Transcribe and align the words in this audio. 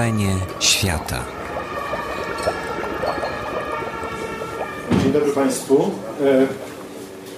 wrzenie 0.00 0.36
świata. 0.60 1.24
Dzień 5.02 5.12
dobry 5.12 5.32
Państwu. 5.32 5.90
E, 6.24 6.46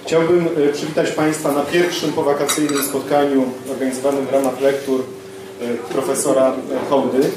chciałbym 0.05 0.47
e, 0.69 0.73
przywitać 0.73 1.11
Państwa 1.11 1.51
na 1.51 1.61
pierwszym 1.61 2.13
powakacyjnym 2.13 2.83
spotkaniu 2.83 3.43
organizowanym 3.71 4.25
w 4.25 4.33
ramach 4.33 4.61
lektur 4.61 5.03
e, 5.61 5.93
profesora 5.93 6.53
Hołdy. 6.89 7.31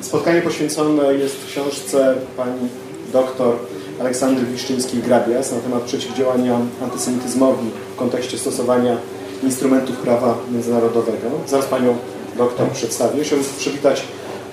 Spotkanie 0.00 0.42
poświęcone 0.42 1.14
jest 1.14 1.36
książce 1.46 2.14
pani 2.36 2.68
doktor 3.12 3.56
Aleksandry 4.00 4.46
Wiszczyńskiej-Grabias 4.46 5.52
na 5.52 5.60
temat 5.60 5.82
przeciwdziałania 5.82 6.60
antysemityzmowi 6.82 7.70
w 7.94 7.98
kontekście 7.98 8.38
stosowania 8.38 8.96
instrumentów 9.42 9.96
prawa 9.96 10.38
międzynarodowego. 10.52 11.30
Zaraz 11.46 11.66
panią 11.66 11.96
doktor 12.38 12.70
przedstawię. 12.70 13.24
Chciałbym 13.24 13.48
przywitać 13.58 14.02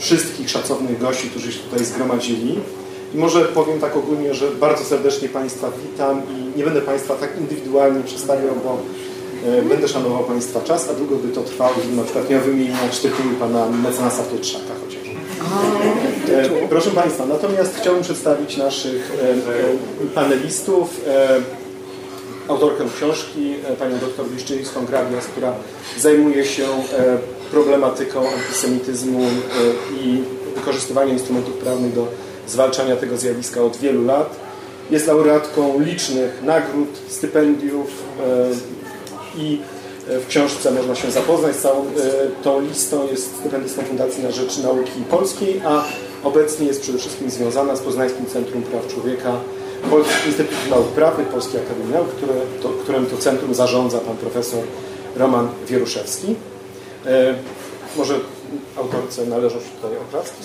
wszystkich 0.03 0.49
szacownych 0.49 0.99
gości, 0.99 1.29
którzy 1.29 1.51
się 1.51 1.59
tutaj 1.59 1.85
zgromadzili. 1.85 2.59
I 3.13 3.17
może 3.17 3.45
powiem 3.45 3.79
tak 3.79 3.95
ogólnie, 3.97 4.33
że 4.33 4.51
bardzo 4.51 4.83
serdecznie 4.83 5.29
Państwa 5.29 5.71
witam 5.83 6.21
i 6.29 6.57
nie 6.57 6.63
będę 6.63 6.81
Państwa 6.81 7.15
tak 7.15 7.37
indywidualnie 7.37 8.03
przedstawiał, 8.03 8.55
bo 8.63 8.77
e, 9.49 9.61
będę 9.61 9.87
szanował 9.87 10.23
Państwa 10.23 10.61
czas, 10.61 10.89
a 10.89 10.93
długo 10.93 11.15
by 11.15 11.33
to 11.33 11.41
trwało, 11.41 11.73
gdybym 11.77 11.97
na 11.97 12.03
przykład 12.03 12.29
miał 12.29 12.41
wymieniać 12.41 12.99
tytuły 12.99 13.33
Pana 13.39 13.69
mecenasa 13.69 14.23
Pietrzaka 14.23 14.73
chociaż. 14.85 15.15
E, 16.29 16.67
proszę 16.69 16.89
Państwa, 16.89 17.25
natomiast 17.25 17.75
chciałbym 17.77 18.03
przedstawić 18.03 18.57
naszych 18.57 19.11
e, 19.11 20.07
panelistów. 20.15 21.01
Autorkę 22.47 22.83
książki, 22.97 23.53
panią 23.79 23.97
doktor 23.99 24.29
Wiszczyńską 24.29 24.85
Grabias, 24.85 25.25
która 25.25 25.53
zajmuje 25.99 26.45
się 26.45 26.65
problematyką 27.53 28.19
antysemityzmu 28.29 29.19
i 30.01 30.23
wykorzystywania 30.55 31.13
instrumentów 31.13 31.53
prawnych 31.53 31.93
do 31.93 32.07
zwalczania 32.47 32.95
tego 32.95 33.17
zjawiska 33.17 33.61
od 33.61 33.77
wielu 33.77 34.05
lat. 34.05 34.39
Jest 34.91 35.07
laureatką 35.07 35.79
licznych 35.79 36.43
nagród, 36.43 36.89
stypendiów 37.07 37.87
e, 38.19 39.41
i 39.41 39.59
e, 40.09 40.19
w 40.19 40.27
książce 40.27 40.71
można 40.71 40.95
się 40.95 41.11
zapoznać 41.11 41.55
z 41.55 41.61
całą 41.61 41.81
e, 41.81 41.83
tą 42.43 42.61
listą. 42.61 43.07
Jest 43.11 43.35
stypendystą 43.35 43.81
Fundacji 43.81 44.23
na 44.23 44.31
Rzecz 44.31 44.57
Nauki 44.57 45.01
Polskiej, 45.09 45.61
a 45.65 45.83
obecnie 46.23 46.67
jest 46.67 46.81
przede 46.81 46.97
wszystkim 46.97 47.29
związana 47.29 47.75
z 47.75 47.81
Poznańskim 47.81 48.25
Centrum 48.25 48.63
Praw 48.63 48.87
Człowieka 48.87 49.31
Instytutu 50.27 50.69
Nauk 50.69 50.87
Prawnych 50.87 51.27
Polskiej 51.27 51.61
Akademii 51.61 51.93
Nauk, 51.93 52.07
które 52.07 52.33
to, 52.61 52.69
którym 52.69 53.05
to 53.05 53.17
centrum 53.17 53.53
zarządza 53.55 53.97
pan 53.97 54.17
profesor 54.17 54.63
Roman 55.15 55.47
Wieruszewski. 55.67 56.35
Może 57.97 58.19
autorce 58.77 59.25
należą 59.25 59.59
się 59.59 59.69
tutaj 59.81 59.97
oklaski? 59.97 60.43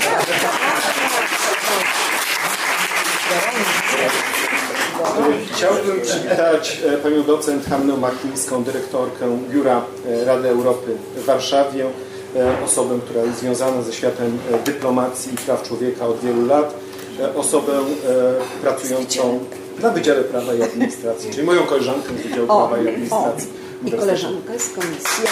Chciałbym 5.53 6.00
przywitać 6.00 6.81
e, 6.87 6.97
panią 6.97 7.23
docent 7.23 7.67
Hannę 7.67 7.97
Makińską, 7.97 8.65
dyrektorkę 8.65 9.39
Biura 9.50 9.83
e, 10.06 10.25
Rady 10.25 10.48
Europy 10.48 10.97
w 11.17 11.25
Warszawie, 11.25 11.87
e, 12.37 12.65
osobę, 12.65 12.98
która 13.05 13.25
jest 13.25 13.39
związana 13.39 13.83
ze 13.83 13.93
światem 13.93 14.39
dyplomacji 14.65 15.34
i 15.34 15.37
praw 15.37 15.62
człowieka 15.62 16.06
od 16.06 16.20
wielu 16.20 16.47
lat, 16.47 16.75
osobę 17.37 17.72
pracującą 18.62 19.39
na 19.83 19.91
Wydziale 19.91 20.25
Prawa 20.25 20.55
i 20.55 20.62
Administracji, 20.62 21.31
czyli 21.31 21.47
moją 21.47 21.62
koleżankę 21.62 22.09
z 22.09 22.22
Wydziału 22.22 22.47
Prawa 22.47 22.78
i 22.78 22.89
Administracji. 22.89 23.48
I 23.87 23.93
koleżankę 23.93 24.59
z 24.59 24.72
Komisji 24.72 25.25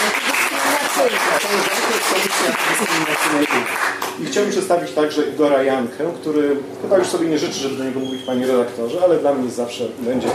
i 4.23 4.25
chciałbym 4.25 4.51
przedstawić 4.51 4.91
także 4.91 5.21
Igora 5.23 5.63
Jankę, 5.63 6.03
który 6.21 6.55
chyba 6.81 6.97
już 6.97 7.07
sobie 7.07 7.27
nie 7.27 7.37
życzy, 7.37 7.59
żeby 7.59 7.75
do 7.75 7.83
niego 7.83 7.99
mówić 7.99 8.23
panie 8.23 8.47
redaktorze, 8.47 9.01
ale 9.03 9.17
dla 9.17 9.33
mnie 9.33 9.49
zawsze 9.49 9.87
będzie 9.99 10.27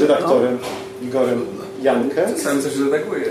redaktorem 0.00 0.58
Igorem 1.02 1.46
Jankę. 1.82 2.38
Sam 2.38 2.62
coś 2.62 2.76
redaguje. 2.76 3.24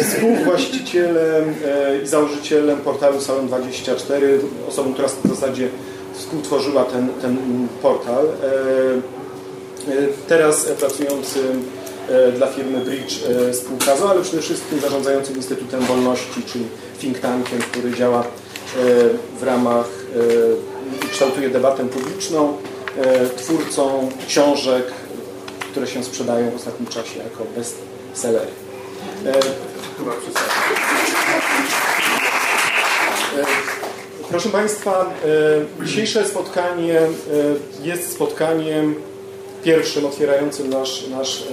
Współwłaścicielem 0.00 1.54
e, 1.66 2.02
i 2.02 2.06
założycielem 2.06 2.78
portalu 2.78 3.18
Salon24, 3.18 4.22
osobą, 4.68 4.92
która 4.92 5.08
w 5.08 5.28
zasadzie 5.28 5.68
współtworzyła 6.14 6.84
ten, 6.84 7.08
ten 7.22 7.36
portal. 7.82 8.26
E, 8.26 8.48
e, 9.92 10.08
teraz 10.28 10.64
pracującym 10.64 11.62
dla 12.36 12.46
firmy 12.46 12.78
Bridge 12.78 13.14
spółka 13.52 13.92
ale 14.10 14.22
przede 14.22 14.42
wszystkim 14.42 14.80
zarządzającym 14.80 15.36
Instytutem 15.36 15.80
Wolności, 15.80 16.42
czyli 16.52 16.64
think 17.00 17.18
tankiem, 17.18 17.58
który 17.58 17.94
działa 17.94 18.24
w 19.38 19.42
ramach, 19.42 19.86
e, 21.04 21.08
kształtuje 21.10 21.48
debatę 21.48 21.88
publiczną, 21.88 22.56
e, 22.98 23.28
twórcą 23.28 24.08
książek, 24.28 24.84
które 25.70 25.86
się 25.86 26.04
sprzedają 26.04 26.50
w 26.50 26.56
ostatnim 26.56 26.88
czasie 26.88 27.18
jako 27.18 27.44
bestsellery. 27.56 28.50
E, 29.26 29.32
proszę 34.30 34.48
Państwa, 34.48 35.10
dzisiejsze 35.84 36.24
spotkanie 36.24 37.00
jest 37.82 38.12
spotkaniem 38.12 38.94
pierwszym 39.68 40.06
otwierającym 40.06 40.70
nasz, 40.70 41.08
nasz 41.08 41.44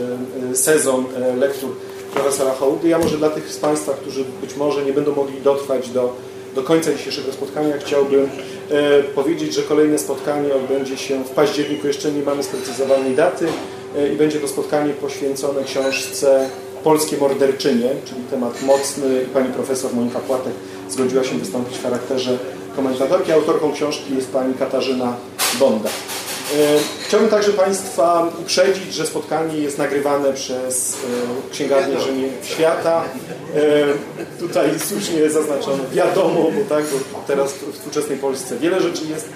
sezon 0.53 1.05
lektur 1.37 1.69
profesora 2.13 2.53
Hołdy. 2.53 2.87
Ja 2.87 2.99
może 2.99 3.17
dla 3.17 3.29
tych 3.29 3.51
z 3.51 3.57
Państwa, 3.57 3.93
którzy 3.93 4.25
być 4.41 4.55
może 4.55 4.85
nie 4.85 4.93
będą 4.93 5.15
mogli 5.15 5.41
dotrwać 5.41 5.89
do 5.89 6.13
do 6.55 6.63
końca 6.63 6.93
dzisiejszego 6.93 7.31
spotkania 7.31 7.77
chciałbym 7.77 8.29
e, 8.69 9.03
powiedzieć, 9.03 9.53
że 9.53 9.61
kolejne 9.61 9.99
spotkanie 9.99 10.53
odbędzie 10.53 10.97
się 10.97 11.23
w 11.23 11.29
październiku. 11.29 11.87
Jeszcze 11.87 12.11
nie 12.11 12.21
mamy 12.21 12.43
sprecyzowanej 12.43 13.15
daty 13.15 13.47
e, 13.97 14.13
i 14.13 14.15
będzie 14.15 14.39
to 14.39 14.47
spotkanie 14.47 14.93
poświęcone 14.93 15.63
książce 15.63 16.49
Polskie 16.83 17.17
Morderczynie, 17.17 17.89
czyli 18.05 18.21
temat 18.31 18.61
mocny. 18.63 19.25
Pani 19.33 19.53
profesor 19.53 19.93
Monika 19.93 20.19
Płatek 20.19 20.53
zgodziła 20.89 21.23
się 21.23 21.37
wystąpić 21.37 21.77
w 21.77 21.83
charakterze 21.83 22.37
komentatorki. 22.75 23.31
Autorką 23.31 23.73
książki 23.73 24.15
jest 24.15 24.31
pani 24.31 24.53
Katarzyna 24.53 25.15
Bonda. 25.59 25.89
E, 26.53 26.79
chciałbym 27.07 27.29
także 27.29 27.53
Państwa 27.53 28.31
uprzedzić, 28.41 28.94
że 28.94 29.06
spotkanie 29.06 29.57
jest 29.57 29.78
nagrywane 29.78 30.33
przez 30.33 30.94
e, 30.94 31.51
Księgarnię 31.51 32.00
Rzymie 32.00 32.29
Świata. 32.44 33.03
E, 33.56 34.39
tutaj 34.39 34.69
słusznie 34.79 35.29
zaznaczono 35.29 35.84
wiadomo, 35.91 36.44
bo 36.44 36.75
tak, 36.75 36.84
bo 37.13 37.19
teraz 37.28 37.53
w 37.53 37.73
współczesnej 37.73 38.17
Polsce 38.17 38.57
wiele 38.57 38.81
rzeczy 38.81 39.01
jest 39.09 39.29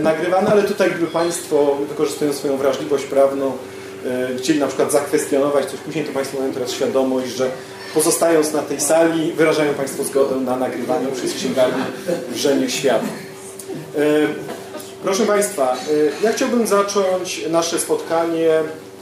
nagrywane, 0.00 0.50
ale 0.50 0.62
tutaj 0.62 0.90
gdyby 0.90 1.06
Państwo 1.06 1.76
wykorzystując 1.88 2.36
swoją 2.36 2.56
wrażliwość 2.56 3.04
prawną 3.04 3.52
chcieli 4.38 4.58
na 4.58 4.66
przykład 4.66 4.92
zakwestionować 4.92 5.66
coś 5.66 5.80
później, 5.80 6.04
to 6.04 6.12
Państwo 6.12 6.38
mają 6.40 6.52
teraz 6.52 6.72
świadomość, 6.72 7.28
że 7.28 7.50
pozostając 7.94 8.52
na 8.52 8.62
tej 8.62 8.80
sali 8.80 9.32
wyrażają 9.32 9.74
Państwo 9.74 10.04
zgodę 10.04 10.36
na 10.36 10.56
nagrywanie 10.56 11.06
przez 11.06 11.34
Księgarnię 11.34 11.84
Rzymie 12.34 12.70
Świata. 12.70 13.06
Proszę 15.02 15.26
Państwa, 15.26 15.76
y, 15.90 16.10
ja 16.22 16.32
chciałbym 16.32 16.66
zacząć 16.66 17.46
nasze 17.50 17.78
spotkanie 17.78 18.50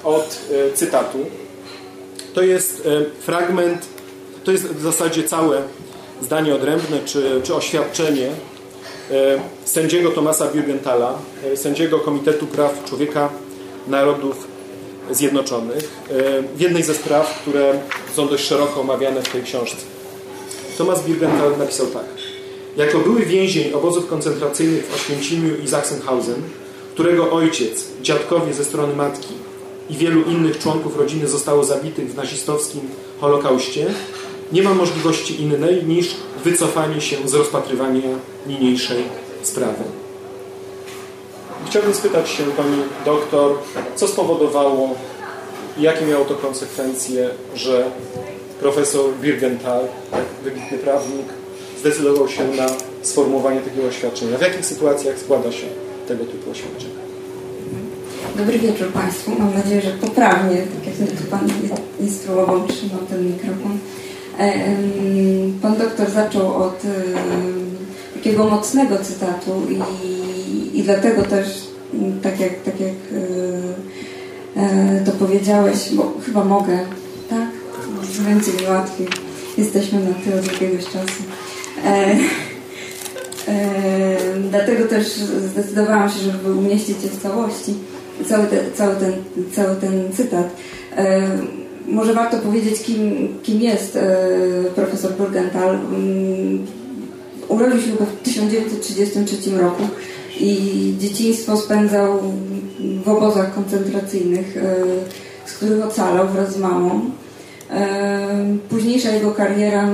od 0.05 0.41
y, 0.51 0.77
cytatu. 0.77 1.19
To 2.35 2.43
jest 2.43 2.87
y, 2.87 3.05
fragment, 3.21 3.87
to 4.45 4.53
jest 4.53 4.65
w 4.67 4.83
zasadzie 4.83 5.23
całe 5.25 5.63
zdanie 6.23 6.55
odrębne, 6.55 7.01
czy, 7.05 7.41
czy 7.45 7.55
oświadczenie 7.55 8.31
sędziego 9.65 10.11
Tomasa 10.11 10.47
Birgenthala, 10.47 11.15
sędziego 11.55 11.99
Komitetu 11.99 12.47
Praw 12.47 12.85
Człowieka 12.85 13.29
Narodów 13.89 14.47
Zjednoczonych 15.11 15.91
w 16.57 16.61
jednej 16.61 16.83
ze 16.83 16.95
spraw, 16.95 17.39
które 17.43 17.81
są 18.15 18.29
dość 18.29 18.45
szeroko 18.45 18.81
omawiane 18.81 19.23
w 19.23 19.29
tej 19.29 19.43
książce. 19.43 19.77
Tomas 20.79 21.03
Birgenthal 21.03 21.59
napisał 21.59 21.87
tak. 21.87 22.05
Jako 22.77 22.99
były 22.99 23.23
więzień 23.23 23.73
obozów 23.73 24.07
koncentracyjnych 24.07 24.87
w 24.87 24.95
Oświęcimiu 24.95 25.57
i 25.65 25.69
Sachsenhausen, 25.69 26.43
którego 26.95 27.33
ojciec, 27.33 27.85
dziadkowie 28.03 28.55
ze 28.55 28.65
strony 28.65 28.97
matki 28.97 29.35
i 29.91 29.95
wielu 29.95 30.23
innych 30.23 30.59
członków 30.59 30.97
rodziny 30.97 31.29
zostało 31.29 31.65
zabitych 31.65 32.13
w 32.13 32.17
nazistowskim 32.17 32.81
Holokauście, 33.21 33.87
nie 34.53 34.63
ma 34.63 34.75
możliwości 34.75 35.43
innej 35.43 35.85
niż 35.85 36.15
wycofanie 36.45 37.01
się 37.01 37.17
z 37.25 37.35
rozpatrywania 37.35 38.19
niniejszej 38.47 39.05
sprawy. 39.43 39.85
Chciałbym 41.67 41.95
spytać 41.95 42.31
się 42.31 42.45
Pani 42.45 42.83
doktor, 43.05 43.59
co 43.97 44.09
spowodowało 44.09 44.95
i 45.79 45.83
jakie 45.83 46.07
miało 46.07 46.25
to 46.25 46.35
konsekwencje, 46.35 47.31
że 47.55 47.91
profesor 48.61 49.11
Birgenthal, 49.21 49.85
wybitny 50.45 50.79
prawnik, 50.79 51.27
zdecydował 51.87 52.29
się 52.29 52.45
na 52.57 52.67
sformułowanie 53.03 53.61
takiego 53.61 53.89
oświadczenia. 53.89 54.39
W 54.39 54.41
jakich 54.41 54.67
sytuacjach 54.67 55.19
składa 55.19 55.53
się 55.53 55.67
tego 56.09 56.25
typu 56.25 56.51
oświadczenia? 56.51 56.95
Dobry 58.37 58.59
wieczór 58.59 58.89
Państwu. 58.89 59.31
Mam 59.39 59.55
nadzieję, 59.55 59.83
że 59.83 59.91
poprawnie, 59.91 60.57
tak 60.57 61.01
jak 61.01 61.19
tu 61.19 61.25
Pan 61.31 61.49
instruował, 62.01 62.67
trzymał 62.69 63.01
ten 63.11 63.27
mikrofon. 63.27 63.79
Pan 65.63 65.77
doktor 65.77 66.11
zaczął 66.11 66.55
od 66.55 66.83
takiego 68.15 68.47
mocnego 68.47 68.99
cytatu 68.99 69.51
i, 69.71 70.79
i 70.79 70.83
dlatego 70.83 71.23
też, 71.23 71.47
tak 72.23 72.41
jak, 72.41 72.63
tak 72.63 72.81
jak 72.81 72.95
to 75.07 75.13
powiedziałeś, 75.13 75.79
bo 75.93 76.13
chyba 76.27 76.45
mogę, 76.45 76.79
tak? 77.31 77.49
Będzie 78.19 78.53
mi 78.53 78.69
łatwiej. 78.69 79.07
Jesteśmy 79.59 80.01
na 80.01 80.15
tyle 80.25 80.41
od 80.41 80.47
jakiegoś 80.53 80.85
czasu. 80.85 81.23
E, 81.85 82.17
e, 83.49 84.17
dlatego 84.51 84.89
też 84.89 85.07
zdecydowałam 85.53 86.11
się, 86.11 86.19
żeby 86.19 86.53
umieścić 86.53 86.97
je 87.03 87.09
w 87.11 87.23
całości, 87.23 87.75
cały, 88.29 88.47
te, 88.47 88.57
cały, 88.75 88.97
ten, 88.97 89.13
cały 89.53 89.77
ten 89.77 90.13
cytat. 90.13 90.57
E, 90.97 91.23
może 91.87 92.15
warto 92.15 92.39
powiedzieć, 92.39 92.83
kim, 92.83 93.29
kim 93.43 93.61
jest 93.61 93.99
profesor 94.75 95.13
Burgenthal. 95.13 95.69
Um, 95.69 96.67
urodził 97.49 97.81
się 97.81 97.91
w 97.91 98.23
1933 98.23 99.51
roku 99.51 99.83
i 100.41 100.95
dzieciństwo 100.99 101.57
spędzał 101.57 102.19
w 103.05 103.09
obozach 103.09 103.55
koncentracyjnych, 103.55 104.57
z 105.47 105.53
których 105.53 105.85
ocalał 105.85 106.29
wraz 106.29 106.55
z 106.55 106.59
mamą. 106.59 107.11
Późniejsza 108.69 109.11
jego 109.11 109.31
kariera 109.31 109.89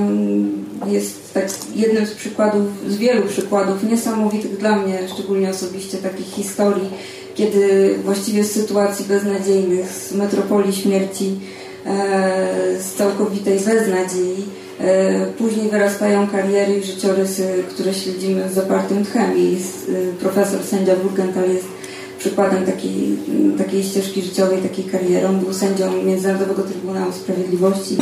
jest 0.87 1.35
tak 1.35 1.45
jednym 1.75 2.07
z 2.07 2.11
przykładów, 2.11 2.63
z 2.89 2.97
wielu 2.97 3.23
przykładów 3.23 3.85
niesamowitych 3.85 4.59
dla 4.59 4.77
mnie, 4.77 4.99
szczególnie 5.15 5.51
osobiście 5.51 5.99
takich 5.99 6.27
historii, 6.27 6.91
kiedy 7.35 7.95
właściwie 8.05 8.45
z 8.45 8.53
sytuacji 8.53 9.05
beznadziejnych, 9.05 9.89
z 9.91 10.13
metropolii 10.13 10.73
śmierci, 10.73 11.41
e, 11.87 12.81
z 12.81 12.95
całkowitej 12.95 13.61
beznadziei, 13.61 14.45
e, 14.81 15.27
później 15.27 15.71
wyrastają 15.71 16.29
kariery 16.29 16.79
i 16.79 16.83
życiorysy, 16.83 17.63
które 17.71 17.95
śledzimy 17.95 18.49
z 18.51 18.55
zapartym 18.55 19.05
tchem 19.05 19.39
i 19.39 19.57
e, 19.57 20.13
profesor 20.21 20.63
sędzia 20.65 20.97
Burgenthal 20.97 21.51
jest 21.51 21.82
przykładem 22.23 22.67
takiej, 22.67 23.17
takiej 23.59 23.83
ścieżki 23.83 24.23
życiowej, 24.23 24.63
takiej 24.63 24.85
kariery. 24.85 25.29
On 25.29 25.41
był 25.41 25.55
sędzią 25.55 26.03
Międzynarodowego 26.03 26.63
Trybunału 26.63 27.13
Sprawiedliwości, 27.13 27.97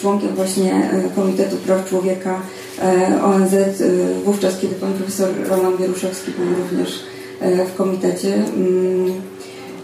członkiem 0.00 0.34
właśnie 0.34 0.74
e, 0.74 1.10
Komitetu 1.16 1.56
Praw 1.56 1.88
Człowieka 1.88 2.40
e, 2.82 3.22
ONZ, 3.24 3.54
e, 3.54 3.70
wówczas 4.24 4.58
kiedy 4.60 4.74
pan 4.74 4.92
profesor 4.92 5.28
Roman 5.48 5.76
Wieruszewski 5.76 6.30
był 6.30 6.62
również 6.62 7.00
w 7.72 7.76
komitecie. 7.76 8.34
Mm, 8.34 9.12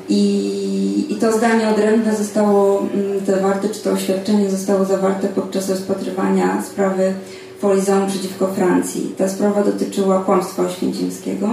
I, 0.08 1.06
I 1.08 1.14
to 1.14 1.32
zdanie 1.32 1.68
odrębne 1.68 2.16
zostało 2.16 2.78
mm, 2.94 3.26
zawarte, 3.26 3.68
czy 3.68 3.80
to 3.80 3.90
oświadczenie 3.90 4.50
zostało 4.50 4.84
zawarte 4.84 5.28
podczas 5.28 5.70
rozpatrywania 5.70 6.62
sprawy 6.62 7.12
Folizon 7.58 8.06
przeciwko 8.06 8.46
Francji. 8.46 9.14
Ta 9.18 9.28
sprawa 9.28 9.64
dotyczyła 9.64 10.24
kłamstwa 10.24 10.62
oświęcimskiego. 10.62 11.48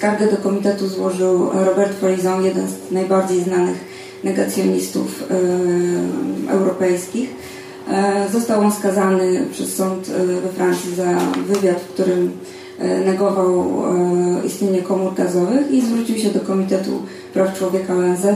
Skargę 0.00 0.26
do 0.30 0.36
komitetu 0.36 0.88
złożył 0.88 1.50
Robert 1.52 2.00
Forizon, 2.00 2.44
jeden 2.44 2.66
z 2.68 2.92
najbardziej 2.92 3.42
znanych 3.42 3.76
negacjonistów 4.24 5.24
e, 6.48 6.52
europejskich. 6.52 7.30
E, 7.88 8.28
został 8.32 8.60
on 8.60 8.72
skazany 8.72 9.46
przez 9.52 9.76
sąd 9.76 10.08
e, 10.08 10.26
we 10.26 10.48
Francji 10.48 10.94
za 10.94 11.18
wywiad, 11.46 11.80
w 11.80 11.88
którym 11.88 12.30
negował 13.06 13.72
istnienie 14.46 14.82
komór 14.82 15.14
gazowych 15.14 15.70
i 15.70 15.80
zwrócił 15.80 16.18
się 16.18 16.30
do 16.30 16.40
Komitetu 16.40 17.02
Praw 17.34 17.58
Człowieka 17.58 17.94
ONZ 17.94 18.26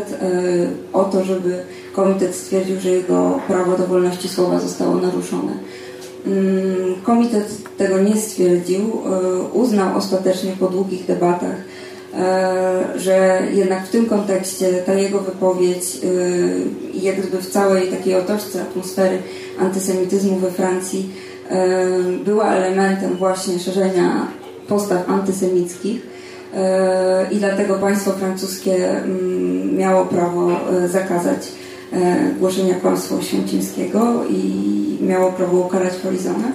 o 0.93 1.05
to, 1.05 1.25
żeby 1.25 1.63
komitet 1.93 2.35
stwierdził, 2.35 2.81
że 2.81 2.91
jego 2.91 3.41
prawo 3.47 3.79
do 3.79 3.87
wolności 3.87 4.29
słowa 4.29 4.61
zostało 4.61 4.95
naruszone. 4.95 5.53
Mm, 6.27 6.95
komitet 7.03 7.77
tego 7.79 7.99
nie 7.99 8.17
stwierdził. 8.17 8.81
E, 8.81 9.43
uznał 9.43 9.97
ostatecznie 9.97 10.53
po 10.61 10.67
długich 10.67 11.07
debatach, 11.07 11.57
e, 12.15 12.85
że 12.97 13.43
jednak 13.53 13.87
w 13.87 13.91
tym 13.91 14.07
kontekście 14.07 14.73
ta 14.73 14.95
jego 14.95 15.21
wypowiedź 15.21 15.85
e, 15.85 16.99
jak 16.99 17.21
gdyby 17.21 17.43
w 17.43 17.51
całej 17.51 17.89
takiej 17.89 18.15
otoczce 18.15 18.63
atmosfery 18.63 19.19
antysemityzmu 19.61 20.37
we 20.37 20.51
Francji 20.51 21.11
była 22.25 22.55
elementem 22.55 23.17
właśnie 23.17 23.59
szerzenia 23.59 24.29
postaw 24.69 25.09
antysemickich 25.09 26.07
i 27.31 27.37
dlatego 27.37 27.75
państwo 27.75 28.13
francuskie 28.13 28.91
mm, 28.91 29.77
miało 29.77 30.07
prawo 30.07 30.51
zakazać 30.87 31.49
głoszenia 32.39 32.75
kłamstwa 32.75 33.15
oświęcimskiego 33.15 34.25
i 34.31 34.53
miało 35.01 35.33
prawo 35.33 35.59
ukarać 35.59 35.93
Horizona. 36.03 36.53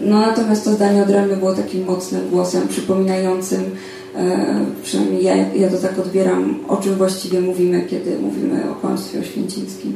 No 0.00 0.20
natomiast 0.20 0.64
to 0.64 0.72
zdanie 0.72 1.02
odrębne 1.02 1.36
było 1.36 1.54
takim 1.54 1.84
mocnym 1.86 2.30
głosem, 2.30 2.68
przypominającym, 2.68 3.60
e, 4.16 4.46
przynajmniej 4.82 5.24
ja, 5.24 5.36
ja 5.36 5.70
to 5.70 5.78
tak 5.78 5.98
odbieram, 5.98 6.58
o 6.68 6.76
czym 6.76 6.94
właściwie 6.94 7.40
mówimy, 7.40 7.86
kiedy 7.90 8.18
mówimy 8.18 8.70
o 8.70 8.74
kłamstwie 8.74 9.20
oświęcimskim. 9.20 9.94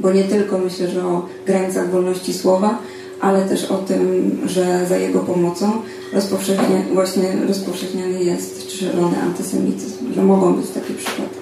Bo 0.00 0.12
nie 0.12 0.24
tylko 0.24 0.58
myślę, 0.58 0.88
że 0.88 1.06
o 1.06 1.26
granicach 1.46 1.90
wolności 1.90 2.34
słowa, 2.34 2.78
ale 3.20 3.42
też 3.42 3.64
o 3.64 3.78
tym, 3.78 4.30
że 4.46 4.86
za 4.88 4.96
jego 4.96 5.18
pomocą 5.18 5.72
rozpowszechnia, 6.12 6.82
właśnie 6.94 7.22
rozpowszechniany 7.48 8.24
jest 8.24 8.66
czy 8.66 8.76
szerzony 8.76 9.22
antysemityzm, 9.22 10.14
że 10.14 10.22
mogą 10.22 10.54
być 10.54 10.70
takie 10.70 10.94
przypadki. 10.94 11.37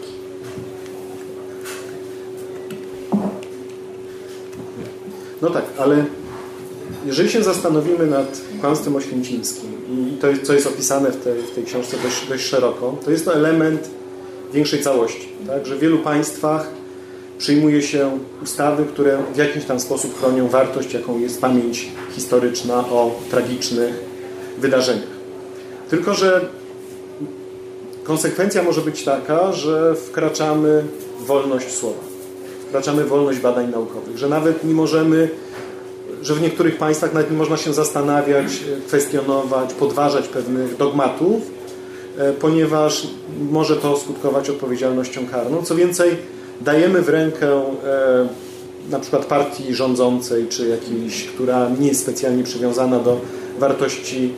No 5.42 5.50
tak, 5.50 5.64
ale 5.78 6.04
jeżeli 7.06 7.30
się 7.30 7.42
zastanowimy 7.42 8.06
nad 8.06 8.40
kłamstwem 8.60 8.96
oświęcimskim 8.96 9.70
i 9.90 10.16
to, 10.20 10.26
co 10.42 10.54
jest 10.54 10.66
opisane 10.66 11.10
w 11.10 11.24
tej, 11.24 11.42
w 11.42 11.50
tej 11.50 11.64
książce 11.64 11.96
dość, 12.02 12.28
dość 12.28 12.44
szeroko, 12.44 12.96
to 13.04 13.10
jest 13.10 13.24
to 13.24 13.34
element 13.34 13.90
większej 14.52 14.82
całości. 14.82 15.28
Tak? 15.46 15.66
Że 15.66 15.76
w 15.76 15.78
wielu 15.78 15.98
państwach 15.98 16.70
przyjmuje 17.38 17.82
się 17.82 18.18
ustawy, 18.42 18.84
które 18.84 19.18
w 19.34 19.36
jakiś 19.36 19.64
tam 19.64 19.80
sposób 19.80 20.18
chronią 20.18 20.48
wartość, 20.48 20.94
jaką 20.94 21.18
jest 21.18 21.40
pamięć 21.40 21.88
historyczna 22.14 22.78
o 22.78 23.20
tragicznych 23.30 23.94
wydarzeniach. 24.58 25.16
Tylko, 25.90 26.14
że 26.14 26.48
konsekwencja 28.04 28.62
może 28.62 28.80
być 28.80 29.04
taka, 29.04 29.52
że 29.52 29.94
wkraczamy 29.94 30.84
w 31.20 31.26
wolność 31.26 31.74
słowa 31.74 32.15
wkraczamy 32.68 33.04
w 33.04 33.08
wolność 33.08 33.38
badań 33.38 33.70
naukowych, 33.70 34.18
że 34.18 34.28
nawet 34.28 34.64
nie 34.64 34.74
możemy, 34.74 35.28
że 36.22 36.34
w 36.34 36.42
niektórych 36.42 36.76
państwach 36.76 37.14
nawet 37.14 37.30
nie 37.30 37.36
można 37.36 37.56
się 37.56 37.74
zastanawiać, 37.74 38.46
kwestionować, 38.86 39.74
podważać 39.74 40.28
pewnych 40.28 40.76
dogmatów, 40.76 41.42
e, 42.18 42.32
ponieważ 42.32 43.06
może 43.50 43.76
to 43.76 43.96
skutkować 43.96 44.50
odpowiedzialnością 44.50 45.26
karną. 45.26 45.62
Co 45.62 45.74
więcej, 45.74 46.16
dajemy 46.60 47.02
w 47.02 47.08
rękę 47.08 47.48
e, 47.48 48.28
na 48.90 49.00
przykład 49.00 49.24
partii 49.24 49.74
rządzącej, 49.74 50.48
czy 50.48 50.68
jakiejś, 50.68 51.24
która 51.24 51.68
nie 51.80 51.88
jest 51.88 52.00
specjalnie 52.00 52.44
przywiązana 52.44 52.98
do 52.98 53.20
wartości 53.58 54.32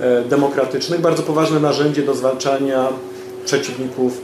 e, 0.00 0.22
demokratycznych, 0.22 1.00
bardzo 1.00 1.22
poważne 1.22 1.60
narzędzie 1.60 2.02
do 2.02 2.14
zwalczania 2.14 2.88
przeciwników 3.44 4.20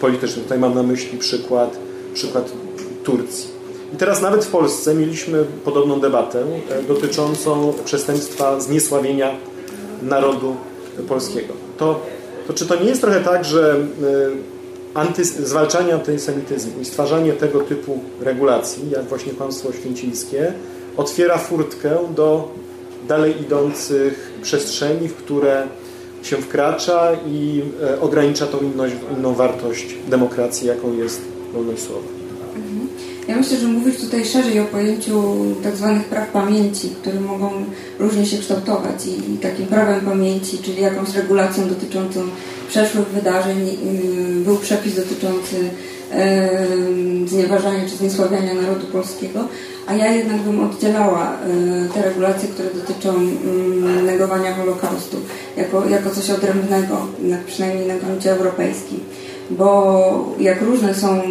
politycznych. 0.00 0.44
Tutaj 0.44 0.58
mam 0.58 0.74
na 0.74 0.82
myśli 0.82 1.18
przykład, 1.18 1.76
przykład 2.14 2.52
Turcji. 3.04 3.54
I 3.94 3.96
teraz 3.96 4.22
nawet 4.22 4.44
w 4.44 4.50
Polsce 4.50 4.94
mieliśmy 4.94 5.44
podobną 5.64 6.00
debatę 6.00 6.44
e, 6.70 6.82
dotyczącą 6.82 7.72
przestępstwa 7.84 8.60
zniesławienia 8.60 9.30
narodu 10.02 10.56
polskiego. 11.08 11.54
To, 11.78 12.00
to 12.46 12.52
czy 12.52 12.66
to 12.66 12.74
nie 12.74 12.88
jest 12.88 13.00
trochę 13.00 13.20
tak, 13.20 13.44
że 13.44 13.72
e, 13.72 13.78
anty, 14.94 15.24
zwalczanie 15.24 15.94
antysemityzmu 15.94 16.80
i 16.80 16.84
stwarzanie 16.84 17.32
tego 17.32 17.60
typu 17.60 18.00
regulacji, 18.20 18.90
jak 18.90 19.04
właśnie 19.04 19.32
kłamstwo 19.32 19.68
oświęcimskie, 19.68 20.52
otwiera 20.96 21.38
furtkę 21.38 21.98
do 22.16 22.48
dalej 23.08 23.40
idących 23.42 24.32
przestrzeni, 24.42 25.08
w 25.08 25.14
które 25.14 25.66
się 26.22 26.36
wkracza 26.36 27.12
i 27.26 27.62
e, 27.82 28.00
ogranicza 28.00 28.46
tą 28.46 28.60
inność, 28.60 28.94
inną 29.18 29.34
wartość 29.34 29.96
demokracji, 30.08 30.68
jaką 30.68 30.96
jest 30.96 31.20
wolność 31.52 31.82
słowa. 31.82 32.23
Ja 33.28 33.36
myślę, 33.36 33.56
że 33.56 33.68
mówisz 33.68 33.96
tutaj 33.96 34.24
szerzej 34.24 34.60
o 34.60 34.64
pojęciu 34.64 35.34
tak 35.62 35.76
zwanych 35.76 36.04
praw 36.04 36.30
pamięci, 36.30 36.90
które 36.90 37.20
mogą 37.20 37.50
różnie 37.98 38.26
się 38.26 38.38
kształtować 38.38 39.06
i 39.06 39.38
takim 39.38 39.66
prawem 39.66 40.00
pamięci, 40.00 40.58
czyli 40.58 40.82
jakąś 40.82 41.14
regulacją 41.14 41.68
dotyczącą 41.68 42.20
przeszłych 42.68 43.06
wydarzeń 43.06 43.68
y, 43.68 44.44
był 44.44 44.56
przepis 44.56 44.96
dotyczący 44.96 45.56
znieważania 47.26 47.88
czy 47.88 47.96
zniesławiania 47.96 48.54
narodu 48.54 48.86
polskiego, 48.86 49.48
a 49.86 49.94
ja 49.94 50.12
jednak 50.12 50.40
bym 50.40 50.64
oddzielała 50.64 51.32
y, 51.32 51.88
te 51.94 52.02
regulacje, 52.02 52.48
które 52.48 52.68
dotyczą 52.74 53.12
negowania 54.06 54.54
Holokaustu 54.54 55.16
jako, 55.56 55.88
jako 55.88 56.10
coś 56.10 56.30
odrębnego, 56.30 57.06
przynajmniej 57.46 57.86
na 57.86 57.94
gruncie 57.94 58.32
europejskim. 58.32 59.00
Bo 59.50 60.34
jak 60.38 60.62
różne 60.62 60.94
są 60.94 61.22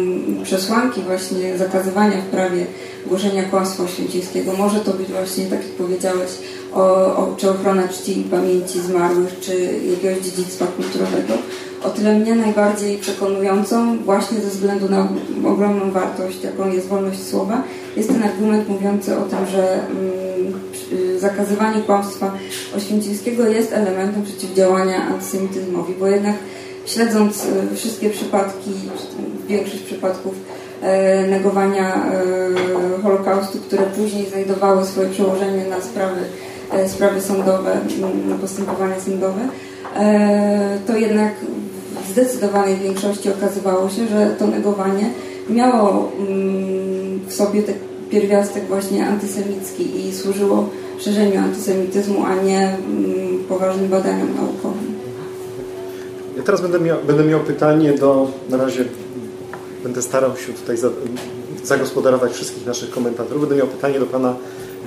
przesłanki 0.44 1.00
właśnie 1.00 1.58
zakazywania 1.58 2.20
w 2.20 2.24
prawie 2.24 2.66
głoszenia 3.06 3.42
kłamstwa 3.44 3.82
oświęcimskiego, 3.82 4.52
może 4.58 4.80
to 4.80 4.92
być 4.92 5.08
właśnie, 5.08 5.44
tak 5.44 5.58
jak 5.58 5.68
powiedziałeś, 5.68 6.30
o, 6.74 6.80
o, 7.16 7.34
czy 7.36 7.50
ochrona 7.50 7.88
czci 7.88 8.20
i 8.20 8.24
pamięci 8.24 8.80
zmarłych, 8.80 9.40
czy 9.40 9.80
jakiegoś 9.90 10.24
dziedzictwa 10.24 10.66
kulturowego, 10.66 11.34
o 11.84 11.90
tyle 11.90 12.18
mnie 12.18 12.34
najbardziej 12.34 12.98
przekonującą, 12.98 13.98
właśnie 13.98 14.40
ze 14.40 14.50
względu 14.50 14.88
na 14.88 15.08
ogromną 15.48 15.90
wartość, 15.90 16.44
jaką 16.44 16.72
jest 16.72 16.88
wolność 16.88 17.22
słowa, 17.22 17.62
jest 17.96 18.08
ten 18.08 18.22
argument 18.22 18.68
mówiący 18.68 19.18
o 19.18 19.22
tym, 19.22 19.38
że 19.46 19.74
mm, 19.74 20.14
zakazywanie 21.18 21.82
kłamstwa 21.82 22.32
oświęcimskiego 22.76 23.46
jest 23.46 23.72
elementem 23.72 24.22
przeciwdziałania 24.22 25.06
antysemityzmowi, 25.06 25.94
bo 26.00 26.06
jednak 26.06 26.36
śledząc 26.86 27.44
y, 27.72 27.76
wszystkie 27.76 28.10
przypadki, 28.10 28.70
większość 29.48 29.82
przypadków 29.82 30.34
e, 30.82 31.26
negowania 31.26 31.94
e, 31.94 33.02
Holokaustu, 33.02 33.58
które 33.58 33.82
później 33.82 34.26
znajdowały 34.26 34.84
swoje 34.84 35.08
przełożenie 35.08 35.64
na 35.70 35.80
sprawy, 35.80 36.20
e, 36.72 36.88
sprawy 36.88 37.20
sądowe, 37.20 37.80
na 38.28 38.36
postępowania 38.36 39.00
sądowe, 39.00 39.40
to 40.86 40.96
jednak 40.96 41.32
w 42.06 42.10
zdecydowanej 42.10 42.76
większości 42.76 43.30
okazywało 43.30 43.90
się, 43.90 44.06
że 44.06 44.30
to 44.38 44.46
negowanie 44.46 45.10
miało 45.50 46.12
w 47.28 47.32
sobie 47.32 47.62
ten 47.62 47.74
pierwiastek 48.10 48.66
właśnie 48.66 49.06
antysemicki 49.06 50.08
i 50.08 50.14
służyło 50.14 50.68
szerzeniu 50.98 51.40
antysemityzmu, 51.40 52.24
a 52.26 52.34
nie 52.42 52.76
poważnym 53.48 53.88
badaniom 53.88 54.28
naukowym. 54.36 55.03
Ja 56.36 56.42
teraz 56.42 56.60
będę 56.60 56.80
miał, 56.80 56.98
będę 57.06 57.24
miał 57.24 57.40
pytanie 57.40 57.92
do, 57.92 58.30
na 58.48 58.56
razie 58.56 58.84
będę 59.82 60.02
starał 60.02 60.36
się 60.36 60.52
tutaj 60.52 60.76
za, 60.76 60.88
zagospodarować 61.64 62.32
wszystkich 62.32 62.66
naszych 62.66 62.90
komentatorów. 62.90 63.40
Będę 63.40 63.56
miał 63.56 63.66
pytanie 63.66 64.00
do 64.00 64.06
pana 64.06 64.34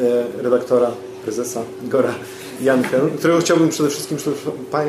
e, 0.01 0.41
redaktora, 0.41 0.91
prezesa 1.23 1.61
Igora 1.85 2.13
Jankę, 2.61 2.97
którego 3.17 3.39
chciałbym 3.39 3.69
przede 3.69 3.89
wszystkim 3.89 4.17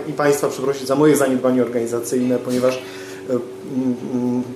i 0.09 0.13
Państwa 0.13 0.49
przeprosić 0.49 0.87
za 0.87 0.95
moje 0.95 1.17
zaniedbanie 1.17 1.63
organizacyjne, 1.63 2.39
ponieważ 2.39 2.83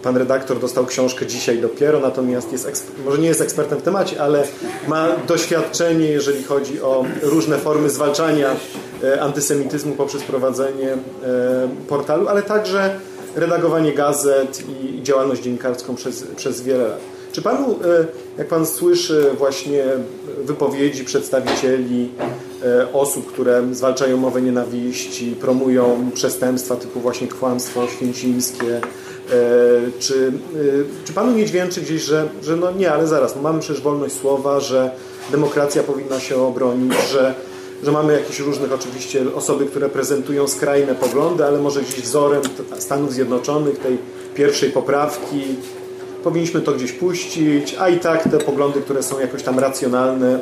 pan 0.03 0.17
redaktor 0.17 0.61
dostał 0.61 0.87
książkę 0.87 1.27
dzisiaj 1.27 1.59
dopiero, 1.59 2.01
natomiast 2.01 2.53
jest, 2.53 2.93
może 3.05 3.19
nie 3.19 3.29
jest 3.29 3.41
ekspertem 3.41 3.79
w 3.79 3.83
temacie, 3.83 4.23
ale 4.23 4.45
ma 4.89 5.09
doświadczenie, 5.29 6.07
jeżeli 6.07 6.45
chodzi 6.45 6.83
o 6.83 7.05
różne 7.23 7.59
formy 7.59 7.91
zwalczania 7.91 8.57
e, 9.05 9.21
antysemityzmu 9.23 9.95
poprzez 9.95 10.23
prowadzenie 10.23 10.93
e, 10.93 10.99
portalu, 11.89 12.29
ale 12.29 12.43
także 12.43 13.01
redagowanie 13.37 13.93
gazet 13.93 14.63
i 14.69 15.03
działalność 15.03 15.43
dziennikarską 15.43 15.95
przez, 15.95 16.27
przez 16.37 16.63
wiele 16.63 16.89
lat. 16.89 17.12
Czy 17.33 17.43
panu, 17.43 17.79
jak 18.39 18.49
pan 18.49 18.67
słyszy 18.67 19.31
właśnie 19.39 19.85
wypowiedzi 20.45 21.05
przedstawicieli 21.05 22.09
E, 22.65 22.93
osób, 22.93 23.33
które 23.33 23.63
zwalczają 23.73 24.17
mowę 24.17 24.43
nienawiści, 24.43 25.37
promują 25.41 26.11
przestępstwa 26.15 26.77
typu 26.77 27.01
właśnie 27.01 27.29
kłamstwo 27.29 27.89
święcimskie. 27.89 28.77
E, 28.77 28.81
czy, 29.99 30.33
e, 30.55 31.05
czy 31.05 31.13
Panu 31.13 31.33
nie 31.33 31.47
dźwięczy 31.47 31.81
gdzieś, 31.81 32.03
że, 32.03 32.29
że 32.43 32.57
no 32.57 32.73
nie, 32.73 32.93
ale 32.93 33.07
zaraz, 33.07 33.37
no 33.37 33.43
mamy 33.43 33.61
przecież 33.61 33.83
wolność 33.83 34.15
słowa, 34.15 34.61
że 34.61 34.91
demokracja 35.31 35.83
powinna 35.83 36.21
się 36.21 36.37
obronić, 36.37 36.95
że, 37.13 37.35
że 37.83 37.93
mamy 37.93 38.13
jakieś 38.13 38.41
różnych 38.41 38.73
oczywiście 38.73 39.25
osoby, 39.35 39.67
które 39.67 39.89
prezentują 39.89 40.49
skrajne 40.49 40.95
poglądy, 40.95 41.45
ale 41.45 41.59
może 41.59 41.83
gdzieś 41.83 42.01
wzorem 42.01 42.43
Stanów 42.79 43.13
Zjednoczonych, 43.13 43.79
tej 43.79 43.99
pierwszej 44.35 44.71
poprawki, 44.71 45.43
powinniśmy 46.25 46.61
to 46.61 46.73
gdzieś 46.73 46.93
puścić, 46.93 47.77
a 47.81 47.89
i 47.89 48.01
tak 48.01 48.23
te 48.23 48.39
poglądy, 48.39 48.81
które 48.81 49.03
są 49.03 49.21
jakoś 49.21 49.43
tam 49.43 49.59
racjonalne, 49.59 50.39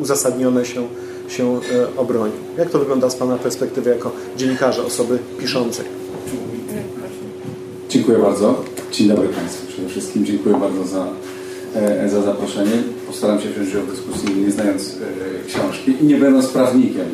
uzasadnione 0.00 0.64
się 0.64 0.88
się 1.32 1.56
e, 1.56 1.96
obronił. 1.96 2.36
Jak 2.58 2.70
to 2.70 2.78
wygląda 2.78 3.10
z 3.10 3.16
Pana 3.16 3.38
perspektywy 3.38 3.90
jako 3.90 4.12
dziennikarza, 4.36 4.84
osoby 4.84 5.18
piszącej? 5.38 5.84
Dziękuję 7.88 8.18
bardzo. 8.18 8.64
Dzień 8.92 9.08
dobry 9.08 9.28
Państwu. 9.28 9.66
Przede 9.66 9.88
wszystkim 9.88 10.24
dziękuję 10.24 10.54
bardzo 10.54 10.84
za, 10.86 11.06
e, 11.74 12.08
za 12.08 12.22
zaproszenie. 12.22 12.82
Postaram 13.06 13.40
się 13.40 13.48
wziąć 13.48 13.68
udział 13.68 13.82
w 13.82 13.90
dyskusji 13.90 14.36
nie 14.36 14.50
znając 14.50 14.88
e, 14.88 15.48
książki 15.48 15.94
i 16.00 16.04
nie 16.04 16.16
będąc 16.16 16.48
prawnikiem 16.48 17.06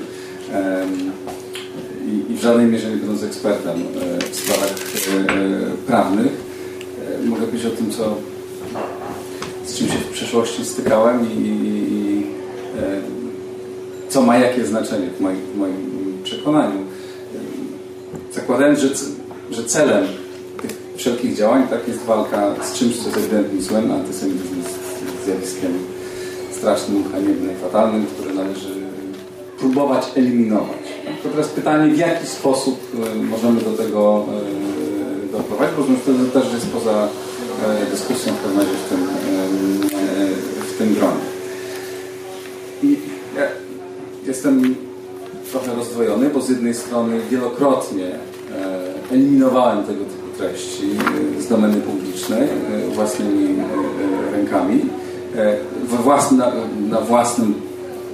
i 2.31 2.35
w 2.35 2.41
żadnej 2.41 2.67
mierze 2.67 2.91
nie 2.91 2.97
będąc 2.97 3.23
ekspertem 3.23 3.77
w 4.31 4.37
sprawach 4.37 4.75
prawnych. 5.87 6.33
Powiedzieć 7.50 7.73
o 7.73 7.76
tym, 7.76 7.90
co, 7.90 8.14
z 9.67 9.78
czym 9.78 9.88
się 9.88 9.99
w 9.99 10.11
przeszłości 10.11 10.64
stykałem 10.64 11.26
i, 11.33 11.37
i 11.37 12.26
co 14.09 14.23
ma 14.23 14.38
jakie 14.38 14.67
znaczenie 14.67 15.07
w 15.19 15.21
moim, 15.21 15.40
w 15.55 15.57
moim 15.57 16.19
przekonaniu. 16.25 16.78
Zakładając, 18.33 18.78
że, 18.78 18.88
że 19.50 19.64
celem 19.64 20.07
tych 20.62 20.71
wszelkich 20.97 21.37
działań 21.37 21.69
tak 21.71 21.88
jest 21.88 22.02
walka 22.05 22.55
z 22.64 22.78
czymś, 22.78 22.97
co 22.97 23.07
jest 23.07 23.19
ewidentnym 23.19 23.62
złem, 23.62 23.93
antysemityzm 23.93 24.57
jest 24.59 24.78
zjawiskiem 25.25 25.73
strasznym, 26.50 27.05
haniebnym, 27.12 27.57
fatalnym, 27.62 28.07
które 28.07 28.35
należy 28.35 28.75
próbować 29.59 30.05
eliminować. 30.14 30.78
To 31.23 31.28
teraz 31.28 31.49
pytanie, 31.49 31.95
w 31.95 31.99
jaki 31.99 32.26
sposób 32.26 32.81
e, 32.95 33.14
możemy 33.14 33.61
do 33.61 33.71
tego 33.71 34.25
e, 35.33 35.33
doprowadzić, 35.33 35.76
bo 35.76 35.85
wtedy 36.02 36.25
też 36.28 36.52
jest 36.52 36.67
poza 36.67 37.05
e, 37.05 37.28
dyskusją 37.91 38.33
w 38.33 38.37
pewnym 38.37 38.59
razie 38.59 38.73
w 38.87 38.88
tym, 38.88 39.09
w 40.75 40.79
tym 40.79 40.95
gronie. 40.95 41.29
I 42.83 42.97
jestem 44.27 44.75
trochę 45.50 45.75
rozdwojony, 45.75 46.31
bo 46.31 46.41
z 46.41 46.49
jednej 46.49 46.75
strony 46.75 47.21
wielokrotnie 47.31 48.07
e, 48.07 49.12
eliminowałem 49.12 49.85
tego 49.85 50.05
typu 50.05 50.38
treści 50.38 50.91
e, 51.38 51.43
z 51.43 51.49
domeny 51.49 51.77
publicznej 51.77 52.43
e, 52.43 52.95
własnymi 52.95 53.55
rękami, 54.33 54.81
we 55.85 55.97
własnym, 55.97 56.43
na 56.91 57.00
własnym 57.00 57.55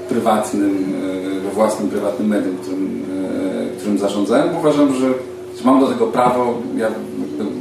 prywatnym, 0.09 0.95
we 1.45 1.51
własnym 1.51 1.89
prywatnym 1.89 2.29
medium, 2.29 2.57
którym, 2.57 3.03
którym 3.79 3.99
zarządzałem. 3.99 4.57
Uważam, 4.57 4.95
że 4.95 5.07
mam 5.65 5.81
do 5.81 5.87
tego 5.87 6.07
prawo. 6.07 6.63
Ja 6.77 6.89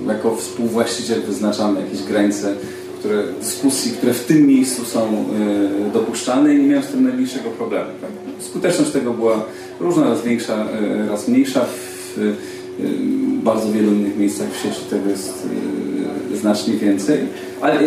jako 0.07 0.35
współwłaściciel 0.35 1.21
wyznaczam 1.21 1.75
jakieś 1.75 2.03
granice 2.03 2.55
które, 3.03 3.23
dyskusji, 3.39 3.91
które 3.91 4.13
w 4.13 4.25
tym 4.25 4.47
miejscu 4.47 4.85
są 4.85 5.25
y, 5.87 5.91
dopuszczalne 5.93 6.53
i 6.53 6.61
nie 6.61 6.67
miałem 6.67 6.83
z 6.83 6.87
tym 6.87 7.03
najmniejszego 7.03 7.49
problemu. 7.49 7.89
Tak? 8.01 8.09
Skuteczność 8.39 8.91
tego 8.91 9.13
była 9.13 9.45
różna, 9.79 10.09
raz 10.09 10.23
większa, 10.23 10.65
y, 11.05 11.09
raz 11.09 11.27
mniejsza. 11.27 11.65
W 11.65 12.17
y, 12.17 12.33
bardzo 13.43 13.71
wielu 13.71 13.91
innych 13.91 14.17
miejscach 14.17 14.47
w 14.51 14.63
sieci 14.63 14.81
tego 14.89 15.09
jest 15.09 15.47
znacznie 16.33 16.73
więcej. 16.73 17.19
Ale 17.61 17.79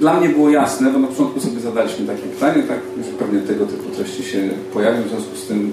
dla 0.00 0.20
mnie 0.20 0.28
było 0.28 0.50
jasne, 0.50 0.92
bo 0.92 0.98
na 0.98 1.08
początku 1.08 1.40
sobie 1.40 1.60
zadaliśmy 1.60 2.06
takie 2.06 2.22
pytanie, 2.22 2.62
tak, 2.62 2.78
że 3.04 3.12
pewnie 3.18 3.40
tego 3.40 3.66
typu 3.66 3.90
treści 3.90 4.22
się 4.22 4.48
pojawią, 4.72 5.02
w 5.02 5.08
związku 5.08 5.36
z 5.36 5.46
tym 5.46 5.72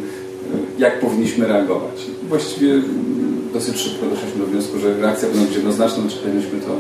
jak 0.80 1.00
powinniśmy 1.00 1.48
reagować. 1.48 2.06
Właściwie 2.30 2.82
dosyć 3.56 3.80
szybko 3.80 4.06
doszliśmy 4.06 4.40
do 4.40 4.46
wniosku, 4.46 4.80
że 4.80 5.02
reakcja 5.02 5.28
powinna 5.28 5.48
być 5.48 5.56
jednoznaczna, 5.56 6.04
czy 6.10 6.18
powinniśmy 6.18 6.60
to 6.60 6.76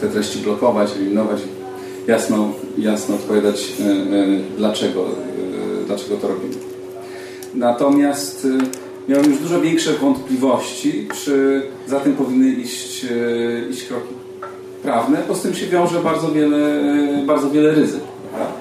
te 0.00 0.08
treści 0.08 0.38
blokować, 0.38 0.96
eliminować, 0.96 1.40
jasno, 2.06 2.52
jasno 2.78 3.14
odpowiadać, 3.14 3.72
e, 3.80 3.84
e, 3.84 3.96
dlaczego, 4.56 5.00
e, 5.00 5.86
dlaczego 5.86 6.16
to 6.16 6.28
robimy. 6.28 6.54
Natomiast 7.54 8.46
miałem 9.08 9.30
już 9.30 9.38
dużo 9.38 9.60
większe 9.60 9.92
wątpliwości, 9.92 11.08
czy 11.24 11.62
za 11.86 12.00
tym 12.00 12.12
powinny 12.12 12.48
iść, 12.48 13.06
iść 13.70 13.84
kroki 13.84 14.14
prawne, 14.82 15.18
bo 15.28 15.34
z 15.34 15.42
tym 15.42 15.54
się 15.54 15.66
wiąże 15.66 16.00
bardzo 16.00 16.32
wiele, 16.32 16.82
bardzo 17.26 17.50
wiele 17.50 17.74
ryzyk. 17.74 18.02
Prawda? 18.30 18.52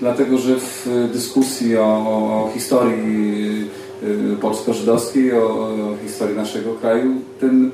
Dlatego, 0.00 0.38
że 0.38 0.56
w 0.56 0.88
dyskusji 1.12 1.76
o, 1.76 1.84
o 1.84 2.50
historii 2.54 3.68
polsko-żydowskiej, 4.40 5.32
o, 5.32 5.46
o 5.46 5.96
historii 6.02 6.36
naszego 6.36 6.74
kraju, 6.74 7.14
ten 7.40 7.70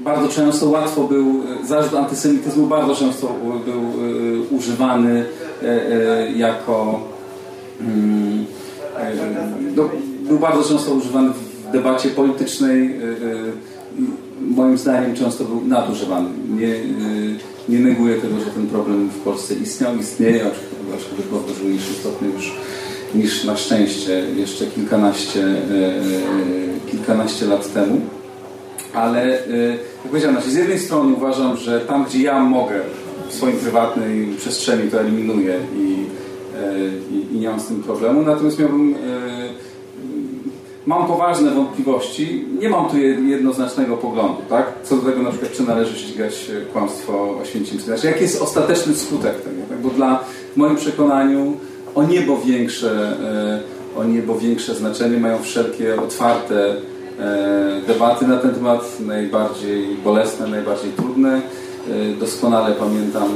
bardzo 0.00 0.28
często 0.28 0.68
łatwo 0.68 1.04
był, 1.04 1.42
zarzut 1.64 1.94
antysemityzmu 1.94 2.66
bardzo 2.66 2.94
często 2.94 3.34
był 3.64 3.80
e, 3.80 4.40
używany 4.50 5.24
e, 5.62 5.66
e, 5.66 6.32
jako 6.32 7.00
mm, 7.80 8.44
no, 9.76 9.88
był 10.28 10.38
bardzo 10.38 10.68
często 10.68 10.92
używany 10.92 11.30
w 11.30 11.72
debacie 11.72 12.08
politycznej 12.08 13.00
moim 14.40 14.78
zdaniem 14.78 15.14
często 15.14 15.44
był 15.44 15.60
nadużywany. 15.64 16.28
Nie, 16.58 16.74
nie 17.68 17.78
neguję 17.78 18.16
tego, 18.16 18.40
że 18.40 18.46
ten 18.46 18.66
problem 18.66 19.08
w 19.08 19.18
Polsce 19.18 19.54
istniał, 19.54 19.96
istnieje, 19.96 20.50
aczkolwiek 20.94 21.26
w 21.26 21.46
dużo 21.48 21.64
mniejszym 21.64 21.94
stopniu 21.94 22.28
już 22.30 22.52
niż 23.16 23.44
na 23.44 23.56
szczęście 23.56 24.22
jeszcze 24.36 24.66
kilkanaście, 24.66 25.44
kilkanaście 26.90 27.46
lat 27.46 27.72
temu 27.72 28.00
ale 28.96 29.28
jak 30.02 30.10
powiedziałem, 30.10 30.36
znaczy 30.36 30.50
z 30.50 30.54
jednej 30.54 30.78
strony 30.78 31.14
uważam, 31.14 31.56
że 31.56 31.80
tam, 31.80 32.04
gdzie 32.04 32.22
ja 32.22 32.40
mogę 32.40 32.80
w 33.28 33.34
swoim 33.34 33.56
prywatnej 33.56 34.34
przestrzeni 34.38 34.90
to 34.90 35.00
eliminuję 35.00 35.60
i, 35.76 36.04
e, 36.56 36.88
i, 37.10 37.34
i 37.34 37.38
nie 37.38 37.48
mam 37.48 37.60
z 37.60 37.66
tym 37.66 37.82
problemu, 37.82 38.22
natomiast 38.22 38.58
miałbym 38.58 38.94
e, 38.94 38.96
mam 40.86 41.06
poważne 41.06 41.50
wątpliwości, 41.50 42.44
nie 42.58 42.68
mam 42.68 42.90
tu 42.90 42.98
jednoznacznego 43.26 43.96
poglądu, 43.96 44.42
tak? 44.48 44.72
Co 44.82 44.96
do 44.96 45.02
tego 45.02 45.22
na 45.22 45.30
przykład, 45.30 45.52
czy 45.52 45.62
należy 45.62 45.98
ścigać 45.98 46.50
e, 46.50 46.60
kłamstwo 46.72 47.38
oświęcimskie. 47.42 47.86
Znaczy, 47.86 48.06
jaki 48.06 48.22
jest 48.22 48.42
ostateczny 48.42 48.94
skutek 48.94 49.40
tego, 49.40 49.62
tak? 49.68 49.78
Bo 49.78 49.90
dla, 49.90 50.24
w 50.52 50.56
moim 50.56 50.76
przekonaniu 50.76 51.56
o 51.96 52.02
niebo 52.02 52.38
większe, 52.38 53.16
o 53.96 54.04
niebo 54.04 54.38
większe 54.38 54.74
znaczenie 54.74 55.18
mają 55.18 55.42
wszelkie 55.42 56.00
otwarte 56.00 56.76
debaty 57.86 58.26
na 58.26 58.36
ten 58.36 58.54
temat, 58.54 59.00
najbardziej 59.00 59.96
bolesne, 60.04 60.46
najbardziej 60.46 60.92
trudne. 60.92 61.42
E, 61.90 62.20
doskonale 62.20 62.74
pamiętam 62.74 63.28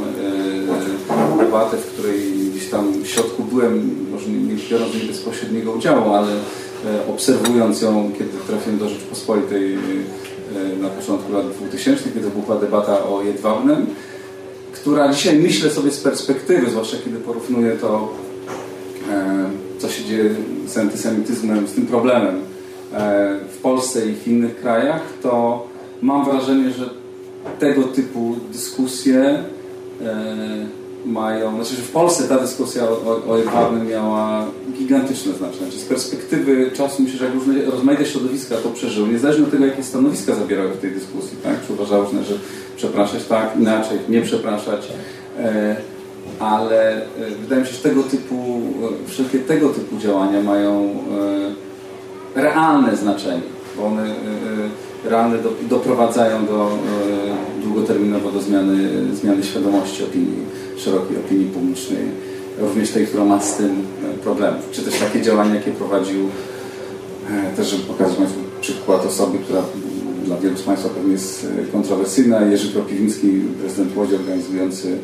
e, 1.39 1.45
debatę, 1.45 1.77
w 1.77 1.87
której 1.87 2.33
gdzieś 2.51 2.71
tam 2.71 2.93
w 2.93 3.07
środku 3.07 3.43
byłem, 3.43 3.97
może 4.13 4.29
nie 4.29 4.55
biorąc 4.71 4.95
jej 4.95 5.09
bezpośredniego 5.09 5.73
udziału, 5.73 6.15
ale 6.15 6.33
e, 6.33 6.37
obserwując 7.09 7.83
ją, 7.83 8.13
kiedy 8.19 8.31
trafiłem 8.47 8.79
do 8.79 8.89
Rzeczpospolitej 8.89 9.79
na 10.81 10.89
początku 10.89 11.33
lat 11.33 11.47
2000, 11.47 12.11
kiedy 12.15 12.31
była 12.31 12.61
debata 12.61 13.05
o 13.05 13.23
Jedwabnem, 13.23 13.87
która 14.73 15.13
dzisiaj 15.13 15.39
myślę 15.39 15.71
sobie 15.71 15.91
z 15.91 16.01
perspektywy, 16.01 16.71
zwłaszcza 16.71 16.97
kiedy 17.05 17.19
porównuję 17.19 17.73
to, 17.73 18.15
co 19.79 19.89
się 19.89 20.05
dzieje 20.05 20.31
z 20.67 20.79
antysemityzmem, 20.79 21.69
z 21.69 21.73
tym 21.73 21.87
problemem 21.87 22.41
w 23.53 23.59
Polsce 23.63 24.07
i 24.07 24.15
w 24.15 24.29
innych 24.29 24.57
krajach, 24.57 25.03
to 25.23 25.67
mam 26.03 26.25
wrażenie, 26.25 26.71
że 26.71 26.91
tego 27.59 27.83
typu 27.83 28.37
dyskusje 28.53 29.21
e, 30.03 30.67
mają, 31.07 31.55
znaczy, 31.55 31.77
że 31.77 31.83
w 31.83 31.91
Polsce 31.91 32.29
ta 32.29 32.39
dyskusja 32.39 32.83
o, 32.89 33.23
o 33.29 33.39
Jedwabnym 33.39 33.89
miała 33.89 34.47
gigantyczne 34.79 35.33
znaczenie. 35.33 35.71
Z 35.71 35.85
perspektywy 35.85 36.71
czasu 36.71 37.03
myślę, 37.03 37.19
że 37.19 37.25
jak 37.25 37.35
różne 37.35 37.65
rozmaite 37.65 38.07
środowiska 38.07 38.57
to 38.57 38.69
przeżyły, 38.69 39.09
niezależnie 39.09 39.45
od 39.45 39.51
tego, 39.51 39.67
jakie 39.67 39.83
stanowiska 39.83 40.35
zabierały 40.35 40.71
w 40.71 40.81
tej 40.81 40.93
dyskusji, 40.93 41.37
tak? 41.43 41.67
Czy 41.67 41.73
uważały, 41.73 42.07
że 42.29 42.35
przepraszać 42.77 43.25
tak, 43.25 43.57
inaczej, 43.59 43.99
nie 44.09 44.23
przepraszać, 44.23 44.89
e, 45.39 45.77
ale 46.41 46.97
e, 46.97 47.07
wydaje 47.43 47.61
mi 47.61 47.67
się, 47.67 47.73
że 47.75 47.83
tego 47.83 48.03
typu, 48.03 48.61
wszelkie 49.07 49.39
tego 49.39 49.69
typu 49.69 49.99
działania 49.99 50.43
mają 50.43 50.95
realne 52.35 52.97
znaczenie, 52.97 53.43
bo 53.77 53.87
one 53.87 54.15
realne 55.05 55.39
do, 55.39 55.53
doprowadzają 55.69 56.47
do, 56.47 56.69
e, 57.59 57.63
długoterminowo 57.63 58.33
do 58.33 58.43
zmiany, 58.43 58.89
zmiany 59.15 59.43
świadomości 59.43 60.05
opinii, 60.05 60.45
szerokiej 60.77 61.17
opinii 61.17 61.47
publicznej, 61.47 61.99
również 62.59 62.91
tej, 62.91 63.07
która 63.07 63.25
ma 63.25 63.41
z 63.41 63.57
tym 63.57 63.71
e, 63.71 64.19
problemów. 64.19 64.71
Czy 64.73 64.83
też 64.83 64.99
takie 64.99 65.23
działania, 65.23 65.55
jakie 65.55 65.71
prowadził, 65.71 66.29
e, 67.31 67.57
też 67.57 67.71
żeby 67.71 67.83
pokazać 67.83 68.17
przykład 68.61 69.07
osoby, 69.07 69.39
która 69.39 69.63
dla 70.25 70.37
wielu 70.37 70.57
z 70.57 70.63
Państwa 70.63 70.89
pewnie 70.89 71.13
jest 71.13 71.47
kontrowersyjna, 71.73 72.41
Jerzy 72.41 72.73
Kropiwnicki, 72.73 73.41
prezydent 73.61 73.97
Łodzi 73.97 74.15
organizujący 74.15 74.99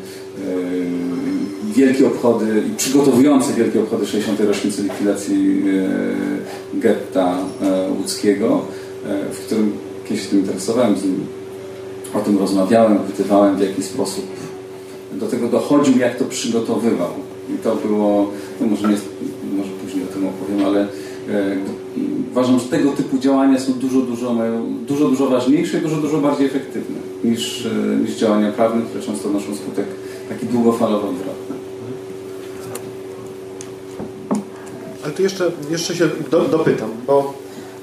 wielkie 1.75 2.07
obchody 2.07 2.63
i 2.71 2.75
przygotowujący 2.77 3.53
wielkie 3.53 3.79
obchody 3.79 4.05
60. 4.05 4.39
rocznicy 4.39 4.83
likwidacji 4.83 5.63
getta 6.73 7.37
łódzkiego, 7.97 8.61
w 9.31 9.45
którym 9.45 9.71
kiedyś 10.05 10.23
się 10.23 10.29
tym 10.29 10.39
interesowałem, 10.39 10.97
z 10.97 11.03
nim 11.03 11.25
o 12.13 12.19
tym 12.19 12.37
rozmawiałem, 12.37 12.99
pytywałem 12.99 13.55
w 13.55 13.61
jaki 13.61 13.83
sposób 13.83 14.25
do 15.13 15.27
tego 15.27 15.47
dochodził, 15.47 15.97
jak 15.97 16.17
to 16.17 16.25
przygotowywał. 16.25 17.09
I 17.55 17.57
to 17.57 17.75
było, 17.75 18.31
no 18.61 18.67
może, 18.67 18.87
nie, 18.87 18.97
może 19.57 19.69
później 19.83 20.03
o 20.03 20.07
tym 20.07 20.27
opowiem, 20.27 20.65
ale 20.65 20.87
uważam, 22.31 22.59
że 22.59 22.65
tego 22.65 22.91
typu 22.91 23.17
działania 23.17 23.59
są 23.59 23.73
dużo, 23.73 24.01
dużo, 24.01 24.35
dużo, 24.87 25.09
dużo 25.09 25.29
ważniejsze 25.29 25.77
i 25.77 25.81
dużo, 25.81 25.95
dużo 25.95 26.17
bardziej 26.17 26.47
efektywne 26.47 26.97
niż, 27.23 27.67
niż 28.03 28.15
działania 28.15 28.51
prawne, 28.51 28.81
które 28.81 29.03
często 29.03 29.29
noszą 29.29 29.55
skutek 29.55 29.85
taki 30.29 30.45
długofalowo 30.45 31.09
odwrotny. 31.09 31.55
Ale 35.03 35.13
tu 35.13 35.23
jeszcze, 35.23 35.51
jeszcze 35.69 35.95
się 35.95 36.09
do, 36.31 36.41
dopytam, 36.41 36.89
bo 37.07 37.33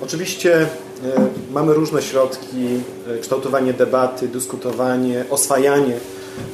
oczywiście 0.03 0.67
E, 1.05 1.29
mamy 1.53 1.75
różne 1.75 2.03
środki, 2.03 2.81
e, 3.09 3.19
kształtowanie 3.19 3.73
debaty, 3.73 4.29
dyskutowanie, 4.29 5.25
oswajanie 5.31 5.97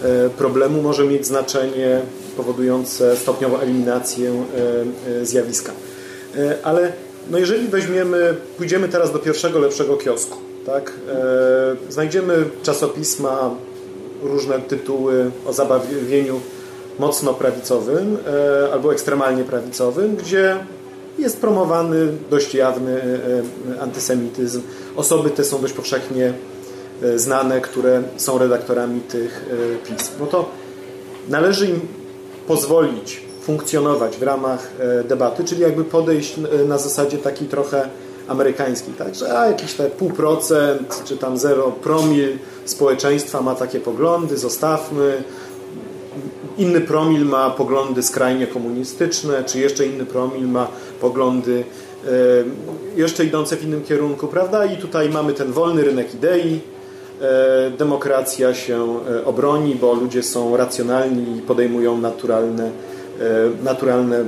e, 0.02 0.30
problemu 0.30 0.82
może 0.82 1.04
mieć 1.04 1.26
znaczenie 1.26 2.00
powodujące 2.36 3.16
stopniową 3.16 3.58
eliminację 3.58 4.44
zjawiska. 5.22 5.72
Ale 6.62 6.92
no 7.30 7.38
jeżeli 7.38 7.68
weźmiemy, 7.68 8.34
pójdziemy 8.56 8.88
teraz 8.88 9.12
do 9.12 9.18
pierwszego 9.18 9.58
lepszego 9.58 9.96
kiosku, 9.96 10.38
tak? 10.66 10.92
znajdziemy 11.88 12.44
czasopisma, 12.62 13.54
różne 14.22 14.58
tytuły 14.58 15.30
o 15.46 15.52
zabawieniu 15.52 16.40
mocno 16.98 17.34
prawicowym 17.34 18.16
albo 18.72 18.92
ekstremalnie 18.92 19.44
prawicowym, 19.44 20.16
gdzie 20.16 20.56
jest 21.20 21.40
promowany 21.40 22.12
dość 22.30 22.54
jawny 22.54 23.02
e, 23.02 23.76
e, 23.76 23.80
antysemityzm. 23.80 24.62
Osoby 24.96 25.30
te 25.30 25.44
są 25.44 25.60
dość 25.60 25.74
powszechnie 25.74 26.32
e, 27.02 27.18
znane, 27.18 27.60
które 27.60 28.02
są 28.16 28.38
redaktorami 28.38 29.00
tych 29.00 29.44
pism. 29.84 30.12
No 30.20 30.26
to 30.26 30.48
należy 31.28 31.66
im 31.66 31.80
pozwolić 32.46 33.22
funkcjonować 33.42 34.16
w 34.16 34.22
ramach 34.22 34.70
debaty, 35.04 35.44
czyli 35.44 35.62
jakby 35.62 35.84
podejść 35.84 36.34
na 36.68 36.78
zasadzie 36.78 37.18
takiej 37.18 37.48
trochę 37.48 37.88
amerykańskiej, 38.28 38.94
tak? 38.94 39.14
że 39.14 39.38
a, 39.38 39.46
jakiś 39.46 39.72
te 39.72 39.90
pół 39.90 40.10
procent, 40.10 41.02
czy 41.04 41.16
tam 41.16 41.38
zero 41.38 41.72
promil 41.72 42.38
społeczeństwa 42.64 43.40
ma 43.40 43.54
takie 43.54 43.80
poglądy, 43.80 44.38
zostawmy, 44.38 45.22
inny 46.58 46.80
promil 46.80 47.24
ma 47.24 47.50
poglądy 47.50 48.02
skrajnie 48.02 48.46
komunistyczne, 48.46 49.44
czy 49.44 49.58
jeszcze 49.58 49.86
inny 49.86 50.06
promil 50.06 50.48
ma 50.48 50.68
poglądy 51.00 51.64
e, 52.06 52.08
jeszcze 52.96 53.24
idące 53.24 53.56
w 53.56 53.64
innym 53.64 53.82
kierunku, 53.82 54.26
prawda? 54.26 54.64
I 54.64 54.76
tutaj 54.76 55.08
mamy 55.08 55.32
ten 55.32 55.52
wolny 55.52 55.84
rynek 55.84 56.14
idei, 56.14 56.60
e, 57.20 57.70
demokracja 57.70 58.54
się 58.54 58.96
e, 59.10 59.24
obroni, 59.24 59.74
bo 59.74 59.94
ludzie 59.94 60.22
są 60.22 60.56
racjonalni 60.56 61.38
i 61.38 61.42
podejmują 61.42 61.98
naturalne, 61.98 62.70
naturalne 63.64 64.24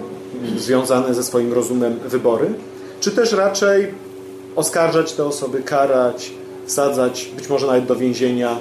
związane 0.57 1.15
ze 1.15 1.23
swoim 1.23 1.53
rozumem 1.53 1.99
wybory, 2.07 2.47
czy 3.03 3.11
też 3.11 3.33
raczej 3.33 3.95
oskarżać 4.57 5.13
te 5.13 5.25
osoby, 5.25 5.63
karać, 5.63 6.33
wsadzać 6.67 7.31
być 7.37 7.49
może 7.49 7.67
nawet 7.67 7.87
do 7.87 7.97
więzienia 7.97 8.59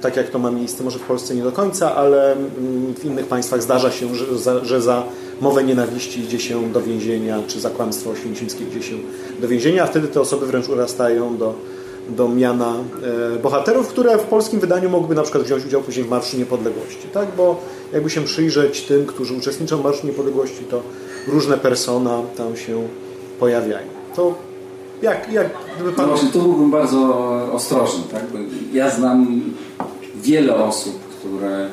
tak 0.00 0.16
jak 0.16 0.30
to 0.30 0.38
ma 0.38 0.50
miejsce, 0.50 0.84
może 0.84 0.98
w 0.98 1.02
Polsce 1.02 1.34
nie 1.34 1.42
do 1.42 1.52
końca, 1.52 1.94
ale 1.94 2.32
mm, 2.32 2.94
w 2.94 3.04
innych 3.04 3.26
państwach 3.26 3.62
zdarza 3.62 3.90
się, 3.90 4.14
że 4.14 4.38
za, 4.38 4.64
że 4.64 4.82
za 4.82 5.04
mowę 5.40 5.64
nienawiści 5.64 6.20
idzie 6.20 6.40
się 6.40 6.72
do 6.72 6.80
więzienia, 6.80 7.42
czy 7.46 7.60
za 7.60 7.70
kłamstwo 7.70 8.10
oświęcimskie 8.10 8.64
idzie 8.64 8.82
się 8.82 8.94
do 9.40 9.48
więzienia, 9.48 9.84
a 9.84 9.86
wtedy 9.86 10.08
te 10.08 10.20
osoby 10.20 10.46
wręcz 10.46 10.68
urastają 10.68 11.36
do, 11.36 11.54
do 12.08 12.28
miana 12.28 12.74
e, 13.34 13.38
bohaterów, 13.38 13.88
które 13.88 14.18
w 14.18 14.22
polskim 14.22 14.60
wydaniu 14.60 14.90
mogłyby 14.90 15.14
na 15.14 15.22
przykład 15.22 15.44
wziąć 15.44 15.64
udział 15.64 15.82
później 15.82 16.04
w 16.04 16.08
Marszu 16.08 16.36
Niepodległości, 16.36 17.08
tak? 17.12 17.28
Bo 17.36 17.60
jakby 17.92 18.10
się 18.10 18.24
przyjrzeć 18.24 18.82
tym, 18.82 19.06
którzy 19.06 19.34
uczestniczą 19.34 19.78
w 19.78 19.84
Marszu 19.84 20.06
Niepodległości, 20.06 20.64
to 20.70 20.82
różne 21.28 21.58
persona 21.58 22.22
tam 22.36 22.56
się 22.56 22.88
pojawiają. 23.42 23.86
To 24.16 24.34
jak, 25.02 25.32
jak 25.32 25.46
gdyby 25.74 25.92
pan... 25.92 26.06
No 26.06 26.12
właśnie, 26.12 26.30
tu 26.30 26.42
byłbym 26.42 26.70
bardzo 26.70 26.98
ostrożny. 27.52 28.02
Tak? 28.12 28.22
Ja 28.72 28.90
znam 28.90 29.42
wiele 30.22 30.54
osób, 30.54 30.94
które 31.18 31.68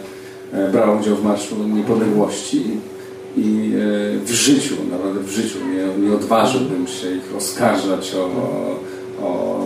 e, 0.54 0.70
brały 0.72 1.00
udział 1.00 1.16
w 1.16 1.24
Marszu 1.24 1.56
Niepodległości 1.68 2.64
i 3.38 3.72
e, 4.16 4.26
w 4.26 4.32
życiu, 4.32 4.76
naprawdę 4.92 5.20
w 5.20 5.30
życiu 5.30 5.58
nie, 5.74 6.08
nie 6.08 6.16
odważyłbym 6.16 6.88
się 6.88 7.16
ich 7.16 7.36
oskarżać 7.38 8.16
o, 8.16 8.26
o, 9.26 9.60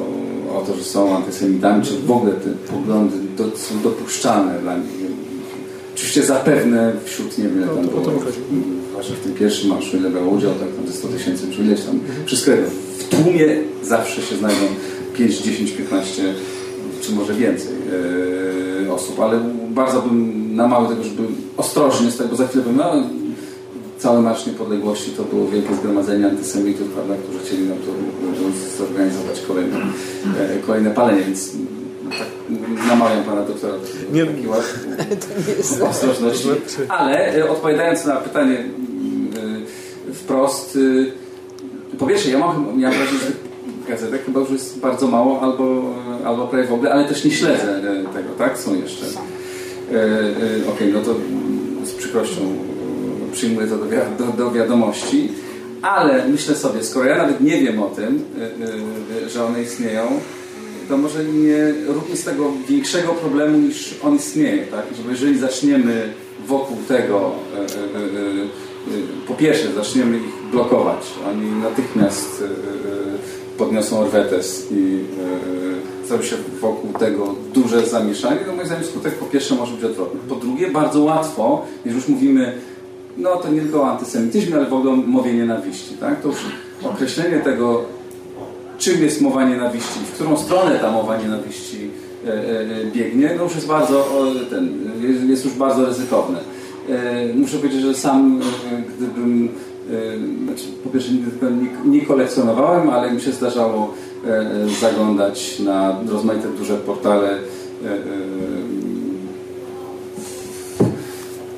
o 0.58 0.62
to, 0.68 0.76
że 0.76 0.84
są 0.84 1.16
antysemitami, 1.16 1.86
czy 1.86 1.98
w 1.98 2.12
ogóle 2.12 2.34
te 2.34 2.50
poglądy 2.50 3.18
do, 3.38 3.58
są 3.58 3.80
dopuszczalne 3.84 4.60
dla 4.60 4.78
nich. 4.78 4.88
Oczywiście 5.94 6.24
zapewne 6.24 6.94
wśród, 7.06 7.38
nie 7.38 7.44
wiem, 7.44 7.60
no, 7.60 7.76
tam 7.76 7.88
było, 7.88 8.20
zwłaszcza 9.04 9.22
w 9.22 9.24
tym 9.24 9.34
pierwszym 9.34 9.70
marszu, 9.70 9.98
ile 9.98 10.10
brał 10.10 10.34
udział, 10.34 10.52
tak 10.52 10.88
ze 10.88 10.94
100 10.94 11.08
tysięcy, 11.08 11.48
czy 11.52 11.62
ileś 11.62 11.82
tam, 11.82 12.00
wszystko 12.26 12.52
w 13.00 13.04
tłumie 13.04 13.48
zawsze 13.84 14.22
się 14.22 14.36
znajdą 14.36 14.66
5, 15.18 15.38
10, 15.38 15.72
15 15.72 16.34
czy 17.02 17.12
może 17.12 17.34
więcej 17.34 17.74
e, 18.86 18.94
osób, 18.94 19.20
ale 19.20 19.40
bardzo 19.70 20.02
bym 20.02 20.56
namawiał 20.56 20.90
tego, 20.90 21.04
żeby 21.04 21.24
ostrożnie 21.58 22.12
z 22.12 22.18
tego, 22.18 22.36
za 22.36 22.48
chwilę 22.48 22.64
bym, 22.64 22.76
no, 22.76 22.94
cały 23.98 24.22
Marsz 24.22 24.46
Niepodległości 24.46 25.12
to 25.12 25.24
było 25.24 25.48
wielkie 25.48 25.76
zgromadzenie 25.76 26.26
antysemitów, 26.26 26.88
prawda, 26.88 27.14
którzy 27.24 27.40
chcieli 27.46 27.68
nam 27.68 27.78
to 27.78 27.92
zorganizować 28.78 29.42
kolejne, 29.48 29.78
e, 30.40 30.60
kolejne 30.68 30.92
palenie, 30.92 31.24
więc 31.24 31.52
namawiam 32.88 33.24
pana 33.24 33.42
doktora 33.42 33.74
Nie. 34.14 34.26
do 34.26 34.32
taki 34.32 34.48
ład 34.48 34.74
ostrożności. 35.90 36.48
Ale 36.88 37.36
e, 37.36 37.50
odpowiadając 37.50 38.06
na 38.06 38.16
pytanie 38.16 38.64
wprost, 40.24 40.78
e, 41.92 41.98
po 41.98 42.08
pierwsze, 42.08 42.30
ja 42.30 42.40
mam, 42.40 42.78
miałem 42.78 42.98
wrażenie, 42.98 43.20
że 43.20 43.26
tych 43.26 43.38
gazetek 43.88 44.26
chyba 44.26 44.40
już 44.40 44.50
jest 44.50 44.80
bardzo 44.80 45.08
mało 45.08 45.42
albo, 45.42 45.94
albo 46.26 46.48
prawie 46.48 46.68
w 46.68 46.74
ogóle, 46.74 46.92
ale 46.94 47.06
też 47.08 47.24
nie 47.26 47.32
śledzę 47.32 47.78
e, 47.78 47.82
tego, 48.14 48.30
tak? 48.38 48.58
Są 48.58 48.76
jeszcze. 48.82 49.06
E, 49.06 49.96
e, 49.96 50.70
Okej, 50.72 50.94
no 50.94 51.02
to 51.02 51.16
z 51.84 51.92
przykrością 51.92 52.42
e, 52.42 53.34
przyjmuję 53.34 53.68
to 53.68 53.78
do, 53.78 53.86
wi- 53.86 54.18
do, 54.18 54.26
do 54.46 54.52
wiadomości, 54.52 55.30
ale 55.82 56.28
myślę 56.28 56.56
sobie, 56.56 56.84
skoro 56.84 57.06
ja 57.06 57.18
nawet 57.18 57.42
nie 57.42 57.58
wiem 57.62 57.84
o 57.84 57.90
tym, 57.90 58.24
e, 59.22 59.26
e, 59.26 59.30
że 59.30 59.46
one 59.46 59.62
istnieją, 59.64 60.02
to 60.90 60.98
może 60.98 61.24
nie 61.26 61.74
róbmy 61.88 62.18
z 62.18 62.24
tego 62.24 62.52
większego 62.70 63.14
problemu 63.14 63.58
niż 63.58 63.96
on 64.04 64.16
istnieje, 64.16 64.66
tak? 64.68 64.86
Żeby 64.98 65.12
jeżeli 65.12 65.38
zaczniemy 65.40 66.14
wokół 66.48 66.78
tego, 66.88 67.32
e, 67.56 67.58
e, 67.60 67.62
e, 67.62 67.66
e, 68.44 68.73
po 69.28 69.34
pierwsze 69.34 69.74
zaczniemy 69.74 70.18
ich 70.18 70.52
blokować, 70.52 70.98
oni 71.30 71.52
natychmiast 71.52 72.42
e, 72.42 72.46
e, 72.46 72.50
podniosą 73.58 74.00
orwetes 74.00 74.68
i 74.72 75.00
e, 76.04 76.08
zrobi 76.08 76.28
się 76.28 76.36
wokół 76.62 76.94
tego 76.94 77.36
duże 77.54 77.88
zamieszanie, 77.88 78.40
to 78.40 78.54
moim 78.54 78.68
zdaniem 78.68 78.86
skutek 78.86 79.16
po 79.16 79.26
pierwsze 79.26 79.56
może 79.56 79.74
być 79.74 79.84
odwrotny. 79.84 80.20
Po 80.30 80.36
drugie, 80.36 80.72
bardzo 80.72 81.04
łatwo, 81.04 81.66
jeżeli 81.86 82.02
już 82.02 82.10
mówimy 82.10 82.54
no 83.18 83.36
to 83.36 83.50
nie 83.50 83.62
tylko 83.62 83.82
o 83.82 83.92
antysemityzmie, 83.92 84.56
ale 84.56 84.66
w 84.66 84.74
ogóle 84.74 84.94
o 84.94 84.96
mowie 84.96 85.34
nienawiści, 85.34 85.96
tak? 86.00 86.22
To 86.22 86.28
już 86.28 86.38
określenie 86.84 87.40
tego, 87.40 87.84
czym 88.78 89.02
jest 89.02 89.22
mowa 89.22 89.50
nienawiści, 89.50 90.00
w 90.00 90.12
którą 90.12 90.38
stronę 90.38 90.80
ta 90.80 90.92
mowa 90.92 91.18
nienawiści 91.18 91.90
e, 92.28 92.30
e, 92.30 92.86
biegnie, 92.94 93.34
no 93.38 93.44
już 93.44 93.56
jest 93.56 93.68
bardzo, 93.68 94.06
ten, 94.50 94.80
jest 95.30 95.46
już 95.46 95.54
bardzo 95.54 95.86
ryzykowne. 95.86 96.40
E, 96.90 97.34
Muszę 97.34 97.58
powiedzieć, 97.58 97.82
że 97.82 97.94
sam 97.94 98.42
e, 98.42 98.82
gdybym, 98.98 99.50
e, 99.90 100.46
znaczy, 100.46 100.64
po 100.84 100.90
pierwsze 100.90 101.12
nie, 101.12 102.00
nie 102.00 102.06
kolekcjonowałem, 102.06 102.90
ale 102.90 103.12
mi 103.12 103.22
się 103.22 103.32
zdarzało 103.32 103.94
zaglądać 104.82 105.60
na 105.60 106.00
rozmaite 106.10 106.48
duże 106.48 106.78
portale 106.78 107.38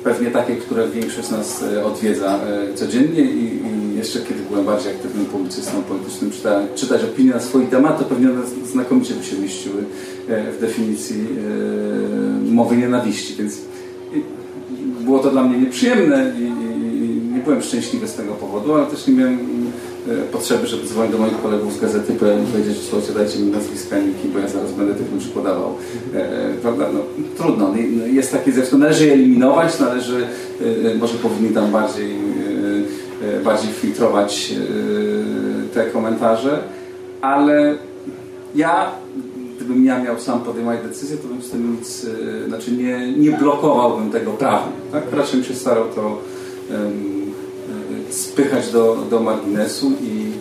pewnie 0.04 0.30
takie, 0.30 0.56
które 0.56 0.88
większość 0.88 1.28
z 1.28 1.30
nas 1.30 1.64
odwiedza 1.84 2.40
codziennie 2.74 3.20
i, 3.20 3.60
jeszcze 3.96 4.20
kiedy 4.20 4.40
byłem 4.50 4.64
bardziej 4.64 4.92
aktywnym 4.92 5.26
publicystą 5.26 5.82
politycznym, 5.82 6.30
czytałem, 6.30 6.66
czytać 6.74 7.04
opinie 7.04 7.30
na 7.30 7.40
swój 7.40 7.66
temat, 7.66 7.98
to 7.98 8.04
pewnie 8.04 8.30
one 8.30 8.40
znakomicie 8.72 9.14
by 9.14 9.24
się 9.24 9.38
mieściły 9.38 9.84
w 10.28 10.60
definicji 10.60 11.26
mowy 12.44 12.76
nienawiści, 12.76 13.34
więc 13.38 13.58
było 15.06 15.18
to 15.18 15.30
dla 15.30 15.42
mnie 15.42 15.58
nieprzyjemne 15.58 16.32
i, 16.38 16.42
i, 16.42 17.34
nie 17.34 17.40
byłem 17.40 17.62
szczęśliwy 17.62 18.08
z 18.08 18.14
tego 18.14 18.32
powodu, 18.32 18.74
ale 18.74 18.86
też 18.86 19.06
nie 19.06 19.14
miałem 19.14 19.38
e, 20.08 20.14
potrzeby, 20.32 20.66
żeby 20.66 20.86
dzwonić 20.86 21.12
do 21.12 21.18
moich 21.18 21.42
kolegów 21.42 21.72
z 21.74 21.80
gazety 21.80 22.12
i 22.12 22.16
powiedzieć, 22.16 22.78
słuchajcie, 22.90 23.14
dajcie 23.14 23.38
mi 23.38 23.50
nazwiska 23.50 23.98
niki, 23.98 24.28
bo 24.28 24.38
ja 24.38 24.48
zaraz 24.48 24.72
będę 24.72 24.94
tych 24.94 25.12
ludzi 25.12 25.28
podawał. 25.28 25.74
E, 26.14 26.54
prawda? 26.62 26.88
No, 26.94 27.00
trudno. 27.38 27.68
No, 27.68 28.06
Jest 28.06 28.32
takie 28.32 28.52
zresztą, 28.52 28.78
należy 28.78 29.06
je 29.06 29.12
eliminować, 29.12 29.80
należy, 29.80 30.26
e, 30.86 30.90
e, 30.90 30.94
może 30.94 31.14
powinni 31.14 31.54
tam 31.54 31.70
bardziej, 31.70 32.10
e, 33.22 33.38
e, 33.38 33.40
bardziej 33.40 33.72
filtrować 33.72 34.52
e, 34.52 35.74
te 35.74 35.90
komentarze, 35.90 36.58
ale 37.20 37.78
ja, 38.54 38.90
gdybym 39.56 39.84
ja 39.84 39.98
miał 39.98 40.20
sam 40.20 40.40
podejmować 40.40 40.82
decyzję, 40.82 41.16
to 41.16 41.28
bym 41.28 41.42
z 41.42 41.50
tym 41.50 41.72
nic, 41.72 42.06
e, 42.44 42.48
znaczy 42.48 42.72
nie, 42.72 43.12
nie 43.12 43.30
blokowałbym 43.30 44.10
tego 44.10 44.30
prawnie. 44.30 44.72
Tak? 44.92 45.04
Raczej 45.12 45.40
bym 45.40 45.48
się 45.48 45.54
starał 45.54 45.84
to 45.88 46.18
e, 46.70 46.90
spychać 48.10 48.70
do, 48.72 48.96
do 49.10 49.20
marginesu 49.20 49.92
i 50.02 50.32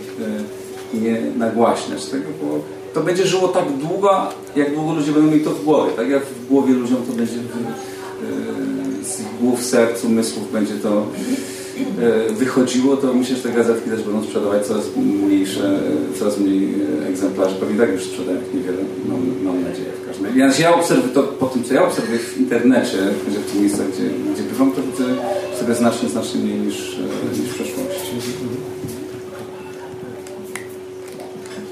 e, 0.96 0.98
nie 0.98 1.22
nagłaśniać 1.38 2.06
tego, 2.06 2.26
bo 2.42 2.60
to 2.94 3.02
będzie 3.02 3.28
żyło 3.28 3.48
tak 3.48 3.66
długo, 3.72 4.10
jak 4.56 4.76
długo 4.76 4.94
ludzie 4.94 5.12
będą 5.12 5.32
mieli 5.32 5.44
to 5.44 5.52
w 5.52 5.64
głowie. 5.64 5.92
Tak 5.92 6.10
jak 6.10 6.26
w 6.26 6.48
głowie 6.48 6.74
ludziom 6.74 6.98
to 7.10 7.14
będzie 7.14 7.36
z 9.04 9.22
głów, 9.42 9.64
serc, 9.64 10.04
umysłów 10.04 10.52
będzie 10.52 10.74
to 10.74 10.90
e, 10.90 11.55
wychodziło, 12.34 12.98
to 12.98 13.14
myślę, 13.14 13.36
że 13.36 13.44
te 13.44 13.52
gazetki 13.52 13.90
też 13.90 14.04
będą 14.04 14.24
sprzedawać 14.24 14.66
coraz 14.66 14.84
mniejsze, 14.98 15.80
coraz 16.20 16.38
mniej 16.38 16.70
e, 17.04 17.08
egzemplarzy. 17.08 17.56
Pewnie 17.56 17.80
tak 17.80 17.92
już 17.92 18.04
sprzedają 18.04 18.38
niewiele, 18.54 18.78
mam, 19.10 19.44
mam 19.44 19.64
nadzieję 19.64 19.90
w 20.04 20.08
każdym 20.08 20.26
razie. 20.26 20.40
Ja, 20.40 20.70
ja 20.70 20.76
obserwuję 20.76 21.14
to 21.14 21.24
po 21.24 21.46
tym, 21.46 21.64
co 21.64 21.74
ja 21.74 21.84
obserwuję 21.88 22.20
w 22.20 22.38
internecie, 22.38 22.98
że 23.34 23.40
w 23.40 23.52
tych 23.52 23.62
miejscach, 23.62 23.88
gdzie, 23.88 24.04
gdzie 24.34 24.44
bywam, 24.44 24.72
to 24.72 24.82
widzę 24.82 25.04
sobie 25.60 25.76
znacznie, 25.76 26.10
znacznie 26.10 26.42
mniej 26.42 26.60
niż, 26.60 27.00
e, 27.00 27.40
niż 27.40 27.50
w 27.50 27.54
przeszłości. 27.56 28.12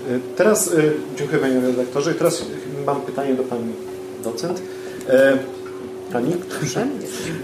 E, 0.09 0.19
Teraz, 0.35 0.73
e, 0.73 0.81
dziękuję 1.17 1.39
Panie 1.41 1.61
redaktorze. 1.61 2.13
Teraz 2.13 2.45
mam 2.85 3.01
pytanie 3.01 3.33
do 3.33 3.43
Pani 3.43 3.73
docent. 4.23 4.61
E, 5.09 5.37
Pani? 6.13 6.33
Proszę, 6.59 6.81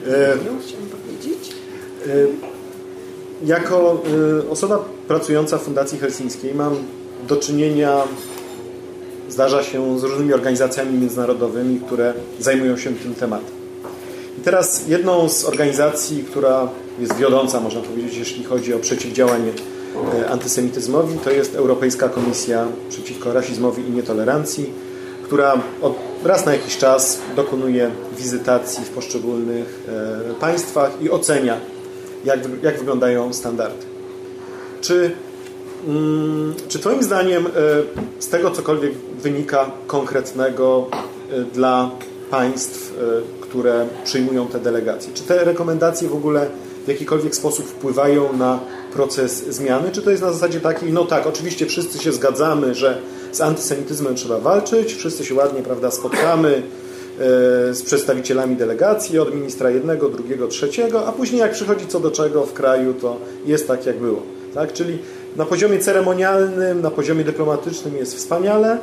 E, 0.07 0.37
chciałam 0.37 0.87
powiedzieć. 0.87 1.51
Jako 3.45 4.01
e, 4.45 4.49
osoba 4.49 4.85
pracująca 5.07 5.57
w 5.57 5.61
Fundacji 5.61 5.99
Helsińskiej 5.99 6.55
mam 6.55 6.75
do 7.27 7.35
czynienia, 7.35 8.03
zdarza 9.29 9.63
się 9.63 9.99
z 9.99 10.03
różnymi 10.03 10.33
organizacjami 10.33 10.99
międzynarodowymi, 10.99 11.79
które 11.79 12.13
zajmują 12.39 12.77
się 12.77 12.93
tym 12.93 13.15
tematem. 13.15 13.59
I 14.37 14.41
teraz 14.41 14.87
jedną 14.87 15.29
z 15.29 15.45
organizacji, 15.45 16.23
która 16.23 16.69
jest 16.99 17.15
wiodąca, 17.15 17.59
można 17.59 17.81
powiedzieć, 17.81 18.17
jeśli 18.17 18.43
chodzi 18.43 18.73
o 18.73 18.79
przeciwdziałanie 18.79 19.51
e, 20.13 20.29
antysemityzmowi, 20.29 21.17
to 21.23 21.31
jest 21.31 21.55
Europejska 21.55 22.09
Komisja 22.09 22.67
Przeciwko 22.89 23.33
Rasizmowi 23.33 23.87
i 23.87 23.91
Nietolerancji, 23.91 24.73
która 25.23 25.61
od, 25.81 25.95
raz 26.23 26.45
na 26.45 26.53
jakiś 26.53 26.77
czas 26.77 27.19
dokonuje 27.35 27.91
wizytacji 28.17 28.85
w 28.85 28.89
poszczególnych 28.89 29.83
e, 30.31 30.33
państwach 30.33 30.91
i 31.01 31.09
ocenia, 31.09 31.57
jak, 32.25 32.39
jak 32.63 32.79
wyglądają 32.79 33.33
standardy. 33.33 33.85
Czy, 34.81 35.11
mm, 35.87 36.53
czy 36.67 36.79
Twoim 36.79 37.03
zdaniem 37.03 37.45
e, 37.45 37.49
z 38.19 38.27
tego 38.27 38.51
cokolwiek 38.51 38.93
wynika 39.23 39.71
konkretnego 39.87 40.87
e, 41.31 41.41
dla 41.41 41.91
państw, 42.31 42.93
e, 42.93 43.41
które 43.41 43.87
przyjmują 44.03 44.47
te 44.47 44.59
delegacje? 44.59 45.13
Czy 45.13 45.23
te 45.23 45.43
rekomendacje 45.43 46.09
w 46.09 46.15
ogóle 46.15 46.47
w 46.85 46.87
jakikolwiek 46.87 47.35
sposób 47.35 47.65
wpływają 47.65 48.37
na 48.37 48.59
proces 48.93 49.47
zmiany? 49.47 49.91
Czy 49.91 50.01
to 50.01 50.11
jest 50.11 50.23
na 50.23 50.33
zasadzie 50.33 50.59
takiej, 50.59 50.93
no 50.93 51.05
tak, 51.05 51.27
oczywiście 51.27 51.65
wszyscy 51.65 51.99
się 51.99 52.11
zgadzamy, 52.11 52.75
że 52.75 53.01
z 53.31 53.41
antysemityzmem 53.41 54.15
trzeba 54.15 54.39
walczyć, 54.39 54.93
wszyscy 54.93 55.25
się 55.25 55.35
ładnie 55.35 55.63
prawda, 55.63 55.91
spotkamy 55.91 56.63
z 57.71 57.81
przedstawicielami 57.81 58.55
delegacji, 58.55 59.19
od 59.19 59.35
ministra 59.35 59.69
jednego, 59.69 60.09
drugiego, 60.09 60.47
trzeciego, 60.47 61.07
a 61.07 61.11
później 61.11 61.41
jak 61.41 61.51
przychodzi 61.51 61.87
co 61.87 61.99
do 61.99 62.11
czego 62.11 62.45
w 62.45 62.53
kraju, 62.53 62.93
to 62.93 63.17
jest 63.45 63.67
tak, 63.67 63.85
jak 63.85 63.97
było. 63.97 64.21
Tak? 64.53 64.73
Czyli 64.73 64.97
na 65.35 65.45
poziomie 65.45 65.79
ceremonialnym, 65.79 66.81
na 66.81 66.91
poziomie 66.91 67.23
dyplomatycznym 67.23 67.97
jest 67.97 68.15
wspaniale, 68.15 68.77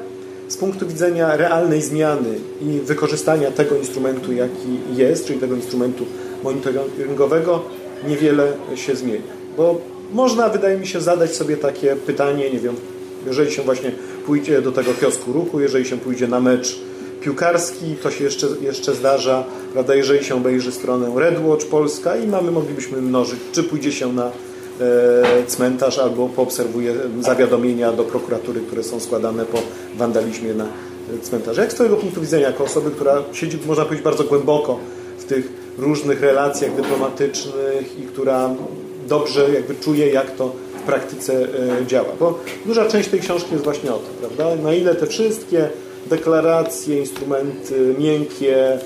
z 0.49 0.57
punktu 0.57 0.87
widzenia 0.87 1.37
realnej 1.37 1.83
zmiany 1.83 2.39
i 2.61 2.81
wykorzystania 2.81 3.51
tego 3.51 3.77
instrumentu, 3.77 4.33
jaki 4.33 4.79
jest, 4.97 5.27
czyli 5.27 5.39
tego 5.39 5.55
instrumentu 5.55 6.05
monitoringowego, 6.45 7.63
niewiele 8.09 8.53
się 8.75 8.97
zmienia. 8.97 9.37
Bo 9.57 9.81
można, 10.13 10.49
wydaje 10.49 10.79
mi 10.79 10.87
się, 10.87 11.01
zadać 11.01 11.37
sobie 11.37 11.57
takie 11.57 11.97
pytanie, 11.97 12.51
nie 12.51 12.59
wiem, 12.59 12.75
jeżeli 13.27 13.53
się 13.53 13.63
właśnie 13.63 13.93
pójdzie 14.27 14.63
do 14.63 14.73
tego 14.73 14.95
kiosku 15.01 15.33
ruchu, 15.33 15.61
jeżeli 15.61 15.85
się 15.85 15.99
pójdzie 15.99 16.29
na 16.29 16.41
mecz 16.41 16.79
piłkarski, 17.21 17.97
to 18.03 18.11
się 18.11 18.25
jeszcze, 18.25 18.47
jeszcze 18.61 18.95
zdarza, 18.95 19.45
prawda, 19.73 19.95
jeżeli 19.95 20.25
się 20.25 20.35
obejrzy 20.35 20.73
stronę 20.73 21.13
Red 21.17 21.35
Watch 21.45 21.67
Polska 21.67 22.17
i 22.17 22.27
mamy, 22.27 22.51
moglibyśmy 22.51 23.03
mnożyć, 23.03 23.39
czy 23.53 23.65
pójdzie 23.65 23.93
się 23.93 24.13
na 24.13 24.27
e, 24.27 24.33
cmentarz 25.47 25.99
albo 25.99 26.29
poobserwuje 26.29 26.95
zawiadomienia 27.21 27.93
do 27.93 28.05
prokuratury, 28.05 28.61
które 28.61 28.83
są 28.83 29.01
składane 29.01 29.45
po 29.45 29.59
wandalizmie 29.99 30.55
na 30.55 30.67
cmentarzu. 31.23 31.61
Jak 31.61 31.73
z 31.73 31.75
Twojego 31.75 31.97
punktu 31.97 32.21
widzenia, 32.21 32.47
jako 32.47 32.65
osoby, 32.65 32.91
która 32.91 33.23
siedzi, 33.33 33.59
można 33.67 33.85
powiedzieć, 33.85 34.05
bardzo 34.05 34.25
głęboko 34.25 34.79
w 35.19 35.25
tych 35.25 35.49
różnych 35.79 36.21
relacjach 36.21 36.75
dyplomatycznych 36.75 37.99
i 37.99 38.03
która 38.03 38.51
dobrze 39.09 39.51
jakby 39.55 39.75
czuje, 39.75 40.11
jak 40.11 40.31
to 40.31 40.53
w 40.81 40.83
praktyce 40.87 41.49
e, 41.83 41.87
działa. 41.87 42.09
Bo 42.21 42.39
duża 42.67 42.89
część 42.89 43.09
tej 43.09 43.21
książki 43.21 43.53
jest 43.53 43.65
właśnie 43.65 43.93
o 43.93 43.99
tym, 43.99 44.15
prawda? 44.21 44.63
Na 44.63 44.75
ile 44.75 44.95
te 44.95 45.07
wszystkie 45.07 45.69
deklaracje, 46.11 46.99
instrumenty 46.99 47.95
miękkie 47.99 48.79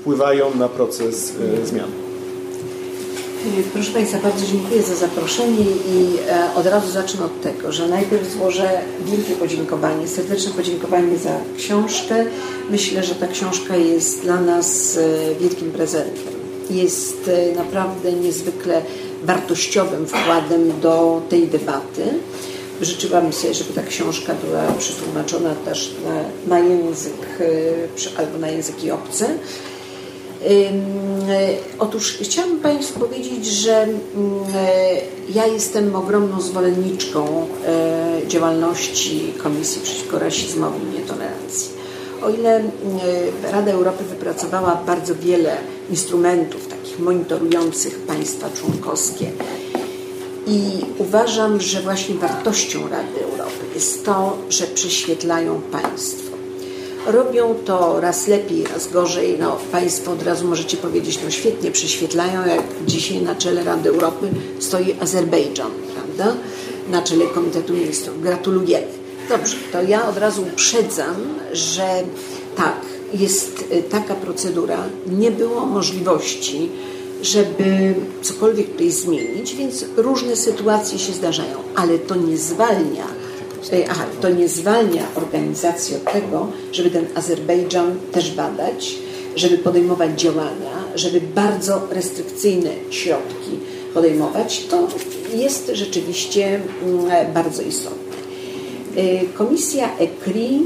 wpływają 0.00 0.54
na 0.54 0.68
proces 0.68 1.32
e, 1.62 1.66
zmian. 1.66 2.04
Proszę 3.72 3.92
Państwa, 3.92 4.18
bardzo 4.18 4.46
dziękuję 4.46 4.82
za 4.82 4.94
zaproszenie 4.94 5.64
i 5.64 6.16
e, 6.28 6.54
od 6.54 6.66
razu 6.66 6.90
zacznę 6.90 7.24
od 7.24 7.40
tego, 7.40 7.72
że 7.72 7.88
najpierw 7.88 8.32
złożę 8.32 8.80
wielkie 9.04 9.34
podziękowanie, 9.34 10.08
serdeczne 10.08 10.52
podziękowanie 10.52 11.18
za 11.18 11.38
książkę. 11.56 12.24
Myślę, 12.70 13.02
że 13.02 13.14
ta 13.14 13.26
książka 13.26 13.76
jest 13.76 14.22
dla 14.22 14.40
nas 14.40 14.96
e, 14.96 15.34
wielkim 15.40 15.70
prezentem. 15.70 16.34
Jest 16.70 17.28
e, 17.28 17.56
naprawdę 17.56 18.12
niezwykle 18.12 18.82
wartościowym 19.24 20.06
wkładem 20.06 20.80
do 20.80 21.22
tej 21.28 21.48
debaty. 21.48 22.02
Życzyłabym 22.84 23.32
sobie, 23.32 23.54
żeby 23.54 23.72
ta 23.72 23.82
książka 23.82 24.34
była 24.34 24.62
przetłumaczona 24.78 25.54
też 25.54 25.94
na, 26.04 26.58
na 26.58 26.64
język 26.64 27.38
albo 28.16 28.38
na 28.38 28.48
języki 28.48 28.90
obce. 28.90 29.26
Otóż 31.78 32.18
chciałabym 32.22 32.60
Państwu 32.60 33.00
powiedzieć, 33.00 33.46
że 33.46 33.82
mm, 33.82 33.98
ja 35.34 35.46
jestem 35.46 35.96
ogromną 35.96 36.40
zwolenniczką 36.40 37.46
działalności 38.28 39.32
Komisji 39.42 39.82
Przeciwko 39.82 40.18
Rasizmowi 40.18 40.78
i 40.82 41.00
Nietolerancji. 41.00 41.70
O 42.22 42.30
ile 42.30 42.62
Rada 43.52 43.72
Europy 43.72 44.04
wypracowała 44.04 44.82
bardzo 44.86 45.14
wiele 45.14 45.56
instrumentów 45.90 46.68
takich 46.68 46.98
monitorujących 46.98 47.98
państwa 47.98 48.50
członkowskie 48.50 49.30
i 50.46 50.60
uważam, 50.98 51.60
że 51.60 51.80
właśnie 51.80 52.14
wartością 52.14 52.88
Rady 52.88 53.20
Europy 53.32 53.64
jest 53.74 54.04
to, 54.04 54.36
że 54.50 54.66
prześwietlają 54.66 55.60
państwo 55.60 56.24
Robią 57.06 57.54
to 57.64 58.00
raz 58.00 58.28
lepiej, 58.28 58.64
raz 58.64 58.92
gorzej. 58.92 59.36
No, 59.40 59.56
Państwo 59.72 60.12
od 60.12 60.22
razu 60.22 60.48
możecie 60.48 60.76
powiedzieć, 60.76 61.18
no 61.24 61.30
świetnie 61.30 61.70
prześwietlają, 61.70 62.46
jak 62.46 62.62
dzisiaj 62.86 63.22
na 63.22 63.34
czele 63.34 63.64
Rady 63.64 63.88
Europy 63.88 64.28
stoi 64.58 64.96
Azerbejdżan, 65.00 65.70
prawda? 65.94 66.36
Na 66.90 67.02
czele 67.02 67.26
Komitetu 67.26 67.72
Ministrów. 67.72 68.22
Gratulujemy. 68.22 68.86
Dobrze, 69.28 69.56
to 69.72 69.82
ja 69.82 70.08
od 70.08 70.18
razu 70.18 70.42
uprzedzam, 70.42 71.14
że 71.52 72.02
tak, 72.56 72.80
jest 73.14 73.64
y, 73.72 73.82
taka 73.82 74.14
procedura, 74.14 74.78
nie 75.06 75.30
było 75.30 75.66
możliwości, 75.66 76.68
żeby 77.22 77.94
cokolwiek 78.22 78.70
tutaj 78.72 78.90
zmienić, 78.90 79.54
więc 79.54 79.84
różne 79.96 80.36
sytuacje 80.36 80.98
się 80.98 81.12
zdarzają, 81.12 81.56
ale 81.74 81.98
to 81.98 82.14
nie 82.14 82.36
zwalnia 82.36 83.06
aha, 83.90 84.04
to 84.20 84.28
nie 84.28 84.48
zwalnia 84.48 85.02
organizacji 85.14 85.96
od 85.96 86.12
tego, 86.12 86.48
żeby 86.72 86.90
ten 86.90 87.06
Azerbejdżan 87.14 87.96
też 88.12 88.30
badać, 88.30 88.94
żeby 89.36 89.58
podejmować 89.58 90.20
działania, 90.20 90.84
żeby 90.94 91.20
bardzo 91.20 91.88
restrykcyjne 91.90 92.70
środki 92.90 93.50
podejmować, 93.94 94.64
to 94.70 94.88
jest 95.34 95.70
rzeczywiście 95.74 96.60
mm, 96.82 97.32
bardzo 97.34 97.62
istotne. 97.62 98.14
E, 98.96 99.26
komisja 99.26 99.98
ECRI, 99.98 100.60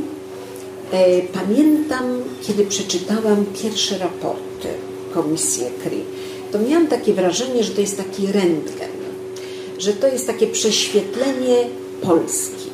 e, 0.92 1.22
pamiętam, 1.22 2.04
kiedy 2.42 2.66
przeczytałam 2.66 3.44
pierwsze 3.62 3.98
raporty 3.98 4.68
Komisji 5.14 5.64
ECRI, 5.64 6.02
to 6.52 6.58
miałam 6.58 6.86
takie 6.86 7.12
wrażenie, 7.12 7.64
że 7.64 7.72
to 7.72 7.80
jest 7.80 7.96
taki 7.96 8.26
rentgen, 8.26 8.88
że 9.78 9.92
to 9.92 10.08
jest 10.08 10.26
takie 10.26 10.46
prześwietlenie 10.46 11.56
Polski 12.02 12.68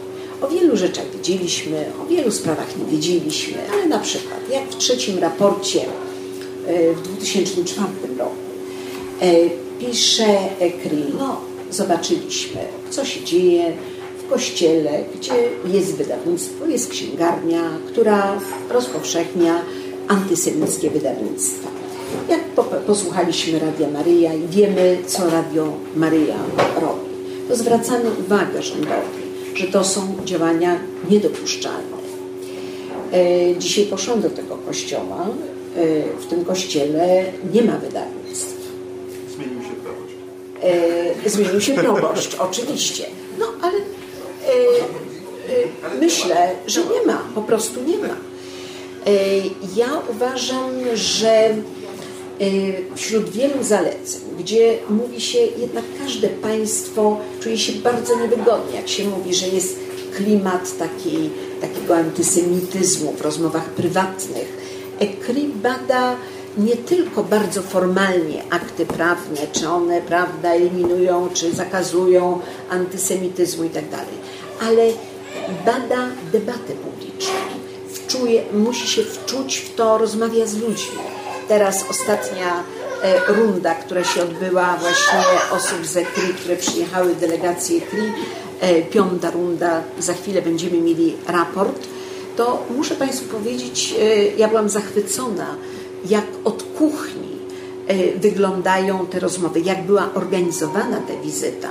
o 0.45 0.49
wielu 0.49 0.77
rzeczach 0.77 1.05
wiedzieliśmy, 1.13 1.85
o 2.03 2.07
wielu 2.07 2.31
sprawach 2.31 2.79
nie 2.79 2.85
wiedzieliśmy, 2.85 3.59
ale 3.73 3.87
na 3.87 3.99
przykład 3.99 4.41
jak 4.53 4.65
w 4.65 4.77
trzecim 4.77 5.19
raporcie 5.19 5.81
e, 6.67 6.95
w 6.95 7.03
2004 7.03 7.89
roku 8.19 8.33
e, 9.21 9.35
pisze 9.81 10.39
ECRI, 10.61 11.05
no 11.19 11.41
zobaczyliśmy, 11.71 12.61
co 12.91 13.05
się 13.05 13.25
dzieje 13.25 13.73
w 14.19 14.31
kościele, 14.31 15.05
gdzie 15.15 15.35
jest 15.73 15.95
wydawnictwo, 15.95 16.67
jest 16.67 16.91
księgarnia, 16.91 17.71
która 17.87 18.41
rozpowszechnia 18.71 19.63
antysemickie 20.09 20.91
wydawnictwa. 20.91 21.74
Jak 22.29 22.41
posłuchaliśmy 22.87 23.59
Radia 23.59 23.91
Maryja 23.91 24.35
i 24.35 24.47
wiemy, 24.49 24.99
co 25.07 25.31
Radio 25.31 25.73
Maryja 25.97 26.37
robi, 26.75 27.15
to 27.49 27.57
zwracamy 27.57 28.05
uwagę 28.27 28.63
rządowi, 28.63 29.25
że 29.55 29.67
to 29.67 29.85
są 29.85 30.15
działania 30.25 30.79
niedopuszczalne. 31.11 31.95
E, 33.15 33.57
dzisiaj 33.59 33.85
poszłam 33.85 34.21
do 34.21 34.31
tego 34.31 34.57
kościoła. 34.57 35.27
E, 35.77 36.19
w 36.21 36.27
tym 36.27 36.45
kościele 36.45 37.25
nie 37.53 37.63
ma 37.63 37.79
wydawnictw. 37.79 38.55
Zmienił 39.37 39.63
się 39.63 39.75
proboszcz. 39.85 40.15
E, 41.25 41.31
zmienił 41.31 41.61
się 41.61 41.75
proboszcz, 41.75 42.37
oczywiście. 42.51 43.05
No 43.39 43.47
ale 43.63 43.79
myślę, 46.01 46.51
że 46.67 46.81
nie 46.81 47.07
ma, 47.07 47.23
po 47.35 47.43
prostu 47.43 47.81
nie 47.83 47.99
ma. 47.99 48.17
Ja 49.77 49.89
uważam, 50.11 50.71
że 50.95 51.55
wśród 52.97 53.31
wielu 53.31 53.63
zaleceń, 53.63 54.21
gdzie 54.39 54.79
mówi 54.91 55.21
się 55.21 55.39
jednak 55.39 55.85
każde 55.99 56.29
państwo 56.29 57.21
czuje 57.41 57.59
się 57.59 57.73
bardzo 57.73 58.17
niewygodnie, 58.17 58.77
jak 58.77 58.89
się 58.89 59.05
mówi, 59.05 59.35
że 59.35 59.49
jest 59.49 59.77
klimat 60.17 60.79
taki, 60.79 61.31
takiego 61.61 61.97
antysemityzmu 61.97 63.13
w 63.13 63.21
rozmowach 63.21 63.65
prywatnych. 63.65 64.65
ECRI 65.01 65.49
bada 65.49 66.17
nie 66.59 66.77
tylko 66.77 67.25
bardzo 67.25 67.63
formalnie 67.63 68.43
akty 68.51 68.87
prawne, 68.87 69.37
czy 69.53 69.69
one 69.69 70.03
prawda, 70.03 70.55
eliminują, 70.55 71.29
czy 71.35 71.53
zakazują 71.53 72.41
antysemityzmu 72.71 73.65
i 73.65 73.71
tak 73.71 73.85
ale 74.61 74.87
bada 75.67 76.09
debatę 76.33 76.73
publiczną. 76.85 77.35
Wczuje, 77.93 78.43
musi 78.53 78.89
się 78.89 79.03
wczuć 79.03 79.57
w 79.57 79.75
to, 79.75 79.99
rozmawia 79.99 80.47
z 80.47 80.57
ludźmi 80.57 80.99
teraz 81.49 81.85
ostatnia 81.91 82.65
e, 83.03 83.33
runda, 83.33 83.75
która 83.75 84.05
się 84.05 84.23
odbyła 84.23 84.77
właśnie 84.77 85.25
osób 85.53 85.87
z 85.87 85.97
ECRI, 85.97 86.35
które 86.35 86.57
przyjechały, 86.57 87.15
delegacje 87.15 87.77
ECRI, 87.77 88.13
e, 88.61 88.83
piąta 88.83 89.31
runda, 89.31 89.83
za 89.99 90.15
chwilę 90.15 90.43
będziemy 90.43 90.81
mieli 90.81 91.17
raport, 91.29 91.89
to 92.37 92.67
muszę 92.77 92.95
Państwu 92.95 93.27
powiedzieć, 93.27 93.95
e, 94.01 94.27
ja 94.27 94.49
byłam 94.49 94.69
zachwycona, 94.69 95.57
jak 96.09 96.25
od 96.45 96.63
kuchni 96.63 97.35
wyglądają 98.17 99.07
te 99.07 99.21
rozmowy, 99.21 99.61
jak 99.61 99.83
była 99.83 100.11
organizowana 100.15 100.97
ta 100.97 101.17
wizyta, 101.23 101.71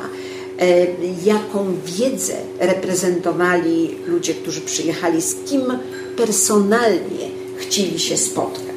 jaką 1.25 1.75
wiedzę 1.85 2.33
reprezentowali 2.59 3.95
ludzie, 4.07 4.33
którzy 4.33 4.61
przyjechali, 4.61 5.21
z 5.21 5.35
kim 5.49 5.63
personalnie 6.17 7.29
chcieli 7.57 7.99
się 7.99 8.17
spotkać. 8.17 8.72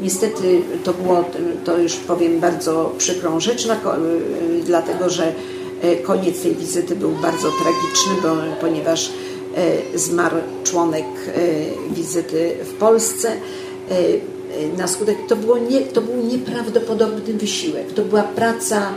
Niestety 0.00 0.62
to 0.84 0.92
było, 0.92 1.24
to 1.64 1.78
już 1.78 1.96
powiem, 1.96 2.40
bardzo 2.40 2.94
przykrą 2.98 3.40
rzecz, 3.40 3.66
y, 3.66 3.68
dlatego 4.64 5.10
że 5.10 5.32
e, 5.82 5.96
koniec 5.96 6.42
tej 6.42 6.54
wizyty 6.54 6.96
był 6.96 7.10
bardzo 7.10 7.48
tragiczny, 7.62 8.22
bo, 8.22 8.56
ponieważ 8.60 9.12
e, 9.56 9.98
zmarł 9.98 10.36
członek 10.64 11.04
e, 11.04 11.94
wizyty 11.94 12.56
w 12.64 12.72
Polsce. 12.72 13.32
Na 14.78 14.88
skutek 14.88 15.16
to, 15.28 15.36
było 15.36 15.58
nie, 15.58 15.80
to 15.80 16.00
był 16.00 16.16
nieprawdopodobny 16.16 17.34
wysiłek. 17.34 17.92
To 17.92 18.02
była 18.02 18.22
praca 18.22 18.92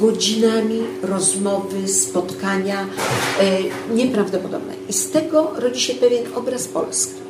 godzinami 0.00 0.82
rozmowy, 1.02 1.88
spotkania 1.88 2.86
nieprawdopodobne. 3.94 4.74
I 4.88 4.92
z 4.92 5.10
tego 5.10 5.50
rodzi 5.56 5.80
się 5.80 5.94
pewien 5.94 6.24
obraz 6.34 6.68
Polski 6.68 7.27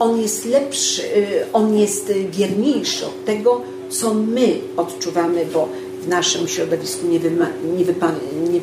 on 0.00 0.20
jest 0.20 0.44
lepszy, 0.44 1.02
y, 1.02 1.44
on 1.52 1.78
jest 1.78 2.12
wierniejszy 2.30 3.06
od 3.06 3.24
tego, 3.24 3.62
co 3.90 4.14
my 4.14 4.58
odczuwamy, 4.76 5.46
bo 5.54 5.68
w 6.02 6.08
naszym 6.08 6.48
środowisku 6.48 7.06
nie, 7.06 7.20
wyma, 7.20 7.46
nie, 7.78 7.84
wypa, 7.84 8.12
nie, 8.50 8.60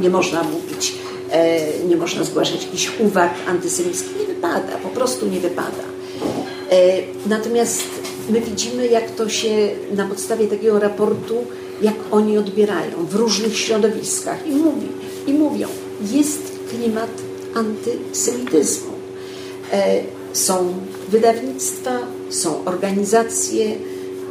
nie 0.00 0.10
można 0.10 0.42
mówić, 0.42 0.94
e, 1.30 1.84
nie 1.88 1.96
można 1.96 2.24
zgłaszać 2.24 2.64
jakichś 2.64 2.90
uwag 3.00 3.30
antysemickich. 3.46 4.18
Nie 4.18 4.34
wypada, 4.34 4.78
po 4.82 4.88
prostu 4.88 5.26
nie 5.26 5.40
wypada. 5.40 5.84
E, 6.70 7.02
natomiast 7.26 7.84
my 8.30 8.40
widzimy, 8.40 8.86
jak 8.86 9.10
to 9.10 9.28
się 9.28 9.68
na 9.96 10.06
podstawie 10.06 10.46
takiego 10.46 10.78
raportu, 10.78 11.34
jak 11.82 11.94
oni 12.10 12.38
odbierają 12.38 13.06
w 13.06 13.14
różnych 13.14 13.58
środowiskach 13.58 14.46
i, 14.46 14.50
mówi, 14.50 14.88
i 15.26 15.32
mówią, 15.32 15.68
jest 16.12 16.42
klimat 16.70 17.10
antysemityzmu. 17.54 18.94
Są 20.34 20.74
wydawnictwa, 21.08 21.98
są 22.30 22.64
organizacje, 22.64 23.76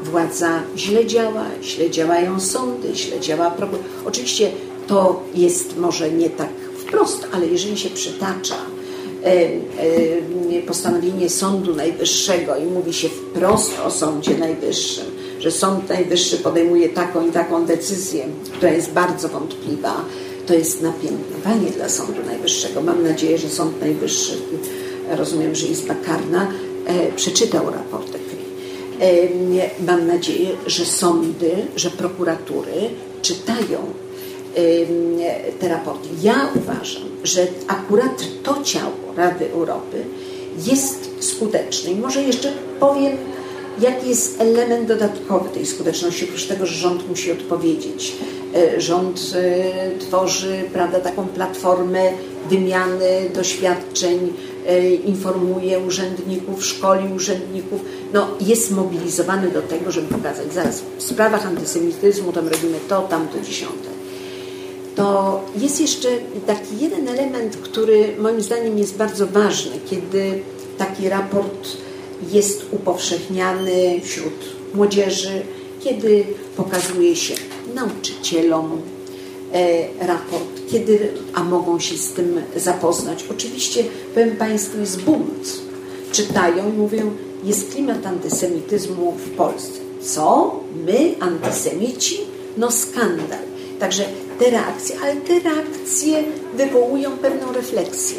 władza 0.04 0.62
źle 0.78 1.06
działa, 1.06 1.46
źle 1.62 1.89
działają 1.89 2.39
sądy, 2.39 2.96
źle 2.96 3.20
działa 3.20 3.52
prokuratura. 3.52 3.89
Oczywiście 4.06 4.52
to 4.88 5.24
jest 5.36 5.78
może 5.78 6.12
nie 6.12 6.30
tak 6.30 6.50
wprost, 6.78 7.28
ale 7.32 7.48
jeżeli 7.48 7.78
się 7.78 7.89
przytacza 7.89 8.56
e, 9.26 9.28
e, 9.28 10.62
postanowienie 10.68 11.30
Sądu 11.30 11.76
Najwyższego 11.76 12.56
i 12.56 12.66
mówi 12.66 12.94
się 12.94 13.10
wprost 13.10 13.72
o 13.86 13.92
Sądzie 13.92 14.38
Najwyższym, 14.38 15.06
że 15.39 15.52
Sąd 15.52 15.89
Najwyższy 15.89 16.38
podejmuje 16.38 16.89
taką 16.89 17.28
i 17.28 17.32
taką 17.32 17.66
decyzję, 17.66 18.26
która 18.54 18.72
jest 18.72 18.92
bardzo 18.92 19.30
wątpliwa, 19.30 20.06
to 20.48 20.54
jest 20.54 20.82
napiętnowanie 20.82 21.72
dla 21.72 21.89
Sądu 21.89 22.24
Najwyższego. 22.26 22.82
Mam 22.82 23.04
nadzieję, 23.04 23.38
że 23.38 23.50
Sąd 23.50 23.82
Najwyższy, 23.82 24.38
rozumiem, 25.10 25.56
że 25.56 25.68
Izba 25.68 25.96
Karna, 26.06 26.48
e, 26.86 27.12
przeczytał 27.12 27.72
raport 27.72 28.10
ECRI. 28.10 28.46
E, 29.00 29.86
mam 29.88 30.08
nadzieję, 30.08 30.50
że 30.68 30.86
sądy, 30.86 31.52
że 31.76 31.89
prokuratury 31.89 32.72
czytają 33.22 33.80
te 35.60 35.68
raporty. 35.68 36.10
Ja 36.22 36.50
uważam, 36.56 37.04
że 37.24 37.48
akurat 37.68 38.24
to 38.44 38.63
ciało 38.63 38.94
Rady 39.18 39.52
Europy 39.52 40.04
jest 40.58 41.10
skuteczne. 41.20 41.92
I 41.92 41.96
może 41.96 42.22
jeszcze 42.22 42.52
powiem, 42.80 43.18
jaki 43.81 44.09
jest 44.09 44.41
element 44.41 44.88
dodatkowy 44.88 45.49
tej 45.49 45.65
skuteczności, 45.65 46.25
oprócz 46.25 46.45
tego, 46.45 46.65
że 46.65 46.73
rząd 46.73 47.09
musi 47.09 47.31
odpowiedzieć. 47.31 48.13
E, 48.55 48.81
rząd 48.81 49.33
e, 49.36 49.99
tworzy 49.99 50.63
prawda, 50.73 50.99
taką 50.99 51.27
platformę 51.27 52.12
wymiany 52.49 53.29
doświadczeń, 53.36 54.33
e, 54.67 54.89
informuje 54.89 55.79
urzędników, 55.79 56.65
szkoli 56.65 57.13
urzędników, 57.15 57.81
no, 58.13 58.27
jest 58.41 58.71
mobilizowany 58.71 59.51
do 59.51 59.62
tego, 59.62 59.91
żeby 59.91 60.07
pokazać 60.07 60.53
zaraz 60.53 60.83
w 60.97 61.03
sprawach 61.03 61.45
antysemityzmu 61.45 62.31
tam 62.31 62.47
robimy 62.47 62.77
to, 62.89 63.01
tamto, 63.01 63.41
dziesiąte. 63.41 63.93
To 64.95 65.41
jest 65.57 65.81
jeszcze 65.81 66.07
taki 66.47 66.79
jeden 66.79 67.07
element, 67.07 67.57
który 67.57 68.15
moim 68.19 68.41
zdaniem 68.41 68.77
jest 68.77 68.97
bardzo 68.97 69.27
ważny, 69.27 69.71
kiedy 69.89 70.39
taki 70.77 71.09
raport 71.09 71.67
jest 72.31 72.65
upowszechniany 72.71 74.01
wśród 74.03 74.33
młodzieży, 74.73 75.41
kiedy 75.79 76.25
pokazuje 76.57 77.15
się 77.15 77.33
nauczycielom 77.75 78.81
e, 79.53 80.07
raport, 80.07 80.62
kiedy, 80.71 81.12
a 81.33 81.43
mogą 81.43 81.79
się 81.79 81.97
z 81.97 82.12
tym 82.12 82.41
zapoznać. 82.55 83.25
Oczywiście, 83.31 83.83
powiem 84.13 84.36
Państwu, 84.36 84.79
jest 84.79 85.01
bunt. 85.01 85.62
Czytają 86.12 86.69
mówią, 86.69 87.12
jest 87.43 87.71
klimat 87.71 88.05
antysemityzmu 88.05 89.12
w 89.12 89.29
Polsce. 89.29 89.79
Co? 90.01 90.59
My, 90.86 91.15
antysemici? 91.19 92.17
No 92.57 92.71
skandal. 92.71 93.43
Także 93.79 94.05
te 94.39 94.49
reakcje, 94.49 94.95
ale 95.03 95.15
te 95.15 95.39
reakcje 95.39 96.23
wywołują 96.53 97.12
pewną 97.12 97.53
refleksję. 97.53 98.17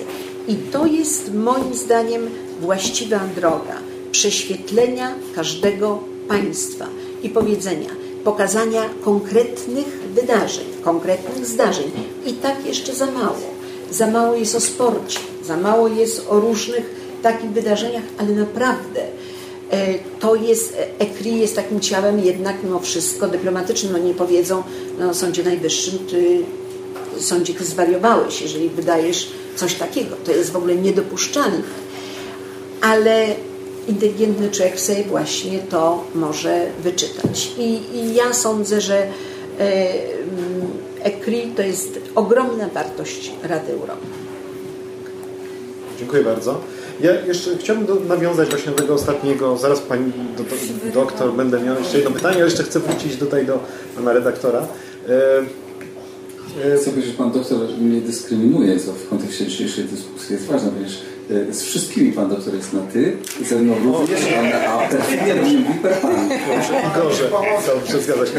I 0.48 0.54
to 0.54 0.86
jest 0.86 1.34
moim 1.34 1.74
zdaniem 1.74 2.30
właściwa 2.60 3.20
droga 3.36 3.93
prześwietlenia 4.14 5.14
każdego 5.34 5.98
państwa 6.28 6.86
i 7.22 7.30
powiedzenia, 7.30 7.90
pokazania 8.24 8.82
konkretnych 9.04 9.86
wydarzeń, 10.14 10.64
konkretnych 10.82 11.46
zdarzeń. 11.46 11.90
I 12.26 12.32
tak 12.32 12.66
jeszcze 12.66 12.94
za 12.94 13.06
mało. 13.06 13.46
Za 13.90 14.06
mało 14.06 14.34
jest 14.34 14.54
o 14.54 14.60
sporcie, 14.60 15.18
za 15.44 15.56
mało 15.56 15.88
jest 15.88 16.26
o 16.28 16.40
różnych 16.40 16.90
takich 17.22 17.50
wydarzeniach, 17.50 18.04
ale 18.18 18.30
naprawdę 18.30 19.00
E, 19.70 19.98
to 20.20 20.34
jest, 20.34 20.76
ECRI 20.98 21.38
jest 21.38 21.56
takim 21.56 21.80
ciałem 21.80 22.20
jednak 22.20 22.56
mimo 22.64 22.80
wszystko 22.80 23.28
dyplomatycznym, 23.28 23.92
no 23.92 23.98
nie 23.98 24.14
powiedzą 24.14 24.62
no 24.98 25.14
Sądzie 25.14 25.42
Najwyższym, 25.42 25.98
ty 26.10 26.44
sądzik 27.18 27.62
zwariowałeś, 27.62 28.42
jeżeli 28.42 28.68
wydajesz 28.68 29.28
coś 29.56 29.74
takiego. 29.74 30.16
To 30.24 30.32
jest 30.32 30.52
w 30.52 30.56
ogóle 30.56 30.74
niedopuszczalne. 30.74 31.62
Ale 32.80 33.26
inteligentny 33.88 34.50
człowiek 34.50 34.80
sobie 34.80 35.04
właśnie 35.04 35.58
to 35.58 36.04
może 36.14 36.66
wyczytać. 36.82 37.52
I, 37.58 37.96
i 37.98 38.14
ja 38.14 38.32
sądzę, 38.32 38.80
że 38.80 39.06
e, 39.60 39.92
ECRI 41.02 41.52
to 41.56 41.62
jest 41.62 42.00
ogromna 42.14 42.68
wartość 42.68 43.32
Rady 43.42 43.72
Europy. 43.72 44.06
Dziękuję 45.98 46.22
bardzo. 46.22 46.60
Ja 47.00 47.20
jeszcze 47.20 47.56
chciałbym 47.58 47.86
do, 47.86 47.94
nawiązać 47.94 48.48
właśnie 48.48 48.72
do 48.72 48.78
tego 48.78 48.94
ostatniego, 48.94 49.56
zaraz 49.56 49.80
pani 49.80 50.12
do, 50.36 50.42
do, 50.44 50.56
doktor 51.00 51.32
będę 51.32 51.60
miał 51.60 51.78
jeszcze 51.78 51.96
jedno 51.96 52.10
pytanie, 52.10 52.36
ale 52.36 52.44
jeszcze 52.44 52.62
chcę 52.62 52.80
wrócić 52.80 53.16
tutaj 53.16 53.46
do 53.46 53.58
pana 53.96 54.12
redaktora. 54.12 54.66
E, 55.08 55.38
e, 56.72 56.76
Chcę 56.76 56.90
powiedzieć, 56.90 57.12
że 57.12 57.18
pan 57.18 57.32
doktor 57.32 57.58
mnie 57.80 58.00
dyskryminuje, 58.00 58.80
co 58.80 58.92
w 58.92 59.08
kontekście 59.08 59.46
dzisiejszej 59.46 59.84
dyskusji 59.84 60.32
jest 60.34 60.46
ważne, 60.46 60.70
ponieważ 60.70 60.98
z 61.50 61.62
wszystkimi 61.62 62.12
pan 62.12 62.28
doktor 62.28 62.54
jest 62.54 62.72
na 62.72 62.80
ty, 62.80 63.16
ze 63.44 63.56
mną 63.56 63.74
również, 63.84 64.20
a, 64.68 64.88
perfidnie 64.88 65.34
mówi 65.34 65.78
per 65.82 65.92
pan. 65.92 66.30
Igorze, 66.90 67.30
dobrze, 67.66 68.02
zgadza 68.02 68.26
się. 68.26 68.32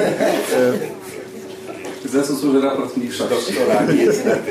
Co 2.12 2.36
służy 2.36 2.62
raport 2.62 2.98
mniejszości. 2.98 3.54
Doktorami 3.54 4.00
jest 4.00 4.26
na. 4.26 4.32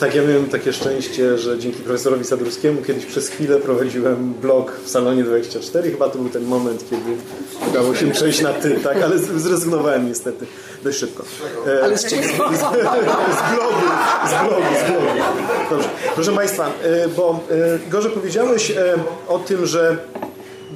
Tak, 0.00 0.14
ja 0.14 0.22
miałem 0.22 0.48
takie 0.48 0.72
szczęście, 0.72 1.38
że 1.38 1.58
dzięki 1.58 1.82
profesorowi 1.82 2.24
Sadurskiemu 2.24 2.82
kiedyś 2.82 3.06
przez 3.06 3.28
chwilę 3.28 3.56
prowadziłem 3.56 4.34
blog 4.42 4.72
w 4.84 4.90
Salonie 4.90 5.24
24. 5.24 5.90
Chyba 5.90 6.08
to 6.08 6.18
był 6.18 6.28
ten 6.28 6.44
moment, 6.44 6.84
kiedy 6.90 7.16
udało 7.70 7.94
się 7.94 8.10
przejść 8.10 8.42
na 8.42 8.52
ty, 8.52 8.70
tak, 8.84 9.02
ale 9.02 9.18
zrezygnowałem 9.18 10.08
niestety 10.08 10.46
dość 10.84 10.98
szybko. 10.98 11.24
E, 11.66 11.84
ale 11.84 11.98
z 11.98 12.06
czego? 12.06 12.22
Z, 12.22 12.26
z, 12.26 12.30
blogu, 12.30 13.86
z 14.26 14.44
blogu, 14.44 14.62
z 14.80 14.90
blogu. 14.90 15.06
Dobrze. 15.70 15.88
Proszę 16.14 16.32
Państwa, 16.32 16.66
e, 16.66 17.08
bo 17.08 17.40
e, 17.50 17.90
Gorze 17.90 18.10
powiedziałeś 18.10 18.72
o 19.28 19.38
tym, 19.38 19.66
że 19.66 19.96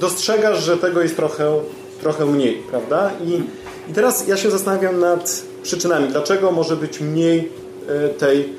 dostrzegasz, 0.01 0.63
że 0.65 0.77
tego 0.77 1.03
jest 1.03 1.17
trochę 1.17 1.61
trochę 2.01 2.27
mniej, 2.27 2.63
prawda? 2.71 3.11
I, 3.25 3.43
I 3.91 3.95
teraz 3.95 4.29
ja 4.29 4.37
się 4.37 4.51
zastanawiam 4.51 5.01
nad 5.01 5.43
przyczynami. 5.63 6.09
Dlaczego 6.09 6.53
może 6.53 6.77
być 6.77 7.01
mniej 7.01 7.51
e, 7.89 8.09
tej 8.09 8.53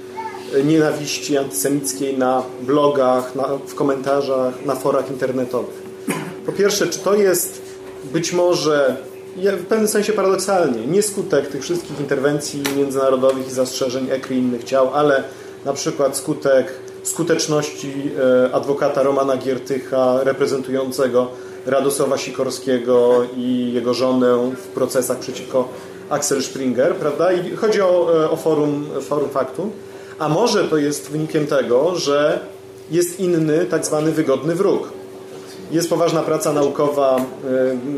e, 0.56 0.64
nienawiści 0.64 1.38
antysemickiej 1.38 2.18
na 2.18 2.44
blogach, 2.62 3.36
na, 3.36 3.48
w 3.68 3.76
komentarzach, 3.76 4.66
na 4.66 4.76
forach 4.76 5.10
internetowych? 5.10 5.90
Po 6.46 6.52
pierwsze, 6.52 6.88
czy 6.88 7.00
to 7.00 7.16
jest 7.16 7.62
być 8.14 8.34
może 8.34 8.96
w 9.36 9.66
pewnym 9.66 9.88
sensie 9.88 10.14
paradoksalnie 10.14 10.88
nie 10.88 11.02
skutek 11.02 11.48
tych 11.48 11.62
wszystkich 11.62 12.00
interwencji 12.00 12.64
międzynarodowych 12.78 13.48
i 13.48 13.52
zastrzeżeń 13.52 14.08
ECRI 14.12 14.36
i 14.36 14.40
innych 14.40 14.64
ciał, 14.64 14.94
ale 14.94 15.24
na 15.66 15.74
przykład 15.74 16.18
skutek 16.18 16.74
skuteczności 17.04 18.12
e, 18.48 18.56
adwokata 18.56 19.04
Romana 19.04 19.38
Giertycha 19.38 20.24
reprezentującego 20.24 21.28
Radosława 21.70 22.18
Sikorskiego 22.18 23.22
i 23.38 23.72
jego 23.74 23.94
żonę 23.94 24.52
w 24.56 24.68
procesach 24.68 25.20
przeciwko 25.20 25.68
Axel 26.10 26.44
Springer, 26.44 26.96
prawda? 26.96 27.34
I 27.34 27.56
chodzi 27.56 27.82
o, 27.82 28.24
e, 28.24 28.30
o 28.30 28.36
forum, 28.36 28.86
forum 29.02 29.30
faktu. 29.30 29.70
A 30.20 30.30
może 30.30 30.64
to 30.64 30.78
jest 30.78 31.12
wynikiem 31.12 31.48
tego, 31.48 31.96
że 31.96 32.40
jest 32.92 33.20
inny, 33.20 33.66
tak 33.66 33.86
zwany 33.86 34.12
wygodny 34.12 34.56
wróg. 34.56 34.90
Jest 35.72 35.90
poważna 35.90 36.22
praca 36.22 36.54
naukowa 36.54 37.18
e, 37.18 37.24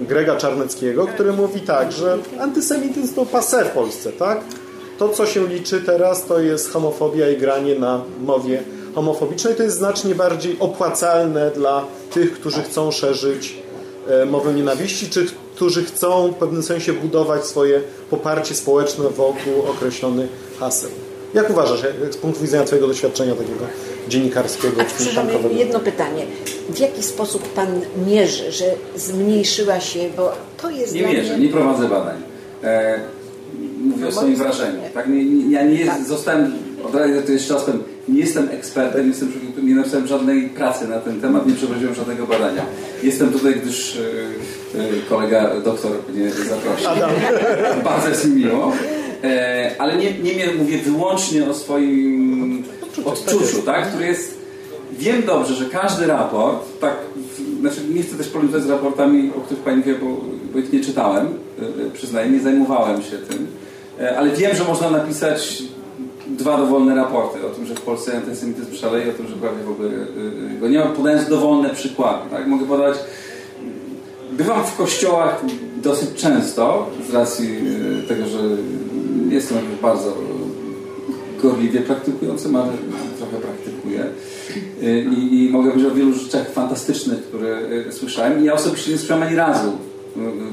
Grega 0.07 0.35
Czarneckiego, 0.35 1.07
który 1.07 1.33
mówi 1.33 1.61
tak, 1.61 1.91
że 1.91 2.17
antysemityzm 2.39 3.15
to 3.15 3.25
paser 3.25 3.65
w 3.65 3.71
Polsce, 3.71 4.11
tak? 4.11 4.41
To, 4.97 5.09
co 5.09 5.25
się 5.25 5.47
liczy 5.47 5.81
teraz, 5.81 6.25
to 6.25 6.39
jest 6.39 6.71
homofobia 6.71 7.29
i 7.29 7.37
granie 7.37 7.79
na 7.79 8.01
mowie 8.25 8.63
homofobicznej. 8.95 9.55
To 9.55 9.63
jest 9.63 9.77
znacznie 9.77 10.15
bardziej 10.15 10.57
opłacalne 10.59 11.51
dla 11.51 11.85
tych, 12.13 12.33
którzy 12.33 12.63
chcą 12.63 12.91
szerzyć 12.91 13.60
mowę 14.25 14.53
nienawiści, 14.53 15.09
czy 15.09 15.25
którzy 15.55 15.83
chcą 15.85 16.31
w 16.31 16.35
pewnym 16.35 16.63
sensie 16.63 16.93
budować 16.93 17.45
swoje 17.45 17.81
poparcie 18.09 18.55
społeczne 18.55 19.09
wokół 19.09 19.61
określonych 19.69 20.29
haseł. 20.59 20.89
Jak 21.33 21.49
uważasz, 21.49 21.83
jak 22.03 22.13
z 22.13 22.17
punktu 22.17 22.41
widzenia 22.41 22.63
Twojego 22.63 22.87
doświadczenia 22.87 23.35
takiego 23.35 23.65
dziennikarskiego? 24.09 24.81
A 24.81 24.85
przepraszam, 24.85 25.27
jedno 25.57 25.79
pytanie. 25.79 26.25
W 26.69 26.79
jaki 26.79 27.03
sposób 27.03 27.49
Pan 27.49 27.81
mierzy, 28.07 28.51
że 28.51 28.65
zmniejszyła 28.95 29.79
się, 29.79 29.99
bo 30.17 30.31
to 30.61 30.69
jest 30.69 30.93
Nie 30.93 31.01
mierzę, 31.01 31.37
mnie... 31.37 31.47
nie 31.47 31.53
prowadzę 31.53 31.89
badań. 31.89 32.21
E, 32.63 32.99
mówię 33.83 34.01
no, 34.01 34.07
o 34.07 34.11
swoim 34.11 34.35
wrażeniu. 34.35 34.79
Tak? 34.93 35.07
Nie, 35.07 35.25
nie, 35.25 35.51
ja 35.51 35.63
nie 35.63 35.79
jest, 35.79 35.91
tak. 35.91 36.03
zostałem, 36.05 36.53
od 36.83 36.95
razu 36.95 37.13
to 37.25 37.31
jest 37.31 37.47
czasem 37.47 37.83
nie 38.11 38.19
jestem 38.19 38.49
ekspertem, 38.49 39.01
nie, 39.01 39.07
jestem, 39.07 39.31
nie 39.63 39.75
napisałem 39.75 40.07
żadnej 40.07 40.49
pracy 40.49 40.87
na 40.87 40.99
ten 40.99 41.21
temat, 41.21 41.47
nie 41.47 41.53
przeprowadziłem 41.53 41.95
żadnego 41.95 42.27
badania. 42.27 42.65
Jestem 43.03 43.29
tutaj, 43.29 43.55
gdyż 43.55 43.97
e, 44.75 44.79
e, 44.79 44.83
kolega 45.09 45.59
doktor 45.59 45.91
mnie 46.13 46.31
zaprosił. 46.31 46.89
Bardzo 47.83 48.09
jest 48.09 48.25
mi 48.25 48.45
miło. 48.45 48.73
E, 49.23 49.71
ale 49.79 49.97
nie, 49.97 50.19
nie 50.19 50.53
mówię 50.59 50.77
wyłącznie 50.77 51.49
o 51.49 51.53
swoim 51.53 52.63
odczuciu, 53.05 53.61
tak? 53.65 53.87
który 53.87 54.05
jest 54.05 54.41
Wiem 54.99 55.23
dobrze, 55.25 55.53
że 55.53 55.65
każdy 55.65 56.07
raport, 56.07 56.79
tak, 56.79 56.95
znaczy 57.59 57.77
nie 57.93 58.03
chcę 58.03 58.15
też 58.15 58.27
polemizować 58.27 58.63
z 58.63 58.69
raportami, 58.69 59.31
o 59.37 59.41
których 59.41 59.63
Pani 59.63 59.83
wie, 59.83 59.95
bo, 59.95 60.05
bo 60.53 60.59
ich 60.59 60.73
nie 60.73 60.79
czytałem, 60.79 61.27
przyznaję, 61.93 62.29
nie 62.29 62.39
zajmowałem 62.39 63.01
się 63.03 63.17
tym, 63.17 63.47
ale 64.17 64.29
wiem, 64.29 64.55
że 64.55 64.63
można 64.63 64.89
napisać 64.89 65.63
dwa 66.37 66.57
dowolne 66.57 66.95
raporty 66.95 67.47
o 67.47 67.49
tym, 67.49 67.65
że 67.65 67.75
w 67.75 67.81
Polsce 67.81 68.17
antysemityzm 68.17 68.75
szaleje, 68.75 69.09
o 69.09 69.13
tym, 69.13 69.27
że 69.27 69.35
prawie 69.35 69.63
w 69.63 69.71
ogóle 69.71 69.89
y, 69.89 70.59
go 70.59 70.67
nie 70.69 70.79
ma, 70.79 70.85
podając 70.85 71.29
dowolne 71.29 71.69
przykłady. 71.69 72.29
Tak? 72.29 72.47
Mogę 72.47 72.65
podać 72.65 72.97
Bywam 74.31 74.63
w 74.63 74.75
kościołach 74.75 75.41
dosyć 75.81 76.09
często, 76.15 76.89
z 77.09 77.13
racji 77.13 77.57
y, 78.03 78.07
tego, 78.07 78.27
że 78.27 78.37
jestem 79.29 79.57
bardzo 79.81 80.17
gorliwie 81.41 81.81
praktykującym, 81.81 82.55
ale 82.55 82.71
trochę 83.17 83.37
praktykuję. 83.37 84.05
Y, 84.83 85.05
I, 85.17 85.45
I, 85.45 85.49
mogę 85.49 85.69
powiedzieć 85.69 85.91
o 85.91 85.95
wielu 85.95 86.13
rzeczach 86.13 86.51
fantastycznych, 86.51 87.23
które 87.23 87.59
y, 87.87 87.91
słyszałem. 87.91 88.41
I 88.41 88.45
ja 88.45 88.53
osobiście 88.53 88.91
nie 88.91 88.97
słyszałem 88.97 89.23
ani 89.23 89.35
razu 89.35 89.71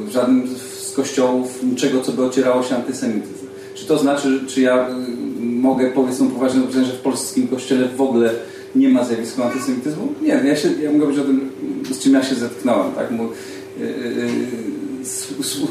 w 0.06 0.10
żadnym 0.10 0.48
z 0.56 0.92
kościołów 0.92 1.62
niczego, 1.62 2.00
co 2.00 2.12
by 2.12 2.24
ocierało 2.24 2.62
się 2.62 2.76
antysemityzm. 2.76 3.46
Czy 3.74 3.86
to 3.86 3.98
znaczy, 3.98 4.40
czy 4.46 4.60
ja 4.60 4.88
mogę 5.48 5.90
powiedzmy 5.90 6.30
poważnie 6.30 6.60
powiedzieć, 6.60 6.86
że 6.86 6.92
w 6.92 7.00
polskim 7.00 7.48
kościele 7.48 7.88
w 7.88 8.00
ogóle 8.00 8.30
nie 8.74 8.88
ma 8.88 9.04
zjawiska 9.04 9.44
antysemityzmu? 9.44 10.12
Nie, 10.22 10.28
ja, 10.28 10.56
się, 10.56 10.68
ja 10.82 10.92
mogę 10.92 11.04
powiedzieć 11.04 11.24
o 11.24 11.26
tym, 11.26 11.50
z 11.90 11.98
czym 11.98 12.12
ja 12.12 12.22
się 12.22 12.34
zetknąłem. 12.34 12.92
Tak? 12.92 13.08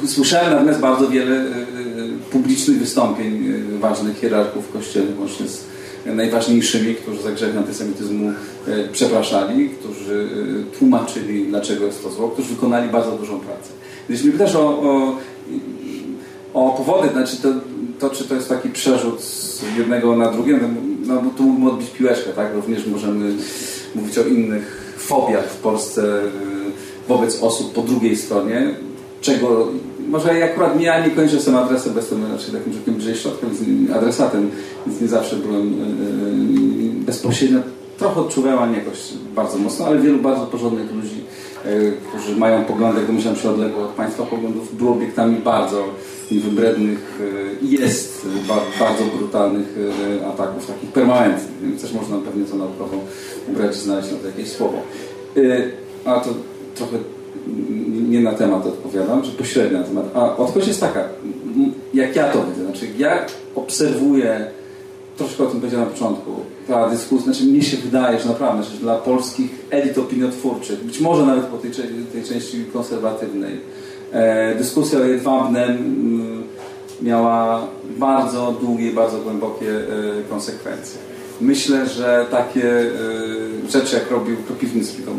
Słyszałem 0.06 0.54
natomiast 0.54 0.80
bardzo 0.80 1.08
wiele 1.08 1.46
publicznych 2.32 2.80
wystąpień 2.80 3.54
ważnych 3.80 4.20
hierarchów 4.20 4.66
w 4.66 4.72
kościele, 4.72 5.06
łącznie 5.20 5.48
z 5.48 5.66
najważniejszymi, 6.06 6.96
którzy 6.96 7.22
za 7.22 7.32
grzech 7.32 7.58
antysemityzmu 7.58 8.32
przepraszali, 8.92 9.70
którzy 9.70 10.30
tłumaczyli, 10.80 11.46
dlaczego 11.48 11.86
jest 11.86 12.04
to 12.04 12.10
zło, 12.10 12.30
którzy 12.30 12.50
wykonali 12.50 12.90
bardzo 12.90 13.12
dużą 13.12 13.40
pracę. 13.40 13.70
Jeśli 14.10 14.32
pytasz 14.32 14.56
o, 14.56 14.82
o, 14.82 15.18
o 16.54 16.70
powody, 16.70 17.10
znaczy 17.10 17.38
to, 17.38 17.50
to, 18.00 18.10
czy 18.10 18.24
to 18.24 18.36
jest 18.36 18.50
taki 18.50 18.70
przerzut 18.70 19.22
z 19.22 19.64
jednego 19.78 20.16
na 20.16 20.32
drugie, 20.32 20.60
no, 21.06 21.22
no 21.24 21.30
tu 21.38 21.44
mógłbym 21.44 21.68
odbić 21.68 21.90
piłeczkę, 21.90 22.30
tak? 22.30 22.54
Również 22.56 22.88
możemy 22.88 23.36
mówić 23.96 24.18
o 24.18 24.24
innych 24.24 24.96
fobiach 24.98 25.50
w 25.50 25.58
Polsce 25.58 26.22
wobec 27.08 27.42
osób 27.42 27.74
po 27.74 27.82
drugiej 27.82 28.18
stronie, 28.18 28.76
czego 29.22 29.68
może 30.08 30.40
ja 30.40 30.46
akurat 30.46 30.82
ja 30.82 31.06
nie 31.06 31.12
kończę 31.12 31.36
jestem 31.36 31.56
adresem, 31.56 31.94
bo 31.94 32.00
jestem 32.00 32.32
raczej 32.32 32.52
takim 32.52 32.74
człowiekiem 32.74 32.94
bliżej 32.94 33.16
środkiem, 33.16 33.50
adresatem, 33.96 34.52
więc 34.88 35.02
nie 35.02 35.08
zawsze 35.08 35.36
byłem 35.36 35.76
bezpośrednio. 37.06 37.60
Trochę 37.98 38.22
odczuwałem, 38.22 38.74
jakoś 38.74 38.98
bardzo 39.36 39.58
mocno, 39.58 39.86
ale 39.86 40.00
wielu 40.00 40.20
bardzo 40.20 40.46
porządnych 40.46 40.94
ludzi, 40.94 41.24
którzy 42.08 42.36
mają 42.36 42.66
poglądy, 42.66 42.98
jak 42.98 43.08
domyślam 43.08 43.36
się 43.36 43.50
odległe 43.50 43.84
od 43.84 43.92
Państwa 43.92 44.24
poglądów, 44.24 44.78
było 44.78 44.92
obiektami 44.92 45.36
bardzo 45.36 45.84
wybrednych 46.32 47.20
i 47.62 47.72
jest 47.72 48.28
bardzo 48.80 49.04
brutalnych 49.18 49.76
ataków, 50.34 50.68
takich 50.68 50.90
permanentnych, 50.90 51.70
więc 51.70 51.82
też 51.82 51.94
można 51.94 52.18
pewnie 52.18 52.46
to 52.46 52.56
naukowo 52.56 52.98
ubrać 53.50 53.76
i 53.76 53.80
znaleźć 53.80 54.12
na 54.12 54.18
to 54.18 54.28
jakieś 54.28 54.52
słowo. 54.52 54.82
A 56.06 56.20
to 56.20 56.30
trochę 56.76 56.98
nie 58.10 58.20
na 58.20 58.34
temat 58.34 58.66
odpowiadam, 58.66 59.22
czy 59.22 59.32
pośrednio 59.32 59.80
na 59.80 59.84
temat. 59.84 60.06
A 60.14 60.38
odpowiedź 60.38 60.68
jest 60.68 60.80
taka, 60.80 61.04
jak 61.94 62.16
ja 62.16 62.32
to 62.32 62.44
widzę, 62.44 62.66
znaczy 62.66 62.88
ja 62.98 63.26
obserwuję, 63.56 64.48
troszkę 65.18 65.44
o 65.44 65.48
tym 65.48 65.60
powiedziałem 65.60 65.88
na 65.88 65.94
początku, 65.94 66.32
ta 66.68 66.90
dyskusja, 66.90 67.26
znaczy 67.26 67.44
mnie 67.44 67.62
się 67.62 67.78
wydaje, 67.78 68.20
że 68.20 68.28
naprawdę, 68.28 68.64
że 68.64 68.78
dla 68.78 68.96
polskich 68.96 69.52
elit 69.70 69.98
opiniotwórczych, 69.98 70.84
być 70.84 71.00
może 71.00 71.26
nawet 71.26 71.46
po 71.46 71.58
tej, 71.58 71.72
tej 72.14 72.24
części 72.24 72.66
konserwatywnej, 72.74 73.54
e, 73.54 73.60
dyskusja 74.58 75.00
o 75.00 75.04
Jedwabnem 75.04 75.72
m, 75.72 76.44
miała 77.02 77.68
bardzo 77.98 78.58
długie, 78.62 78.92
bardzo 78.92 79.18
głębokie 79.18 79.70
e, 79.70 79.84
konsekwencje. 80.30 81.00
Myślę, 81.42 81.90
że 81.90 82.26
takie 82.32 82.82
y, 82.82 83.72
rzeczy, 83.72 83.96
jak 83.96 84.12
robił 84.12 84.38
Kropiwnicki, 84.48 85.02
to, 85.02 85.12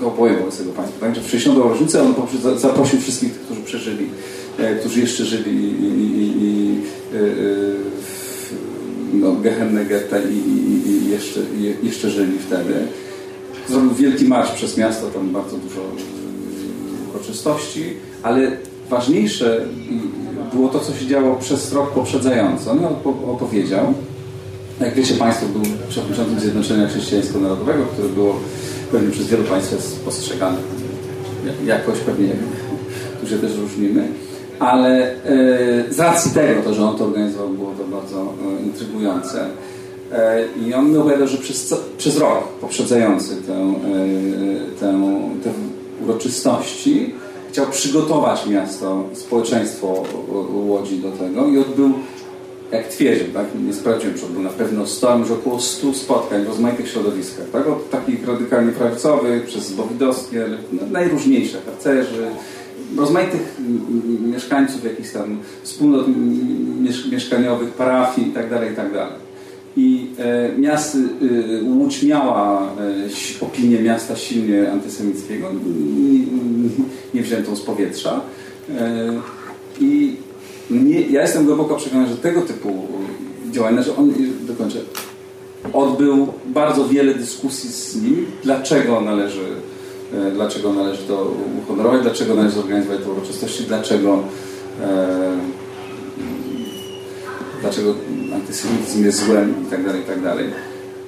to 0.00 0.06
opowiem 0.06 0.38
wobec 0.38 0.58
tego 0.58 0.72
Państwa. 0.72 1.00
Także 1.00 1.20
w 1.20 1.30
60. 1.30 1.58
rocznicę 1.58 2.02
on 2.02 2.14
zaprosił 2.58 3.00
wszystkich 3.00 3.32
tych, 3.32 3.42
którzy 3.42 3.60
przeżyli, 3.60 4.08
e, 4.58 4.74
którzy 4.74 5.00
jeszcze 5.00 5.24
żyli 5.24 5.52
i, 5.52 5.84
i, 5.84 6.42
i 6.44 6.80
no, 9.12 9.32
Gehenne 9.32 9.84
Getta 9.84 10.18
i, 10.18 10.34
i, 10.88 11.10
jeszcze, 11.10 11.40
jeszcze 11.82 12.10
żyli 12.10 12.38
wtedy. 12.38 12.74
Zrobił 13.68 13.94
wielki 13.94 14.24
marsz 14.24 14.52
przez 14.52 14.76
miasto, 14.76 15.10
tam 15.10 15.30
bardzo 15.30 15.56
dużo 15.56 15.80
uroczystości, 17.10 17.84
ale 18.26 18.50
ważniejsze 18.90 19.60
było 20.54 20.68
to, 20.68 20.80
co 20.80 20.94
się 20.94 21.06
działo 21.06 21.36
przez 21.36 21.72
rok 21.72 21.90
poprzedzająco. 21.90 22.70
On 22.70 22.84
opowiedział, 23.30 23.94
jak 24.80 24.94
wiecie 24.94 25.14
Państwo, 25.14 25.46
był 25.46 25.62
przewodniczącym 25.88 26.40
Zjednoczenia 26.40 26.88
Chrześcijańsko-Narodowego, 26.88 27.84
które 27.92 28.08
było 28.08 28.34
pewnie 28.92 29.10
przez 29.10 29.26
wielu 29.26 29.44
Państwa 29.44 29.76
postrzegane 30.04 30.56
jakoś 31.64 31.98
pewnie, 31.98 32.28
tu 33.20 33.28
się 33.28 33.38
też 33.38 33.56
różnimy. 33.56 34.08
Ale 34.58 35.12
e, 35.12 35.16
z 35.90 35.98
racji 35.98 36.30
tego, 36.30 36.62
to, 36.62 36.74
że 36.74 36.84
on 36.84 36.96
to 36.98 37.04
organizował, 37.04 37.48
było 37.48 37.72
to 37.72 37.84
bardzo 37.84 38.22
e, 38.22 38.62
intrygujące. 38.62 39.46
E, 40.12 40.44
I 40.66 40.74
on 40.74 40.90
mi 40.90 40.96
opowiadał, 40.96 41.28
że 41.28 41.38
przez, 41.38 41.74
przez 41.98 42.18
rok 42.18 42.48
poprzedzający 42.60 43.36
tę, 43.36 43.74
tę, 44.80 45.00
te 45.44 45.50
uroczystości 46.04 47.14
chciał 47.56 47.66
przygotować 47.66 48.46
miasto, 48.46 49.04
społeczeństwo 49.14 50.04
Łodzi 50.52 50.98
do 50.98 51.10
tego 51.10 51.46
i 51.46 51.58
odbył 51.58 51.92
jak 52.72 52.88
twierdził, 52.88 53.32
tak? 53.32 53.46
nie 53.66 53.74
sprawdziłem, 53.74 54.18
czy 54.18 54.26
był 54.26 54.42
na 54.42 54.50
pewno 54.50 54.86
100, 54.86 55.18
już 55.18 55.30
około 55.30 55.60
100 55.60 55.94
spotkań 55.94 56.44
w 56.44 56.48
rozmaitych 56.48 56.88
środowiskach, 56.88 57.50
tak? 57.52 57.66
od 57.66 57.90
takich 57.90 58.28
radykalnie 58.28 58.72
prawicowych, 58.72 59.44
przez 59.44 59.72
bowidowskie, 59.72 60.46
najróżniejsze, 60.90 61.58
harcerzy, 61.66 62.26
rozmaitych 62.96 63.56
mieszkańców 64.20 64.84
jakichś 64.84 65.10
tam 65.10 65.38
wspólnot 65.62 66.06
mieszkaniowych, 67.10 67.70
parafii 67.70 68.28
itd. 68.28 68.48
Tak 68.50 68.68
itd. 68.68 69.06
I 69.76 70.06
e, 70.18 70.58
miast, 70.58 70.96
e, 70.96 70.98
Łódź 71.62 72.02
miała 72.02 72.62
e, 72.62 73.44
opinię 73.44 73.82
miasta 73.82 74.16
silnie 74.16 74.72
antysemickiego, 74.72 75.52
nie, 75.52 76.68
nie 77.14 77.22
wziętą 77.22 77.56
z 77.56 77.60
powietrza. 77.60 78.20
E, 78.70 79.20
I 79.80 80.16
nie, 80.70 81.00
ja 81.00 81.22
jestem 81.22 81.44
głęboko 81.44 81.76
przekonany, 81.76 82.08
że 82.08 82.16
tego 82.16 82.42
typu 82.42 82.86
działania, 83.50 83.82
że 83.82 83.96
on, 83.96 84.12
dokończę, 84.40 84.78
odbył 85.72 86.32
bardzo 86.46 86.88
wiele 86.88 87.14
dyskusji 87.14 87.70
z 87.70 88.02
nim, 88.02 88.26
dlaczego 88.42 89.00
należy, 89.00 89.46
e, 90.14 90.30
dlaczego 90.30 90.72
należy 90.72 91.02
to 91.02 91.34
uhonorować, 91.62 92.02
dlaczego 92.02 92.34
należy 92.34 92.54
zorganizować 92.54 93.00
te 93.00 93.10
uroczystości, 93.10 93.64
dlaczego 93.64 94.22
e, 94.82 95.36
dlaczego 97.60 97.94
antysemityzm 98.36 99.04
jest 99.04 99.24
złem 99.26 99.54
i 99.66 99.70
tak 99.70 99.84
dalej, 99.84 100.00
i 100.00 100.04
tak 100.04 100.22
dalej. 100.22 100.46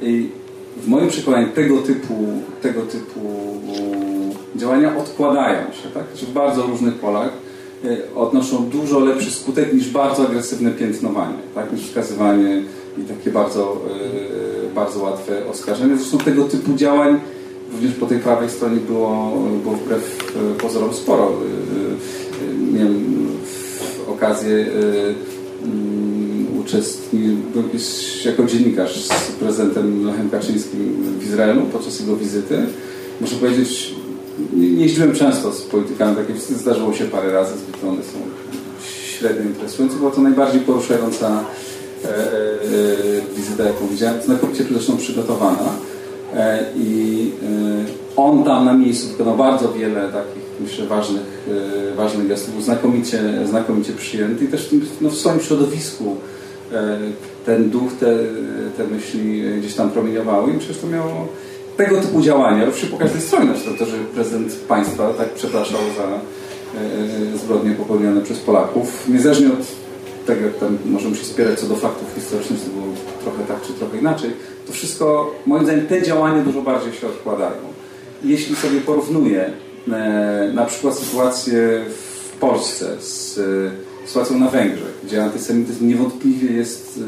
I 0.03 0.29
w 0.77 0.89
moim 0.89 1.09
przekonaniu 1.09 1.49
tego 1.49 1.79
typu, 1.79 2.15
tego 2.63 2.83
typu 2.83 3.21
działania 4.57 4.97
odkładają 4.97 5.73
się, 5.73 5.89
tak? 5.95 6.05
w 6.05 6.33
bardzo 6.33 6.63
różnych 6.63 6.95
polach 6.95 7.31
E, 7.85 8.15
odnoszą 8.15 8.69
dużo 8.69 9.01
lepszy 9.01 9.31
skutek 9.31 9.73
niż 9.73 9.91
bardzo 9.91 10.29
agresywne 10.29 10.71
piętnowanie, 10.71 11.39
tak? 11.55 11.73
niż 11.73 11.83
wskazywanie 11.83 12.63
i 12.99 13.03
takie 13.03 13.31
bardzo, 13.31 13.77
e, 14.71 14.75
bardzo 14.75 15.03
łatwe 15.03 15.47
oskarżenie. 15.47 15.97
Zresztą 15.97 16.19
tego 16.19 16.45
typu 16.45 16.75
działań 16.75 17.21
również 17.73 17.93
po 17.95 18.07
tej 18.07 18.19
prawej 18.19 18.51
stronie 18.51 18.77
było, 18.77 19.33
było 19.63 19.75
wbrew 19.75 20.35
e, 20.37 20.61
pozorom 20.61 20.95
sporo. 20.95 21.33
Miałem 22.73 23.29
okazję 24.09 24.67
uczestniczyć 26.69 28.25
jako 28.25 28.45
dziennikarz 28.45 29.05
z 29.05 29.33
prezydentem 29.33 30.07
Lechem 30.07 30.31
Kaczyńskim 30.31 31.05
w 31.19 31.25
Izraelu 31.25 31.63
podczas 31.73 32.01
jego 32.01 32.17
wizyty. 32.17 32.59
Muszę 33.21 33.37
powiedzieć, 33.37 33.95
nie, 34.57 34.69
jeździłem 34.69 35.15
często 35.15 35.53
z 35.53 35.63
politykami, 35.63 36.17
takie 36.17 36.35
zdarzyło 36.41 36.95
się 36.95 37.05
parę 37.05 37.33
razy, 37.33 37.53
zwykle 37.59 37.89
one 37.89 38.03
są 38.03 38.19
średnio 39.19 39.43
interesujące. 39.43 39.97
Była 39.97 40.11
to 40.11 40.21
najbardziej 40.21 40.61
poruszająca 40.61 41.45
e, 42.05 42.09
e, 42.09 42.17
wizyta, 43.37 43.65
jaką 43.65 43.89
widziałem, 43.89 44.23
znakomicie 44.23 44.65
zresztą 44.71 44.97
przygotowana. 44.97 45.73
E, 46.35 46.65
I 46.77 47.33
e, 47.43 48.17
on 48.17 48.45
tam 48.45 48.65
na 48.65 48.73
miejscu 48.73 49.09
wykonał 49.09 49.37
bardzo 49.37 49.73
wiele 49.73 50.09
takich, 50.09 50.43
myślę, 50.61 50.87
ważnych, 50.87 51.49
e, 51.93 51.95
ważnych 51.95 52.29
gestów, 52.29 52.65
znakomicie, 52.65 53.21
znakomicie 53.45 53.93
przyjęty 53.93 54.45
i 54.45 54.49
też 54.49 54.75
no, 55.01 55.11
w 55.11 55.15
swoim 55.15 55.41
środowisku 55.41 56.17
ten 57.47 57.71
duch, 57.71 57.93
te, 58.01 58.07
te 58.77 58.85
myśli 58.85 59.43
gdzieś 59.59 59.75
tam 59.75 59.91
promieniowały 59.91 60.53
i 60.53 60.59
przecież 60.59 60.79
to 60.79 60.87
miało 60.87 61.29
tego 61.79 62.01
typu 62.01 62.21
działania, 62.21 62.65
również 62.65 62.87
po 62.87 62.97
każdej 62.97 63.21
stronie, 63.21 63.51
to, 63.79 63.85
że 63.85 63.97
prezydent 64.15 64.55
państwa 64.55 65.13
tak 65.13 65.29
przepraszał 65.35 65.81
za 65.97 66.05
e, 66.05 67.39
zbrodnie 67.39 67.71
popełnione 67.71 68.21
przez 68.21 68.39
Polaków, 68.39 69.09
niezależnie 69.09 69.47
od 69.47 69.67
tego, 70.27 70.45
jak 70.45 70.59
tam 70.59 70.79
możemy 70.85 71.17
się 71.17 71.25
spierać 71.25 71.61
co 71.61 71.67
do 71.67 71.77
faktów 71.77 72.15
historycznych, 72.15 72.61
to 72.61 72.71
było 72.71 72.87
trochę 73.23 73.45
tak, 73.45 73.63
czy 73.63 73.73
trochę 73.73 73.99
inaczej, 73.99 74.31
to 74.67 74.73
wszystko, 74.73 75.35
moim 75.47 75.65
zdaniem, 75.65 75.87
te 75.87 76.03
działania 76.03 76.43
dużo 76.43 76.63
bardziej 76.63 76.93
się 76.93 77.07
odkładają. 77.07 77.61
Jeśli 78.25 78.57
sobie 78.57 78.81
porównuję 78.81 79.53
e, 79.89 80.51
na 80.55 80.65
przykład 80.65 80.95
sytuację 80.95 81.85
w 81.89 82.39
Polsce 82.41 82.97
z 83.01 83.39
e, 83.39 83.43
sytuacją 84.09 84.39
na 84.39 84.51
Węgrzech, 84.51 84.95
gdzie 85.05 85.25
antysemityzm 85.25 85.89
niewątpliwie 85.89 86.53
jest 86.53 87.01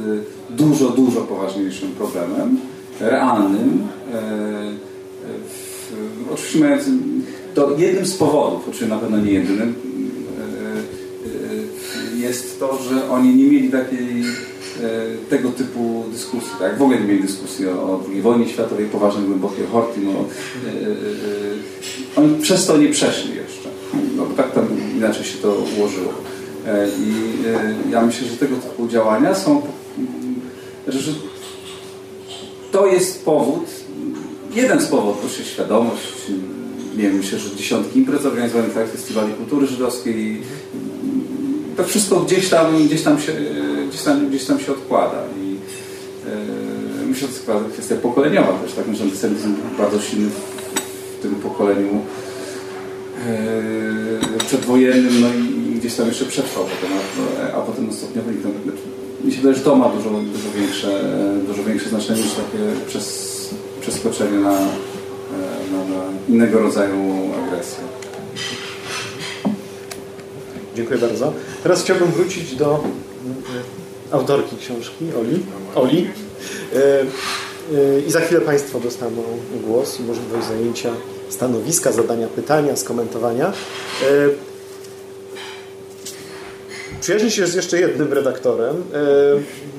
e, 0.50 0.54
dużo, 0.56 0.88
dużo 0.88 1.20
poważniejszym 1.20 1.92
problemem, 1.92 2.58
realnym, 3.00 3.82
e, 4.14 4.20
w, 5.48 6.32
oczywiście 6.32 6.58
mającym, 6.58 7.22
to 7.54 7.76
jednym 7.78 8.06
z 8.06 8.14
powodów, 8.14 8.60
oczywiście 8.60 8.86
na 8.86 8.98
pewno 8.98 9.18
nie 9.18 9.32
jedynym, 9.32 9.74
e, 10.38 10.42
e, 12.16 12.20
jest 12.20 12.60
to, 12.60 12.78
że 12.82 13.10
oni 13.10 13.34
nie 13.34 13.44
mieli 13.44 13.70
takiej 13.70 14.20
e, 14.20 14.24
tego 15.30 15.50
typu 15.50 16.04
dyskusji, 16.12 16.50
tak? 16.58 16.78
W 16.78 16.82
ogóle 16.82 17.00
nie 17.00 17.06
mieli 17.06 17.22
dyskusji 17.22 17.68
o, 17.68 17.72
o 17.72 18.02
II 18.12 18.22
wojnie 18.22 18.48
światowej, 18.48 18.86
poważnej, 18.86 19.26
głębokiej 19.26 19.66
horty. 19.66 20.00
No, 20.00 20.10
e, 20.10 20.14
e, 20.14 20.90
e, 22.16 22.16
oni 22.16 22.42
przez 22.42 22.66
to 22.66 22.76
nie 22.76 22.88
przeszli 22.88 23.36
jeszcze. 23.36 23.68
No, 24.16 24.26
bo 24.26 24.34
tak 24.34 24.52
tam 24.52 24.66
inaczej 24.96 25.24
się 25.24 25.38
to 25.38 25.54
ułożyło. 25.78 26.29
E, 26.66 26.88
I 26.88 27.12
e, 27.46 27.90
ja 27.90 28.02
myślę, 28.02 28.28
że 28.28 28.36
tego 28.36 28.56
typu 28.56 28.88
działania 28.88 29.34
są, 29.34 29.62
że, 30.88 30.98
że 30.98 31.12
to 32.72 32.86
jest 32.86 33.24
powód, 33.24 33.66
jeden 34.54 34.80
z 34.80 34.86
powodów, 34.86 35.32
się 35.32 35.44
świadomość, 35.44 36.02
nie 36.96 37.02
wiem, 37.02 37.16
myślę, 37.16 37.38
że 37.38 37.56
dziesiątki 37.56 37.98
imprez 37.98 38.26
organizowanych, 38.26 38.74
tak, 38.74 38.88
festiwali 38.88 39.32
kultury 39.32 39.66
żydowskiej 39.66 40.16
i 40.16 40.40
to 41.76 41.84
wszystko 41.84 42.20
gdzieś 42.20 42.48
tam, 42.48 42.86
gdzieś 42.86 43.02
tam, 43.02 43.20
się, 43.20 43.32
gdzieś 43.88 44.02
tam, 44.02 44.28
gdzieś 44.28 44.44
tam 44.44 44.60
się 44.60 44.72
odkłada 44.72 45.24
i 45.42 45.56
e, 47.02 47.06
myślę, 47.06 47.28
że 47.28 47.34
to 47.34 47.54
jest 47.54 47.72
kwestia 47.72 47.96
pokoleniowa 47.96 48.52
też, 48.52 48.72
tak, 48.72 48.96
że 48.96 49.04
antysemityzm 49.04 49.54
był 49.54 49.78
bardzo 49.78 50.00
silny 50.00 50.30
w, 50.30 51.18
w 51.18 51.22
tym 51.22 51.34
pokoleniu 51.34 52.00
e, 54.38 54.44
przedwojennym, 54.46 55.20
no 55.20 55.28
i 55.28 55.59
gdzieś 55.80 55.94
tam 55.94 56.06
jeszcze 56.06 56.24
przetrwał 56.24 56.64
potem, 56.64 56.96
a, 57.52 57.56
a 57.56 57.60
potem 57.60 57.92
stopniowo 57.92 58.30
i 58.30 58.34
to, 58.34 58.48
mi 59.24 59.32
się 59.32 59.36
wydaje, 59.36 59.56
że 59.56 59.62
to 59.62 59.76
ma 59.76 59.88
dużo, 59.88 60.10
dużo, 60.10 60.50
większe, 60.56 61.04
dużo 61.46 61.64
większe 61.64 61.88
znaczenie 61.88 62.22
niż 62.22 62.32
takie 62.32 62.86
przez, 62.88 63.48
przeskoczenie 63.80 64.38
na, 64.38 64.50
na, 64.50 65.84
na 65.88 66.02
innego 66.28 66.58
rodzaju 66.58 67.30
agresję. 67.44 67.84
Dziękuję 70.76 70.98
bardzo. 70.98 71.32
Teraz 71.62 71.82
chciałbym 71.82 72.10
wrócić 72.10 72.56
do 72.56 72.84
autorki 74.10 74.56
książki, 74.56 75.04
Oli. 75.20 75.42
Oli. 75.74 76.10
E, 76.74 77.00
e, 77.00 78.00
I 78.06 78.10
za 78.10 78.20
chwilę 78.20 78.40
Państwo 78.40 78.80
dostaną 78.80 79.22
głos 79.66 80.00
i 80.00 80.02
możliwość 80.02 80.46
zajęcia 80.46 80.90
stanowiska, 81.28 81.92
zadania 81.92 82.26
pytania, 82.26 82.76
skomentowania. 82.76 83.52
E, 87.00 87.02
Przyjaźni 87.02 87.30
się 87.30 87.46
z 87.46 87.54
jeszcze 87.54 87.80
jednym 87.80 88.12
redaktorem, 88.12 88.84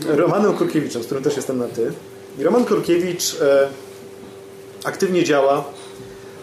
Romanem 0.08 0.54
Kurkiewiczem, 0.54 1.04
z 1.04 1.06
którym 1.06 1.24
też 1.24 1.36
jestem 1.36 1.58
na 1.58 1.68
ty. 1.68 1.92
Roman 2.40 2.66
Kurkiewicz 2.66 3.38
aktywnie 4.84 5.24
działa 5.24 5.64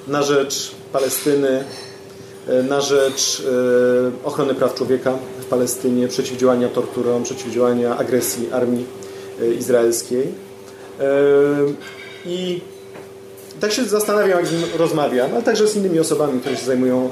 na 0.08 0.22
rzecz 0.22 0.70
Palestyny, 0.92 1.64
na 2.68 2.80
rzecz 2.80 3.42
ochrony 4.24 4.54
praw 4.54 4.74
człowieka 4.74 5.18
w 5.40 5.44
Palestynie, 5.44 6.08
przeciwdziałania 6.08 6.68
torturom, 6.68 7.22
przeciwdziałania 7.22 7.96
agresji 7.98 8.48
armii 8.52 8.86
izraelskiej. 9.58 10.34
I 12.24 12.60
tak 13.60 13.72
się 13.72 13.84
zastanawiam, 13.84 14.30
jak 14.30 14.46
z 14.46 14.52
nim 14.52 14.62
rozmawiam, 14.78 15.32
ale 15.32 15.42
także 15.42 15.68
z 15.68 15.76
innymi 15.76 16.00
osobami, 16.00 16.40
które 16.40 16.56
się 16.56 16.66
zajmują 16.66 17.10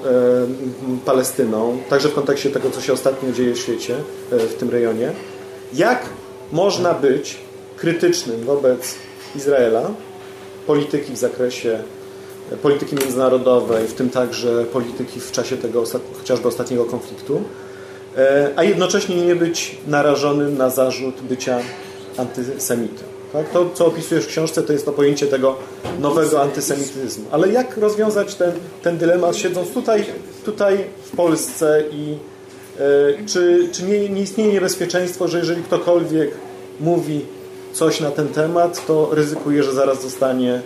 Palestyną, 1.04 1.78
także 1.88 2.08
w 2.08 2.14
kontekście 2.14 2.50
tego, 2.50 2.70
co 2.70 2.80
się 2.80 2.92
ostatnio 2.92 3.32
dzieje 3.32 3.54
w 3.54 3.58
świecie, 3.58 3.94
w 4.30 4.54
tym 4.54 4.70
rejonie. 4.70 5.12
Jak 5.72 6.02
można 6.52 6.94
być 6.94 7.38
krytycznym 7.76 8.44
wobec 8.44 8.94
Izraela, 9.36 9.90
polityki 10.66 11.12
w 11.12 11.16
zakresie 11.16 11.82
polityki 12.62 12.96
międzynarodowej, 12.96 13.86
w 13.86 13.94
tym 13.94 14.10
także 14.10 14.64
polityki 14.64 15.20
w 15.20 15.32
czasie 15.32 15.56
tego 15.56 15.84
chociażby 16.18 16.48
ostatniego 16.48 16.84
konfliktu, 16.84 17.42
a 18.56 18.64
jednocześnie 18.64 19.16
nie 19.16 19.36
być 19.36 19.78
narażonym 19.86 20.58
na 20.58 20.70
zarzut 20.70 21.14
bycia 21.20 21.58
antysemitą. 22.16 23.15
Tak? 23.36 23.50
To, 23.50 23.70
co 23.74 23.86
opisujesz 23.86 24.24
w 24.24 24.28
książce, 24.28 24.62
to 24.62 24.72
jest 24.72 24.84
to 24.84 24.92
pojęcie 24.92 25.26
tego 25.26 25.56
nowego 26.00 26.42
antysemityzmu. 26.42 27.24
Ale 27.30 27.48
jak 27.48 27.76
rozwiązać 27.76 28.34
ten, 28.34 28.52
ten 28.82 28.98
dylemat, 28.98 29.36
siedząc 29.36 29.70
tutaj, 29.70 30.04
tutaj 30.44 30.78
w 31.04 31.16
Polsce 31.16 31.84
i 31.92 32.16
e, 32.78 33.26
czy, 33.26 33.68
czy 33.72 33.82
nie, 33.82 34.08
nie 34.08 34.22
istnieje 34.22 34.52
niebezpieczeństwo, 34.52 35.28
że 35.28 35.38
jeżeli 35.38 35.62
ktokolwiek 35.62 36.30
mówi 36.80 37.24
coś 37.72 38.00
na 38.00 38.10
ten 38.10 38.28
temat, 38.28 38.86
to 38.86 39.08
ryzykuje, 39.12 39.62
że 39.62 39.72
zaraz 39.72 40.02
dostanie 40.02 40.62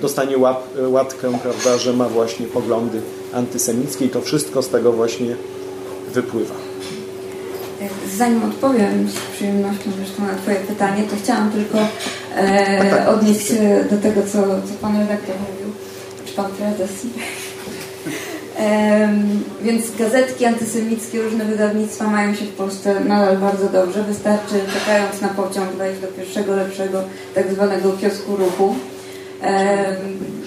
dostanie 0.00 0.38
łap, 0.38 0.62
łatkę, 0.88 1.38
prawda, 1.42 1.78
że 1.78 1.92
ma 1.92 2.08
właśnie 2.08 2.46
poglądy 2.46 3.00
antysemickie 3.32 4.04
i 4.04 4.08
to 4.08 4.20
wszystko 4.20 4.62
z 4.62 4.68
tego 4.68 4.92
właśnie 4.92 5.36
wypływa. 6.12 6.69
Zanim 8.16 8.42
odpowiem 8.44 9.08
z 9.08 9.36
przyjemnością 9.36 9.90
zresztą 9.96 10.26
na 10.26 10.34
Twoje 10.34 10.56
pytanie, 10.56 11.02
to 11.02 11.16
chciałam 11.22 11.50
tylko 11.50 11.78
e, 12.36 12.90
tak, 12.90 13.08
odnieść 13.08 13.48
się 13.48 13.84
do 13.90 13.98
tego, 13.98 14.22
co, 14.22 14.42
co 14.42 14.74
Pan 14.80 14.98
redaktor 14.98 15.34
mówił, 15.36 15.74
czy 16.26 16.32
Pan 16.32 16.50
prezes. 16.50 16.90
E, 18.58 19.08
więc 19.62 19.96
gazetki 19.98 20.44
antysemickie, 20.44 21.22
różne 21.22 21.44
wydawnictwa 21.44 22.06
mają 22.10 22.34
się 22.34 22.44
w 22.44 22.52
Polsce 22.52 23.00
nadal 23.00 23.38
bardzo 23.38 23.68
dobrze. 23.68 24.02
Wystarczy 24.04 24.54
czekając 24.74 25.20
na 25.20 25.28
pociąg 25.28 25.70
wejść 25.72 26.00
do 26.00 26.06
pierwszego 26.06 26.56
lepszego 26.56 27.02
tak 27.34 27.52
zwanego 27.52 27.92
kiosku 27.92 28.36
ruchu 28.36 28.74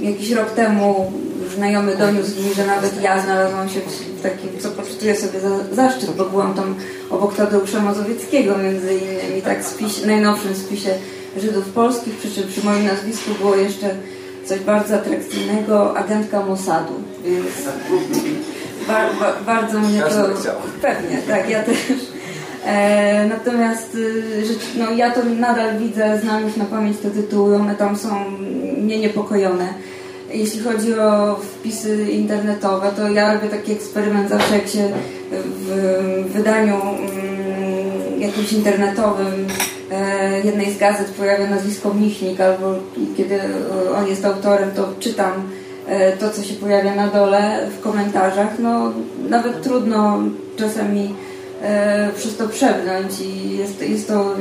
jakiś 0.01 0.31
rok 0.31 0.51
temu 0.51 1.11
znajomy 1.55 1.95
doniósł 1.95 2.43
mi, 2.43 2.53
że 2.53 2.65
nawet 2.65 3.01
ja 3.01 3.21
znalazłam 3.21 3.69
się 3.69 3.79
w 4.17 4.21
takim, 4.21 4.49
co 4.59 4.69
poczytuję 4.69 5.15
sobie 5.15 5.39
za, 5.39 5.49
zaszczyt, 5.75 6.11
bo 6.11 6.25
byłam 6.25 6.53
tam 6.53 6.75
obok 7.09 7.35
Tadeusza 7.35 7.81
Mazowieckiego 7.81 8.57
między 8.57 8.93
innymi, 8.93 9.41
tak 9.41 9.65
spis, 9.65 10.05
najnowszym 10.05 10.55
spisie 10.55 10.89
Żydów 11.37 11.65
polskich, 11.69 12.17
przy 12.17 12.31
czym 12.31 12.47
przy 12.47 12.65
moim 12.65 12.85
nazwisku 12.85 13.31
było 13.41 13.55
jeszcze 13.55 13.89
coś 14.45 14.59
bardzo 14.59 14.95
atrakcyjnego, 14.95 15.97
agentka 15.97 16.45
Mossadu, 16.45 16.93
więc 17.25 17.45
ba, 18.87 19.09
ba, 19.19 19.33
bardzo 19.45 19.79
mnie 19.79 20.01
to... 20.01 20.49
Pewnie, 20.81 21.17
tak, 21.27 21.49
ja 21.49 21.63
też. 21.63 21.77
E, 22.65 23.25
natomiast 23.27 23.95
y, 23.95 24.43
no, 24.79 24.91
ja 24.91 25.11
to 25.11 25.21
nadal 25.25 25.77
widzę, 25.77 26.19
znam 26.23 26.43
już 26.43 26.55
na 26.55 26.65
pamięć 26.65 26.97
te 26.97 27.11
tytuły, 27.11 27.55
one 27.55 27.75
tam 27.75 27.97
są 27.97 28.29
mnie 28.77 28.99
niepokojone. 28.99 29.73
Jeśli 30.33 30.59
chodzi 30.59 30.99
o 30.99 31.35
wpisy 31.35 32.11
internetowe, 32.11 32.91
to 32.95 33.09
ja 33.09 33.33
robię 33.33 33.47
taki 33.49 33.71
eksperyment 33.71 34.29
zawsze, 34.29 34.55
jak 34.55 34.67
się 34.67 34.89
w 35.31 35.67
wydaniu 36.33 36.81
mm, 36.81 38.21
jakimś 38.21 38.53
internetowym 38.53 39.47
e, 39.91 40.41
jednej 40.41 40.73
z 40.73 40.77
gazet 40.77 41.07
pojawia 41.07 41.49
nazwisko 41.49 41.93
Michnik, 41.93 42.41
albo 42.41 42.75
kiedy 43.17 43.39
on 43.97 44.07
jest 44.07 44.25
autorem, 44.25 44.71
to 44.71 44.93
czytam 44.99 45.31
e, 45.87 46.17
to, 46.17 46.29
co 46.29 46.43
się 46.43 46.53
pojawia 46.53 46.95
na 46.95 47.07
dole 47.07 47.67
w 47.77 47.81
komentarzach. 47.81 48.59
No, 48.59 48.91
nawet 49.29 49.61
trudno 49.61 50.19
czasami 50.57 51.15
e, 51.61 52.09
przez 52.15 52.37
to 52.37 52.47
przebrnąć 52.47 53.21
i 53.21 53.57
jest, 53.57 53.81
jest 53.81 54.07
to 54.07 54.35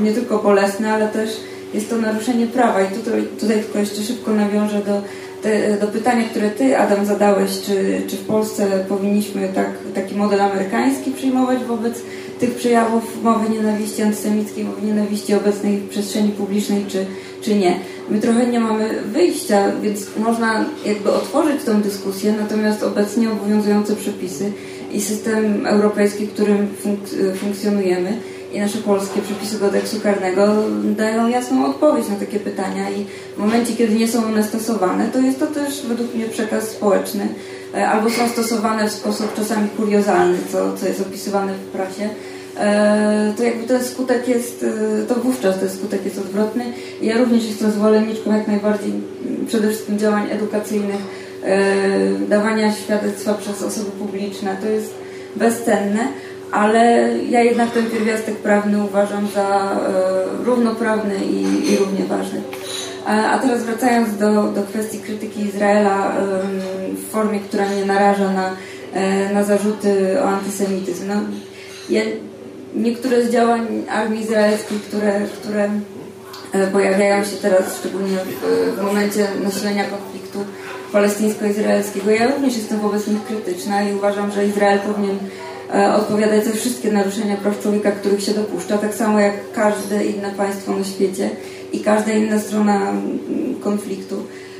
nie 0.00 0.12
tylko 0.12 0.38
bolesne, 0.38 0.92
ale 0.92 1.08
też 1.08 1.30
jest 1.74 1.90
to 1.90 1.96
naruszenie 1.96 2.46
prawa. 2.46 2.82
I 2.82 2.86
tutaj, 2.86 3.22
tutaj 3.40 3.60
tylko 3.60 3.78
jeszcze 3.78 4.02
szybko 4.02 4.34
nawiążę 4.34 4.78
do, 4.78 5.02
te, 5.42 5.76
do 5.76 5.86
pytania, 5.86 6.28
które 6.28 6.50
Ty, 6.50 6.78
Adam, 6.78 7.06
zadałeś, 7.06 7.50
czy, 7.60 8.02
czy 8.08 8.16
w 8.16 8.24
Polsce 8.24 8.84
powinniśmy 8.88 9.48
tak, 9.54 9.70
taki 9.94 10.14
model 10.14 10.40
amerykański 10.40 11.10
przyjmować 11.10 11.64
wobec 11.64 12.02
tych 12.40 12.54
przejawów 12.54 13.22
mowy 13.22 13.48
nienawiści 13.48 14.02
antysemickiej, 14.02 14.64
mowy 14.64 14.86
nienawiści 14.86 15.34
obecnej 15.34 15.76
w 15.76 15.88
przestrzeni 15.88 16.28
publicznej, 16.28 16.84
czy, 16.88 17.06
czy 17.42 17.54
nie. 17.54 17.78
My 18.10 18.18
trochę 18.18 18.46
nie 18.46 18.60
mamy 18.60 19.02
wyjścia, 19.12 19.72
więc 19.82 20.06
można 20.16 20.64
jakby 20.86 21.12
otworzyć 21.12 21.62
tę 21.62 21.74
dyskusję, 21.74 22.34
natomiast 22.40 22.82
obecnie 22.82 23.30
obowiązujące 23.30 23.96
przepisy 23.96 24.52
i 24.92 25.00
system 25.00 25.66
europejski, 25.66 26.26
w 26.26 26.32
którym 26.32 26.68
funk 26.82 27.00
funkcjonujemy, 27.36 28.16
i 28.52 28.60
nasze 28.60 28.78
polskie 28.78 29.22
przepisy 29.22 29.58
kodeksu 29.58 30.00
karnego 30.00 30.54
dają 30.96 31.28
jasną 31.28 31.66
odpowiedź 31.66 32.08
na 32.08 32.16
takie 32.16 32.40
pytania 32.40 32.90
i 32.90 33.04
w 33.36 33.38
momencie, 33.38 33.72
kiedy 33.72 33.94
nie 33.94 34.08
są 34.08 34.24
one 34.24 34.44
stosowane, 34.44 35.08
to 35.08 35.20
jest 35.20 35.40
to 35.40 35.46
też 35.46 35.82
według 35.86 36.14
mnie 36.14 36.24
przekaz 36.24 36.64
społeczny, 36.64 37.28
e, 37.74 37.88
albo 37.88 38.10
są 38.10 38.28
stosowane 38.28 38.88
w 38.88 38.92
sposób 38.92 39.34
czasami 39.36 39.68
kuriozalny, 39.68 40.38
co, 40.52 40.76
co 40.76 40.88
jest 40.88 41.00
opisywane 41.00 41.52
w 41.54 41.66
prasie, 41.66 42.08
e, 42.58 43.32
to 43.36 43.42
jakby 43.42 43.66
ten 43.66 43.84
skutek 43.84 44.28
jest, 44.28 44.64
e, 45.02 45.06
to 45.06 45.14
wówczas 45.14 45.58
ten 45.58 45.70
skutek 45.70 46.04
jest 46.04 46.18
odwrotny. 46.18 46.64
Ja 47.02 47.18
również 47.18 47.44
jestem 47.44 47.70
zwolenniczką 47.70 48.36
jak 48.36 48.48
najbardziej 48.48 48.92
przede 49.46 49.68
wszystkim 49.68 49.98
działań 49.98 50.30
edukacyjnych, 50.30 51.26
dawania 52.28 52.72
świadectwa 52.72 53.34
przez 53.34 53.62
osoby 53.62 53.90
publiczne. 53.90 54.56
To 54.62 54.68
jest 54.68 54.94
bezcenne, 55.36 56.08
ale 56.52 57.10
ja 57.30 57.42
jednak 57.42 57.70
ten 57.70 57.86
pierwiastek 57.86 58.36
prawny 58.36 58.84
uważam 58.84 59.28
za 59.34 59.76
równoprawny 60.44 61.16
i, 61.16 61.72
i 61.72 61.76
równie 61.76 62.04
ważny. 62.04 62.42
A 63.06 63.38
teraz 63.38 63.62
wracając 63.62 64.16
do, 64.16 64.42
do 64.42 64.62
kwestii 64.62 64.98
krytyki 64.98 65.40
Izraela 65.40 66.12
w 66.92 67.10
formie, 67.10 67.40
która 67.40 67.68
mnie 67.68 67.84
naraża 67.84 68.32
na, 68.32 68.50
na 69.32 69.44
zarzuty 69.44 70.22
o 70.22 70.24
antysemityzm. 70.24 71.08
No, 71.08 71.14
ja, 71.90 72.02
niektóre 72.76 73.24
z 73.24 73.30
działań 73.30 73.84
armii 73.90 74.20
izraelskiej, 74.20 74.78
które, 74.78 75.20
które 75.42 75.70
e, 76.52 76.66
pojawiają 76.66 77.24
się 77.24 77.36
teraz, 77.42 77.78
szczególnie 77.78 78.16
w, 78.16 78.76
w 78.78 78.82
momencie 78.82 79.26
nasilenia 79.44 79.84
konfliktu 79.84 80.44
palestyńsko-izraelskiego, 80.92 82.10
ja 82.10 82.26
również 82.26 82.56
jestem 82.56 82.80
wobec 82.80 83.06
nich 83.06 83.24
krytyczna 83.24 83.82
i 83.82 83.94
uważam, 83.94 84.32
że 84.32 84.46
Izrael 84.46 84.78
powinien 84.78 85.16
e, 85.16 85.20
odpowiadać 85.96 86.44
za 86.44 86.52
wszystkie 86.52 86.92
naruszenia 86.92 87.36
praw 87.36 87.60
człowieka, 87.62 87.90
których 87.90 88.22
się 88.22 88.32
dopuszcza, 88.32 88.78
tak 88.78 88.94
samo 88.94 89.20
jak 89.20 89.52
każde 89.52 90.04
inne 90.04 90.30
państwo 90.30 90.72
na 90.72 90.84
świecie 90.84 91.30
i 91.72 91.80
każda 91.80 92.12
inna 92.12 92.40
strona 92.40 92.90
mm, 92.90 93.54
konfliktu. 93.60 94.16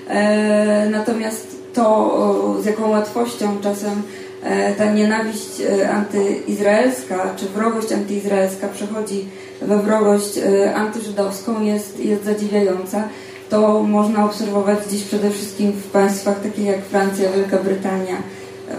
E, 0.09 0.89
natomiast 0.91 1.57
to, 1.75 2.57
z 2.63 2.67
jaką 2.67 2.91
łatwością 2.91 3.61
czasem 3.63 4.03
E, 4.47 4.75
ta 4.75 4.93
nienawiść 4.93 5.61
e, 5.61 5.91
antyizraelska, 5.91 7.35
czy 7.37 7.49
wrogość 7.49 7.93
antyizraelska 7.93 8.69
przechodzi 8.69 9.25
we 9.63 9.79
wrogość 9.79 10.39
e, 10.39 10.75
antyżydowską 10.75 11.63
jest, 11.63 12.01
jest 12.01 12.25
zadziwiająca. 12.25 13.09
To 13.51 13.83
można 13.83 14.25
obserwować 14.25 14.79
dziś 14.91 15.03
przede 15.03 15.31
wszystkim 15.31 15.73
w 15.73 15.85
państwach 15.85 16.41
takich 16.41 16.67
jak 16.67 16.85
Francja, 16.85 17.33
Wielka 17.33 17.59
Brytania, 17.59 18.17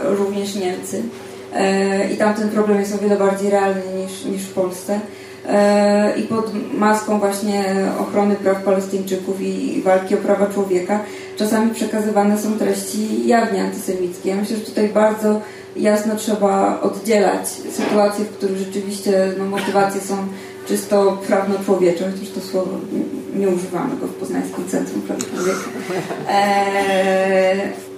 również 0.03 0.55
Niemcy. 0.55 1.03
I 2.13 2.17
tam 2.17 2.33
ten 2.33 2.49
problem 2.49 2.79
jest 2.79 2.95
o 2.95 2.97
wiele 2.97 3.15
bardziej 3.15 3.49
realny 3.49 3.81
niż, 4.03 4.25
niż 4.25 4.43
w 4.43 4.53
Polsce. 4.53 4.99
I 6.17 6.23
pod 6.23 6.51
maską 6.73 7.19
właśnie 7.19 7.63
ochrony 7.99 8.35
praw 8.35 8.63
Palestyńczyków 8.63 9.41
i 9.41 9.81
walki 9.81 10.15
o 10.15 10.17
prawa 10.17 10.47
człowieka 10.47 10.99
czasami 11.37 11.73
przekazywane 11.73 12.39
są 12.39 12.57
treści 12.57 13.27
jawnie 13.27 13.63
antysemickie. 13.63 14.29
Ja 14.29 14.35
myślę, 14.35 14.57
że 14.57 14.63
tutaj 14.63 14.89
bardzo 14.89 15.41
jasno 15.75 16.15
trzeba 16.15 16.81
oddzielać 16.81 17.49
sytuacje, 17.49 18.25
w 18.25 18.37
których 18.37 18.57
rzeczywiście 18.57 19.33
no, 19.37 19.45
motywacje 19.45 20.01
są 20.01 20.17
czysto 20.67 21.17
prawno-człowiecze, 21.27 22.11
chociaż 22.11 22.29
to 22.29 22.41
słowo 22.41 22.71
nie 23.35 23.49
używamy 23.49 23.97
go 23.97 24.07
w 24.07 24.13
Poznańskim 24.13 24.67
Centrum 24.67 25.01
Praw 25.01 25.19
Człowieka. 25.19 25.59
E, 26.29 27.55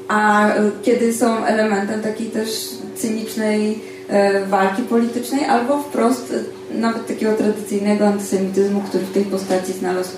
a 0.10 0.52
kiedy 0.84 1.14
są 1.14 1.46
elementem 1.46 2.02
takiej 2.02 2.28
też 2.28 2.50
cynicznej 2.96 3.80
e, 4.08 4.46
walki 4.46 4.82
politycznej, 4.82 5.46
albo 5.46 5.84
wprost 5.84 6.34
e, 6.34 6.80
nawet 6.80 7.08
takiego 7.08 7.34
tradycyjnego 7.34 8.08
antysemityzmu, 8.08 8.82
który 8.82 9.04
w 9.04 9.14
tej 9.14 9.26
postaci 9.26 9.74
znalazł, 9.74 10.10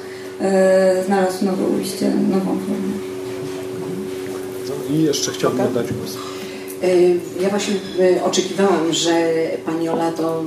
e, 0.41 1.03
znalazł 1.05 1.45
nowe 1.45 1.63
ujście, 1.63 2.09
nową 2.09 2.57
formę. 2.59 2.93
No 4.69 4.95
I 4.95 5.03
jeszcze 5.03 5.31
chciałbym 5.31 5.61
oddać 5.61 5.93
głos. 5.93 6.30
Y, 6.83 7.19
ja 7.39 7.49
właśnie 7.49 7.73
y, 7.99 8.23
oczekiwałam, 8.23 8.93
że 8.93 9.31
Pani 9.65 9.89
Ola 9.89 10.11
to 10.11 10.43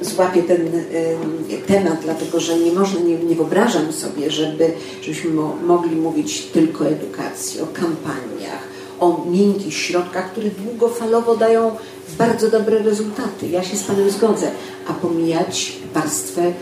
y, 0.00 0.04
złapie 0.04 0.42
ten 0.42 0.70
temat, 1.66 1.98
dlatego 2.02 2.40
że 2.40 2.58
nie 2.58 2.72
można, 2.72 3.00
nie, 3.00 3.18
nie 3.18 3.34
wyobrażam 3.34 3.92
sobie, 3.92 4.30
żeby, 4.30 4.72
żebyśmy 5.02 5.30
mogli 5.66 5.96
mówić 5.96 6.42
tylko 6.42 6.84
o 6.84 6.88
edukacji, 6.88 7.60
o 7.60 7.66
kampaniach, 7.66 8.62
o 9.00 9.24
miękkich 9.30 9.74
środkach, 9.74 10.32
które 10.32 10.50
długofalowo 10.50 11.36
dają 11.36 11.70
bardzo 12.18 12.50
dobre 12.50 12.78
rezultaty. 12.78 13.48
Ja 13.50 13.62
się 13.62 13.76
z 13.76 13.82
Panem 13.82 14.10
zgodzę, 14.10 14.50
a 14.88 14.92
pomijać 14.92 15.72
warstwę 15.94 16.52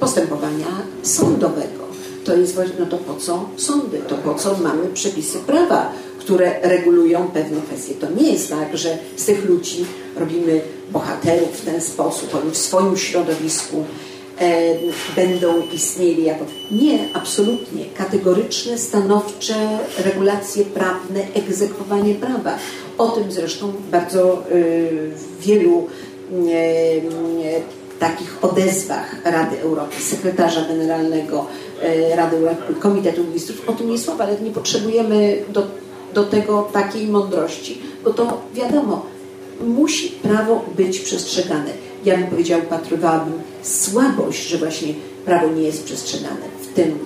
postępowania 0.00 0.66
sądowego. 1.02 1.88
To 2.24 2.36
jest 2.36 2.54
właśnie, 2.54 2.74
no 2.78 2.86
to 2.86 2.98
po 2.98 3.14
co 3.14 3.48
sądy, 3.56 3.98
to 4.08 4.14
po 4.14 4.34
co 4.34 4.56
mamy 4.62 4.88
przepisy 4.94 5.38
prawa, 5.38 5.92
które 6.28 6.60
regulują 6.62 7.28
pewne 7.34 7.60
kwestie. 7.60 7.94
To 7.94 8.06
nie 8.10 8.32
jest 8.32 8.50
tak, 8.50 8.78
że 8.78 8.98
z 9.16 9.24
tych 9.24 9.44
ludzi 9.44 9.84
robimy 10.16 10.60
bohaterów 10.90 11.60
w 11.60 11.64
ten 11.64 11.80
sposób, 11.80 12.34
oni 12.34 12.50
w 12.50 12.56
swoim 12.56 12.96
środowisku 12.96 13.84
e, 14.40 14.74
będą 15.16 15.62
istnieli 15.72 16.24
jako. 16.24 16.44
Nie, 16.70 16.98
absolutnie. 17.14 17.84
Kategoryczne, 17.96 18.78
stanowcze 18.78 19.54
regulacje 20.04 20.64
prawne, 20.64 21.20
egzekwowanie 21.34 22.14
prawa. 22.14 22.58
O 22.98 23.08
tym 23.08 23.32
zresztą 23.32 23.72
bardzo 23.90 24.42
y, 24.52 25.10
wielu 25.40 25.86
y, 26.32 27.98
takich 27.98 28.44
odezwach 28.44 29.16
Rady 29.24 29.60
Europy, 29.60 29.96
sekretarza 30.00 30.60
generalnego 30.68 31.46
Rady 32.16 32.36
Europy, 32.36 32.74
Komitetu 32.80 33.24
Ministrów, 33.24 33.68
o 33.68 33.72
tym 33.72 33.90
nie 33.90 33.98
słowa, 33.98 34.24
ale 34.24 34.40
nie 34.40 34.50
potrzebujemy 34.50 35.36
do 35.48 35.87
do 36.14 36.24
tego 36.24 36.68
takiej 36.72 37.08
mądrości, 37.08 37.78
bo 38.04 38.12
to 38.12 38.40
wiadomo, 38.54 39.06
musi 39.60 40.08
prawo 40.08 40.64
być 40.76 41.00
przestrzegane. 41.00 41.70
Ja 42.04 42.16
bym 42.16 42.26
powiedział, 42.26 42.60
upatrywałabym 42.60 43.32
słabość, 43.62 44.48
że 44.48 44.58
właśnie 44.58 44.94
prawo 45.24 45.48
nie 45.48 45.62
jest 45.62 45.84
przestrzegane, 45.84 46.40
w 46.62 46.74
tym 46.74 46.98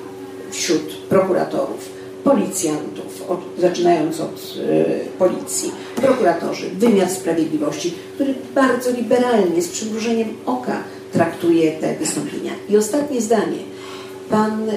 wśród 0.51 0.95
prokuratorów, 1.09 1.89
policjantów, 2.25 3.31
od, 3.31 3.41
zaczynając 3.59 4.21
od 4.21 4.57
y, 4.57 5.19
policji, 5.19 5.73
prokuratorzy, 5.97 6.71
wymiar 6.71 7.11
sprawiedliwości, 7.11 7.95
który 8.15 8.35
bardzo 8.55 8.91
liberalnie, 8.91 9.63
z 9.63 9.69
przymrużeniem 9.69 10.29
oka 10.47 10.83
traktuje 11.13 11.73
te 11.73 11.97
wystąpienia. 11.97 12.53
I 12.69 12.77
ostatnie 12.77 13.21
zdanie 13.21 13.59
Pan 14.33 14.71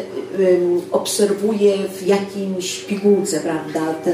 obserwuje 0.91 1.77
w 1.97 2.07
jakimś 2.07 2.79
pigułce, 2.79 3.39
prawda, 3.39 3.93
tę 3.93 4.13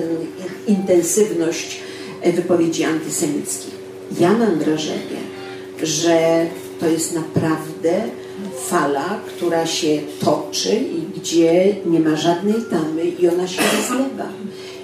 intensywność 0.67 1.79
wypowiedzi 2.35 2.83
antysemickich. 2.83 3.75
Ja 4.19 4.33
mam 4.33 4.59
wrażenie, 4.59 5.21
że 5.83 6.45
to 6.79 6.87
jest 6.87 7.15
naprawdę 7.15 8.01
fala, 8.67 9.19
która 9.27 9.65
się 9.65 9.99
toczy 10.19 10.75
i 10.75 11.19
gdzie 11.19 11.75
nie 11.85 11.99
ma 11.99 12.15
żadnej 12.15 12.55
tamy 12.71 13.05
i 13.05 13.27
ona 13.27 13.47
się 13.47 13.61
rozlewa. 13.77 14.29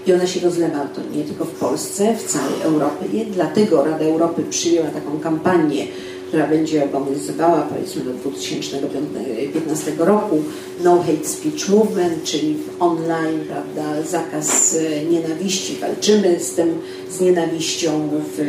I 0.08 0.14
ona 0.14 0.28
się 0.28 0.40
rozlewa 0.40 0.86
to 0.86 1.18
nie 1.18 1.24
tylko 1.24 1.46
w 1.46 1.52
Polsce, 1.52 2.16
w 2.16 2.24
całej 2.24 2.62
Europie. 2.64 3.26
Dlatego 3.34 3.84
Rada 3.84 4.06
Europy 4.06 4.44
przyjęła 4.50 4.88
taką 4.88 5.20
kampanię 5.20 5.88
która 6.28 6.48
będzie 6.48 6.84
obowiązywała 6.84 7.62
powiedzmy 7.62 8.04
do 8.04 8.14
2015 8.14 9.92
roku. 9.98 10.42
No 10.84 10.98
Hate 10.98 11.28
Speech 11.28 11.70
Movement, 11.70 12.24
czyli 12.24 12.58
online, 12.80 13.40
prawda, 13.50 14.04
zakaz 14.04 14.76
e, 14.76 15.06
nienawiści, 15.06 15.78
walczymy 15.82 16.40
z 16.40 16.52
tym, 16.52 16.74
z 17.10 17.22
nienawiścią 17.22 18.10
w, 18.10 18.46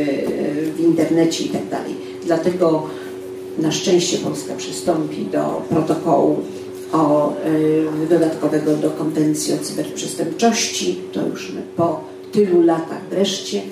w 0.77 0.81
internecie 0.81 1.45
i 1.45 1.49
tak 1.49 1.69
dalej. 1.69 1.95
Dlatego 2.27 2.83
na 3.59 3.73
szczęście 3.73 4.19
Polska 4.19 4.55
przystąpi 4.55 5.25
do 5.25 5.63
protokołu 5.69 6.37
o, 6.93 7.33
y, 8.05 8.07
dodatkowego 8.07 8.77
do 8.77 8.91
konwencji 8.91 9.55
o 9.55 9.59
cyberprzestępczości, 9.59 10.99
to 11.13 11.27
już 11.27 11.53
po 11.77 12.01
tylu 12.33 12.63
latach 12.63 13.09
wreszcie, 13.11 13.63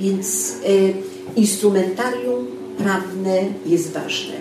więc 0.00 0.54
y, 0.68 0.92
instrumentarium 1.36 2.46
prawne 2.78 3.42
jest 3.66 3.92
ważne. 3.92 4.34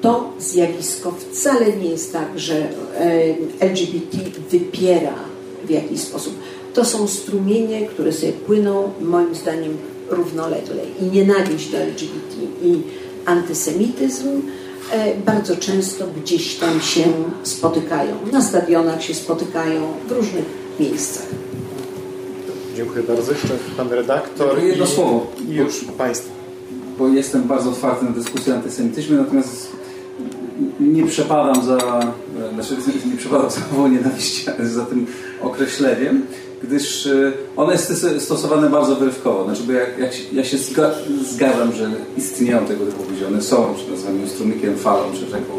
To 0.00 0.32
zjawisko 0.38 1.12
wcale 1.12 1.76
nie 1.76 1.88
jest 1.88 2.12
tak, 2.12 2.38
że 2.38 2.54
e, 2.54 3.34
LGBT 3.60 4.18
wypiera 4.50 5.14
w 5.64 5.70
jakiś 5.70 6.00
sposób. 6.00 6.34
To 6.74 6.84
są 6.84 7.08
strumienie, 7.08 7.86
które 7.86 8.12
sobie 8.12 8.32
płyną, 8.32 8.92
moim 9.00 9.34
zdaniem, 9.34 9.76
równolegle. 10.10 10.82
I 11.00 11.04
nienawiść 11.04 11.70
do 11.70 11.78
LGBT 11.78 12.36
i 12.62 12.82
antysemityzm 13.24 14.28
e, 14.92 15.14
bardzo 15.14 15.56
często 15.56 16.04
gdzieś 16.22 16.54
tam 16.54 16.80
się 16.80 17.04
spotykają. 17.42 18.14
Na 18.32 18.42
stadionach 18.42 19.02
się 19.02 19.14
spotykają, 19.14 19.82
w 20.08 20.12
różnych 20.12 20.44
miejscach. 20.80 21.26
Dziękuję 22.76 23.02
bardzo. 23.02 23.32
Jeszcze 23.32 23.48
pan 23.76 23.88
redaktor. 23.88 24.62
Jedno 24.62 24.84
i, 24.84 24.88
słowo. 24.88 25.26
I 25.48 25.54
już 25.54 25.84
państwo 25.98 26.41
bo 26.98 27.08
jestem 27.08 27.42
bardzo 27.42 27.70
otwarty 27.70 28.04
na 28.04 28.10
dyskusję 28.10 28.52
o 28.52 28.56
antysemityzmie, 28.56 29.16
natomiast 29.16 29.72
nie 30.80 31.06
przepadam 31.06 31.64
za, 31.64 31.78
znaczy 32.54 32.76
nie 33.10 33.16
przepadam 33.16 33.50
za 33.50 33.60
mową 33.72 33.88
nienawiści, 33.88 34.44
za 34.60 34.84
tym 34.84 35.06
określeniem. 35.42 36.26
gdyż 36.62 37.06
e, 37.06 37.32
one 37.56 37.72
jest 37.72 38.06
stosowane 38.18 38.70
bardzo 38.70 38.96
wyrywkowo. 38.96 39.44
Znaczy, 39.44 39.62
bo 39.66 39.72
jak, 39.72 40.12
się, 40.14 40.22
ja 40.32 40.44
się 40.44 40.58
zgadzam, 41.32 41.72
że 41.72 41.90
istnieją 42.16 42.66
tego 42.66 42.86
typu 42.86 43.10
ludzie, 43.10 43.26
one 43.26 43.42
są, 43.42 43.74
czy 43.78 43.90
nazywamy 43.90 44.28
strumykiem, 44.28 44.76
falą, 44.76 45.04
czy 45.12 45.26
rzeką. 45.26 45.52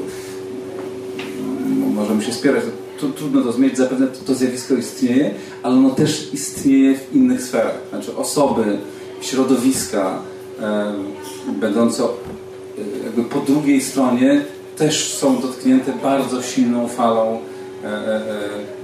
Możemy 1.95 2.23
się 2.23 2.33
spierać, 2.33 2.63
to, 2.99 3.07
trudno 3.07 3.41
to 3.41 3.51
zmienić, 3.51 3.77
zapewne 3.77 4.07
to, 4.07 4.19
to 4.25 4.35
zjawisko 4.35 4.73
istnieje, 4.73 5.33
ale 5.63 5.75
ono 5.75 5.89
też 5.89 6.33
istnieje 6.33 6.97
w 6.97 7.15
innych 7.15 7.43
sferach. 7.43 7.77
Znaczy 7.89 8.15
osoby, 8.15 8.77
środowiska, 9.21 10.19
będące 11.59 12.03
jakby 13.03 13.23
po 13.23 13.39
drugiej 13.39 13.81
stronie 13.81 14.45
też 14.77 15.13
są 15.13 15.41
dotknięte 15.41 15.93
bardzo 16.03 16.41
silną 16.41 16.87
falą 16.87 17.39
e, 17.83 17.87
e, 17.87 18.21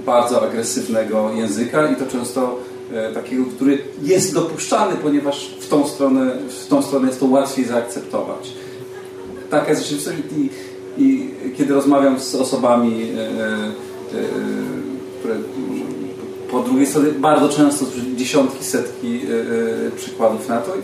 bardzo 0.06 0.42
agresywnego 0.42 1.30
języka 1.34 1.88
i 1.88 1.96
to 1.96 2.06
często 2.06 2.58
takiego, 3.14 3.44
który 3.56 3.78
jest 4.02 4.34
dopuszczany, 4.34 4.96
ponieważ 5.02 5.54
w 5.60 5.68
tą 5.68 5.86
stronę, 5.88 6.32
w 6.64 6.66
tą 6.66 6.82
stronę 6.82 7.06
jest 7.06 7.20
to 7.20 7.26
łatwiej 7.26 7.64
zaakceptować. 7.64 8.52
Taka 9.50 9.70
jest 9.70 9.82
rzeczywistość 9.82 10.18
i, 10.36 10.50
i 11.02 11.30
kiedy 11.56 11.74
rozmawiam 11.74 12.20
z 12.20 12.34
osobami, 12.34 13.06
które 15.18 15.34
po 16.50 16.60
drugiej 16.60 16.86
stronie 16.86 17.08
bardzo 17.10 17.48
często 17.48 17.86
dziesiątki, 18.16 18.64
setki 18.64 19.20
przykładów 19.96 20.48
na 20.48 20.60
to 20.60 20.76
i 20.76 20.80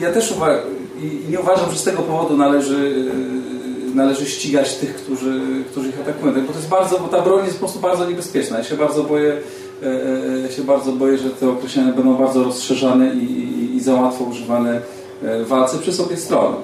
ja 0.00 0.12
też 0.12 0.32
uważam, 0.32 0.60
i 1.02 1.30
nie 1.30 1.40
uważam, 1.40 1.70
że 1.70 1.78
z 1.78 1.84
tego 1.84 2.02
powodu 2.02 2.36
należy, 2.36 3.10
e, 3.92 3.96
należy 3.96 4.26
ścigać 4.26 4.74
tych, 4.74 4.94
którzy, 4.94 5.40
którzy 5.70 5.88
ich 5.88 6.00
atakują. 6.00 6.32
Bo 6.46 6.52
to 6.52 6.58
jest 6.58 6.68
bardzo, 6.68 6.98
bo 6.98 7.08
ta 7.08 7.22
broń 7.22 7.44
jest 7.44 7.54
po 7.54 7.58
prostu 7.58 7.80
bardzo 7.80 8.10
niebezpieczna. 8.10 8.58
Ja 8.58 8.64
się 8.64 8.76
bardzo 8.76 9.04
boję, 9.04 9.36
e, 9.82 10.46
e, 10.46 10.52
się 10.52 10.62
bardzo 10.62 10.92
boję, 10.92 11.18
że 11.18 11.30
te 11.30 11.50
określenia 11.50 11.92
będą 11.92 12.14
bardzo 12.14 12.44
rozszerzane 12.44 13.14
i, 13.14 13.24
i, 13.24 13.76
i 13.76 13.80
za 13.80 13.94
łatwo 13.94 14.24
używane 14.24 14.80
w 15.22 15.46
walce 15.48 15.78
przez 15.78 16.00
obie 16.00 16.16
strony. 16.16 16.56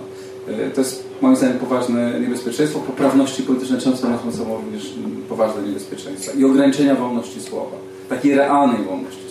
To 0.74 0.80
jest 0.80 1.04
moim 1.20 1.36
zdaniem 1.36 1.58
poważne 1.58 2.20
niebezpieczeństwo. 2.20 2.80
Poprawności 2.80 3.42
polityczne 3.42 3.78
często 3.78 4.10
niosą 4.10 4.32
sobą 4.32 4.56
również 4.56 4.92
poważne 5.28 5.62
niebezpieczeństwa 5.62 6.32
i 6.32 6.44
ograniczenia 6.44 6.94
wolności 6.94 7.42
słowa, 7.42 7.76
takiej 8.08 8.34
realnej 8.34 8.84
wolności. 8.84 9.21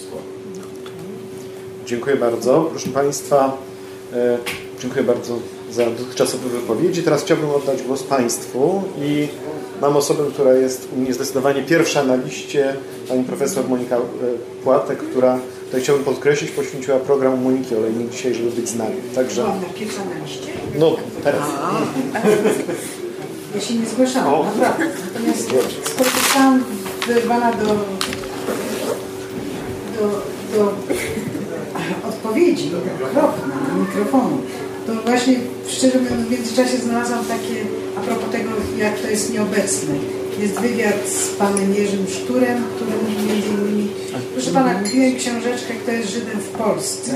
Dziękuję 1.92 2.16
bardzo. 2.16 2.68
Proszę 2.72 2.90
Państwa, 2.90 3.58
E, 4.14 4.38
dziękuję 4.82 5.04
bardzo 5.04 5.40
za 5.72 5.86
dotychczasowe 5.86 6.50
wypowiedzi. 6.50 7.04
Teraz 7.04 7.24
chciałbym 7.24 7.50
oddać 7.50 7.84
głos 7.84 8.04
Państwu 8.04 8.84
i 9.02 9.28
mam 9.82 9.98
osobę, 9.98 10.24
która 10.34 10.54
jest 10.54 10.88
u 10.96 11.02
mnie 11.02 11.14
zdecydowanie 11.14 11.62
pierwsza 11.62 12.04
na 12.04 12.16
liście, 12.16 12.76
pani 13.08 13.24
profesor 13.24 13.70
Monika 13.70 13.98
e, 13.98 14.00
Płatek, 14.64 14.98
która, 14.98 15.40
tutaj 15.66 15.82
chciałbym 15.82 16.06
podkreślić, 16.06 16.52
poświęciła 16.52 16.98
program 16.98 17.44
Moniki 17.44 17.76
Olejnik 17.76 18.10
dzisiaj, 18.12 18.34
żeby 18.34 18.52
być 18.52 18.70
z 18.70 18.76
nami. 18.76 18.96
Także... 19.16 19.44
na 19.44 19.54
liście? 20.26 20.52
No, 20.80 20.96
teraz. 21.24 21.44
Ja 23.56 23.62
się 23.62 23.74
nie 23.74 23.86
zgłaszałam, 23.86 24.46
naprawdę. 24.46 24.86
Natomiast 25.14 25.50
spotykałam 25.86 26.64
wyrwana 27.08 27.52
do, 27.54 27.66
do, 29.98 30.22
do 30.58 30.91
odpowiedzi 32.52 32.72
okropna 33.04 33.56
mikrofonu. 33.80 34.38
To 34.88 34.94
właśnie, 35.06 35.36
szczerze 35.68 36.00
mówiąc, 36.00 36.22
w 36.28 36.32
międzyczasie 36.32 36.78
znalazłam 36.78 37.26
takie, 37.26 37.56
a 37.98 38.00
propos 38.02 38.32
tego, 38.32 38.50
jak 38.78 39.00
to 39.00 39.08
jest 39.08 39.34
nieobecne. 39.34 39.94
Jest 40.40 40.60
wywiad 40.60 41.00
z 41.08 41.30
panem 41.30 41.74
Jerzym 41.74 42.08
Szturem, 42.08 42.58
który 42.76 42.92
mówi 42.92 43.28
między 43.28 43.50
innymi, 43.50 43.88
proszę 44.34 44.52
pana, 44.52 44.74
kupiłem 44.74 45.16
książeczkę, 45.16 45.74
kto 45.84 45.92
jest 45.92 46.10
Żydem 46.10 46.40
w 46.40 46.50
Polsce. 46.50 47.12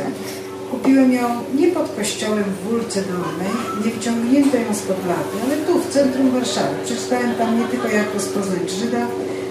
Kupiłem 0.71 1.13
ją 1.13 1.27
nie 1.59 1.67
pod 1.67 1.95
kościołem 1.95 2.43
w 2.43 2.69
Wólce 2.69 3.01
Dolnej, 3.01 3.53
nie 3.85 3.91
wciągnięto 3.91 4.57
ją 4.57 4.73
spod 4.73 5.07
laty, 5.07 5.35
ale 5.45 5.57
tu, 5.57 5.79
w 5.79 5.93
centrum 5.93 6.31
Warszawy. 6.31 6.75
Przeczytałem 6.85 7.35
tam 7.35 7.59
nie 7.59 7.65
tylko 7.65 7.87
jak 7.87 8.13
rozpoznać 8.13 8.71
Żyda, 8.81 9.07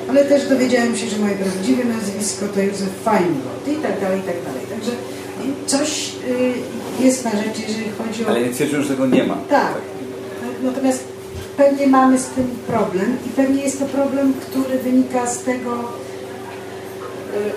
ale 0.08 0.24
też 0.24 0.48
dowiedziałem 0.48 0.96
się, 0.96 1.06
że 1.08 1.18
moje 1.18 1.34
prawdziwe 1.34 1.84
nazwisko 1.84 2.48
to 2.54 2.60
Józef 2.60 2.94
Feingold 3.04 3.64
i 3.68 3.76
tak 3.86 4.00
dalej, 4.00 4.20
i 4.20 4.22
tak 4.22 4.38
dalej. 4.46 4.62
Także 4.70 4.92
coś 5.66 6.12
y, 6.28 7.04
jest 7.04 7.24
na 7.24 7.30
rzecz, 7.30 7.68
jeżeli 7.68 7.90
chodzi 7.98 8.24
o... 8.24 8.28
Ale 8.28 8.40
nie 8.40 8.50
twierdzą, 8.50 8.82
że 8.82 8.88
tego 8.88 9.06
nie 9.06 9.24
ma. 9.24 9.34
Tak. 9.50 9.74
Natomiast 10.62 11.04
pewnie 11.56 11.86
mamy 11.86 12.18
z 12.18 12.26
tym 12.26 12.46
problem 12.66 13.16
i 13.26 13.28
pewnie 13.28 13.62
jest 13.62 13.78
to 13.78 13.84
problem, 13.84 14.32
który 14.40 14.78
wynika 14.78 15.26
z 15.26 15.38
tego, 15.42 15.78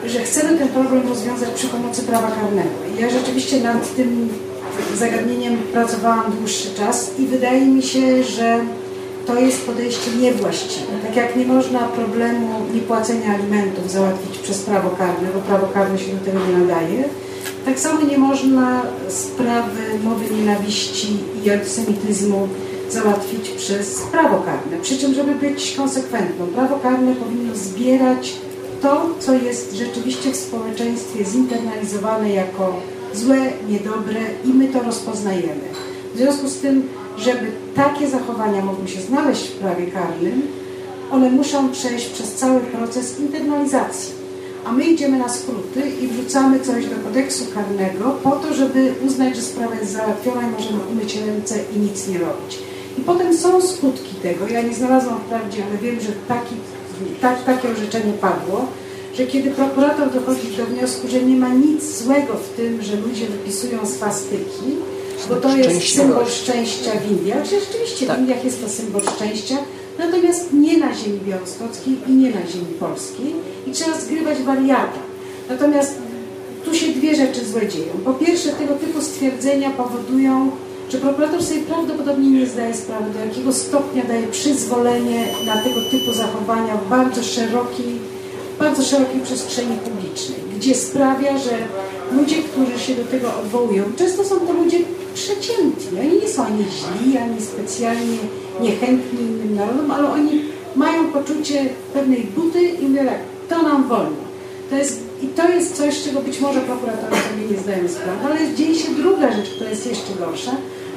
y, 0.05 0.09
że 0.09 0.19
chcemy 0.19 0.57
ten 0.57 0.67
problem 0.67 1.07
rozwiązać 1.09 1.49
przy 1.49 1.67
pomocy 1.67 2.03
prawa 2.03 2.31
karnego. 2.31 2.69
Ja 2.99 3.09
rzeczywiście 3.09 3.61
nad 3.61 3.95
tym 3.95 4.29
zagadnieniem 4.95 5.57
pracowałam 5.73 6.31
dłuższy 6.39 6.75
czas 6.75 7.11
i 7.19 7.27
wydaje 7.27 7.65
mi 7.65 7.83
się, 7.83 8.23
że 8.23 8.59
to 9.27 9.39
jest 9.39 9.65
podejście 9.65 10.11
niewłaściwe. 10.11 10.91
Tak 11.03 11.15
jak 11.15 11.35
nie 11.35 11.45
można 11.45 11.79
problemu 11.79 12.47
niepłacenia 12.73 13.33
alimentów 13.33 13.91
załatwić 13.91 14.37
przez 14.37 14.61
prawo 14.61 14.89
karne, 14.89 15.29
bo 15.35 15.39
prawo 15.39 15.67
karne 15.67 15.99
się 15.99 16.11
do 16.11 16.25
tego 16.25 16.39
nie 16.39 16.57
nadaje, 16.57 17.03
tak 17.67 17.79
samo 17.79 18.01
nie 18.01 18.17
można 18.17 18.81
sprawy 19.09 19.99
mowy 20.03 20.35
nienawiści 20.35 21.17
i 21.45 21.49
antysemityzmu 21.51 22.47
załatwić 22.89 23.49
przez 23.49 24.01
prawo 24.01 24.37
karne. 24.37 24.77
Przy 24.81 24.97
czym, 24.97 25.13
żeby 25.13 25.35
być 25.35 25.75
konsekwentną, 25.77 26.47
prawo 26.47 26.79
karne 26.79 27.15
powinno 27.15 27.55
zbierać 27.55 28.33
to, 28.81 29.09
co 29.19 29.33
jest 29.33 29.73
rzeczywiście 29.75 30.31
w 30.31 30.35
społeczeństwie 30.35 31.25
zinternalizowane 31.25 32.29
jako 32.29 32.81
złe, 33.13 33.37
niedobre 33.69 34.19
i 34.45 34.47
my 34.47 34.67
to 34.67 34.83
rozpoznajemy. 34.83 35.67
W 36.15 36.17
związku 36.17 36.47
z 36.47 36.59
tym, 36.59 36.87
żeby 37.17 37.51
takie 37.75 38.07
zachowania 38.07 38.65
mogły 38.65 38.87
się 38.87 39.01
znaleźć 39.01 39.47
w 39.47 39.55
prawie 39.59 39.87
karnym, 39.87 40.41
one 41.11 41.29
muszą 41.29 41.71
przejść 41.71 42.05
przez 42.05 42.33
cały 42.33 42.59
proces 42.59 43.19
internalizacji 43.19 44.16
a 44.67 44.71
my 44.71 44.85
idziemy 44.85 45.17
na 45.17 45.29
skróty 45.29 45.81
i 46.01 46.07
wrzucamy 46.07 46.59
coś 46.59 46.85
do 46.85 46.95
kodeksu 46.95 47.45
karnego 47.53 48.11
po 48.23 48.31
to, 48.31 48.53
żeby 48.53 48.93
uznać, 49.05 49.35
że 49.35 49.41
sprawa 49.41 49.75
jest 49.75 49.91
załatwiona 49.91 50.41
i 50.41 50.51
możemy 50.51 50.79
umyć 50.91 51.15
ręce 51.15 51.55
i 51.75 51.79
nic 51.79 52.07
nie 52.07 52.17
robić. 52.17 52.59
I 52.97 53.01
potem 53.01 53.37
są 53.37 53.61
skutki 53.61 54.15
tego. 54.15 54.47
Ja 54.47 54.61
nie 54.61 54.73
znalazłam 54.73 55.19
wprawdzie, 55.19 55.63
ale 55.69 55.77
wiem, 55.77 56.01
że 56.01 56.11
taki, 56.27 56.55
tak, 57.21 57.43
takie 57.43 57.69
orzeczenie 57.69 58.13
padło, 58.13 58.65
że 59.15 59.27
kiedy 59.27 59.51
prokurator 59.51 60.13
dochodzi 60.13 60.57
do 60.57 60.65
wniosku, 60.65 61.07
że 61.07 61.21
nie 61.21 61.35
ma 61.35 61.49
nic 61.49 61.97
złego 62.03 62.33
w 62.33 62.49
tym, 62.57 62.81
że 62.81 62.95
ludzie 62.95 63.27
wypisują 63.27 63.85
swastyki, 63.85 64.75
bo 65.29 65.35
to 65.35 65.57
jest 65.57 65.95
symbol 65.95 66.25
szczęścia 66.25 66.91
w 67.07 67.11
Indiach, 67.11 67.45
że 67.45 67.59
rzeczywiście 67.59 68.05
w 68.05 68.07
tak. 68.07 68.19
Indiach 68.19 68.45
jest 68.45 68.61
to 68.63 68.69
symbol 68.69 69.01
szczęścia, 69.15 69.57
natomiast 69.99 70.53
nie 70.53 70.77
na 70.77 70.93
ziemi 70.95 71.19
białostockiej 71.27 71.97
i 72.07 72.11
nie 72.11 72.29
na 72.29 72.47
ziemi 72.47 72.73
polskiej 72.79 73.33
i 73.67 73.71
trzeba 73.71 73.99
zgrywać 73.99 74.37
wariata. 74.37 74.99
Natomiast 75.49 75.95
tu 76.65 76.75
się 76.75 76.87
dwie 76.87 77.15
rzeczy 77.15 77.45
złe 77.45 77.67
dzieją. 77.67 77.93
Po 78.05 78.13
pierwsze, 78.13 78.49
tego 78.49 78.73
typu 78.73 79.01
stwierdzenia 79.01 79.69
powodują, 79.69 80.51
że 80.89 80.97
prokurator 80.97 81.43
sobie 81.43 81.61
prawdopodobnie 81.61 82.39
nie 82.39 82.45
zdaje 82.45 82.73
sprawy, 82.73 83.11
do 83.13 83.19
jakiego 83.19 83.53
stopnia 83.53 84.03
daje 84.03 84.27
przyzwolenie 84.27 85.25
na 85.45 85.57
tego 85.57 85.81
typu 85.91 86.13
zachowania 86.13 86.77
w 86.77 86.89
bardzo 86.89 87.23
szerokiej, 87.23 87.99
bardzo 88.59 88.83
szerokiej 88.83 89.21
przestrzeni 89.21 89.77
publicznej, 89.77 90.39
gdzie 90.57 90.75
sprawia, 90.75 91.37
że 91.37 91.57
ludzie, 92.11 92.35
którzy 92.35 92.79
się 92.79 92.95
do 92.95 93.03
tego 93.03 93.27
odwołują, 93.43 93.83
często 93.97 94.23
są 94.23 94.39
to 94.39 94.53
ludzie 94.53 94.79
przeciętni. 95.13 95.99
Oni 95.99 96.19
nie 96.21 96.29
są 96.29 96.45
ani 96.45 96.63
źli, 96.63 97.17
ani 97.17 97.41
specjalnie 97.41 98.17
niechętni 98.61 99.19
innym 99.19 99.55
narodom, 99.55 99.91
ale 99.91 100.11
oni 100.11 100.41
mają 100.75 101.11
poczucie 101.11 101.69
pewnej 101.93 102.23
buty 102.23 102.61
i 102.63 102.85
mówią 102.85 103.05
tak, 103.05 103.19
to 103.49 103.63
nam 103.63 103.87
wolno. 103.87 104.27
To 104.69 104.75
jest, 104.75 105.03
I 105.23 105.27
to 105.27 105.49
jest 105.49 105.77
coś, 105.77 106.03
czego 106.03 106.19
być 106.19 106.39
może 106.39 106.61
prokuratorzy 106.61 107.21
sobie 107.21 107.51
nie 107.51 107.57
zdają 107.57 107.89
sprawy, 107.89 108.25
ale 108.25 108.55
dzieje 108.55 108.75
się 108.75 108.91
druga 108.91 109.31
rzecz, 109.31 109.49
która 109.55 109.69
jest 109.69 109.87
jeszcze 109.87 110.13
gorsza. 110.19 110.51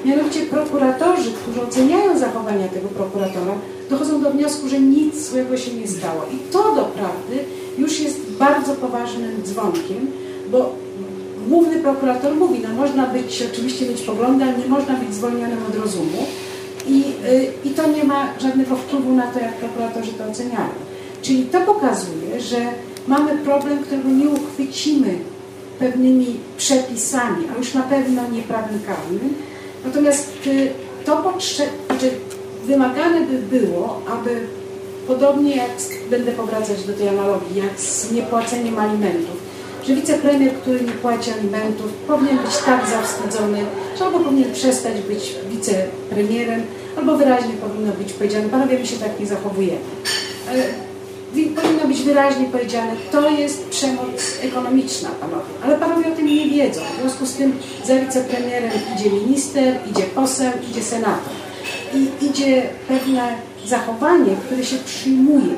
Mianowicie 0.05 0.41
prokuratorzy, 0.41 1.31
którzy 1.33 1.63
oceniają 1.63 2.19
zachowania 2.19 2.69
tego 2.69 2.89
prokuratora, 2.89 3.55
dochodzą 3.91 4.23
do 4.23 4.31
wniosku, 4.31 4.69
że 4.69 4.81
nic 4.81 5.31
złego 5.31 5.57
się 5.57 5.75
nie 5.75 5.89
stało. 5.89 6.23
I 6.35 6.53
to 6.53 6.59
doprawdy 6.59 7.37
już 7.79 8.01
jest 8.01 8.21
bardzo 8.39 8.75
poważnym 8.75 9.43
dzwonkiem, 9.45 10.11
bo 10.53 10.75
główny 11.49 11.81
prokurator 11.81 12.37
mówi, 12.37 12.61
no 12.63 12.83
można 12.83 13.07
być, 13.07 13.45
oczywiście 13.53 13.87
mieć 13.87 14.03
poglądy, 14.03 14.45
ale 14.45 14.59
nie 14.59 14.69
można 14.69 14.95
być 14.95 15.15
zwolnionym 15.15 15.59
od 15.69 15.77
rozumu. 15.77 16.27
I, 16.91 17.05
y, 17.27 17.53
I 17.65 17.71
to 17.71 17.89
nie 17.89 18.05
ma 18.05 18.29
żadnego 18.41 18.77
wpływu 18.77 19.13
na 19.13 19.27
to, 19.27 19.39
jak 19.41 19.55
prokuratorzy 19.55 20.13
to 20.13 20.25
oceniają. 20.25 20.69
Czyli 21.23 21.43
to 21.45 21.61
pokazuje, 21.61 22.41
że 22.41 22.57
mamy 23.07 23.39
problem, 23.39 23.79
którego 23.79 24.09
nie 24.09 24.29
uchwycimy 24.29 25.15
pewnymi 25.79 26.37
przepisami, 26.57 27.45
a 27.55 27.59
już 27.59 27.75
na 27.75 27.83
pewno 27.83 28.23
nie 28.33 28.43
prawem 28.43 28.81
karnym. 28.87 29.35
Natomiast 29.85 30.33
y, 30.47 30.71
to 31.05 31.17
potrze- 31.17 31.73
znaczy 31.87 32.11
wymagane 32.67 33.21
by 33.21 33.59
było, 33.59 34.01
aby 34.11 34.47
podobnie 35.07 35.57
jak 35.57 35.71
będę 36.11 36.33
powracać 36.33 36.85
do 36.85 36.93
tej 36.93 37.09
analogii, 37.09 37.57
jak 37.57 37.81
z 37.81 38.13
niepłaceniem 38.13 38.79
alimentów, 38.79 39.40
że 39.87 39.95
wicepremier, 39.95 40.53
który 40.53 40.81
nie 40.81 40.93
płaci 40.93 41.31
alimentów, 41.31 41.93
powinien 41.93 42.39
być 42.39 42.57
tak 42.67 42.81
zawstydzony, 42.89 43.59
że 43.99 44.05
albo 44.05 44.21
powinien 44.21 44.53
przestać 44.53 45.01
być 45.01 45.35
wicepremierem, 45.51 46.63
albo 46.99 47.17
wyraźnie 47.17 47.55
powinno 47.55 47.93
być 47.93 48.13
powiedziane, 48.13 48.49
panowie, 48.49 48.79
my 48.79 48.87
się 48.87 48.97
tak 48.97 49.21
nie 49.21 49.27
zachowujemy. 49.27 49.81
E, 50.49 50.91
powinno 51.57 51.87
być 51.87 52.03
wyraźnie 52.03 52.45
powiedziane, 52.45 52.93
to 53.13 53.31
jest 53.31 53.69
przemoc 53.69 54.39
ekonomiczna, 54.43 55.09
panowie. 55.21 55.51
Ale 55.65 55.79
panowie 55.79 56.13
o 56.13 56.17
tym 56.17 56.27
nie 56.27 56.51
wiedzą. 56.51 56.81
W 56.97 57.01
związku 57.01 57.27
z 57.27 57.35
tym 57.35 57.53
za 57.87 57.97
wicepremierem 57.97 58.71
idzie 58.97 59.11
minister, 59.11 59.75
idzie 59.91 60.03
poseł, 60.03 60.53
idzie 60.71 60.83
senator. 60.83 61.33
I 61.95 62.27
idzie 62.27 62.63
pewne 62.89 63.35
zachowanie, 63.67 64.37
które 64.47 64.65
się 64.65 64.77
przyjmuje. 64.77 65.55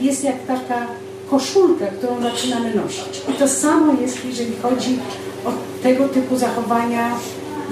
Jest 0.00 0.24
jak 0.24 0.46
taka 0.46 0.86
koszulkę, 1.30 1.86
którą 1.86 2.22
zaczynamy 2.22 2.74
nosić. 2.74 3.22
I 3.28 3.32
to 3.32 3.48
samo 3.48 3.92
jest, 4.00 4.24
jeżeli 4.24 4.56
chodzi 4.62 4.98
o 5.44 5.52
tego 5.82 6.08
typu 6.08 6.36
zachowania, 6.36 7.10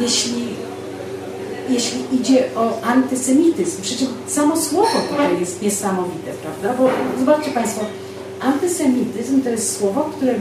jeśli, 0.01 0.47
jeśli 1.69 2.01
idzie 2.13 2.45
o 2.57 2.83
antysemityzm. 2.83 3.83
Przecież 3.83 4.09
samo 4.27 4.57
słowo 4.57 4.99
tutaj 5.11 5.41
jest 5.41 5.63
niesamowite, 5.63 6.33
prawda? 6.43 6.83
Bo 6.83 6.91
zobaczcie 7.19 7.51
Państwo, 7.51 7.81
antysemityzm 8.41 9.43
to 9.43 9.51
jest 9.51 9.79
słowo, 9.79 10.11
które 10.17 10.35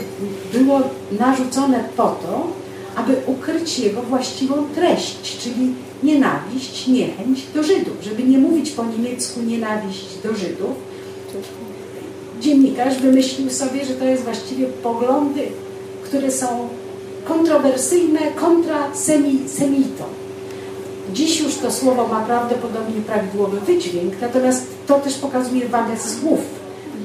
było 0.53 0.81
narzucone 1.19 1.83
po 1.97 2.03
to, 2.03 2.47
aby 2.95 3.15
ukryć 3.25 3.79
jego 3.79 4.01
właściwą 4.01 4.55
treść, 4.75 5.37
czyli 5.39 5.73
nienawiść, 6.03 6.87
niechęć 6.87 7.43
do 7.53 7.63
Żydów. 7.63 7.93
Żeby 8.01 8.23
nie 8.23 8.37
mówić 8.37 8.71
po 8.71 8.85
niemiecku 8.85 9.41
nienawiść 9.41 10.05
do 10.23 10.35
Żydów, 10.35 10.84
dziennikarz 12.45 12.97
wymyślił 12.97 13.49
sobie, 13.49 13.85
że 13.85 13.93
to 13.93 14.05
jest 14.05 14.23
właściwie 14.23 14.65
poglądy, 14.67 15.41
które 16.03 16.31
są 16.31 16.47
kontrowersyjne 17.25 18.19
kontra 18.35 18.95
semi, 18.95 19.39
semitą. 19.47 20.03
Dziś 21.13 21.39
już 21.39 21.55
to 21.55 21.71
słowo 21.71 22.07
ma 22.07 22.21
prawdopodobnie 22.21 23.01
prawidłowy 23.01 23.59
wydźwięk, 23.59 24.13
natomiast 24.21 24.67
to 24.87 24.99
też 24.99 25.13
pokazuje 25.13 25.69
wagę 25.69 25.93
słów. 25.99 26.39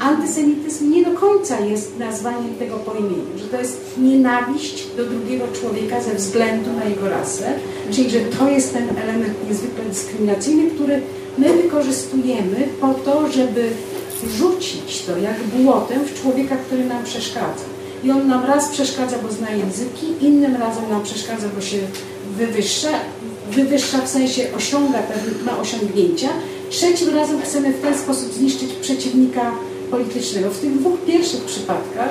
Antysemityzm 0.00 0.90
nie 0.92 1.04
do 1.04 1.10
końca 1.10 1.60
jest 1.60 1.98
nazwaniem 1.98 2.54
tego 2.58 2.76
po 2.76 2.94
imieniu, 2.94 3.38
że 3.38 3.44
to 3.44 3.58
jest 3.58 3.80
nienawiść 3.98 4.86
do 4.96 5.04
drugiego 5.04 5.44
człowieka 5.60 6.00
ze 6.00 6.14
względu 6.14 6.72
na 6.72 6.84
jego 6.84 7.08
rasę, 7.08 7.52
czyli 7.90 8.10
że 8.10 8.20
to 8.20 8.48
jest 8.48 8.72
ten 8.72 8.88
element 9.04 9.34
niezwykle 9.48 9.84
dyskryminacyjny, 9.84 10.70
który 10.70 11.02
my 11.38 11.52
wykorzystujemy 11.62 12.68
po 12.80 12.94
to, 12.94 13.32
żeby 13.32 13.70
rzucić 14.28 15.02
to 15.06 15.18
jak 15.18 15.38
błotem 15.42 16.04
w 16.04 16.22
człowieka, 16.22 16.56
który 16.56 16.84
nam 16.84 17.04
przeszkadza. 17.04 17.64
I 18.04 18.10
on 18.10 18.28
nam 18.28 18.44
raz 18.44 18.68
przeszkadza, 18.68 19.16
bo 19.22 19.32
zna 19.32 19.50
języki, 19.50 20.06
innym 20.20 20.56
razem 20.56 20.90
nam 20.90 21.02
przeszkadza, 21.02 21.48
bo 21.54 21.60
się 21.60 21.78
wywyższa, 22.36 22.88
wywyższa 23.50 23.98
w 23.98 24.08
sensie 24.08 24.42
osiąga, 24.56 24.98
ma 25.46 25.58
osiągnięcia, 25.58 26.28
trzecim 26.70 27.14
razem 27.14 27.42
chcemy 27.42 27.72
w 27.72 27.80
ten 27.80 27.98
sposób 27.98 28.32
zniszczyć 28.32 28.72
przeciwnika 28.72 29.52
politycznego. 29.90 30.50
W 30.50 30.58
tych 30.58 30.78
dwóch 30.78 31.00
pierwszych 31.06 31.44
przypadkach 31.44 32.10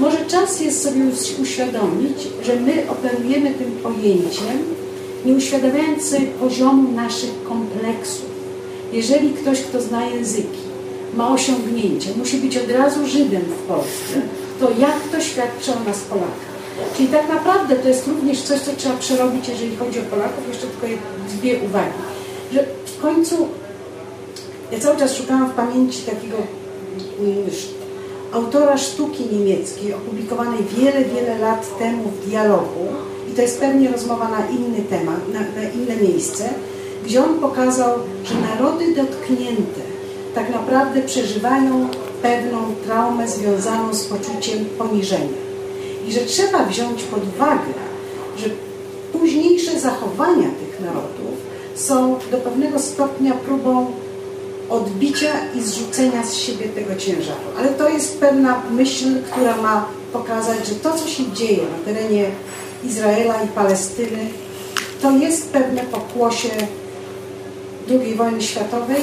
może 0.00 0.26
czas 0.26 0.60
jest 0.60 0.82
sobie 0.82 1.00
uświadomić, 1.42 2.18
że 2.42 2.56
my 2.56 2.90
operujemy 2.90 3.50
tym 3.50 3.72
pojęciem, 3.82 4.58
nie 5.24 5.32
uświadamiając 5.32 6.04
sobie 6.04 6.26
poziomu 6.26 6.92
naszych 6.92 7.42
kompleksów. 7.48 8.28
Jeżeli 8.92 9.30
ktoś, 9.30 9.60
kto 9.60 9.82
zna 9.82 10.06
języki, 10.06 10.67
ma 11.18 11.32
osiągnięcie, 11.32 12.10
musi 12.16 12.36
być 12.36 12.56
od 12.56 12.70
razu 12.70 13.06
Żydem 13.06 13.42
w 13.42 13.62
Polsce, 13.68 14.14
to 14.60 14.70
jak 14.78 15.00
to 15.12 15.20
świadczy 15.20 15.72
o 15.72 15.88
nas 15.88 15.98
Polakach? 16.00 16.48
Czyli 16.96 17.08
tak 17.08 17.28
naprawdę 17.28 17.76
to 17.76 17.88
jest 17.88 18.06
również 18.06 18.42
coś, 18.42 18.60
co 18.60 18.70
trzeba 18.76 18.96
przerobić, 18.96 19.48
jeżeli 19.48 19.76
chodzi 19.76 20.00
o 20.00 20.02
Polaków. 20.02 20.48
Jeszcze 20.48 20.66
tylko 20.66 20.86
dwie 21.28 21.58
uwagi. 21.58 21.98
Że 22.52 22.64
w 22.86 23.00
końcu 23.00 23.48
ja 24.72 24.78
cały 24.78 24.96
czas 24.96 25.16
szukałam 25.16 25.50
w 25.50 25.54
pamięci 25.54 26.02
takiego 26.02 26.36
mm, 27.20 27.36
autora 28.32 28.78
sztuki 28.78 29.24
niemieckiej, 29.32 29.94
opublikowanej 29.94 30.64
wiele, 30.76 31.04
wiele 31.04 31.38
lat 31.38 31.78
temu 31.78 32.02
w 32.08 32.28
dialogu, 32.28 32.86
i 33.32 33.34
to 33.34 33.42
jest 33.42 33.60
pewnie 33.60 33.90
rozmowa 33.92 34.28
na 34.28 34.46
inny 34.46 34.82
temat, 34.90 35.28
na, 35.32 35.40
na 35.40 35.68
inne 35.68 36.08
miejsce, 36.08 36.50
gdzie 37.04 37.24
on 37.24 37.38
pokazał, 37.38 37.98
że 38.24 38.34
narody 38.34 38.94
dotknięte 38.94 39.87
tak 40.34 40.50
naprawdę 40.50 41.02
przeżywają 41.02 41.88
pewną 42.22 42.74
traumę 42.84 43.28
związaną 43.28 43.94
z 43.94 44.04
poczuciem 44.04 44.64
poniżenia. 44.78 45.38
I 46.08 46.12
że 46.12 46.20
trzeba 46.20 46.64
wziąć 46.64 47.02
pod 47.02 47.22
uwagę, 47.36 47.72
że 48.38 48.46
późniejsze 49.12 49.80
zachowania 49.80 50.48
tych 50.48 50.80
narodów 50.80 51.38
są 51.74 52.18
do 52.30 52.36
pewnego 52.36 52.78
stopnia 52.78 53.32
próbą 53.32 53.86
odbicia 54.70 55.32
i 55.54 55.62
zrzucenia 55.62 56.26
z 56.26 56.34
siebie 56.34 56.68
tego 56.68 56.96
ciężaru. 56.96 57.48
Ale 57.58 57.68
to 57.68 57.88
jest 57.88 58.20
pewna 58.20 58.62
myśl, 58.70 59.04
która 59.30 59.56
ma 59.56 59.86
pokazać, 60.12 60.66
że 60.68 60.74
to, 60.74 60.98
co 60.98 61.08
się 61.08 61.32
dzieje 61.32 61.62
na 61.62 61.92
terenie 61.92 62.24
Izraela 62.84 63.42
i 63.42 63.48
Palestyny, 63.48 64.28
to 65.02 65.10
jest 65.10 65.50
pewne 65.50 65.82
pokłosie 65.82 66.48
II 67.90 68.14
wojny 68.14 68.42
światowej, 68.42 69.02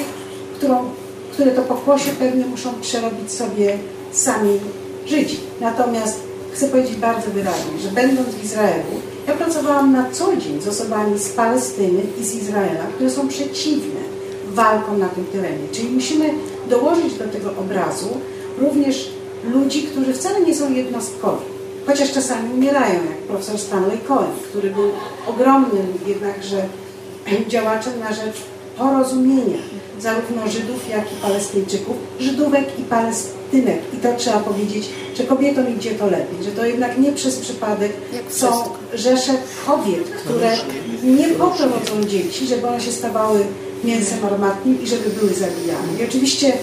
którą 0.57 0.89
które 1.36 1.51
to 1.51 1.61
pokłosie 1.61 2.11
pewnie 2.19 2.45
muszą 2.45 2.73
przerobić 2.81 3.31
sobie 3.31 3.77
sami 4.11 4.59
Żydzi. 5.05 5.39
Natomiast 5.61 6.19
chcę 6.53 6.67
powiedzieć 6.67 6.95
bardzo 6.95 7.31
wyraźnie, 7.31 7.79
że 7.83 7.89
będąc 7.89 8.29
w 8.29 8.43
Izraelu, 8.43 8.83
ja 9.27 9.33
pracowałam 9.33 9.91
na 9.91 10.11
co 10.11 10.38
dzień 10.38 10.61
z 10.61 10.67
osobami 10.67 11.19
z 11.19 11.29
Palestyny 11.29 12.01
i 12.21 12.23
z 12.23 12.36
Izraela, 12.36 12.83
które 12.95 13.09
są 13.09 13.27
przeciwne 13.27 14.01
walkom 14.47 14.99
na 14.99 15.09
tym 15.09 15.25
terenie. 15.25 15.67
Czyli 15.71 15.89
musimy 15.89 16.33
dołożyć 16.69 17.13
do 17.13 17.27
tego 17.27 17.49
obrazu 17.59 18.09
również 18.57 19.09
ludzi, 19.53 19.83
którzy 19.83 20.13
wcale 20.13 20.41
nie 20.41 20.55
są 20.55 20.73
jednostkowi, 20.73 21.45
chociaż 21.86 22.11
czasami 22.11 22.53
umierają, 22.53 22.93
jak 22.93 23.17
profesor 23.27 23.59
Stanley 23.59 23.97
Cohen, 24.07 24.31
który 24.49 24.69
był 24.69 24.89
ogromnym 25.27 25.88
jednakże 26.07 26.65
działaczem 27.53 27.93
na 27.99 28.13
rzecz 28.13 28.36
porozumienia 28.77 29.74
zarówno 29.99 30.47
Żydów, 30.47 30.89
jak 30.89 31.13
i 31.13 31.15
Palestyńczyków, 31.21 31.95
Żydówek 32.19 32.79
i 32.79 32.83
Palestynek. 32.83 33.79
I 33.93 33.97
to 33.97 34.09
trzeba 34.17 34.39
powiedzieć, 34.39 34.89
że 35.17 35.23
kobietom 35.23 35.77
idzie 35.77 35.91
to 35.91 36.05
lepiej, 36.05 36.43
że 36.43 36.51
to 36.51 36.65
jednak 36.65 36.97
nie 36.97 37.11
przez 37.11 37.35
przypadek 37.39 37.91
są 38.29 38.47
rzesze 38.93 39.33
kobiet, 39.65 40.09
które 40.09 40.57
nie 41.03 41.27
po 41.27 41.47
to 41.47 41.63
rodzą 41.63 42.09
dzieci, 42.09 42.47
żeby 42.47 42.67
one 42.67 42.81
się 42.81 42.91
stawały 42.91 43.39
mięsem 43.83 44.25
armatnim 44.25 44.83
i 44.83 44.87
żeby 44.87 45.09
były 45.09 45.33
zabijane. 45.33 46.01
I 46.01 46.05
oczywiście 46.09 46.53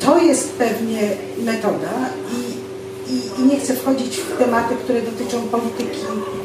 to 0.00 0.18
jest 0.18 0.52
pewnie 0.52 1.00
metoda 1.38 2.10
i, 2.32 3.12
i, 3.12 3.42
i 3.42 3.46
nie 3.46 3.60
chcę 3.60 3.74
wchodzić 3.74 4.16
w 4.16 4.38
tematy, 4.38 4.74
które 4.74 5.02
dotyczą 5.02 5.40
polityki 5.42 6.00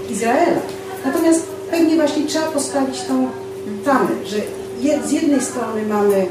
Izraela. 0.10 0.62
Natomiast 1.06 1.48
pewnie 1.72 1.96
właśnie 1.96 2.28
trzeba 2.28 2.48
postawić 2.48 3.02
tą 3.02 3.28
tamę, 3.86 4.10
że 4.26 4.38
z 5.06 5.12
jednej 5.12 5.42
strony 5.42 5.86
mamy 5.90 6.28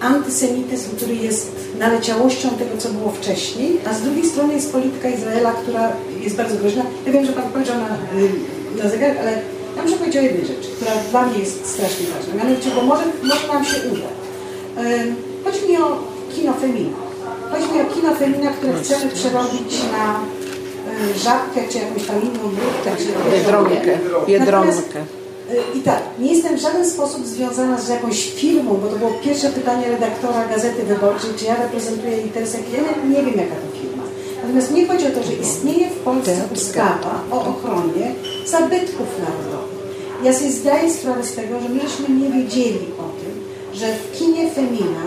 antysemityzm, 0.00 0.96
który 0.96 1.14
jest 1.14 1.52
naleciałością 1.78 2.48
tego, 2.50 2.76
co 2.78 2.88
było 2.88 3.10
wcześniej, 3.10 3.78
a 3.90 3.94
z 3.94 4.00
drugiej 4.00 4.26
strony 4.26 4.54
jest 4.54 4.72
polityka 4.72 5.08
Izraela, 5.08 5.52
która 5.52 5.92
jest 6.20 6.36
bardzo 6.36 6.56
groźna. 6.56 6.84
Ja 7.06 7.12
wiem, 7.12 7.26
że 7.26 7.32
Pan 7.32 7.52
powiedział 7.52 7.76
na, 7.76 7.88
na 8.82 8.90
zegarek, 8.90 9.18
ale 9.20 9.32
ja 9.76 9.82
muszę 9.82 9.96
powiedzieć 9.96 10.16
o 10.20 10.24
jednej 10.24 10.46
rzeczy, 10.46 10.68
która 10.76 10.90
dla 11.10 11.26
mnie 11.26 11.38
jest 11.38 11.66
strasznie 11.66 12.06
ważna. 12.06 12.34
Mianowicie, 12.34 12.70
bo 12.76 12.82
może, 12.82 13.04
może 13.22 13.52
nam 13.52 13.64
się 13.64 13.76
uda. 13.92 14.08
Chodzi 15.44 15.68
mi 15.68 15.76
o 15.76 15.98
kino 16.36 16.52
Femina. 16.52 16.96
Chodzi 17.50 17.72
mi 17.72 17.80
o 17.80 17.84
kino 17.94 18.14
Femina, 18.14 18.50
które 18.50 18.72
chcemy 18.72 19.12
przerobić 19.12 19.72
na 19.92 20.20
żabkę, 21.24 21.60
czy 21.70 21.78
jakąś 21.78 22.06
tam 22.06 22.22
inną 22.22 22.42
brudkę, 22.48 22.90
czy 22.98 23.30
Biedronkę. 23.36 23.98
Biedronkę. 24.26 25.17
I 25.74 25.80
tak, 25.80 26.02
nie 26.18 26.32
jestem 26.32 26.56
w 26.56 26.60
żaden 26.60 26.90
sposób 26.90 27.26
związana 27.26 27.80
z 27.80 27.88
jakąś 27.88 28.30
firmą, 28.30 28.74
bo 28.82 28.88
to 28.88 28.96
było 28.96 29.10
pierwsze 29.24 29.48
pytanie 29.50 29.88
redaktora 29.88 30.48
Gazety 30.48 30.82
Wyborczej, 30.82 31.30
czy 31.38 31.44
ja 31.44 31.56
reprezentuję 31.56 32.20
interesy 32.20 32.58
Ja 32.72 33.08
nie 33.08 33.22
wiem, 33.22 33.38
jaka 33.38 33.54
to 33.54 33.80
firma. 33.80 34.02
Natomiast 34.42 34.72
nie 34.72 34.86
chodzi 34.86 35.06
o 35.06 35.10
to, 35.10 35.22
że 35.22 35.32
istnieje 35.32 35.90
w 35.90 35.96
Polsce 35.96 36.48
ustawa 36.54 37.20
o 37.30 37.46
ochronie 37.46 38.14
zabytków 38.46 39.06
narodowych. 39.18 39.78
Ja 40.24 40.32
sobie 40.32 40.50
zdaję 40.50 40.90
sprawę 40.90 41.24
z 41.24 41.34
tego, 41.34 41.60
że 41.60 41.68
my 41.68 41.80
żeśmy 41.80 42.08
nie 42.08 42.30
wiedzieli 42.30 42.86
o 42.98 43.08
tym, 43.20 43.44
że 43.74 43.86
w 43.94 44.18
kinie 44.18 44.50
Femina 44.50 45.02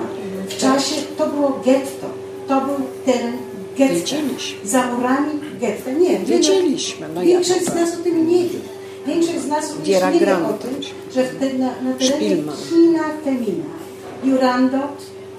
w 0.49 0.57
czasie 0.57 0.95
to 1.17 1.27
było 1.27 1.61
getto. 1.65 2.07
To 2.47 2.61
był 2.61 2.75
teren 3.05 3.37
getta. 3.77 4.15
Za 4.63 4.87
murami 4.87 5.39
getta. 5.59 5.91
Nie, 5.91 6.19
wiedzieliśmy. 6.19 7.07
No 7.15 7.21
większość 7.21 7.65
z 7.65 7.75
nas 7.75 7.93
o 7.99 8.03
tym 8.03 8.27
nie 8.27 8.43
wie. 8.43 8.59
Większość 9.07 9.39
z 9.39 9.47
nas 9.47 9.73
nie 9.85 10.19
wie 10.19 10.35
o 10.35 10.53
tym, 10.53 10.75
że 11.13 11.23
na, 11.57 11.65
na 11.65 11.93
terenie 11.99 12.43
kina 12.69 13.03
Femina 13.23 13.63
Jurandot 14.23 14.97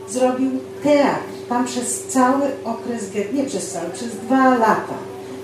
zrobił 0.08 0.50
teatr. 0.82 1.32
Tam 1.48 1.64
przez 1.64 2.02
cały 2.02 2.42
okres, 2.64 3.04
nie 3.32 3.44
przez 3.44 3.70
cały, 3.70 3.90
przez 3.90 4.08
dwa 4.08 4.58
lata 4.58 4.94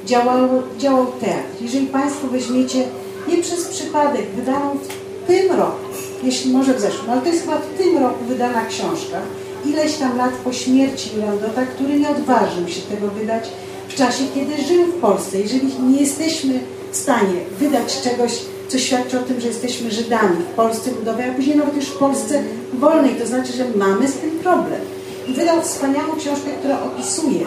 działał, 0.06 0.48
działał 0.78 1.06
teatr. 1.20 1.62
Jeżeli 1.62 1.86
Państwo 1.86 2.28
weźmiecie, 2.28 2.84
nie 3.28 3.36
przez 3.36 3.64
przypadek, 3.64 4.26
wydaną 4.36 4.76
w 4.78 5.26
tym 5.26 5.52
roku, 5.52 5.78
jeśli 6.22 6.52
może 6.52 6.74
w 6.74 6.80
zeszłym, 6.80 7.10
ale 7.10 7.20
to 7.20 7.28
jest 7.28 7.42
chyba 7.42 7.58
w 7.58 7.78
tym 7.78 7.98
roku 7.98 8.24
wydana 8.24 8.66
książka, 8.66 9.20
ileś 9.66 9.96
tam 9.96 10.18
lat 10.18 10.32
po 10.44 10.52
śmierci 10.52 11.10
Jurandota, 11.16 11.66
który 11.66 12.00
nie 12.00 12.10
odważył 12.10 12.68
się 12.68 12.80
tego 12.80 13.08
wydać 13.08 13.44
w 13.88 13.94
czasie, 13.94 14.24
kiedy 14.34 14.62
żył 14.62 14.86
w 14.86 15.00
Polsce. 15.00 15.40
Jeżeli 15.40 15.82
nie 15.82 16.00
jesteśmy 16.00 16.60
stanie 16.97 17.41
wydać 17.59 18.01
czegoś, 18.03 18.32
co 18.68 18.78
świadczy 18.78 19.20
o 19.20 19.22
tym, 19.22 19.41
że 19.41 19.49
jesteśmy 19.49 19.91
Żydami 19.91 20.36
w 20.53 20.55
Polsce 20.57 20.91
ludowej, 20.91 21.30
a 21.30 21.34
później 21.34 21.57
nawet 21.57 21.76
już 21.76 21.84
w 21.84 21.99
Polsce 21.99 22.43
wolnej, 22.72 23.14
to 23.14 23.26
znaczy, 23.26 23.53
że 23.53 23.64
mamy 23.76 24.09
z 24.09 24.14
tym 24.14 24.30
problem. 24.30 24.80
I 25.28 25.32
wydał 25.32 25.62
wspaniałą 25.62 26.16
książkę, 26.16 26.51
która 26.61 26.82
opisuje. 26.82 27.47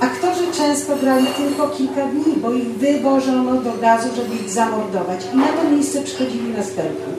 Aktorzy 0.00 0.52
często 0.56 0.96
grali 0.96 1.26
tylko 1.26 1.68
kilka 1.68 2.06
dni, 2.06 2.34
bo 2.36 2.52
ich 2.52 2.68
wywożono 2.68 3.54
do 3.54 3.72
gazu, 3.72 4.08
żeby 4.16 4.34
ich 4.34 4.50
zamordować. 4.50 5.20
I 5.34 5.36
na 5.36 5.48
to 5.48 5.70
miejsce 5.70 6.02
przychodzili 6.02 6.48
następni. 6.48 7.12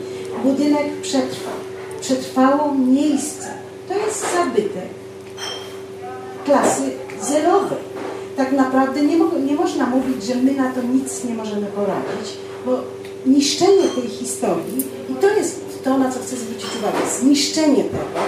Budynek 0.43 1.01
przetrwał. 1.01 1.53
Przetrwało 2.01 2.75
miejsce. 2.75 3.47
To 3.87 3.93
jest 3.93 4.25
zabytek 4.35 4.89
klasy 6.45 6.81
zerowej. 7.21 7.90
Tak 8.37 8.51
naprawdę 8.51 9.01
nie, 9.01 9.17
nie 9.45 9.55
można 9.55 9.85
mówić, 9.85 10.23
że 10.23 10.35
my 10.35 10.53
na 10.53 10.71
to 10.71 10.81
nic 10.81 11.23
nie 11.23 11.33
możemy 11.33 11.67
poradzić, 11.67 12.37
bo 12.65 12.71
niszczenie 13.25 13.87
tej 13.95 14.09
historii, 14.09 14.85
i 15.09 15.13
to 15.13 15.29
jest 15.29 15.83
to, 15.83 15.97
na 15.97 16.11
co 16.11 16.19
chcę 16.19 16.35
zwrócić 16.35 16.69
uwagę, 16.79 16.97
zniszczenie 17.19 17.83
tego, 17.83 18.21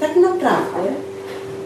tak 0.00 0.16
naprawdę 0.16 0.88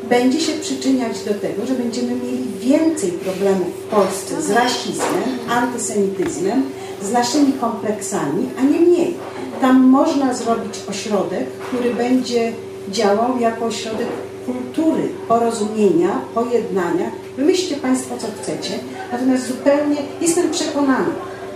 będzie 0.08 0.40
się 0.40 0.52
przyczyniać 0.52 1.24
do 1.24 1.34
tego, 1.34 1.66
że 1.66 1.74
będziemy 1.74 2.14
mieli 2.14 2.44
więcej 2.60 3.10
problemów 3.12 3.68
w 3.68 3.88
Polsce 3.88 4.42
z 4.42 4.50
rasizmem, 4.50 5.22
antysemityzmem, 5.50 6.62
z 7.02 7.12
naszymi 7.12 7.52
kompleksami, 7.52 8.48
a 8.58 8.62
nie 8.62 8.80
mniej. 8.80 9.14
Tam 9.60 9.80
można 9.80 10.34
zrobić 10.34 10.74
ośrodek, 10.90 11.46
który 11.68 11.94
będzie 11.94 12.52
działał 12.88 13.38
jako 13.38 13.64
ośrodek 13.64 14.08
kultury, 14.46 15.08
porozumienia, 15.28 16.20
pojednania. 16.34 17.10
Wymyślcie 17.36 17.76
Państwo, 17.76 18.14
co 18.18 18.26
chcecie. 18.42 18.78
Natomiast 19.12 19.48
zupełnie 19.48 19.96
jestem 20.20 20.50
przekonana, 20.50 21.10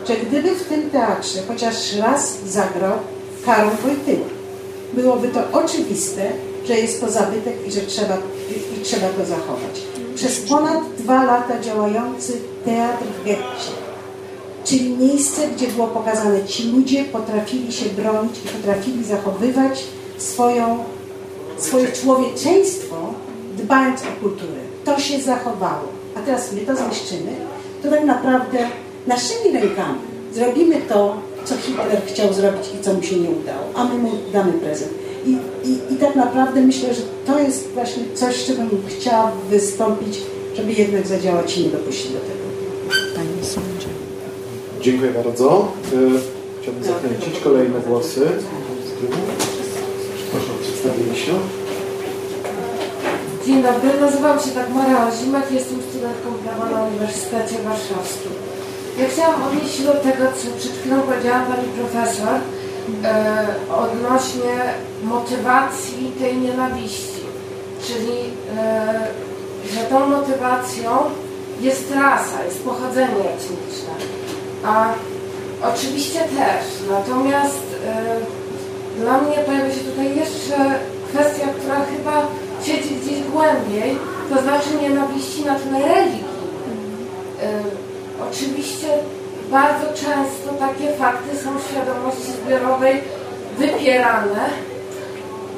że 0.08 0.16
gdyby 0.16 0.54
w 0.54 0.68
tym 0.68 0.90
teatrze 0.90 1.38
chociaż 1.48 1.96
raz 1.96 2.36
zagrał 2.46 2.98
Karol 3.46 3.70
Wojtyła, 3.70 4.26
byłoby 4.92 5.28
to 5.28 5.40
oczywiste, 5.52 6.32
że 6.68 6.74
jest 6.74 7.00
to 7.00 7.10
zabytek 7.10 7.54
i 7.68 7.72
że 7.72 7.80
trzeba, 7.80 8.16
i, 8.80 8.84
trzeba 8.84 9.08
to 9.08 9.24
zachować. 9.24 9.80
Przez 10.14 10.40
ponad 10.40 10.80
dwa 10.98 11.24
lata 11.24 11.60
działający 11.60 12.32
teatr 12.64 13.04
w 13.04 13.24
getcie, 13.24 13.72
czyli 14.64 14.90
miejsce, 14.90 15.48
gdzie 15.48 15.66
było 15.66 15.86
pokazane, 15.86 16.44
ci 16.44 16.72
ludzie 16.72 17.04
potrafili 17.04 17.72
się 17.72 17.84
bronić 17.84 18.36
i 18.44 18.48
potrafili 18.48 19.04
zachowywać 19.04 19.84
swoją, 20.18 20.84
swoje 21.58 21.92
człowieczeństwo, 21.92 22.96
dbając 23.58 24.02
o 24.02 24.20
kulturę. 24.22 24.65
To 24.86 25.00
się 25.00 25.20
zachowało. 25.20 25.88
A 26.16 26.20
teraz 26.20 26.52
my 26.52 26.60
to 26.60 26.76
zniszczymy, 26.76 27.32
to 27.82 27.90
tak 27.90 28.04
naprawdę 28.04 28.58
naszymi 29.06 29.52
rękami 29.60 29.98
zrobimy 30.32 30.76
to, 30.88 31.16
co 31.44 31.56
Hitler 31.56 32.02
chciał 32.06 32.32
zrobić 32.32 32.66
i 32.80 32.84
co 32.84 32.94
mu 32.94 33.02
się 33.02 33.16
nie 33.16 33.30
udało, 33.30 33.64
a 33.74 33.84
my 33.84 33.98
mu 33.98 34.10
damy 34.32 34.52
prezent. 34.52 34.90
I, 35.26 35.30
i, 35.68 35.92
I 35.94 35.96
tak 35.96 36.16
naprawdę 36.16 36.60
myślę, 36.60 36.94
że 36.94 37.02
to 37.26 37.38
jest 37.38 37.68
właśnie 37.74 38.02
coś, 38.14 38.36
z 38.36 38.46
czego 38.46 38.62
bym 38.62 38.82
chciała 38.88 39.32
wystąpić, 39.50 40.18
żeby 40.56 40.72
jednak 40.72 41.06
zadziałać 41.06 41.58
i 41.58 41.62
nie 41.62 41.68
dopuścić 41.70 42.12
do 42.12 42.18
tego. 42.18 42.46
Panie 43.16 43.44
sądzie. 43.44 43.86
Dziękuję 44.80 45.10
bardzo. 45.10 45.68
Y, 45.92 46.36
Chciałbym 46.62 46.84
zachęcić 46.84 47.40
kolejne 47.44 47.80
głosy. 47.80 48.28
Proszę 50.30 50.46
o 50.52 50.62
przedstawienie 50.62 51.16
się. 51.16 51.32
Dzień 53.46 53.62
dobry, 53.62 54.00
nazywam 54.00 54.40
się 54.40 54.50
Dagmara 54.50 55.08
Ozimek, 55.08 55.44
jestem 55.50 55.82
studentką 55.82 56.28
prawa 56.44 56.70
na 56.70 56.84
Uniwersytecie 56.84 57.62
Warszawskim. 57.64 58.32
Ja 58.98 59.08
chciałam 59.08 59.42
odnieść 59.42 59.76
się 59.76 59.82
do 59.82 59.92
tego, 59.92 60.24
co 60.36 60.58
przed 60.58 60.72
chwilą 60.72 61.00
powiedziała 61.00 61.40
Pani 61.40 61.68
Profesor 61.68 62.34
e, 63.04 63.46
odnośnie 63.84 64.54
motywacji 65.04 66.12
tej 66.18 66.36
nienawiści. 66.36 67.22
Czyli, 67.86 68.18
e, 68.58 69.06
że 69.72 69.80
tą 69.80 70.06
motywacją 70.06 70.90
jest 71.60 71.94
rasa, 71.94 72.44
jest 72.44 72.64
pochodzenie 72.64 73.24
etniczne. 73.34 73.94
A 74.64 74.88
oczywiście 75.72 76.20
też, 76.20 76.64
natomiast 76.90 77.66
e, 77.86 79.00
dla 79.00 79.20
mnie 79.20 79.36
pojawia 79.36 79.74
się 79.74 79.80
tutaj 79.80 80.16
jeszcze 80.16 80.56
kwestia, 81.08 81.46
która 81.58 81.76
chyba 81.84 82.26
siedzi 82.62 82.94
gdzieś 82.94 83.22
głębiej, 83.22 83.98
to 84.34 84.42
znaczy 84.42 84.68
nienawiści 84.82 85.44
na 85.44 85.54
tle 85.54 85.94
religii. 85.94 86.24
Y, 87.42 87.86
Oczywiście 88.30 88.88
bardzo 89.50 89.86
często 89.86 90.66
takie 90.66 90.92
fakty 90.92 91.38
są 91.38 91.58
w 91.58 91.70
świadomości 91.70 92.32
zbiorowej 92.32 93.00
wypierane. 93.58 94.48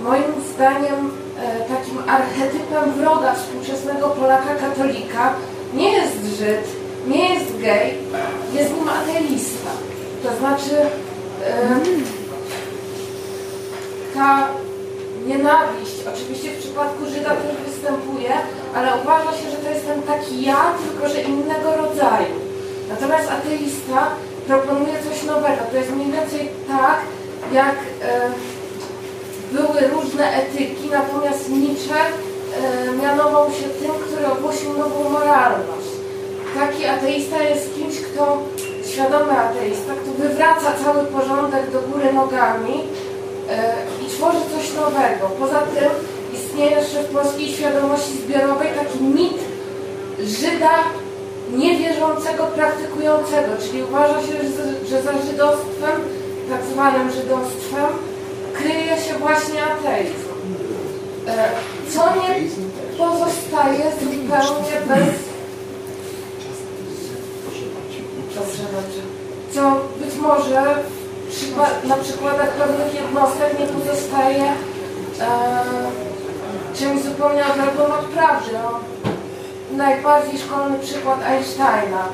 Moim 0.02 0.32
zdaniem 0.54 1.10
e, 1.40 1.60
takim 1.60 1.98
archetypem 2.08 2.92
wroga 2.92 3.34
współczesnego 3.34 4.08
Polaka 4.08 4.54
katolika 4.54 5.34
nie 5.74 5.92
jest 5.92 6.38
Żyd, 6.38 6.64
nie 7.06 7.34
jest 7.34 7.58
gej, 7.60 7.94
jest 8.54 8.74
nim 8.74 8.88
ateista. 8.88 9.70
To 10.22 10.36
znaczy 10.38 10.76
e, 11.46 11.80
ta 14.14 14.48
nienawiść, 15.28 15.96
oczywiście 16.12 16.50
w 16.50 16.58
przypadku 16.58 17.06
Żyda 17.14 17.30
też 17.30 17.56
występuje, 17.66 18.32
ale 18.76 18.88
uważa 19.02 19.32
się, 19.38 19.50
że 19.50 19.56
to 19.56 19.70
jest 19.70 19.86
ten 19.86 20.02
taki 20.02 20.42
ja, 20.42 20.62
tylko 20.84 21.08
że 21.08 21.20
innego 21.22 21.68
rodzaju. 21.76 22.34
Natomiast 22.90 23.28
ateista 23.30 24.00
proponuje 24.46 24.94
coś 25.08 25.24
nowego. 25.24 25.62
To 25.70 25.76
jest 25.76 25.92
mniej 25.92 26.12
więcej 26.12 26.48
tak, 26.68 26.98
jak 27.52 27.76
e, 28.02 28.30
były 29.52 29.80
różne 29.94 30.32
etyki, 30.42 30.88
natomiast 30.90 31.50
Nietzsche 31.50 32.00
e, 32.00 32.92
mianował 33.02 33.46
się 33.50 33.66
tym, 33.80 33.90
który 34.06 34.26
ogłosił 34.26 34.78
nową 34.78 35.10
moralność. 35.10 35.88
Taki 36.58 36.84
ateista 36.86 37.42
jest 37.42 37.74
kimś, 37.74 38.00
kto, 38.00 38.42
świadomy 38.90 39.32
ateista, 39.32 39.92
kto 40.02 40.10
wywraca 40.22 40.72
cały 40.84 41.04
porządek 41.04 41.70
do 41.70 41.80
góry 41.80 42.12
nogami 42.12 42.82
e, 43.50 43.74
i 44.06 44.10
tworzy 44.10 44.38
coś 44.54 44.74
nowego. 44.74 45.28
Poza 45.38 45.58
tym 45.58 45.90
istnieje 46.34 46.76
jeszcze 46.76 47.02
w 47.02 47.06
polskiej 47.06 47.48
świadomości 47.48 48.12
zbiorowej 48.12 48.68
taki 48.68 49.04
mit 49.04 49.38
Żyda 50.24 50.74
niewierzącego, 51.52 52.44
praktykującego, 52.44 53.52
czyli 53.62 53.82
uważa 53.82 54.20
się, 54.20 54.32
że, 54.88 55.02
za 55.02 55.12
żydostwem, 55.12 56.00
tak 56.50 56.60
zwanym 56.72 57.10
żydostwem, 57.10 57.86
kryje 58.54 58.96
się 58.96 59.14
właśnie 59.18 59.64
ateizm. 59.64 60.28
E, 61.26 61.48
Co 61.90 62.00
nie 62.00 62.48
pozostaje 62.98 63.84
zupełnie 64.00 64.80
bez... 64.88 65.14
Dobrze, 68.34 68.62
dobrze. 68.62 69.02
Co 69.54 69.80
być 70.04 70.14
może 70.16 70.74
na 71.84 71.96
przykładach 71.96 72.50
pewnych 72.50 72.94
jednostek 72.94 73.58
nie 73.58 73.66
pozostaje 73.66 74.44
e, 74.44 74.54
czymś 76.78 77.02
zupełnie 77.02 77.42
odległym 77.46 77.92
od 77.92 78.04
prawdy. 78.04 78.50
No, 78.52 78.80
najbardziej 79.76 80.38
szkolny 80.40 80.78
przykład 80.78 81.22
Einsteina, 81.22 82.04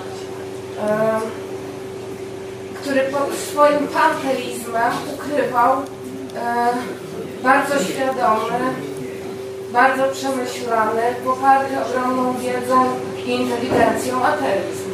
e, 0.80 1.20
który 2.80 3.00
pod 3.00 3.28
swoim 3.50 3.88
panteizmem 3.88 4.92
ukrywał 5.14 5.72
e, 5.72 5.82
bardzo 7.42 7.84
świadomy, 7.84 8.58
bardzo 9.72 10.02
przemyślany, 10.12 11.02
poparty 11.24 11.74
ogromną 11.86 12.34
wiedzą 12.36 12.84
i 13.26 13.30
inteligencją 13.30 14.24
ateizm. 14.24 14.90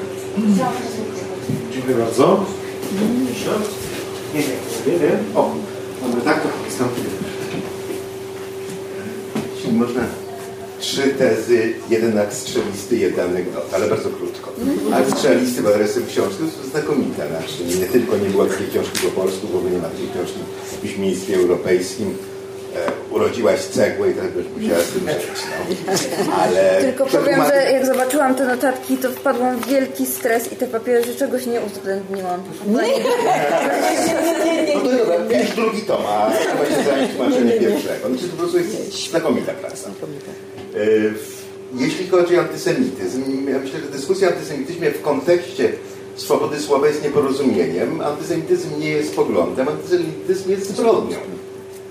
Dziękuję 1.73 1.97
bardzo. 1.97 2.41
Proszę. 3.27 3.90
Nie, 4.35 4.41
nie, 4.41 4.93
nie, 4.93 4.99
nie. 4.99 5.39
O, 5.39 5.55
Mamy 6.03 6.21
tak 6.21 6.43
to 6.43 6.49
wystąpić. 6.65 7.05
Czyli 9.63 9.73
można 9.73 10.03
trzy 10.81 11.03
tezy, 11.03 11.75
jeden 11.91 12.19
akt 12.19 12.35
strzelisty, 12.35 12.97
jeden 12.97 13.31
anegdot, 13.31 13.75
ale 13.75 13.89
bardzo 13.89 14.09
krótko. 14.11 14.53
Akt 14.93 15.19
strzelisty 15.19 15.63
w 15.63 15.67
adresem 15.67 16.07
książki 16.07 16.39
to 16.39 16.45
jest 16.45 16.71
znakomita 16.71 17.29
znaczy, 17.29 17.79
Nie 17.81 17.87
tylko 17.87 18.17
nie 18.17 18.31
było 18.31 18.47
takiej 18.47 18.69
książki 18.69 18.99
po 18.99 19.21
polsku, 19.21 19.47
bo 19.53 19.71
nie 19.71 19.79
ma 19.79 19.89
takiej 19.89 20.09
książki 20.09 20.39
w 20.73 20.81
piśmieństwie 20.81 21.37
europejskim. 21.37 22.15
E, 22.77 23.15
urodziłaś 23.15 23.61
cegłę 23.61 24.11
i 24.11 24.15
tak 24.15 24.31
byś 24.31 24.47
musiała 24.63 24.81
z 24.81 24.89
tym 24.89 25.09
żyć. 25.09 25.43
No. 26.27 26.33
Ale 26.43 26.79
Tylko 26.81 27.07
powiem, 27.07 27.23
przetłumaczy- 27.25 27.55
że 27.67 27.73
jak 27.73 27.87
zobaczyłam 27.87 28.35
te 28.35 28.45
notatki, 28.47 28.97
to 28.97 29.11
wpadłam 29.11 29.57
w 29.61 29.69
wielki 29.69 30.07
stres 30.07 30.53
i 30.53 30.57
te 30.57 30.67
papiery, 30.67 31.05
że 31.05 31.15
czegoś 31.15 31.47
nie 31.47 31.61
uwzględniłam. 31.61 32.41
No 32.67 32.81
to 34.83 34.97
dobra, 34.99 35.19
bierz 35.29 35.51
drugi 35.57 35.83
tom, 35.83 36.03
a 36.07 36.31
chyba 36.31 36.77
się 36.77 36.85
zająć 36.91 37.15
tłumaczeniem 37.15 37.59
pierwszego. 37.61 38.09
Znaczy 38.09 38.25
to 38.25 38.31
po 38.31 38.37
prostu 38.37 38.59
jest 38.59 39.11
znakomita 39.11 39.53
praca. 39.53 39.89
E, 40.75 40.79
Jeśli 41.75 42.09
chodzi 42.09 42.39
o 42.39 42.41
antysemityzm, 42.41 43.49
ja 43.49 43.59
myślę, 43.59 43.81
że 43.81 43.87
dyskusja 43.87 44.29
o 44.29 44.33
antysemityzmie 44.33 44.91
w 44.91 45.03
kontekście 45.03 45.73
swobody 46.17 46.61
słowa 46.61 46.87
jest 46.89 47.03
nieporozumieniem. 47.05 48.01
Antysemityzm 48.01 48.81
nie 48.81 48.89
jest 48.91 49.17
poglądem, 49.17 49.69
antysemityzm 49.69 50.51
jest 50.51 50.67
zbrodnią. 50.77 51.17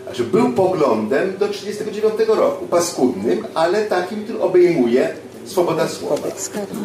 Znaczy 0.10 0.24
był 0.24 0.50
poglądem 0.50 1.38
do 1.38 1.48
1939 1.48 2.40
roku, 2.40 2.66
paskudnym, 2.66 3.48
ale 3.54 3.86
takim, 3.86 4.24
który 4.24 4.42
obejmuje 4.42 5.10
swoboda 5.46 5.88
słowa. 5.88 6.28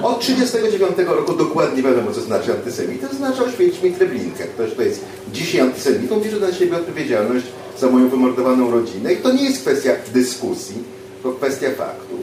Od 0.02 0.20
1939 0.20 1.08
roku 1.08 1.32
dokładnie 1.32 1.82
wiadomo, 1.82 2.12
co 2.12 2.20
znaczy 2.20 2.52
antysemityzm. 2.52 3.16
Znaczy 3.16 3.44
oświęćmy 3.44 3.90
Treblinkę. 3.90 4.44
Ktoś, 4.44 4.70
kto 4.70 4.82
jest 4.82 5.00
dzisiaj 5.32 5.60
antysemitą, 5.60 6.20
bierze 6.20 6.40
na 6.40 6.52
siebie 6.52 6.76
odpowiedzialność 6.76 7.46
za 7.78 7.90
moją 7.90 8.08
wymordowaną 8.08 8.70
rodzinę. 8.70 9.12
I 9.12 9.16
to 9.16 9.32
nie 9.32 9.44
jest 9.44 9.60
kwestia 9.60 9.92
dyskusji, 10.14 10.76
to 11.22 11.32
kwestia 11.32 11.70
faktów. 11.70 12.20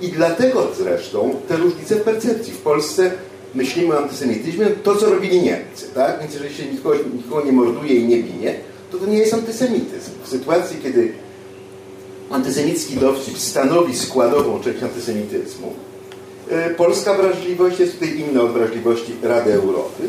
I 0.00 0.08
dlatego 0.08 0.68
zresztą 0.78 1.34
te 1.48 1.56
różnice 1.56 1.96
w 1.96 2.02
percepcji. 2.02 2.52
W 2.52 2.58
Polsce 2.58 3.10
myślimy 3.54 3.94
o 3.94 3.98
antysemityzmie, 3.98 4.66
to 4.66 4.96
co 4.96 5.10
robili 5.10 5.42
Niemcy, 5.42 5.86
tak? 5.94 6.20
Więc 6.20 6.34
jeżeli 6.34 6.54
się 6.54 6.64
nikogo, 6.66 6.96
nikogo 7.16 7.44
nie 7.46 7.52
morduje 7.52 7.94
i 7.94 8.08
nie 8.08 8.22
bije, 8.22 8.54
to 8.94 9.04
to 9.04 9.10
nie 9.10 9.18
jest 9.18 9.34
antysemityzm. 9.34 10.10
W 10.24 10.28
sytuacji, 10.28 10.76
kiedy 10.82 11.12
antysemicki 12.30 12.96
dowcip 12.96 13.38
stanowi 13.38 13.96
składową 13.96 14.60
część 14.60 14.82
antysemityzmu, 14.82 15.72
e, 16.50 16.70
polska 16.70 17.14
wrażliwość 17.14 17.80
jest 17.80 17.92
tutaj 17.92 18.18
inna 18.18 18.42
od 18.42 18.52
wrażliwości 18.52 19.12
Rady 19.22 19.52
Europy. 19.52 20.02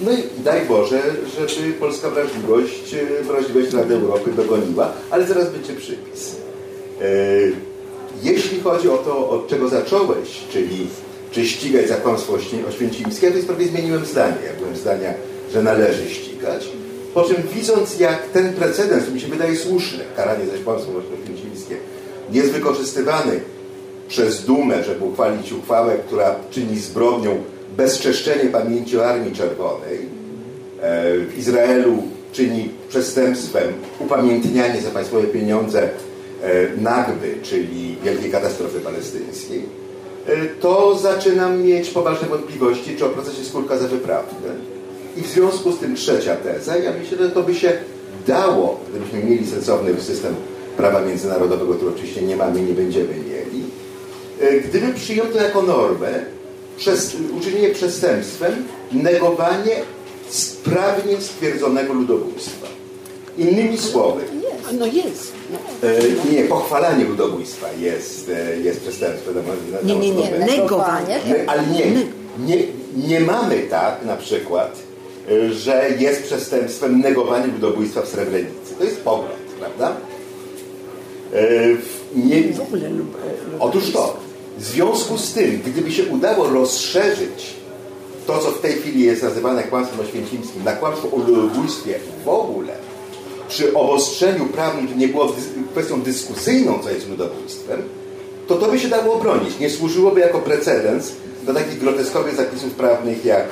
No 0.00 0.12
i 0.12 0.42
daj 0.44 0.66
Boże, 0.66 1.02
żeby 1.46 1.72
polska 1.72 2.10
wrażliwość, 2.10 2.94
e, 2.94 3.22
wrażliwość 3.24 3.72
Rady 3.72 3.94
Europy 3.94 4.32
dogoniła, 4.32 4.92
ale 5.10 5.26
zaraz 5.26 5.50
będzie 5.50 5.74
przypis. 5.74 6.36
E, 7.00 7.04
Jeśli 8.22 8.60
chodzi 8.60 8.88
o 8.88 8.96
to, 8.98 9.30
od 9.30 9.48
czego 9.48 9.68
zacząłeś, 9.68 10.28
czyli 10.52 10.86
czy 11.30 11.46
ścigać 11.46 11.88
za 11.88 11.94
kłamstwo 11.94 12.32
oświę- 12.32 12.68
oświęcimskie, 12.68 13.26
ja 13.26 13.30
w 13.30 13.34
tej 13.34 13.42
sprawie 13.42 13.66
zmieniłem 13.66 14.04
zdanie. 14.04 14.36
Ja 14.46 14.60
byłem 14.60 14.76
zdania, 14.76 15.14
że 15.52 15.62
należy 15.62 16.10
ścigać. 16.10 16.68
Po 17.18 17.24
czym 17.24 17.36
widząc, 17.54 18.00
jak 18.00 18.28
ten 18.28 18.52
precedens, 18.52 19.10
mi 19.10 19.20
się 19.20 19.26
wydaje 19.26 19.56
słuszny, 19.56 20.04
karanie 20.16 20.46
za 20.46 20.64
kłamstwo 20.64 20.92
oświęcimskie, 20.98 21.76
jest 22.32 22.52
wykorzystywany 22.52 23.40
przez 24.08 24.44
Dumę, 24.44 24.84
żeby 24.84 25.04
uchwalić 25.04 25.52
uchwałę, 25.52 25.96
która 26.06 26.34
czyni 26.50 26.78
zbrodnią 26.78 27.42
bezczeszczenie 27.76 28.50
pamięci 28.50 28.98
o 28.98 29.06
Armii 29.06 29.32
Czerwonej. 29.32 29.98
E, 30.80 31.18
W 31.18 31.38
Izraelu 31.38 32.02
czyni 32.32 32.70
przestępstwem 32.88 33.72
upamiętnianie 33.98 34.80
za 34.80 34.90
państwowe 34.90 35.26
pieniądze 35.26 35.82
e, 35.82 35.88
Nagby, 36.76 37.34
czyli 37.42 37.96
wielkiej 38.04 38.30
katastrofy 38.30 38.80
palestyńskiej, 38.80 39.62
e, 40.26 40.46
to 40.60 40.98
zaczynam 40.98 41.62
mieć 41.62 41.90
poważne 41.90 42.28
wątpliwości, 42.28 42.96
czy 42.96 43.06
o 43.06 43.08
procesie 43.08 43.44
skórka 43.44 43.78
za 43.78 43.88
wyprawne. 43.88 44.77
I 45.18 45.20
w 45.22 45.26
związku 45.26 45.72
z 45.72 45.78
tym 45.78 45.96
trzecia 45.96 46.36
teza, 46.36 46.76
ja 46.76 46.92
myślę, 47.02 47.18
że 47.18 47.30
to 47.30 47.42
by 47.42 47.54
się 47.54 47.72
dało, 48.26 48.80
gdybyśmy 48.90 49.24
mieli 49.30 49.46
sensowny 49.46 50.00
system 50.00 50.34
prawa 50.76 51.00
międzynarodowego, 51.00 51.74
który 51.74 51.90
oczywiście 51.90 52.22
nie 52.22 52.36
mamy 52.36 52.60
i 52.60 52.62
nie 52.62 52.72
będziemy 52.74 53.08
mieli, 53.14 53.64
e, 54.40 54.60
gdyby 54.60 54.92
przyjęto 54.94 55.38
jako 55.42 55.62
normę 55.62 56.08
przez, 56.76 57.16
uczynienie 57.38 57.68
przestępstwem 57.70 58.52
negowanie 58.92 59.76
sprawnie 60.28 61.20
stwierdzonego 61.20 61.92
ludobójstwa. 61.92 62.66
Innymi 63.38 63.78
słowy, 63.78 64.22
No 64.78 64.86
jest. 64.86 65.32
No. 65.52 65.88
e, 65.88 66.32
nie, 66.32 66.44
pochwalanie 66.44 67.04
ludobójstwa 67.04 67.66
jest, 67.80 68.30
e, 68.30 68.56
jest 68.58 68.80
przestępstwem. 68.80 69.34
na- 69.34 69.78
na- 69.78 69.82
Nie, 69.86 69.96
nie, 69.96 70.10
nie. 70.10 70.30
na- 70.38 70.46
Negowanie. 70.46 71.20
Ale 71.46 71.62
nie, 71.66 71.84
nie, 72.46 72.62
nie 73.08 73.20
mamy 73.20 73.58
tak 73.58 74.04
na 74.04 74.16
przykład, 74.16 74.76
że 75.50 75.90
jest 75.98 76.22
przestępstwem 76.22 77.00
negowanie 77.00 77.46
ludobójstwa 77.46 78.02
w 78.02 78.08
Srebrenicy. 78.08 78.74
To 78.78 78.84
jest 78.84 79.00
pogląd, 79.00 79.32
prawda? 79.58 79.96
W- 81.32 81.98
Nie, 82.16 82.42
otóż 83.60 83.90
to, 83.92 84.16
w 84.58 84.64
związku 84.64 85.18
z 85.18 85.32
tym, 85.32 85.60
gdyby 85.66 85.92
się 85.92 86.04
udało 86.04 86.48
rozszerzyć 86.48 87.54
to, 88.26 88.38
co 88.38 88.50
w 88.50 88.60
tej 88.60 88.72
chwili 88.72 89.00
jest 89.04 89.22
nazywane 89.22 89.62
kłamstwem 89.62 90.00
oświęcimskim, 90.00 90.64
na 90.64 90.72
kłamstwo 90.72 91.08
o 91.12 91.16
ludobójstwie 91.18 91.98
w 92.24 92.28
ogóle, 92.28 92.72
przy 93.48 93.74
obostrzeniu 93.74 94.46
prawnym, 94.46 94.88
to 94.88 94.94
nie 94.94 95.08
było 95.08 95.32
kwestią 95.72 96.02
dyskusyjną, 96.02 96.78
co 96.82 96.90
jest 96.90 97.08
ludobójstwem, 97.08 97.82
to 98.48 98.54
to 98.56 98.68
by 98.68 98.78
się 98.78 98.88
dało 98.88 99.14
obronić. 99.14 99.58
Nie 99.60 99.70
służyłoby 99.70 100.20
jako 100.20 100.38
precedens 100.38 101.12
do 101.46 101.54
takich 101.54 101.78
groteskowych 101.78 102.34
zapisów 102.34 102.72
prawnych, 102.74 103.24
jak 103.24 103.44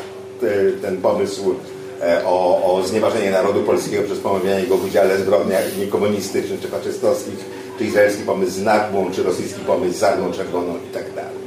ten 0.83 0.97
pomysł 0.97 1.55
e, 2.03 2.25
o, 2.25 2.63
o 2.75 2.83
znieważenie 2.83 3.31
narodu 3.31 3.63
polskiego 3.63 4.03
przez 4.03 4.19
pomawianie 4.19 4.67
go 4.67 4.77
w 4.77 4.85
udziale 4.85 5.17
w 5.17 5.21
zbrodniach 5.21 5.63
komunistycznych 5.91 6.61
czy 6.61 6.69
faszystowskich, 6.69 7.45
czy 7.79 7.85
izraelski 7.85 8.23
pomysł 8.23 8.53
z 8.53 8.63
Nagłą, 8.63 9.11
czy 9.13 9.23
rosyjski 9.23 9.61
pomysł 9.61 9.99
z 9.99 10.03
Armią 10.03 10.33
Czerwoną 10.33 10.75
i 10.91 10.95
tak 10.95 11.15
dalej. 11.15 11.47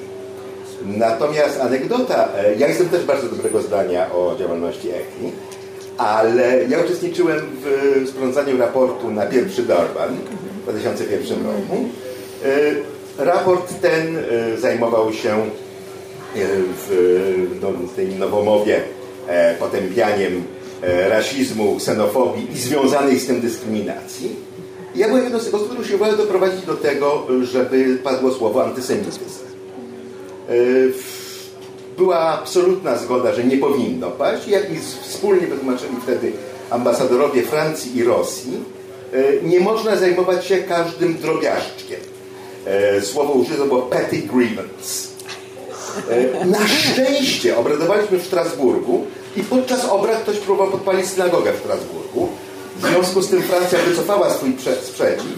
Natomiast 0.86 1.62
anegdota, 1.62 2.30
e, 2.38 2.56
ja 2.56 2.68
jestem 2.68 2.90
też 2.90 3.06
bardzo 3.06 3.30
dobrego 3.30 3.62
zdania 3.62 4.12
o 4.12 4.36
działalności 4.40 4.90
ECRI, 4.90 5.32
ale 5.98 6.66
ja 6.70 6.80
uczestniczyłem 6.80 7.40
w 7.64 8.10
sporządzaniu 8.10 8.58
raportu 8.58 9.12
na 9.12 9.26
pierwszy 9.26 9.62
Durban 9.62 10.18
w 10.60 10.64
2001 10.64 11.38
roku. 11.46 11.86
E, 12.46 13.00
Raport 13.18 13.82
ten 13.82 14.18
zajmował 14.58 15.14
się 15.14 15.50
w 16.36 17.57
no, 17.61 17.67
tej 17.95 18.07
nowomowie 18.07 18.82
e, 19.27 19.55
potępianiem 19.55 20.43
e, 20.82 21.09
rasizmu, 21.09 21.75
ksenofobii 21.75 22.51
i 22.53 22.57
związanej 22.57 23.19
z 23.19 23.27
tym 23.27 23.41
dyskryminacji. 23.41 24.36
I 24.95 24.99
ja 24.99 25.07
byłem 25.07 25.23
jedną 25.23 25.39
z 25.39 25.45
tych 25.45 25.53
osób, 25.55 25.67
które 25.67 25.82
usiłowały 25.82 26.17
doprowadzić 26.17 26.65
do 26.65 26.75
tego, 26.75 27.27
żeby 27.41 27.97
padło 28.03 28.32
słowo 28.34 28.63
antysemityzm. 28.63 29.19
E, 30.49 30.53
Była 31.97 32.19
absolutna 32.19 32.97
zgoda, 32.97 33.34
że 33.34 33.43
nie 33.43 33.57
powinno 33.57 34.11
paść. 34.11 34.47
Jak 34.47 34.71
mi 34.71 34.80
wspólnie 35.01 35.47
wytłumaczyli 35.47 35.95
wtedy 36.03 36.32
ambasadorowie 36.69 37.43
Francji 37.43 37.97
i 37.97 38.03
Rosji, 38.03 38.53
e, 39.13 39.43
nie 39.43 39.59
można 39.59 39.95
zajmować 39.95 40.45
się 40.45 40.57
każdym 40.57 41.17
drobiażdżkiem. 41.17 41.99
E, 42.65 43.01
Słowo 43.01 43.34
użyte 43.34 43.65
było 43.65 43.81
petty 43.81 44.18
grievance. 44.18 45.07
E, 46.10 46.45
Na 46.45 46.68
szczęście 46.68 47.57
obradowaliśmy 47.57 48.18
w 48.20 48.26
Strasburgu 48.26 49.06
i 49.36 49.44
podczas 49.44 49.86
obrad 49.86 50.20
ktoś 50.24 50.38
próbował 50.38 50.72
podpalić 50.72 51.06
synagogę 51.07 51.53
w 51.53 51.60
Strasburgu. 51.60 52.30
W 52.82 52.88
związku 52.88 53.22
z 53.22 53.28
tym 53.30 53.41
Francja 53.41 53.80
wycofała 53.80 54.30
swój 54.30 54.52
prze- 54.52 54.82
sprzeciw 54.84 55.38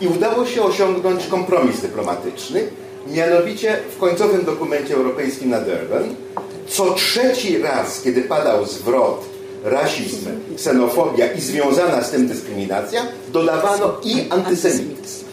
i 0.00 0.06
udało 0.06 0.46
się 0.46 0.62
osiągnąć 0.62 1.26
kompromis 1.26 1.80
dyplomatyczny. 1.80 2.62
Mianowicie 3.06 3.78
w 3.96 3.98
końcowym 4.00 4.44
dokumencie 4.44 4.94
europejskim 4.94 5.50
na 5.50 5.60
Durban 5.60 6.14
co 6.68 6.94
trzeci 6.94 7.58
raz, 7.58 8.00
kiedy 8.02 8.22
padał 8.22 8.66
zwrot 8.66 9.24
rasizm, 9.64 10.26
ksenofobia 10.56 11.32
i 11.32 11.40
związana 11.40 12.02
z 12.04 12.10
tym 12.10 12.28
dyskryminacja, 12.28 13.02
dodawano 13.32 13.96
i 14.04 14.26
antysemityzm. 14.30 15.25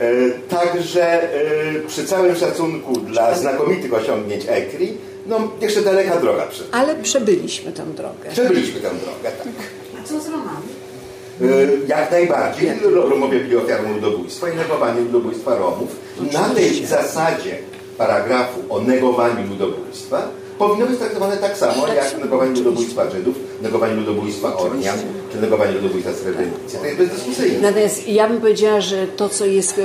E, 0.00 0.30
Także 0.48 1.22
e, 1.22 1.80
przy 1.88 2.04
całym 2.04 2.36
szacunku 2.36 2.92
dla 3.00 3.34
znakomitych 3.34 3.94
osiągnięć 3.94 4.44
ECRI, 4.48 4.92
no 5.26 5.48
jeszcze 5.60 5.82
daleka 5.82 6.16
droga 6.16 6.46
przed. 6.46 6.66
Ale 6.72 6.94
przebyliśmy 6.94 7.72
tę 7.72 7.84
drogę. 7.86 8.30
Przebyliśmy 8.32 8.80
tę 8.80 8.88
drogę, 8.88 9.36
tak. 9.38 9.48
A 10.00 10.08
co 10.08 10.20
z 10.20 10.26
Romami? 10.28 10.68
E, 11.42 11.44
Jak 11.88 12.10
najbardziej. 12.10 12.70
Romowie 12.94 13.40
byli 13.40 13.56
ofiarą 13.56 13.94
ludobójstwa 13.94 14.48
i 14.50 14.56
negowanie 14.56 15.00
ludobójstwa 15.00 15.54
Romów. 15.56 15.96
Na 16.32 16.48
tej 16.48 16.86
zasadzie 16.86 17.58
paragrafu 17.98 18.60
o 18.70 18.80
negowaniu 18.80 19.48
ludobójstwa 19.48 20.28
powinno 20.58 20.86
być 20.86 20.98
traktowane 20.98 21.36
tak 21.36 21.58
samo 21.58 21.88
jak 21.88 22.18
negowanie 22.18 22.50
ludobójstwa 22.50 23.10
Żydów, 23.10 23.36
negowanie 23.62 23.94
ludobójstwa 23.94 24.56
Ormian, 24.56 24.98
czy 25.32 25.40
negowanie 25.40 25.72
ludobójstwa 25.72 26.12
Srebrenicy. 26.12 26.78
To 26.78 26.86
jest 26.86 26.98
bezdyskusyjne. 26.98 27.58
Natomiast 27.60 28.08
ja 28.08 28.28
bym 28.28 28.40
powiedziała, 28.40 28.80
że 28.80 29.06
to, 29.06 29.28
co 29.28 29.46
jest 29.46 29.78
e, 29.78 29.82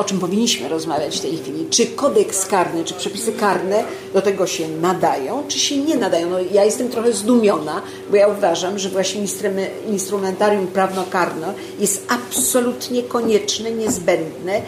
o 0.00 0.04
czym 0.04 0.18
powinniśmy 0.18 0.68
rozmawiać 0.68 1.18
w 1.18 1.20
tej 1.20 1.36
chwili, 1.36 1.66
czy 1.70 1.86
kodeks 1.86 2.46
karny, 2.46 2.84
czy 2.84 2.94
przepisy 2.94 3.32
karne 3.32 3.84
do 4.14 4.22
tego 4.22 4.46
się 4.46 4.68
nadają, 4.68 5.42
czy 5.48 5.58
się 5.58 5.76
nie 5.76 5.96
nadają. 5.96 6.30
No, 6.30 6.36
ja 6.52 6.64
jestem 6.64 6.88
trochę 6.88 7.12
zdumiona, 7.12 7.82
bo 8.10 8.16
ja 8.16 8.28
uważam, 8.28 8.78
że 8.78 8.88
właśnie 8.88 9.24
instrumentarium 9.88 10.66
prawno-karne 10.66 11.54
jest 11.78 12.06
absolutnie 12.08 13.02
konieczne, 13.02 13.70
niezbędne 13.70 14.62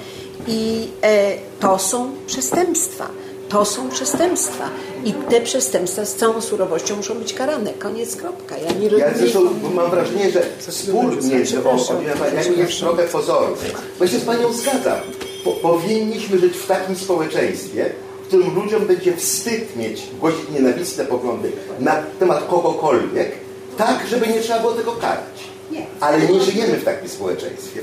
i 0.49 0.89
e, 1.03 1.33
to 1.61 1.79
są 1.79 2.11
przestępstwa. 2.27 3.09
To 3.53 3.65
są 3.65 3.89
przestępstwa 3.89 4.69
i 5.05 5.12
te 5.12 5.41
przestępstwa 5.41 6.05
z 6.05 6.15
całą 6.15 6.41
surowością 6.41 6.97
muszą 6.97 7.15
być 7.15 7.35
karane. 7.35 7.73
Koniec, 7.73 8.16
kropka. 8.16 8.57
Ja, 8.59 8.73
nie, 8.73 8.99
ja 8.99 9.15
zresztą 9.16 9.41
mam 9.74 9.91
wrażenie, 9.91 10.31
że 10.31 10.73
spór 10.73 11.24
między 11.24 11.59
obywatelami 11.59 12.59
jest 12.59 12.79
trochę 12.79 13.03
pozorny. 13.03 13.69
Bo 13.99 14.07
się 14.07 14.19
z 14.19 14.24
Panią 14.24 14.53
zgadzam. 14.53 14.99
Po, 15.45 15.51
powinniśmy 15.51 16.39
żyć 16.39 16.57
w 16.57 16.66
takim 16.66 16.97
społeczeństwie, 16.97 17.91
w 18.24 18.27
którym 18.27 18.55
ludziom 18.55 18.87
będzie 18.87 19.16
wstyd 19.16 19.77
mieć 19.77 20.03
głosić 20.20 20.49
nienawistne 20.55 21.05
poglądy 21.05 21.53
na 21.81 22.03
temat 22.19 22.49
kogokolwiek, 22.49 23.33
tak, 23.77 24.07
żeby 24.11 24.27
nie 24.27 24.41
trzeba 24.41 24.61
było 24.61 24.73
tego 24.73 24.93
karać. 24.93 25.53
Ale 26.01 26.19
nie 26.19 26.41
żyjemy 26.41 26.77
w 26.77 26.85
takim 26.85 27.09
społeczeństwie. 27.09 27.81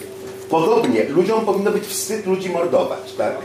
Podobnie 0.50 1.04
ludziom 1.04 1.46
powinno 1.46 1.72
być 1.72 1.84
wstyd 1.84 2.26
ludzi 2.26 2.50
mordować, 2.50 3.14
tak? 3.18 3.36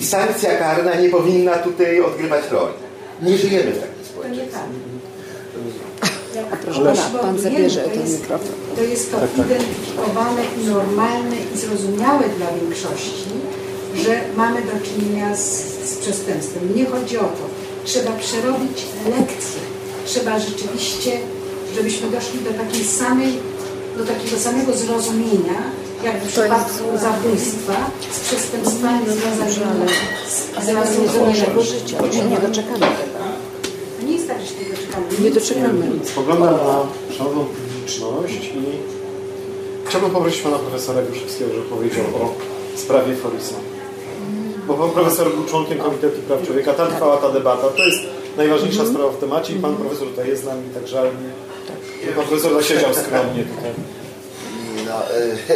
I 0.00 0.06
sankcja 0.06 0.56
karna 0.58 0.94
nie 0.94 1.08
powinna 1.08 1.52
tutaj 1.52 2.00
odgrywać 2.00 2.50
roli. 2.50 2.74
Nie 3.22 3.38
żyjemy 3.38 3.72
w 3.72 3.80
takim 3.80 4.04
społeczeństwie. 4.04 4.60
A 6.52 6.56
proszę 6.56 6.80
pana, 6.80 7.18
pan 7.22 7.38
zabierze 7.38 7.80
ten 7.80 8.12
mikrofon. 8.12 8.48
To 8.76 8.82
jest 8.82 9.10
to 9.12 9.18
identyfikowane 9.42 10.42
i 10.62 10.66
normalne 10.66 11.36
i 11.54 11.58
zrozumiałe 11.58 12.24
dla 12.38 12.46
większości, 12.60 13.30
że 13.96 14.20
mamy 14.36 14.62
do 14.62 14.86
czynienia 14.86 15.36
z, 15.36 15.64
z 15.90 15.96
przestępstwem. 15.96 16.76
Nie 16.76 16.86
chodzi 16.86 17.18
o 17.18 17.24
to. 17.24 17.44
Trzeba 17.84 18.12
przerobić 18.12 18.86
lekcje. 19.04 19.60
Trzeba 20.04 20.38
rzeczywiście, 20.38 21.10
żebyśmy 21.74 22.10
doszli 22.10 22.40
do 22.40 22.50
takiej 22.50 22.84
samej, 22.84 23.32
do 23.98 24.04
takiego 24.04 24.38
samego 24.38 24.72
zrozumienia, 24.72 25.58
jak 26.04 26.22
w 26.24 26.28
przypadku 26.28 26.98
zabójstwa 26.98 27.90
z 28.10 28.20
przestępstwami 28.20 29.06
związanymi 29.06 29.88
z 30.28 30.64
zrozumianego 30.64 31.62
życia. 31.62 31.96
Się 32.12 32.24
nie 32.24 32.38
doczekamy 32.38 32.78
tego. 32.78 33.20
Nie 34.06 34.12
jest 34.12 34.28
tak, 34.28 34.40
że 34.40 34.46
się 34.46 34.54
nie 34.64 34.70
doczekamy. 34.70 35.06
Nie 35.20 35.30
doczekamy. 35.30 35.86
Spoglądam 36.04 36.54
na 36.54 36.82
szanowną 37.16 37.44
publiczność 37.44 38.44
i 38.44 38.62
chciałbym 39.88 40.10
poprosić 40.10 40.40
pana 40.40 40.58
profesora 40.58 41.02
Gruszewskiego, 41.02 41.50
żeby 41.54 41.66
powiedział 41.66 42.04
o 42.04 42.34
sprawie 42.76 43.16
Forisa. 43.16 43.54
Bo 44.66 44.74
pan 44.74 44.90
profesor 44.90 45.34
był 45.34 45.44
członkiem 45.44 45.78
Komitetu 45.78 46.20
Praw 46.20 46.46
Człowieka, 46.46 46.72
tam 46.72 46.88
trwała 46.88 47.16
ta 47.16 47.30
debata. 47.30 47.68
To 47.68 47.82
jest 47.82 48.00
najważniejsza 48.36 48.86
sprawa 48.86 49.10
w 49.10 49.16
temacie 49.16 49.52
i 49.52 49.56
pan 49.56 49.76
profesor 49.76 50.08
tutaj 50.08 50.28
jest 50.28 50.42
z 50.42 50.46
nami, 50.46 50.62
tak 50.74 50.88
żal 50.88 51.06
mi. 51.06 52.12
Pan 52.16 52.24
profesor 52.24 52.54
zasiedział 52.54 52.94
skromnie 52.94 53.44
tutaj. 53.44 53.99
No, 54.86 54.96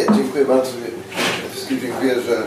e, 0.00 0.14
dziękuję 0.16 0.44
bardzo. 0.44 0.70
Wszystkim 1.52 1.80
dziękuję, 1.80 2.14
że, 2.14 2.42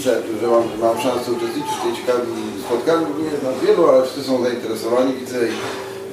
że, 0.00 0.22
że 0.40 0.46
mam, 0.46 0.62
mam 0.80 1.00
szansę 1.00 1.32
uczestniczyć 1.32 1.72
w 1.80 1.82
tej 1.82 1.96
ciekawym 1.96 2.26
spotkaniu. 2.66 3.06
Nie 3.32 3.38
znam 3.40 3.54
wielu, 3.66 3.88
ale 3.88 4.02
wszyscy 4.02 4.22
są 4.24 4.42
zainteresowani, 4.42 5.12
widzę 5.14 5.38
i, 5.48 5.52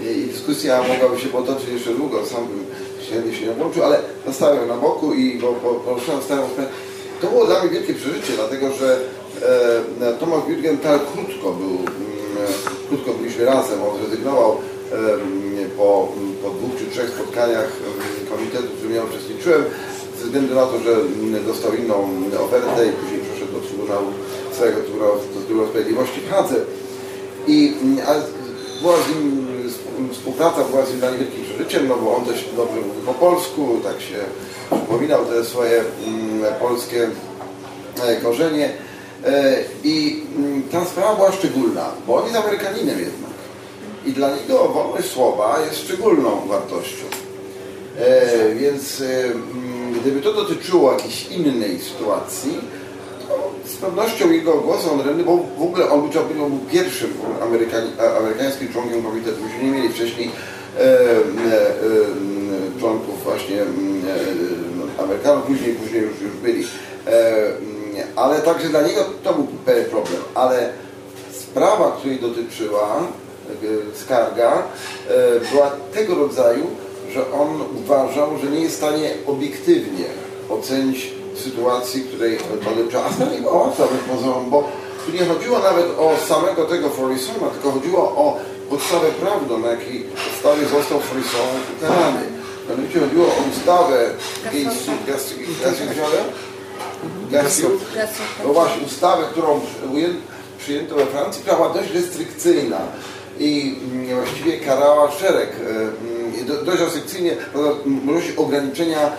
i, 0.06 0.20
i 0.20 0.26
dyskusja 0.26 0.84
mogłaby 0.84 1.20
się 1.22 1.28
potoczyć 1.28 1.70
jeszcze 1.70 1.94
długo. 1.94 2.26
Sam 2.26 2.48
bym 2.48 2.66
się, 3.06 3.40
się 3.40 3.46
nie 3.46 3.54
włączył, 3.54 3.84
ale 3.84 4.00
zostałem 4.28 4.68
na 4.68 4.78
boku 4.78 5.14
i 5.14 5.42
poruszyłem 5.86 6.22
starą 6.22 6.50
sprawę. 6.50 6.70
To 7.22 7.28
było 7.28 7.46
dla 7.46 7.60
mnie 7.60 7.70
wielkie 7.70 7.94
przeżycie, 7.94 8.34
dlatego 8.36 8.72
że 8.74 9.00
e, 10.02 10.14
Tomasz 10.14 10.44
Jürgenthal 10.44 11.00
krótko 11.14 11.52
był, 11.52 11.78
m, 11.78 12.54
krótko 12.90 13.14
byliśmy 13.14 13.46
razem, 13.46 13.84
on 13.84 14.00
zrezygnował 14.00 14.52
e, 14.52 14.58
po, 15.78 16.07
po 16.44 16.49
dwóch 16.49 16.72
czy 16.80 16.86
trzech 16.91 17.10
spotkaniach 17.10 17.70
komitetu, 18.30 18.68
w 18.68 18.78
którym 18.78 18.95
ja 18.95 19.03
uczestniczyłem, 19.03 19.64
ze 20.20 20.26
względu 20.26 20.56
na 20.56 20.65
to, 20.65 20.80
że 20.80 20.95
dostał 21.48 21.74
inną 21.74 21.95
ofertę 22.45 22.88
i 22.88 22.91
później 22.91 23.22
przeszedł 23.22 23.53
do 23.53 23.68
Trybunału 23.68 24.07
całego 24.60 24.82
Trybunału, 24.82 25.15
do 25.36 25.41
Trybunału 25.41 25.70
Sprawiedliwości 25.70 26.22
w 26.22 26.30
Hadze. 26.30 26.56
I 27.48 27.74
a 28.07 28.14
była 28.82 28.95
z 28.98 29.15
nim 29.15 29.48
współpraca 30.11 30.64
była 30.64 30.86
z 30.86 30.90
nim 30.90 30.99
dla 30.99 31.10
mnie 31.10 31.20
wielkim 31.20 31.44
przeżyciem, 31.44 31.88
no 31.88 31.95
bo 31.95 32.15
on 32.15 32.26
też 32.26 32.45
dobrze 32.56 32.76
mówi 32.76 33.02
po 33.06 33.14
polsku, 33.14 33.80
tak 33.84 34.02
się 34.02 34.18
przypominał 34.72 35.26
te 35.26 35.45
swoje 35.45 35.84
mm, 36.07 36.53
polskie 36.60 37.07
korzenie. 38.24 38.70
I 39.84 40.24
ta 40.72 40.86
sprawa 40.86 41.15
była 41.15 41.32
szczególna, 41.32 41.90
bo 42.07 42.15
on 42.15 42.24
jest 42.24 42.36
Amerykaninem 42.36 42.99
jednak. 42.99 43.32
I 44.06 44.12
dla 44.12 44.36
niego 44.36 44.68
wolność 44.68 45.10
słowa 45.10 45.60
jest 45.66 45.82
szczególną 45.82 46.48
wartością. 46.48 47.06
E, 48.00 48.56
więc 48.56 49.02
e, 49.02 49.06
gdyby 50.02 50.22
to 50.22 50.34
dotyczyło 50.34 50.94
jakiejś 50.94 51.28
innej 51.28 51.80
sytuacji, 51.80 52.60
to 53.28 53.52
z 53.66 53.76
pewnością 53.76 54.32
jego 54.32 54.54
głos 54.54 54.88
on 54.88 55.24
bo 55.26 55.38
w 55.58 55.62
ogóle 55.62 55.90
on 55.90 56.10
był, 56.10 56.50
był 56.50 56.60
pierwszym 56.72 57.14
Amerykani, 57.42 57.90
amerykańskim 58.20 58.74
członkiem 58.74 59.04
komitetu. 59.04 59.38
Myśmy 59.44 59.64
nie 59.64 59.72
mieli 59.72 59.94
wcześniej 59.94 60.32
e, 60.80 60.82
e, 60.82 61.20
członków 62.80 63.24
właśnie 63.24 63.62
Amerykanów, 65.00 65.44
później, 65.44 65.76
później 65.76 66.02
już, 66.02 66.22
już 66.22 66.32
byli. 66.32 66.68
ale 68.16 68.42
także 68.42 68.70
dla 68.70 68.82
niego 68.82 69.06
to 69.24 69.34
był 69.34 69.48
pewien 69.66 69.86
problem. 69.86 70.22
Ale 70.36 70.70
sprawa, 71.32 71.96
której 72.00 72.20
dotyczyła 72.20 73.04
skarga, 73.95 74.64
była 75.52 75.72
tego 75.94 76.15
rodzaju, 76.15 76.68
że 77.14 77.32
on 77.32 77.61
uważał, 77.84 78.38
że 78.44 78.52
nie 78.52 78.60
jest 78.60 78.76
w 78.76 78.78
stanie 78.78 79.14
obiektywnie 79.28 80.06
ocenić 80.49 81.14
sytuacji, 81.44 82.02
której 82.02 82.38
dotyczyła. 82.76 83.03
A 83.06 83.14
sprawa 83.14 83.32
nie 83.32 83.41
była 83.41 83.53
łatwa 83.53 83.84
pozorom, 84.15 84.49
bo 84.49 84.70
tu 85.06 85.11
nie 85.11 85.26
chodziło 85.26 85.60
nawet 85.60 85.86
o 85.99 86.11
samego 86.28 86.65
tego 86.65 86.90
Forisona, 86.90 87.48
tylko 87.53 87.72
chodziło 87.72 87.99
o 87.99 88.38
podstawę 88.70 89.07
prawną, 89.07 89.57
na 89.57 89.68
jakiej 89.68 89.99
podstawie 90.30 90.68
został 90.68 90.99
Forison 90.99 91.48
ukarany. 91.78 92.22
Mianowicie 92.70 92.99
chodziło 92.99 93.26
o 93.26 93.44
ustawę 93.52 94.10
Gassiot, 97.32 97.72
no 98.45 98.53
właśnie, 98.53 98.86
ustawę, 98.86 99.24
którą 99.32 99.60
przyjęto 100.60 100.95
we 100.95 101.06
Francji, 101.06 101.41
która 101.41 101.56
była 101.57 101.70
dość 101.70 101.94
restrykcyjna 101.94 102.78
i 103.39 103.76
mm, 103.93 104.15
właściwie 104.15 104.57
karała 104.57 105.11
szereg 105.11 105.49
dość 106.65 106.81
restrykcyjnie 106.81 107.35
możliwości 107.85 108.38
ograniczenia 108.38 109.11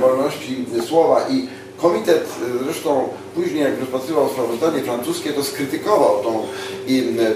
wolności 0.00 0.64
słowa. 0.88 1.26
I 1.30 1.48
komitet 1.76 2.28
zresztą 2.64 3.08
później 3.34 3.62
jak 3.62 3.80
rozpatrywał 3.80 4.28
sprawozdanie 4.28 4.82
francuskie 4.82 5.32
to 5.32 5.44
skrytykował 5.44 6.22
tą, 6.22 6.42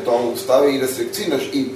tą 0.05 0.27
ustawę 0.27 0.71
i 0.71 0.81
restrykcyjność. 0.81 1.49
I 1.53 1.71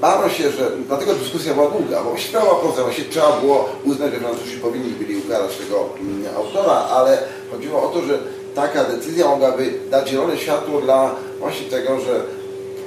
bano 0.00 0.28
się, 0.28 0.50
że 0.50 0.70
dlatego 0.86 1.14
dyskusja 1.14 1.54
była 1.54 1.70
długa, 1.70 2.02
bo 2.02 2.20
sprawa 2.20 2.54
prosta, 2.54 2.82
właśnie 2.82 3.04
trzeba 3.04 3.40
było 3.40 3.68
uznać, 3.84 4.12
że 4.12 4.20
Francuzi 4.20 4.56
powinni 4.56 4.90
byli 4.90 5.16
ukarać 5.16 5.56
tego 5.56 5.88
autora, 6.36 6.72
ale 6.72 7.18
chodziło 7.50 7.82
o 7.82 7.88
to, 7.88 8.02
że 8.02 8.18
taka 8.54 8.84
decyzja 8.84 9.28
mogłaby 9.28 9.72
dać 9.90 10.08
zielone 10.08 10.38
światło 10.38 10.80
dla 10.80 11.14
właśnie 11.40 11.66
tego, 11.70 12.00
że 12.00 12.20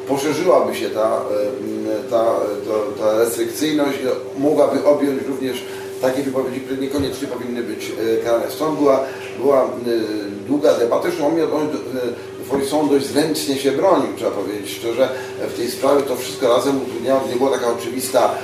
poszerzyłaby 0.07 0.75
się 0.75 0.89
ta, 0.89 1.21
ta, 2.09 2.25
ta, 2.67 3.03
ta 3.03 3.19
restrykcyjność, 3.19 3.97
mogłaby 4.37 4.85
objąć 4.85 5.21
również 5.27 5.63
takie 6.01 6.23
wypowiedzi, 6.23 6.59
które 6.59 6.81
niekoniecznie 6.81 7.27
powinny 7.27 7.63
być 7.63 7.91
e, 7.91 8.23
karane. 8.23 8.51
Stąd 8.51 8.79
była, 8.79 8.99
była 9.39 9.63
e, 9.63 9.67
długa 10.47 10.73
debata, 10.73 11.03
zresztą 11.03 11.27
on, 11.27 11.33
on 11.53 11.67
Forisson 12.49 12.89
dość 12.89 13.05
zręcznie 13.05 13.55
się 13.55 13.71
bronił, 13.71 14.07
trzeba 14.15 14.31
powiedzieć 14.31 14.69
szczerze, 14.71 15.09
w 15.49 15.57
tej 15.57 15.71
sprawie 15.71 16.01
to 16.01 16.15
wszystko 16.15 16.47
razem 16.47 16.81
utrudniało, 16.81 17.21
nie 17.29 17.35
była 17.35 17.51
taka 17.51 17.67
oczywista, 17.67 18.35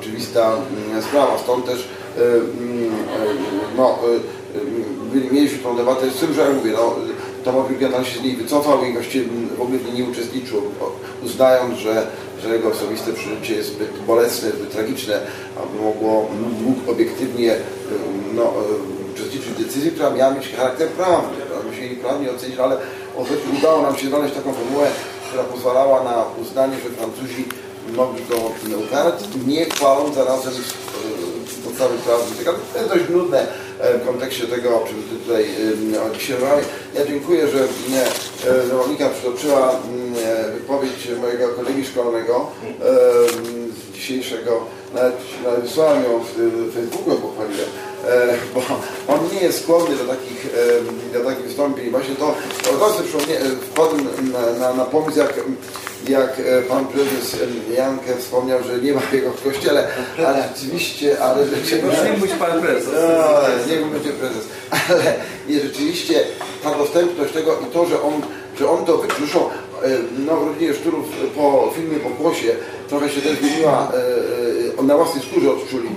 oczywista 0.00 0.56
sprawa, 1.08 1.38
stąd 1.38 1.66
też 1.66 1.88
no, 3.76 3.98
mieliśmy 5.30 5.58
tą 5.58 5.76
debatę 5.76 6.10
z 6.10 6.20
tym, 6.20 6.34
że 6.34 6.40
ja 6.40 6.50
mówię, 6.50 6.72
no, 6.72 6.96
Tomasz 7.44 7.68
Wielkiatan 7.68 8.04
się 8.04 8.20
z 8.20 8.22
niej 8.22 8.36
wycofał 8.36 8.84
i 8.84 8.92
właściwie 8.92 9.26
w 9.56 9.62
ogóle 9.62 9.78
nie 9.94 10.04
uczestniczył, 10.04 10.62
uznając, 11.24 11.78
że, 11.78 12.06
że 12.42 12.48
jego 12.48 12.68
osobiste 12.68 13.12
przeżycie 13.12 13.54
jest 13.54 13.68
zbyt 13.68 13.90
bolesne, 14.06 14.50
zbyt 14.50 14.72
tragiczne, 14.72 15.20
aby 15.62 15.82
mogło, 15.84 16.28
mógł 16.62 16.90
obiektywnie 16.90 17.56
no, 18.34 18.52
uczestniczyć 19.14 19.48
w 19.48 19.64
decyzji, 19.64 19.90
która 19.90 20.10
miała 20.10 20.34
mieć 20.34 20.48
charakter 20.48 20.88
prawny. 20.88 21.36
Myśmy 21.68 21.82
mieli 21.82 21.96
prawnie 21.96 22.30
ocenić, 22.30 22.58
ale 22.58 22.76
udało 23.58 23.82
nam 23.82 23.96
się 23.96 24.08
znaleźć 24.08 24.34
taką 24.34 24.52
formułę, 24.52 24.86
która 25.28 25.44
pozwalała 25.44 26.04
na 26.04 26.24
uznanie, 26.42 26.76
że 26.84 26.90
Francuzi 26.90 27.44
mogli 27.96 28.24
go 28.24 28.36
ukarać, 28.86 29.14
nie 29.46 29.64
chwaląc 29.64 30.14
zarazem 30.14 30.52
podstawy 31.74 31.98
prawnej. 31.98 32.44
To 32.72 32.78
jest 32.78 32.90
dość 32.94 33.10
nudne 33.10 33.46
e, 33.80 33.98
w 33.98 34.06
kontekście 34.06 34.46
tego, 34.46 34.82
o 34.82 34.86
czym 34.86 35.02
tutaj 35.02 35.44
e, 35.44 36.18
dzisiaj 36.18 36.36
Ja 36.94 37.06
dziękuję, 37.06 37.48
że 37.48 37.58
e, 37.60 38.74
Monika 38.74 39.08
przytoczyła 39.08 39.70
mm, 39.70 40.14
wypowiedź 40.54 41.08
mojego 41.20 41.48
kolegi 41.48 41.86
szkolnego 41.86 42.50
dzisiejszego, 43.94 44.66
nawet, 44.94 45.14
wysłałem 45.62 46.04
ją 46.04 46.20
w 46.20 46.74
Facebooku, 46.74 47.14
pochwaliłem, 47.14 47.68
bo 48.54 48.60
on 49.14 49.20
nie 49.34 49.40
jest 49.40 49.62
skłonny 49.62 49.96
do 49.96 50.04
takich, 50.04 50.46
do 51.12 51.20
takich 51.20 51.44
wystąpień. 51.44 51.90
Właśnie 51.90 52.14
to, 52.14 52.34
to 52.64 52.90
sobie 52.90 53.38
wpadłem 53.70 54.08
na, 54.32 54.66
na, 54.66 54.74
na 54.74 54.84
pomysł, 54.84 55.18
jak 55.18 55.34
jak 56.08 56.38
e, 56.38 56.62
pan 56.62 56.86
prezes 56.86 57.36
Jankę 57.76 58.16
wspomniał, 58.16 58.58
że 58.62 58.78
nie 58.78 58.92
ma 58.92 59.00
jego 59.12 59.30
w 59.30 59.42
kościele, 59.42 59.88
ale 60.26 60.44
rzeczywiście, 60.54 61.22
ale 61.22 61.46
rzeczywiście... 61.46 62.10
Nie 62.12 62.18
być 62.18 62.32
pan 62.32 62.62
prezes. 62.62 62.88
No, 62.92 63.74
nie 63.74 63.76
będzie 63.76 64.10
prezes, 64.10 64.44
ale 64.70 65.14
nie, 65.48 65.60
rzeczywiście 65.60 66.24
ta 66.62 66.74
dostępność 66.74 67.32
tego 67.32 67.58
i 67.68 67.72
to, 67.72 67.86
że 67.86 68.02
on, 68.02 68.12
że 68.58 68.70
on 68.70 68.84
to 68.84 68.98
wykrzeszą, 68.98 69.40
e, 69.50 69.50
no 70.26 70.44
rodzinie 70.44 70.74
Szturów 70.74 71.06
po 71.36 71.72
filmie 71.76 71.98
po 71.98 72.10
głosie 72.10 72.56
trochę 72.88 73.08
się 73.08 73.20
też 73.20 73.38
zmieniła, 73.38 73.92
e, 74.78 74.82
na 74.82 74.96
własnej 74.96 75.24
skórze 75.24 75.52
odczuli 75.52 75.88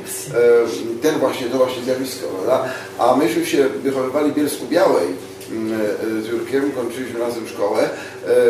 ten 1.01 1.19
właśnie, 1.19 1.47
to 1.47 1.57
właśnie 1.57 1.83
zjawisko, 1.83 2.27
prawda? 2.27 2.69
A 2.99 3.15
myśmy 3.15 3.45
się 3.45 3.69
wychowywali 3.69 4.31
w 4.31 4.35
Bielsku 4.35 4.65
Białej, 4.65 5.07
E, 5.47 6.21
z 6.21 6.27
Jurkiem, 6.27 6.71
kończyliśmy 6.71 7.19
razem 7.19 7.47
szkołę 7.47 7.79
e, 7.83 7.89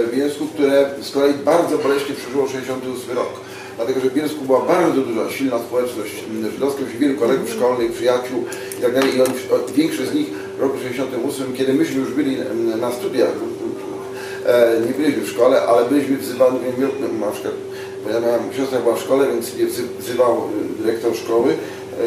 w 0.03 0.15
Bielsku, 0.15 0.47
które 0.47 0.89
z 1.01 1.11
kolei 1.11 1.33
bardzo 1.33 1.77
boleśnie 1.77 2.15
przeżyło 2.15 2.47
68 2.47 3.17
rok. 3.17 3.29
Dlatego, 3.75 3.99
że 3.99 4.09
w 4.09 4.13
Bielsku 4.13 4.45
była 4.45 4.65
bardzo 4.65 5.01
duża, 5.01 5.29
silna 5.31 5.59
społeczność 5.59 6.23
żydowska, 6.51 6.81
wielu 6.99 7.19
kolegów 7.19 7.49
szkolnych, 7.49 7.91
przyjaciół 7.91 8.43
i 8.79 8.81
tak 8.81 8.93
dalej. 8.93 9.11
I 9.69 9.73
większość 9.73 10.09
z 10.09 10.13
nich 10.13 10.27
w 10.57 10.61
roku 10.61 10.77
68, 10.77 11.53
kiedy 11.53 11.73
myśmy 11.73 11.95
już 12.01 12.11
byli 12.11 12.37
na 12.79 12.91
studiach, 12.91 13.29
e, 13.29 13.86
nie 14.87 14.93
byliśmy 14.93 15.23
w 15.23 15.29
szkole, 15.29 15.61
ale 15.61 15.89
byliśmy 15.89 16.17
wzywani, 16.17 16.59
na 17.19 17.31
przykład, 17.31 17.53
bo 18.03 18.09
ja 18.09 18.19
miałem 18.19 18.53
siostra 18.57 18.79
była 18.79 18.95
w 18.95 19.01
szkole, 19.01 19.27
więc 19.27 19.55
mnie 19.55 19.65
wzywał 19.99 20.49
dyrektor 20.79 21.15
szkoły 21.15 21.53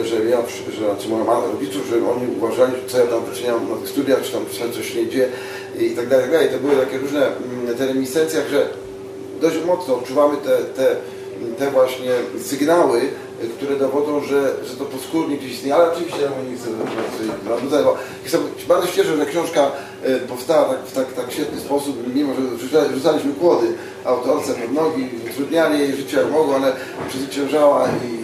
że 0.05 0.25
ja, 0.25 0.39
że 0.73 0.85
znaczy 0.85 1.09
moja 1.09 1.25
mama, 1.25 1.47
rodziców, 1.47 1.87
że 1.91 1.97
oni 1.97 2.37
uważali, 2.37 2.73
co 2.87 2.99
ja 2.99 3.07
tam 3.07 3.25
wyczyniam 3.25 3.69
na 3.71 3.77
tych 3.77 3.89
studiach, 3.89 4.23
czy 4.23 4.33
tam 4.33 4.73
coś 4.73 4.95
nie 4.95 5.03
idzie 5.03 5.29
i 5.79 5.91
tak 5.91 6.09
dalej, 6.09 6.25
tak 6.25 6.33
dalej. 6.33 6.49
To 6.49 6.59
były 6.59 6.77
takie 6.77 6.99
różne 6.99 7.27
mm, 7.27 7.77
te 7.77 7.87
reminiscencje, 7.87 8.43
że 8.51 8.69
dość 9.41 9.57
mocno 9.67 9.95
odczuwamy 9.95 10.37
te, 10.37 10.57
te, 10.57 10.97
te 11.59 11.71
właśnie 11.71 12.11
sygnały, 12.43 13.01
które 13.57 13.77
dowodzą, 13.77 14.21
że, 14.25 14.55
że 14.65 14.77
to 14.77 14.85
poskórnie 14.85 15.37
gdzieś 15.37 15.53
istnieje, 15.53 15.75
ale 15.75 15.93
oczywiście 15.93 16.23
ja 16.23 16.29
nie 16.51 16.57
chcę 16.57 16.71
zanudzać, 17.49 17.85
bo 17.85 17.97
bardzo 18.69 18.87
się 18.87 18.93
cieszę, 18.93 19.17
że 19.17 19.27
książka 19.27 19.71
e, 20.03 20.19
powstała 20.19 20.65
tak, 20.65 20.79
w 20.87 20.93
tak, 20.93 21.13
tak 21.13 21.33
świetny 21.33 21.61
sposób, 21.61 22.15
mimo 22.15 22.33
że 22.35 22.41
rzucaliśmy 22.95 23.33
kłody 23.33 23.67
autorce 24.05 24.55
pod 24.55 24.73
nogi, 24.73 25.09
utrudniali 25.31 25.79
jej 25.79 25.97
życie 25.97 26.17
jak 26.17 26.31
mogło, 26.31 26.55
ale 26.57 26.73
przezwyciężała 27.09 27.89
i 27.89 28.21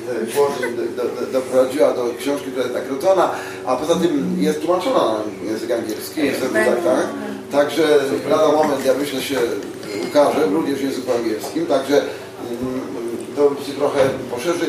doprowadziła 1.33 1.93
do 1.93 2.05
książki, 2.19 2.47
która 2.51 2.63
jest 2.63 2.75
nagrodzona, 2.75 3.31
a 3.67 3.77
poza 3.77 3.95
tym 3.95 4.37
jest 4.41 4.61
tłumaczona 4.61 4.99
na 4.99 5.51
język 5.51 5.71
angielski, 5.71 6.23
niestety 6.23 6.55
tak, 6.55 6.85
tak. 6.85 7.07
Także 7.53 7.99
lada 8.31 8.53
moment, 8.53 8.85
ja 8.85 8.95
myślę, 8.95 9.23
się 9.23 9.39
ukaże 10.09 10.47
również 10.47 10.79
w 10.79 10.85
języku 10.85 11.13
angielskim, 11.13 11.67
także 11.67 11.97
mm, 11.97 12.81
to 13.37 13.51
się 13.67 13.73
trochę 13.73 14.01
poszerzy. 14.31 14.67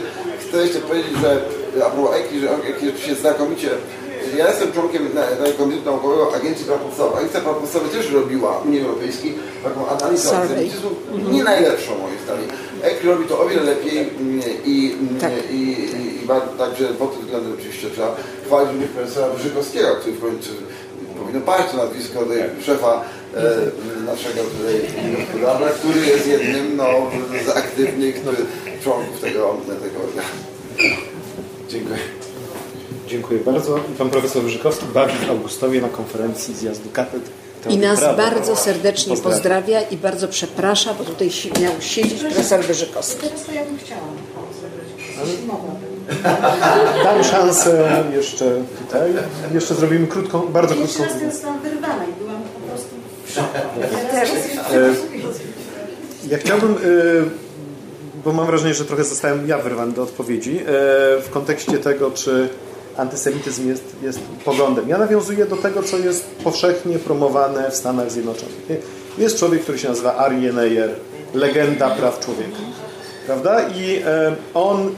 Chcę 0.47 0.57
jeszcze 0.57 0.79
powiedzieć, 0.79 1.13
że 1.21 1.85
a 1.85 1.89
propos 1.89 2.15
Eki, 2.15 2.39
że 2.39 2.49
Eki 2.49 3.01
się 3.01 3.15
znakomicie 3.15 3.69
ja 4.37 4.47
jestem 4.47 4.71
członkiem 4.71 5.09
Komitetu 5.57 5.85
Naukowego 5.85 6.35
Agencji 6.35 6.65
Praw 6.65 6.81
Podstawowych. 6.81 7.17
Agencja 7.17 7.41
Praw 7.41 7.57
Podstawowych 7.57 7.93
też 7.93 8.11
robiła 8.11 8.57
Unii 8.57 8.81
Europejskiej 8.81 9.33
taką 9.63 9.87
analizę 9.87 10.37
antysemityzmu, 10.37 10.89
nie 11.31 11.43
najlepszą 11.43 11.91
moim 11.97 12.19
zdaniem. 12.25 12.49
EK 12.81 13.03
robi 13.03 13.25
to 13.25 13.39
o 13.41 13.49
wiele 13.49 13.63
lepiej 13.63 13.99
mm, 13.99 14.41
i, 14.65 14.95
mm, 14.99 15.19
tak. 15.21 15.31
i, 15.51 15.55
i, 15.55 16.23
i 16.23 16.27
także 16.57 16.85
pod 16.87 17.13
tym 17.13 17.21
względem 17.21 17.53
oczywiście 17.59 17.89
trzeba 17.89 18.15
chwalić 18.45 18.71
również 18.71 18.89
profesora 18.89 19.29
Wyżykowskiego, 19.29 19.95
który 19.95 20.15
w 20.15 20.21
końcu 20.21 20.49
powinno 21.19 21.41
paść 21.41 21.71
to 21.71 21.77
nazwisko 21.77 22.19
tutaj 22.19 22.43
szefa 22.65 23.03
e, 23.35 23.41
naszego 24.05 24.41
tutaj 24.41 24.81
gospodarza, 25.17 25.69
który 25.69 25.99
jest 26.05 26.27
jednym 26.27 26.77
no, 26.77 26.87
z 27.45 27.57
aktywnych 27.57 28.25
członków 28.87 29.21
tego, 29.21 29.57
tego 29.67 29.99
organu. 30.07 30.27
Dziękuję. 31.69 31.97
Dziękuję 33.07 33.39
bardzo. 33.39 33.79
Pan 33.97 34.09
profesor 34.09 34.43
Wyżykowski 34.43 34.85
bawi 34.93 35.13
w 35.25 35.29
Augustowie 35.29 35.81
na 35.81 35.89
konferencji 35.89 36.55
zjazdu 36.55 36.89
katedr. 36.93 37.29
I 37.69 37.77
nas 37.77 37.99
prawa. 37.99 38.17
bardzo 38.17 38.55
serdecznie 38.55 39.15
pozdrawia. 39.15 39.35
pozdrawia. 39.35 39.81
i 39.81 39.97
bardzo 39.97 40.27
przeprasza, 40.27 40.93
bo 40.93 41.03
tutaj 41.03 41.31
miał 41.61 41.73
siedzieć 41.79 42.19
profesor 42.19 42.61
Wyżykowski. 42.61 43.21
Teraz 43.21 43.45
to 43.45 43.51
ja 43.51 43.65
bym 43.65 43.77
chciała 43.77 44.01
Dam 47.03 47.23
szansę 47.23 48.03
jeszcze 48.13 48.61
tutaj. 48.79 49.13
Jeszcze 49.53 49.75
zrobimy 49.75 50.07
krótką, 50.07 50.47
bardzo 50.47 50.75
krótką. 50.75 51.03
Jeszcze 51.03 51.19
raz 51.19 51.33
zostałam 51.33 51.59
wyrwana 51.59 52.05
i 52.05 52.23
byłam 52.23 52.41
po 52.41 52.59
prostu 52.59 52.95
w 53.25 53.31
szoku. 53.31 53.57
Ja 56.29 56.37
chciałbym 56.37 56.71
e, 56.71 57.46
bo 58.27 58.33
mam 58.33 58.45
wrażenie, 58.47 58.73
że 58.73 58.85
trochę 58.85 59.03
zostałem 59.03 59.47
ja 59.47 59.57
wyrwany 59.57 59.93
do 59.93 60.03
odpowiedzi 60.03 60.59
e, 60.59 60.63
w 61.21 61.29
kontekście 61.29 61.77
tego, 61.77 62.11
czy 62.11 62.49
antysemityzm 62.97 63.67
jest, 63.67 63.83
jest 64.01 64.19
poglądem. 64.45 64.89
Ja 64.89 64.97
nawiązuję 64.97 65.45
do 65.45 65.55
tego, 65.55 65.83
co 65.83 65.97
jest 65.97 66.25
powszechnie 66.43 66.99
promowane 66.99 67.71
w 67.71 67.75
Stanach 67.75 68.11
Zjednoczonych. 68.11 68.55
Jest 69.17 69.39
człowiek, 69.39 69.61
który 69.61 69.79
się 69.79 69.89
nazywa 69.89 70.15
Arie 70.15 70.53
Neyer, 70.53 70.89
legenda 71.33 71.89
praw 71.89 72.19
człowieka. 72.19 72.57
Prawda? 73.25 73.69
I 73.69 74.01
e, 74.05 74.35
on... 74.53 74.95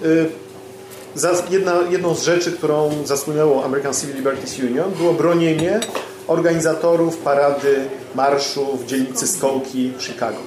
E, 1.20 1.52
jedna, 1.52 1.76
jedną 1.90 2.16
z 2.16 2.24
rzeczy, 2.24 2.52
którą 2.52 2.92
zasłynęło 3.06 3.66
American 3.66 3.94
Civil 3.94 4.16
Liberties 4.16 4.60
Union, 4.60 4.92
było 4.92 5.14
bronienie 5.14 5.80
organizatorów 6.28 7.18
parady 7.18 7.76
marszu 8.16 8.78
w 8.78 8.86
dzielnicy 8.86 9.28
Skołki 9.28 9.94
w 9.98 10.04
Chicago. 10.04 10.38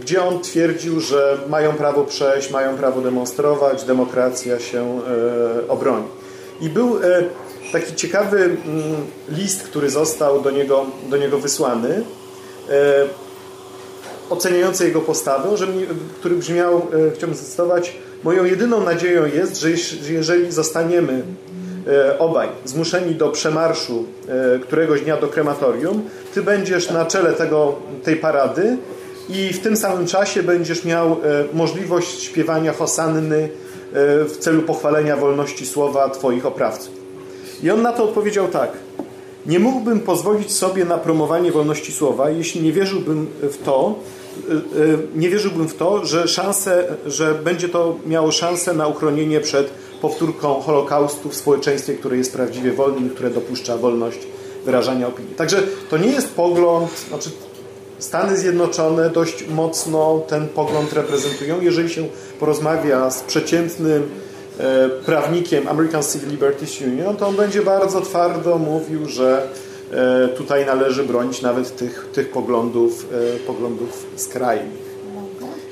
Gdzie 0.00 0.24
on 0.24 0.40
twierdził, 0.40 1.00
że 1.00 1.38
mają 1.48 1.72
prawo 1.72 2.04
przejść, 2.04 2.50
mają 2.50 2.76
prawo 2.76 3.00
demonstrować, 3.00 3.84
demokracja 3.84 4.60
się 4.60 5.00
e, 5.64 5.68
obroni. 5.68 6.04
I 6.60 6.68
był 6.68 6.96
e, 6.96 7.22
taki 7.72 7.94
ciekawy 7.94 8.38
mm, 8.38 8.56
list, 9.28 9.62
który 9.62 9.90
został 9.90 10.40
do 10.40 10.50
niego, 10.50 10.86
do 11.10 11.16
niego 11.16 11.38
wysłany, 11.38 12.02
e, 12.70 13.04
oceniający 14.30 14.86
jego 14.86 15.00
postawę, 15.00 15.56
że, 15.56 15.66
który 16.18 16.36
brzmiał, 16.36 16.86
chciałbym 17.14 17.38
zacytować, 17.38 17.96
moją 18.24 18.44
jedyną 18.44 18.80
nadzieją 18.80 19.26
jest, 19.26 19.60
że 19.60 19.70
jeżeli 20.12 20.52
zostaniemy 20.52 21.22
obaj 22.18 22.48
zmuszeni 22.64 23.14
do 23.14 23.28
przemarszu 23.28 24.04
któregoś 24.62 25.00
dnia 25.00 25.16
do 25.16 25.28
krematorium, 25.28 26.02
ty 26.34 26.42
będziesz 26.42 26.90
na 26.90 27.04
czele 27.06 27.32
tego, 27.32 27.74
tej 28.04 28.16
parady 28.16 28.76
i 29.32 29.52
w 29.52 29.60
tym 29.60 29.76
samym 29.76 30.06
czasie 30.06 30.42
będziesz 30.42 30.84
miał 30.84 31.12
e, 31.12 31.16
możliwość 31.52 32.22
śpiewania 32.22 32.72
hosanny 32.72 33.36
e, 33.42 33.48
w 34.24 34.36
celu 34.38 34.62
pochwalenia 34.62 35.16
wolności 35.16 35.66
słowa 35.66 36.08
Twoich 36.08 36.46
oprawców. 36.46 36.94
I 37.62 37.70
on 37.70 37.82
na 37.82 37.92
to 37.92 38.04
odpowiedział 38.04 38.48
tak. 38.48 38.70
Nie 39.46 39.58
mógłbym 39.58 40.00
pozwolić 40.00 40.52
sobie 40.52 40.84
na 40.84 40.98
promowanie 40.98 41.52
wolności 41.52 41.92
słowa, 41.92 42.30
jeśli 42.30 42.62
nie 42.62 42.72
wierzyłbym 42.72 43.26
w 43.42 43.58
to, 43.64 43.94
e, 44.50 44.54
nie 45.16 45.28
wierzyłbym 45.28 45.68
w 45.68 45.74
to, 45.74 46.04
że, 46.04 46.28
szanse, 46.28 46.96
że 47.06 47.34
będzie 47.34 47.68
to 47.68 47.96
miało 48.06 48.32
szansę 48.32 48.74
na 48.74 48.86
uchronienie 48.86 49.40
przed 49.40 49.70
powtórką 50.00 50.60
Holokaustu 50.60 51.28
w 51.28 51.34
społeczeństwie, 51.36 51.94
które 51.94 52.16
jest 52.16 52.32
prawdziwie 52.32 52.72
wolnym, 52.72 53.10
które 53.10 53.30
dopuszcza 53.30 53.76
wolność 53.76 54.18
wyrażania 54.64 55.08
opinii. 55.08 55.34
Także 55.34 55.62
to 55.90 55.98
nie 55.98 56.12
jest 56.12 56.34
pogląd, 56.34 56.90
znaczy 57.08 57.30
Stany 58.02 58.36
Zjednoczone 58.36 59.10
dość 59.10 59.48
mocno 59.48 60.22
ten 60.28 60.48
pogląd 60.48 60.92
reprezentują. 60.92 61.60
Jeżeli 61.60 61.90
się 61.90 62.08
porozmawia 62.40 63.10
z 63.10 63.22
przeciętnym 63.22 64.10
e, 64.58 64.88
prawnikiem 64.88 65.68
American 65.68 66.02
Civil 66.02 66.30
Liberties 66.30 66.80
Union, 66.80 67.16
to 67.16 67.28
on 67.28 67.36
będzie 67.36 67.62
bardzo 67.62 68.00
twardo 68.00 68.58
mówił, 68.58 69.08
że 69.08 69.48
e, 69.92 70.28
tutaj 70.28 70.66
należy 70.66 71.04
bronić 71.04 71.42
nawet 71.42 71.76
tych, 71.76 72.08
tych 72.12 72.30
poglądów, 72.30 73.06
e, 73.34 73.38
poglądów 73.38 74.06
skrajnych. 74.16 74.92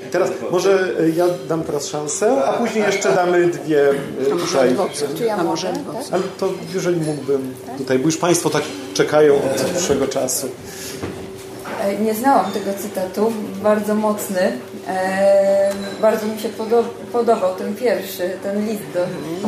I 0.07 0.11
teraz 0.11 0.29
może 0.51 0.93
ja 1.15 1.25
dam 1.49 1.63
teraz 1.63 1.87
szansę, 1.87 2.43
a 2.43 2.53
później 2.53 2.83
jeszcze 2.83 3.11
damy 3.11 3.47
dwie 3.47 3.83
tutaj. 4.29 4.75
A 5.31 5.43
może 5.43 5.73
Ale 6.11 6.23
to 6.39 6.49
jeżeli 6.73 7.01
mógłbym 7.01 7.53
tutaj, 7.77 7.99
bo 7.99 8.05
już 8.05 8.17
Państwo 8.17 8.49
tak 8.49 8.63
czekają 8.93 9.35
od 9.35 9.71
dłuższego 9.71 10.07
czasu. 10.07 10.49
E, 11.81 11.97
nie 11.97 12.13
znałam 12.13 12.51
tego 12.51 12.73
cytatu, 12.73 13.33
bardzo 13.63 13.95
mocny. 13.95 14.51
E, 14.87 15.71
bardzo 16.01 16.27
mi 16.27 16.39
się 16.39 16.49
podobał 17.11 17.55
ten 17.55 17.75
pierwszy, 17.75 18.29
ten 18.43 18.67
list 18.67 18.83
do 18.93 19.05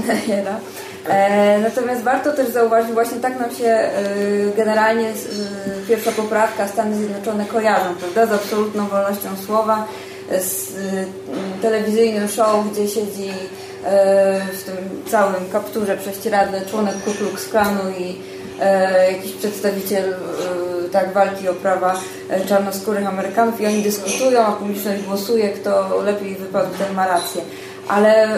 Neyera. 0.08 0.60
E, 1.08 1.60
natomiast 1.60 2.04
warto 2.04 2.34
też 2.34 2.50
zauważyć, 2.50 2.92
właśnie 2.92 3.18
tak 3.18 3.40
nam 3.40 3.52
się 3.52 3.66
e, 3.66 3.92
generalnie 4.58 5.10
e, 5.10 5.14
pierwsza 5.88 6.12
poprawka 6.12 6.68
Stany 6.68 6.96
Zjednoczone 6.96 7.46
kojarzą, 7.46 7.96
prawda, 7.96 8.26
z 8.26 8.32
absolutną 8.42 8.88
wolnością 8.88 9.30
słowa, 9.46 9.88
z 10.40 10.70
e, 10.70 11.62
telewizyjnym 11.62 12.28
show, 12.28 12.72
gdzie 12.72 12.88
siedzi 12.88 13.32
w 14.54 14.64
tym 14.64 14.76
całym 15.12 15.50
kapturze 15.52 15.98
prześcieradle 15.98 16.62
członek 16.66 16.96
Ku 17.06 17.12
Klux 17.12 17.48
Klanu 17.48 17.82
i 17.98 18.16
jakiś 19.12 19.32
przedstawiciel 19.32 20.14
e, 20.14 20.90
tak 20.92 21.14
walki 21.14 21.50
o 21.50 21.54
prawa 21.54 22.00
e, 22.30 22.46
czarnoskórych 22.46 23.08
Amerykanów 23.08 23.62
i 23.62 23.68
oni 23.68 23.84
dyskutują, 23.84 24.40
a 24.40 24.52
publiczność 24.52 25.04
głosuje, 25.04 25.50
kto 25.50 26.02
lepiej 26.02 26.36
wypadł, 26.36 26.70
ten 26.78 26.96
ma 26.96 27.08
rację. 27.08 27.42
Ale 27.88 28.24
e, 28.24 28.30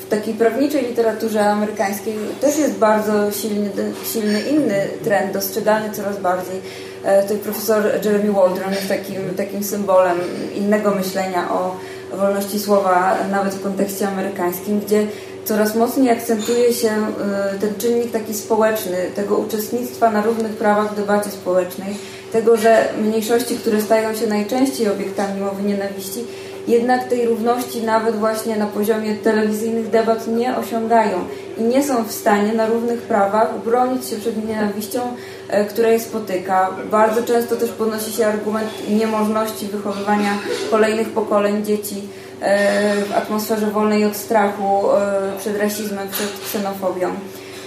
w 0.00 0.10
takiej 0.10 0.34
prawniczej 0.34 0.86
literaturze 0.86 1.50
amerykańskiej 1.50 2.14
też 2.40 2.58
jest 2.58 2.74
bardzo 2.74 3.32
silny, 3.32 3.70
silny 4.12 4.40
inny 4.40 4.88
trend, 5.04 5.32
dostrzegalny 5.32 5.90
coraz 5.90 6.18
bardziej. 6.18 6.60
E, 7.04 7.22
Tutaj 7.22 7.38
profesor 7.38 7.84
Jeremy 8.04 8.32
Waldron 8.32 8.72
jest 8.74 8.88
takim, 8.88 9.34
takim 9.36 9.64
symbolem 9.64 10.18
innego 10.54 10.90
myślenia 10.90 11.52
o 11.52 11.76
wolności 12.16 12.60
słowa, 12.60 13.16
nawet 13.30 13.54
w 13.54 13.62
kontekście 13.62 14.08
amerykańskim, 14.08 14.80
gdzie 14.80 15.06
coraz 15.48 15.74
mocniej 15.74 16.10
akcentuje 16.10 16.74
się 16.74 16.88
e, 16.88 17.58
ten 17.60 17.74
czynnik 17.78 18.12
taki 18.12 18.34
społeczny, 18.34 18.96
tego 19.14 19.36
uczestnictwa 19.36 20.10
na 20.10 20.22
równych 20.22 20.52
prawach 20.52 20.92
w 20.92 20.96
debacie 20.96 21.30
społecznej, 21.30 21.96
tego, 22.32 22.56
że 22.56 22.88
mniejszości, 23.02 23.56
które 23.56 23.80
stają 23.80 24.14
się 24.14 24.26
najczęściej 24.26 24.88
obiektami 24.88 25.40
mowy 25.40 25.62
nienawiści, 25.62 26.24
jednak 26.66 27.08
tej 27.08 27.26
równości 27.26 27.82
nawet 27.82 28.16
właśnie 28.16 28.56
na 28.56 28.66
poziomie 28.66 29.14
telewizyjnych 29.14 29.90
debat 29.90 30.26
nie 30.26 30.56
osiągają 30.56 31.18
i 31.58 31.62
nie 31.62 31.84
są 31.84 32.04
w 32.04 32.12
stanie 32.12 32.52
na 32.52 32.66
równych 32.66 33.00
prawach 33.00 33.64
bronić 33.64 34.06
się 34.06 34.16
przed 34.16 34.48
nienawiścią, 34.48 35.00
e, 35.48 35.64
która 35.64 35.88
je 35.88 36.00
spotyka. 36.00 36.70
Bardzo 36.90 37.22
często 37.22 37.56
też 37.56 37.70
podnosi 37.70 38.12
się 38.12 38.26
argument 38.26 38.68
niemożności 38.90 39.66
wychowywania 39.66 40.38
kolejnych 40.70 41.08
pokoleń 41.08 41.64
dzieci 41.64 42.02
w 42.40 43.12
atmosferze 43.16 43.66
wolnej 43.66 44.04
od 44.04 44.16
strachu 44.16 44.90
e, 44.92 45.32
przed 45.38 45.56
rasizmem, 45.58 46.08
przed 46.08 46.30
ksenofobią. 46.44 47.08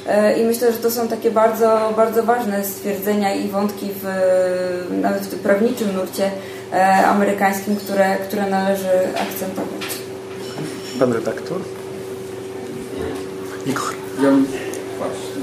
E, 0.07 0.39
I 0.39 0.45
myślę, 0.45 0.72
że 0.72 0.77
to 0.77 0.91
są 0.91 1.07
takie 1.07 1.31
bardzo, 1.31 1.93
bardzo 1.95 2.23
ważne 2.23 2.64
stwierdzenia 2.65 3.34
i 3.35 3.48
wątki 3.49 3.89
w, 4.03 4.06
nawet 5.02 5.22
w 5.23 5.27
tym 5.30 5.39
prawniczym 5.39 5.95
nurcie 5.95 6.31
e, 6.73 7.06
amerykańskim, 7.07 7.76
które, 7.76 8.15
które 8.27 8.49
należy 8.49 8.89
akcentować. 9.15 9.88
Pan 10.99 11.14
redaktor? 11.14 11.57
Igor. 13.68 13.93
Ja 14.23 14.30
właśnie. 14.98 15.41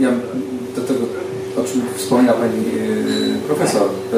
Ja 0.00 0.08
do 0.76 0.82
tego, 0.82 1.00
o 1.56 1.64
czym 1.72 1.82
wspomniała 1.96 2.38
Pani 2.38 2.58
e, 2.58 3.46
profesor, 3.46 3.88
e, 4.14 4.16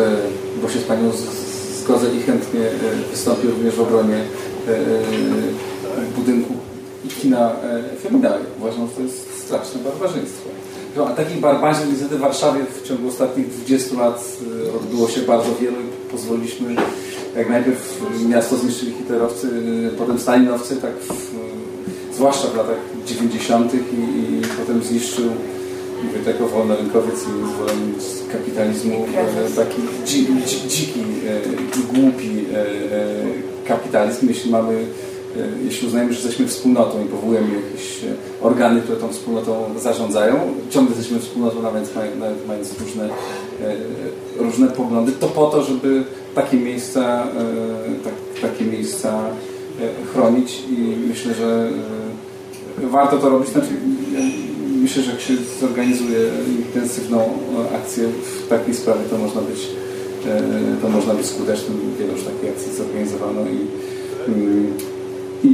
bo 0.62 0.68
się 0.68 0.78
z 0.78 0.82
Panią 0.82 1.12
z- 1.12 1.49
zgodzę 1.80 2.14
i 2.14 2.20
chętnie 2.20 2.60
e, 2.60 3.10
wystąpię 3.10 3.48
również 3.48 3.74
w 3.74 3.80
obronie 3.80 4.16
e, 4.16 4.70
e, 4.70 4.80
budynku 6.16 6.54
i 7.04 7.08
kina 7.08 7.52
Femina. 8.02 8.32
Uważam, 8.60 8.88
że 8.88 8.94
to 8.94 9.02
jest 9.02 9.44
straszne 9.44 9.80
barbarzyństwo. 9.80 10.48
No, 10.96 11.06
a 11.06 11.10
takich 11.10 11.40
barbarzyn 11.40 11.90
niestety 11.90 12.16
w 12.16 12.20
Warszawie 12.20 12.60
w 12.64 12.88
ciągu 12.88 13.08
ostatnich 13.08 13.48
20 13.48 13.96
lat 13.96 14.36
odbyło 14.76 15.08
się 15.08 15.20
bardzo 15.20 15.54
wiele. 15.60 15.76
Pozwoliliśmy, 16.10 16.74
jak 17.36 17.48
najpierw 17.48 18.02
miasto 18.28 18.56
zniszczyli 18.56 18.92
hitlerowcy, 18.92 19.48
potem 19.98 20.18
stalinowcy, 20.18 20.76
tak 20.76 20.92
w, 20.92 21.34
zwłaszcza 22.14 22.48
w 22.48 22.56
latach 22.56 22.76
90. 23.06 23.74
I, 23.74 23.78
i 23.78 24.42
potem 24.58 24.82
zniszczył, 24.82 25.30
mówię 26.04 26.32
jako 26.32 26.48
wolnorynkowiec 26.48 27.14
i 27.14 27.54
zwolennik 27.54 27.96
kapitalizmu, 28.32 29.06
e, 29.16 29.50
taki 29.50 29.82
dzi, 30.04 30.26
dzi, 30.46 30.68
dziki 30.68 31.00
e, 31.00 31.40
i 31.78 32.00
głupi 32.00 32.44
e, 32.54 33.68
kapitalizm, 33.68 34.28
jeśli 34.28 34.50
mamy 34.50 34.84
jeśli 35.64 35.86
uznajemy, 35.86 36.12
że 36.12 36.18
jesteśmy 36.18 36.46
wspólnotą 36.46 37.04
i 37.04 37.08
powołujemy 37.08 37.48
jakieś 37.54 38.00
organy, 38.42 38.80
które 38.80 38.98
tą 38.98 39.08
wspólnotą 39.08 39.64
zarządzają, 39.78 40.36
ciągle 40.70 40.96
jesteśmy 40.96 41.20
wspólnotą, 41.20 41.62
nawet 41.62 41.94
mając, 42.48 42.80
różne, 42.80 43.08
różne 44.36 44.68
poglądy, 44.68 45.12
to 45.12 45.26
po 45.26 45.46
to, 45.46 45.62
żeby 45.62 46.04
takie 46.34 46.56
miejsca, 46.56 47.26
tak, 48.04 48.14
takie 48.50 48.64
miejsca 48.64 49.20
chronić. 50.12 50.62
I 50.70 51.08
myślę, 51.08 51.34
że 51.34 51.70
warto 52.82 53.18
to 53.18 53.28
robić. 53.28 53.50
Znaczy, 53.50 53.68
myślę, 54.80 55.02
że 55.02 55.10
jak 55.10 55.20
się 55.20 55.34
zorganizuje 55.60 56.30
intensywną 56.58 57.18
e, 57.20 57.76
akcję 57.76 58.08
w 58.08 58.48
takiej 58.48 58.74
sprawie, 58.74 59.00
to 59.10 59.18
można 59.18 59.40
być, 59.40 59.58
e, 60.26 60.42
to 60.82 60.88
można 60.88 61.14
być 61.14 61.26
skutecznym. 61.26 61.80
Wiele 61.98 62.12
już 62.12 62.22
takich 62.22 62.50
akcji 62.50 62.72
zorganizowano 62.76 63.40
i, 63.40 63.58
mm, 64.30 64.76
i, 65.44 65.48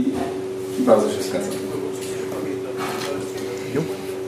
i 0.81 0.83
bardzo 0.83 1.09
się 1.09 1.23
zgadzam. 1.23 1.53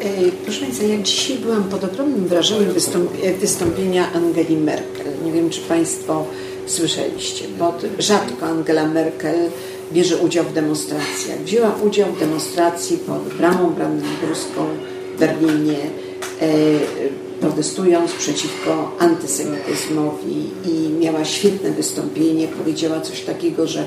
E, 0.01 0.33
Proszę 0.45 0.61
Państwa, 0.61 0.87
ja 0.87 1.03
dzisiaj 1.03 1.39
byłam 1.39 1.65
pod 1.65 1.85
ogromnym 1.85 2.27
wrażeniem 2.27 2.73
wystąp 2.73 3.11
wystąpienia 3.41 4.13
Angeli 4.13 4.57
Merkel. 4.57 5.13
Nie 5.25 5.33
wiem, 5.33 5.51
czy 5.51 5.61
Państwo 5.61 6.27
słyszeliście, 6.67 7.45
bo 7.59 7.75
rzadko 7.99 8.47
Angela 8.47 8.87
Merkel 8.87 9.51
bierze 9.93 10.17
udział 10.17 10.45
w 10.45 10.53
demonstracjach. 10.53 11.39
Wzięła 11.45 11.75
udział 11.87 12.13
w 12.13 12.19
demonstracji 12.19 12.99
pod 12.99 13.35
bramą 13.39 13.71
brandenburską 13.71 14.67
Berlinie, 15.19 15.79
e, 16.41 16.47
protestując 17.41 18.13
przeciwko 18.13 18.97
antysemityzmowi 18.99 20.51
i 20.67 20.89
miała 21.01 21.25
świetne 21.25 21.71
wystąpienie. 21.71 22.49
Powiedziała 22.49 23.01
coś 23.01 23.21
takiego, 23.21 23.67
że 23.67 23.85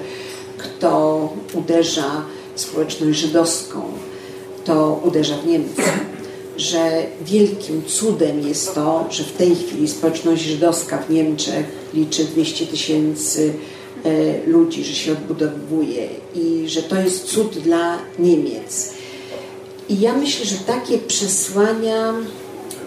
kto 0.57 1.33
uderza 1.53 2.25
społeczność 2.55 3.19
żydowską, 3.19 3.81
to 4.65 5.01
uderza 5.05 5.37
w 5.37 5.47
Niemcy. 5.47 5.81
Że 6.57 7.03
wielkim 7.21 7.81
cudem 7.87 8.47
jest 8.47 8.75
to, 8.75 9.05
że 9.09 9.23
w 9.23 9.31
tej 9.31 9.55
chwili 9.55 9.87
społeczność 9.87 10.41
żydowska 10.41 10.97
w 10.97 11.09
Niemczech 11.09 11.65
liczy 11.93 12.23
200 12.25 12.67
tysięcy 12.67 13.53
e, 14.03 14.47
ludzi, 14.47 14.83
że 14.83 14.93
się 14.93 15.11
odbudowuje 15.11 16.07
i 16.35 16.69
że 16.69 16.83
to 16.83 16.95
jest 16.95 17.23
cud 17.25 17.57
dla 17.57 17.97
Niemiec. 18.19 18.93
I 19.91 19.99
ja 19.99 20.13
myślę, 20.13 20.45
że 20.45 20.55
takie 20.55 20.97
przesłania 20.97 22.13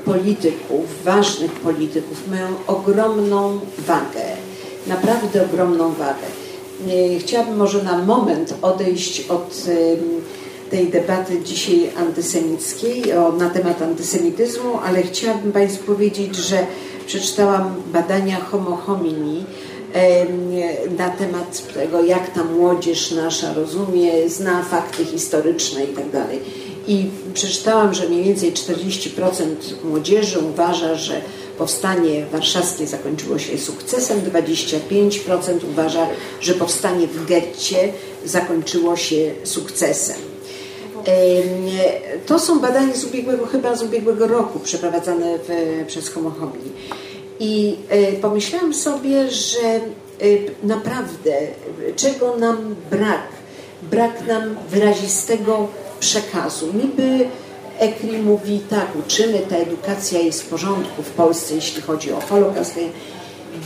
polityków, 0.05 1.05
ważnych 1.05 1.53
polityków 1.53 2.29
mają 2.31 2.47
ogromną 2.67 3.61
wagę, 3.79 4.25
naprawdę 4.87 5.45
ogromną 5.45 5.93
wagę. 5.93 6.27
Nie, 6.87 7.19
Chciałabym 7.19 7.57
może 7.57 7.83
na 7.83 7.99
moment 7.99 8.55
odejść 8.63 9.21
od 9.29 9.67
tej 10.71 10.87
debaty 10.87 11.43
dzisiaj 11.45 11.91
antysemickiej 11.99 13.03
na 13.39 13.51
temat 13.51 13.83
antysemityzmu, 13.83 14.79
ale 14.85 15.03
chciałabym 15.03 15.53
Państwu 15.53 15.85
powiedzieć, 15.85 16.37
że 16.37 16.67
przeczytałam 17.07 17.75
badania 17.93 18.41
Homo 18.41 18.77
homini 18.77 19.45
na 20.99 21.09
temat 21.09 21.75
tego, 21.75 22.03
jak 22.03 22.31
ta 22.31 22.45
młodzież 22.45 23.11
nasza 23.11 23.55
rozumie, 23.55 24.29
zna 24.29 24.63
fakty 24.63 25.05
historyczne 25.05 25.85
i 25.85 25.87
tak. 25.87 26.29
I 26.87 27.07
przeczytałam, 27.35 27.95
że 27.95 28.09
mniej 28.09 28.25
więcej 28.25 28.53
40% 28.53 29.45
młodzieży 29.85 30.39
uważa, 30.39 30.95
że 30.95 31.21
powstanie 31.59 32.27
warszawskie 32.33 32.87
zakończyło 32.87 33.39
się 33.39 33.59
sukcesem, 33.59 34.21
25% 34.21 34.81
uważa, 35.71 36.07
że 36.41 36.55
powstanie 36.55 37.07
w 37.07 37.27
getcie 37.27 37.93
zakończyło 38.25 38.97
się 38.97 39.31
sukcesem. 39.45 40.17
Em, 41.05 41.45
To 42.27 42.39
są 42.39 42.61
badania 42.61 42.95
z 42.95 43.05
ubiegłego, 43.05 43.47
chyba 43.47 43.77
z 43.77 43.83
ubiegłego 43.83 44.27
roku 44.27 44.59
przeprowadzane 44.59 45.39
w, 45.39 45.49
przez 45.87 46.09
Homo 46.09 46.31
Homini. 46.31 46.71
I 47.41 47.77
e, 47.89 48.13
pomyślałam 48.13 48.75
sobie, 48.75 49.31
że 49.31 49.61
e, 49.61 49.81
naprawdę 50.63 51.33
czego 51.97 52.37
nam 52.37 52.75
brak? 52.91 53.29
Brak 53.91 54.27
nam 54.27 54.57
wyrazistego 54.71 55.69
przekazu. 56.05 56.67
Niby 56.73 57.29
Ekri 57.79 58.19
mówi 58.19 58.61
tak, 58.71 58.87
uczymy, 59.07 59.39
ta 59.51 59.57
edukacja 59.57 60.19
jest 60.19 60.43
w 60.43 60.47
porządku 60.47 61.03
w 61.03 61.11
Polsce, 61.11 61.55
jeśli 61.55 61.83
chodzi 61.83 62.13
o 62.13 62.21
Holokaust. 62.21 62.75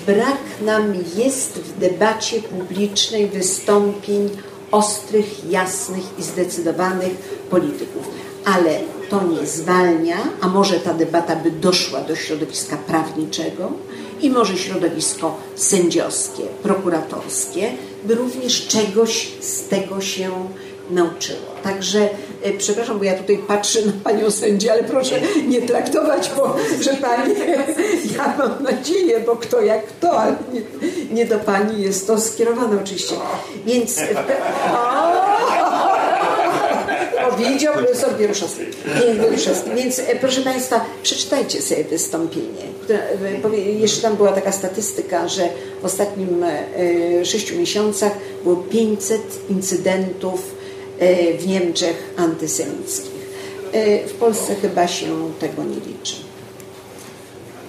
Brak 0.07 0.43
nam 0.65 0.95
jest 1.17 1.59
w 1.59 1.79
debacie 1.79 2.43
publicznej 2.43 3.27
wystąpień 3.27 4.31
ostrych, 4.71 5.51
jasnych 5.51 6.05
i 6.19 6.23
zdecydowanych 6.23 7.15
polityków. 7.51 8.09
Ale 8.45 8.81
to 9.11 9.23
nie 9.25 9.47
zwalnia, 9.47 10.17
a 10.41 10.49
może 10.49 10.81
ta 10.81 10.95
debata 10.95 11.37
by 11.37 11.51
doszła 11.51 12.01
do 12.01 12.17
środowiska 12.17 12.77
prawniczego 12.77 13.73
i 14.21 14.31
może 14.31 14.57
środowisko 14.57 15.37
sędziowskie, 15.55 16.43
prokuratorskie, 16.63 17.73
by 18.05 18.15
również 18.15 18.67
czegoś 18.67 19.29
z 19.41 19.69
tego 19.69 20.01
się 20.01 20.31
nauczyło. 20.91 21.49
Także 21.63 22.09
E, 22.43 22.53
przepraszam, 22.53 22.99
bo 22.99 23.05
ja 23.05 23.15
tutaj 23.15 23.39
patrzę 23.39 23.83
na 23.83 23.93
panią 24.05 24.31
sędzię, 24.31 24.73
ale 24.73 24.85
proszę 24.85 25.21
nie 25.49 25.63
traktować, 25.63 26.31
bo 26.37 26.57
że 26.81 26.91
pani, 26.91 27.35
ja 28.17 28.35
mam 28.39 28.63
nadzieję, 28.63 29.21
bo 29.21 29.37
kto 29.37 29.61
jak 29.61 29.87
kto, 29.87 30.21
ale 30.21 30.37
nie, 30.53 30.61
nie 31.11 31.27
do 31.27 31.39
pani 31.39 31.83
jest 31.83 32.07
to 32.07 32.21
skierowane 32.21 32.81
oczywiście. 32.83 33.15
Więc. 33.67 34.01
O, 37.29 37.37
widział 37.37 37.75
profesor 37.75 38.17
Wieruszowski. 38.17 38.63
Więc 39.75 39.99
e, 39.99 40.17
proszę 40.21 40.41
Państwa, 40.41 40.85
przeczytajcie 41.03 41.63
sobie 41.63 41.85
wystąpienie. 41.85 42.63
Które, 42.83 42.99
jeszcze 43.57 44.03
tam 44.03 44.17
była 44.17 44.33
taka 44.33 44.53
statystyka, 44.53 45.29
że 45.29 45.49
w 45.83 45.85
ostatnim 45.85 46.45
e, 46.45 47.25
sześciu 47.25 47.57
miesiącach 47.57 48.13
było 48.45 48.57
500 48.57 49.21
incydentów 49.51 50.55
e, 50.55 50.58
w 51.39 51.47
Niemczech 51.47 52.15
antysemickich. 52.17 53.29
W 54.07 54.13
Polsce 54.21 54.55
chyba 54.55 54.89
się 54.89 55.07
tego 55.41 55.65
nie 55.65 55.77
liczy. 55.77 56.15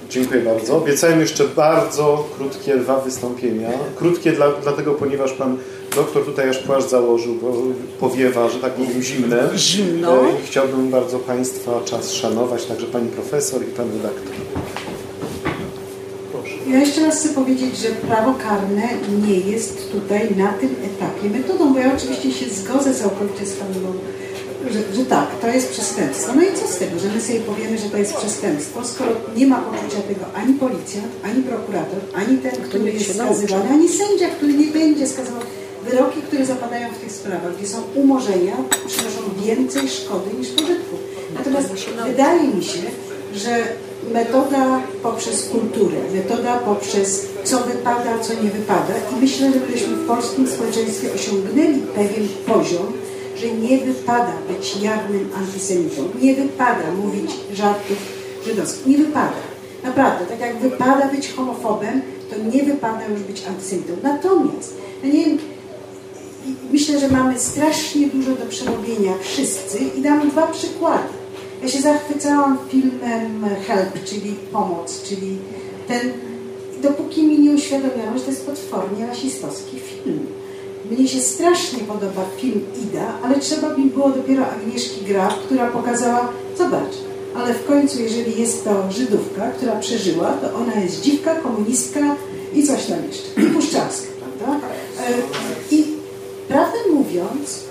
Dziękuję 0.10 0.42
bardzo. 0.42 0.78
Obiecałem 0.78 1.20
jeszcze 1.20 1.48
bardzo 1.48 2.28
krótkie 2.38 2.78
dwa 2.78 3.00
wystąpienia. 3.00 3.70
Krótkie 3.96 4.32
dla, 4.32 4.52
dlatego, 4.52 4.94
ponieważ 4.94 5.34
Pan 5.34 5.58
doktor 5.96 6.26
tutaj 6.26 6.50
aż 6.50 6.58
płaszcz 6.58 6.90
założył, 6.90 7.36
bo 7.36 7.54
powiewa, 8.00 8.50
że 8.50 8.60
tak 8.60 8.74
powiem, 8.74 9.02
zimne. 9.02 9.50
Zimno. 9.56 10.26
E, 10.26 10.30
I 10.30 10.46
chciałbym 10.46 10.90
bardzo 10.90 11.20
Państwa 11.20 11.82
czas 11.86 12.14
szanować, 12.14 12.66
także 12.66 12.88
Pani 12.88 13.10
Profesor 13.10 13.62
i 13.62 13.66
Pan 13.66 13.88
Redaktor. 13.92 14.34
Ja 16.72 16.80
jeszcze 16.80 17.06
raz 17.06 17.20
chcę 17.20 17.30
powiedzieć, 17.30 17.78
że 17.78 17.90
prawo 17.90 18.34
karne 18.34 18.88
nie 19.28 19.40
jest 19.40 19.92
tutaj 19.92 20.36
na 20.36 20.54
tym 20.54 20.76
etapie 20.86 21.30
metodą, 21.30 21.74
bo 21.74 21.80
ja 21.80 21.94
oczywiście 21.98 22.32
się 22.32 22.50
zgodzę 22.50 22.96
całkowicie 22.96 23.46
z 23.46 23.54
Panem 23.54 23.94
że, 24.72 24.96
że, 24.96 25.06
tak, 25.06 25.40
to 25.42 25.48
jest 25.48 25.72
przestępstwo. 25.72 26.34
No 26.36 26.42
i 26.42 26.54
co 26.54 26.68
z 26.68 26.78
tego, 26.78 27.00
że 27.00 27.08
my 27.08 27.22
sobie 27.22 27.40
powiemy, 27.40 27.78
że 27.78 27.90
to 27.90 27.98
jest 27.98 28.14
przestępstwo, 28.14 28.86
skoro 28.86 29.12
nie 29.36 29.48
ma 29.48 29.56
poczucia 29.62 30.02
tego 30.02 30.26
ani 30.36 30.54
policjant, 30.54 31.08
ani 31.24 31.44
prokurator, 31.44 32.00
ani 32.16 32.38
ten, 32.38 32.52
który 32.52 32.92
jest 32.92 33.16
skazywany, 33.16 33.70
ani 33.70 33.90
sędzia, 33.90 34.30
który 34.30 34.54
nie 34.54 34.68
będzie 34.68 35.08
skazywał. 35.08 35.42
Wyroki, 35.90 36.22
które 36.22 36.46
zapadają 36.46 36.90
w 36.90 36.98
tych 36.98 37.12
sprawach, 37.12 37.58
gdzie 37.58 37.68
są 37.68 37.78
umorzenia, 37.96 38.56
przynoszą 38.88 39.22
więcej 39.46 39.90
szkody 39.90 40.30
niż 40.40 40.50
pożytku. 40.50 40.96
Natomiast 41.38 41.70
wydaje 42.06 42.48
mi 42.48 42.64
się, 42.64 42.82
że 43.34 43.64
metoda 44.14 44.82
poprzez 45.04 45.50
kulturę, 45.50 45.98
metoda 46.14 46.58
poprzez 46.58 47.28
co 47.44 47.60
wypada, 47.60 48.20
co 48.20 48.34
nie 48.34 48.50
wypada 48.50 48.94
i 49.14 49.22
myślę, 49.22 49.52
że 49.54 49.60
gdybyśmy 49.60 49.96
w 49.96 50.08
polskim 50.08 50.48
społeczeństwie 50.48 51.14
osiągnęli 51.14 51.82
pewien 51.96 52.28
poziom, 52.46 52.94
że 53.38 53.52
nie 53.52 53.78
wypada 53.78 54.34
być 54.50 54.78
jawnym 54.82 55.30
antysemitą, 55.38 56.02
nie 56.22 56.36
wypada 56.36 56.92
mówić 57.04 57.32
żartów 57.54 57.98
żydowskich, 58.46 58.88
nie 58.88 58.98
wypada. 58.98 59.50
Naprawdę, 59.84 60.26
tak 60.26 60.40
jak 60.40 60.60
wypada 60.60 61.08
być 61.08 61.34
homofobem, 61.34 62.02
to 62.30 62.58
nie 62.58 62.64
wypada 62.64 63.06
już 63.08 63.22
być 63.22 63.44
antysemitą. 63.48 63.94
Natomiast, 64.04 64.74
ja 65.04 65.10
nie 65.10 65.26
wiem, 65.26 65.38
myślę, 66.72 67.00
że 67.00 67.10
mamy 67.10 67.40
strasznie 67.40 68.08
dużo 68.08 68.32
do 68.32 68.46
przerobienia 68.46 69.14
wszyscy 69.22 69.80
i 69.98 70.02
dam 70.02 70.30
dwa 70.30 70.48
przykłady. 70.48 71.19
Ja 71.62 71.70
się 71.70 71.82
zachwycałam 71.82 72.58
filmem 72.70 73.46
Help, 73.68 74.04
czyli 74.06 74.36
pomoc, 74.52 75.04
czyli 75.04 75.38
ten, 75.88 76.12
dopóki 76.82 77.24
mi 77.24 77.40
nie 77.40 77.52
uświadomiono, 77.52 78.18
że 78.18 78.24
to 78.24 78.32
jest 78.32 78.46
potwornie 78.46 79.08
rasistowski 79.08 79.80
film. 79.80 80.26
Mnie 80.92 81.08
się 81.08 81.20
strasznie 81.20 81.80
podoba 81.80 82.26
film 82.38 82.62
Ida, 82.84 83.14
ale 83.24 83.40
trzeba 83.40 83.78
mi 83.78 83.86
było 83.86 84.10
dopiero 84.10 84.46
Agnieszki 84.48 85.06
Graf, 85.06 85.40
która 85.40 85.68
pokazała, 85.68 86.30
zobacz, 86.58 86.94
ale 87.36 87.54
w 87.54 87.66
końcu, 87.66 88.02
jeżeli 88.02 88.42
jest 88.42 88.64
to 88.64 88.92
Żydówka, 88.92 89.52
która 89.52 89.76
przeżyła, 89.76 90.34
to 90.34 90.54
ona 90.54 90.76
jest 90.76 91.02
dziwka, 91.02 91.36
komunistka 91.36 92.16
i 92.56 92.64
coś 92.64 92.86
tam 92.86 92.98
jeszcze, 93.08 93.42
i 93.42 93.54
puszczarska, 93.54 94.08
prawda? 94.20 94.68
E, 95.00 95.14
I 95.72 95.86
prawdę 96.48 96.78
mówiąc, 96.94 97.69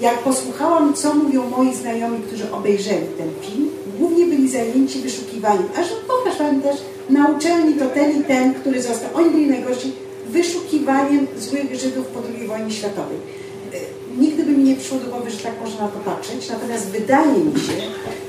jak 0.00 0.18
posłuchałam, 0.18 0.94
co 0.94 1.14
mówią 1.14 1.50
moi 1.50 1.74
znajomi, 1.74 2.18
którzy 2.26 2.52
obejrzeli 2.52 3.06
ten 3.18 3.28
film, 3.40 3.70
głównie 3.98 4.26
byli 4.26 4.48
zajęci 4.48 4.98
wyszukiwaniem. 4.98 5.68
Aż 5.80 5.86
pokaż 6.08 6.36
Pani 6.36 6.62
też, 6.62 6.76
na 7.10 7.28
uczelni 7.28 7.74
to 7.74 7.86
ten 7.86 8.20
i 8.20 8.24
ten, 8.24 8.54
który 8.54 8.82
został, 8.82 9.10
oni 9.14 9.30
byli 9.30 9.46
najgorsi, 9.46 9.92
wyszukiwaniem 10.28 11.26
złych 11.38 11.74
Żydów 11.74 12.06
po 12.06 12.20
II 12.38 12.48
wojnie 12.48 12.70
światowej. 12.70 13.16
E, 13.74 13.76
nigdy 14.20 14.44
by 14.44 14.50
mi 14.50 14.64
nie 14.64 14.76
przyszło 14.76 14.98
do 14.98 15.10
głowy, 15.10 15.30
że 15.30 15.38
tak 15.38 15.52
można 15.64 15.80
na 15.80 15.88
to 15.88 15.98
patrzeć, 15.98 16.48
natomiast 16.48 16.86
wydaje 16.86 17.38
mi 17.44 17.60
się, 17.60 17.72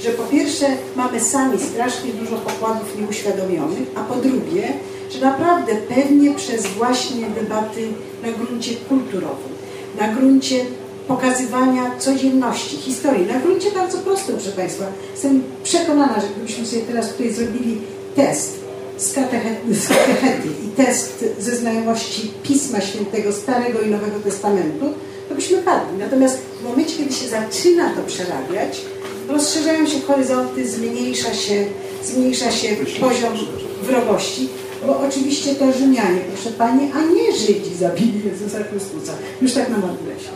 że 0.02 0.10
po 0.10 0.24
pierwsze 0.24 0.66
mamy 0.96 1.20
sami 1.20 1.60
strasznie 1.60 2.12
dużo 2.12 2.36
pokładów 2.36 3.00
nieuświadomionych, 3.00 3.88
a 3.96 4.04
po 4.04 4.16
drugie, 4.16 4.74
że 5.12 5.26
naprawdę 5.26 5.76
pewnie 5.76 6.34
przez 6.34 6.68
właśnie 6.68 7.26
debaty 7.26 7.88
na 8.24 8.32
gruncie 8.32 8.76
kulturowym, 8.90 9.56
na 10.00 10.08
gruncie 10.08 10.66
pokazywania 11.08 11.92
codzienności, 12.00 12.78
historii, 12.78 13.26
na 13.26 13.40
gruncie 13.40 13.72
bardzo 13.72 13.98
prostym, 13.98 14.36
proszę 14.36 14.52
Państwa. 14.52 14.86
Jestem 15.12 15.44
przekonana, 15.64 16.22
że 16.22 16.28
gdybyśmy 16.36 16.66
sobie 16.66 16.82
teraz 16.82 17.10
tutaj 17.10 17.34
zrobili 17.34 17.82
test 18.16 18.60
z 18.98 19.14
katechety, 19.14 20.48
i 20.66 20.68
test 20.68 21.26
ze 21.40 21.56
znajomości 21.56 22.32
Pisma 22.44 22.82
Świętego 22.82 23.34
Starego 23.34 23.82
i 23.82 23.90
Nowego 23.90 24.20
Testamentu, 24.20 24.86
to 25.30 25.36
byśmy 25.36 25.58
padli. 25.58 25.98
Natomiast 26.00 26.38
w 26.62 26.64
momencie, 26.64 26.98
kiedy 26.98 27.14
się 27.14 27.28
zaczyna 27.28 27.90
to 27.90 28.02
przerabiać, 28.02 28.82
rozszerzają 29.30 29.88
się 29.88 30.02
horyzonty, 30.02 30.70
zmniejsza 30.70 31.34
się, 31.34 31.66
zmniejsza 32.04 32.52
się 32.52 32.68
poziom 33.00 33.34
wrogości, 33.82 34.50
bo 34.88 35.00
oczywiście 35.00 35.56
to 35.56 35.72
Rzymianie, 35.72 36.20
proszę 36.34 36.50
Pani, 36.58 36.92
a 36.94 37.02
nie 37.14 37.38
Żydzi 37.38 37.76
zabili 37.80 38.22
Jezusa 38.26 38.64
Chrystusa. 38.64 39.14
Już 39.42 39.54
tak 39.54 39.70
na 39.70 39.78
marginesie. 39.78 40.30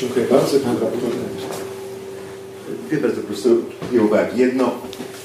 Dziękuję 0.00 0.26
bardzo. 0.30 0.60
Pan 0.60 0.76
Dwie 2.88 2.98
bardzo 2.98 3.20
proste 3.20 3.48
uwagi. 4.04 4.40
Jedno, 4.40 4.72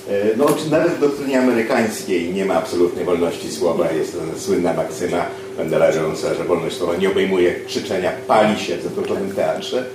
E, 0.10 0.38
no, 0.38 0.46
nawet 0.72 0.92
w 0.92 1.00
doktrynie 1.00 1.40
amerykańskiej 1.40 2.34
nie 2.34 2.46
ma 2.46 2.54
absolutnej 2.54 3.06
wolności 3.06 3.52
słowa. 3.52 3.92
Jest 3.92 4.14
to 4.14 4.40
słynna 4.40 4.74
maksyma 4.74 5.26
Wendela 5.58 5.92
Jonesa, 5.92 6.34
że 6.34 6.44
wolność 6.44 6.78
słowa 6.78 6.96
nie 6.96 7.10
obejmuje 7.10 7.56
krzyczenia, 7.68 8.12
pali 8.28 8.60
się 8.60 8.78
w 8.78 8.84
zatłoczonym 8.84 9.32
teatrze. 9.32 9.86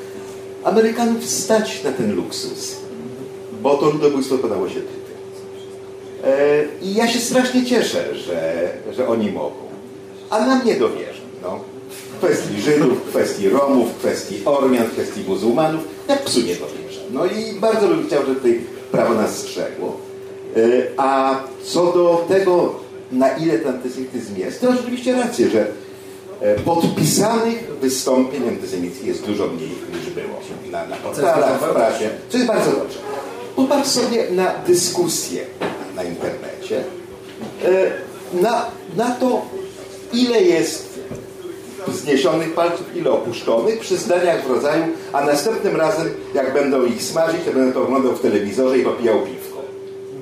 Amerykanów 0.64 1.24
stać 1.24 1.84
na 1.84 1.92
ten 1.92 2.16
luksus, 2.16 2.76
bo 3.62 3.76
to 3.76 3.90
ludobójstwo 3.90 4.38
podało 4.38 4.68
się 4.68 4.80
tutaj. 4.80 4.94
E, 6.24 6.64
I 6.82 6.94
ja 6.94 7.08
się 7.08 7.18
strasznie 7.18 7.66
cieszę, 7.66 8.14
że, 8.14 8.68
że 8.92 9.08
oni 9.08 9.32
mogą. 9.32 9.70
A 10.30 10.46
nam 10.46 10.66
nie 10.66 10.76
dowierzą. 10.76 11.09
Kwestii 12.20 12.60
Żydów, 12.62 13.02
kwestii 13.08 13.48
Romów, 13.48 13.88
kwestii 13.98 14.42
Ormian, 14.44 14.90
kwestii 14.90 15.20
muzułmanów, 15.28 15.80
jak 16.08 16.22
psu 16.24 16.40
nie 16.40 16.54
dowierzę. 16.54 17.00
No 17.10 17.26
i 17.26 17.60
bardzo 17.60 17.88
bym 17.88 18.06
chciał, 18.06 18.22
żeby 18.26 18.34
tutaj 18.34 18.60
prawo 18.92 19.14
nas 19.14 19.38
strzegło. 19.38 19.96
E, 20.56 20.60
a 20.96 21.40
co 21.64 21.92
do 21.92 22.24
tego, 22.28 22.74
na 23.12 23.28
ile 23.28 23.58
ten 23.58 23.74
antysemityzm 23.74 24.36
jest, 24.36 24.60
to 24.60 24.70
oczywiście 24.70 25.12
rację, 25.12 25.50
że 25.50 25.66
e, 26.40 26.54
podpisanych 26.54 27.70
wystąpień 27.80 28.48
antysemickich 28.48 29.06
jest 29.06 29.26
dużo 29.26 29.46
mniej 29.46 29.68
niż 29.68 30.10
było 30.10 30.40
na, 30.70 30.86
na 30.86 30.96
portalach, 30.96 31.60
w 31.60 31.72
prasie, 31.72 32.10
co 32.28 32.36
jest 32.36 32.48
bardzo 32.48 32.70
dobrze. 32.70 32.98
Popatrz 33.56 33.88
sobie 33.88 34.30
na 34.30 34.54
dyskusję 34.66 35.44
na 35.96 36.04
internecie, 36.04 36.84
e, 37.64 37.90
na, 38.42 38.66
na 38.96 39.10
to, 39.10 39.42
ile 40.12 40.42
jest 40.42 40.89
zniesionych 41.88 42.54
palców, 42.54 42.96
ile 42.96 43.10
opuszczonych, 43.10 43.78
przy 43.78 43.96
zdaniach 43.96 44.46
w 44.46 44.50
rodzaju, 44.50 44.84
a 45.12 45.24
następnym 45.24 45.76
razem, 45.76 46.08
jak 46.34 46.54
będą 46.54 46.84
ich 46.84 47.02
smażyć, 47.02 47.40
to 47.44 47.52
będę 47.52 47.72
to 47.72 47.82
oglądał 47.82 48.12
w 48.12 48.20
telewizorze 48.20 48.78
i 48.78 48.84
popijał 48.84 49.18
piwko. 49.18 49.60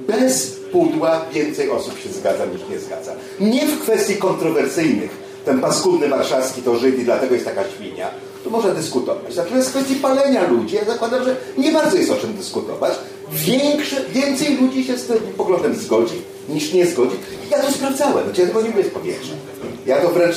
Bez 0.07 0.59
pudła 0.73 1.21
więcej 1.33 1.71
osób 1.71 1.99
się 1.99 2.09
zgadza 2.09 2.47
niż 2.47 2.61
nie 2.71 2.79
zgadza. 2.79 3.13
Nie 3.41 3.67
w 3.67 3.81
kwestii 3.81 4.17
kontrowersyjnych. 4.17 5.11
Ten 5.45 5.61
paskudny 5.61 6.09
warszawski 6.09 6.63
to 6.63 6.77
Żyd 6.77 6.99
i 6.99 7.05
dlatego 7.05 7.35
jest 7.35 7.47
taka 7.47 7.65
świnia. 7.69 8.11
Tu 8.45 8.51
można 8.51 8.71
dyskutować. 8.71 9.37
Natomiast 9.37 9.69
w 9.69 9.71
kwestii 9.71 9.95
palenia 9.95 10.49
ludzi, 10.49 10.77
ja 10.77 10.85
zakładam, 10.85 11.25
że 11.25 11.37
nie 11.59 11.73
bardzo 11.73 11.97
jest 11.97 12.11
o 12.11 12.17
czym 12.17 12.35
dyskutować. 12.35 12.93
Większe, 13.33 13.97
więcej 14.13 14.57
ludzi 14.57 14.85
się 14.85 14.99
z 14.99 15.07
tym 15.07 15.17
poglądem 15.37 15.75
zgodzi 15.75 16.15
niż 16.49 16.73
nie 16.73 16.87
zgodzi. 16.87 17.17
Ja 17.51 17.59
to 17.59 17.73
sprawdzałem, 17.73 18.25
znaczy 18.25 18.41
ja 18.41 18.47
tego 18.47 18.63
nie 18.63 18.71
mówię 18.71 18.85
z 18.85 18.89
powietrza. 18.89 19.33
Ja 19.89 19.97
to 19.97 20.09
wręcz 20.09 20.37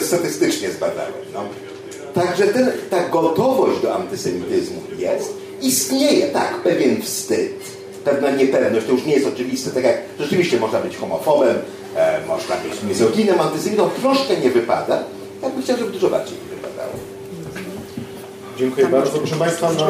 statystycznie 0.00 0.70
zbadałem. 0.70 1.12
No. 1.34 1.40
Także 2.14 2.46
ten, 2.46 2.72
ta 2.90 3.08
gotowość 3.08 3.80
do 3.82 3.94
antysemityzmu 3.94 4.82
jest, 4.98 5.34
istnieje, 5.62 6.26
tak, 6.26 6.62
pewien 6.62 7.02
wstyd, 7.02 7.54
pewna 8.04 8.30
niepewność, 8.30 8.86
to 8.86 8.92
już 8.92 9.04
nie 9.04 9.14
jest 9.14 9.26
oczywiste, 9.26 9.70
tak 9.70 9.84
jak 9.84 9.96
rzeczywiście 10.20 10.60
można 10.60 10.80
być 10.80 10.96
homofobem, 10.96 11.56
e, 11.96 12.26
można 12.26 12.56
być 12.56 12.82
mizoginem, 12.82 13.40
antysemitą, 13.40 13.90
troszkę 14.00 14.36
nie 14.36 14.50
wypada, 14.50 15.02
ja 15.42 15.50
bym 15.50 15.62
chciał, 15.62 15.78
żeby 15.78 15.90
dużo 15.90 16.10
bardziej 16.10 16.38
nie 16.38 16.56
wypadało. 16.56 16.92
Dziękuję 18.56 18.86
bardzo. 18.86 19.18
Proszę 19.18 19.36
Państwa, 19.36 19.72
na... 19.72 19.80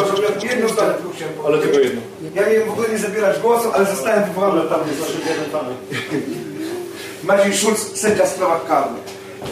Jedno 0.51 0.69
zdanie 0.69 0.95
tylko 0.95 1.11
chciałem 1.11 1.35
powiedzieć. 1.35 1.45
ale 1.47 1.59
tylko 1.59 1.79
jedno. 1.79 2.01
Ja 2.35 2.49
nie 2.49 2.61
w 2.61 2.71
ogóle 2.71 2.89
nie 2.89 2.99
zabierać 2.99 3.39
głosu, 3.39 3.69
ale 3.75 3.87
zostałem 3.87 4.25
wywołany 4.25 4.61
tam. 4.61 4.81
Tam 4.81 4.89
jest 4.89 5.01
nasze 5.01 5.19
diamentami. 5.19 5.75
Maciej 7.29 7.57
Szulc, 7.57 7.99
sędzia 8.01 8.25
w 8.25 8.29
sprawach 8.29 8.67
karnych. 8.67 9.03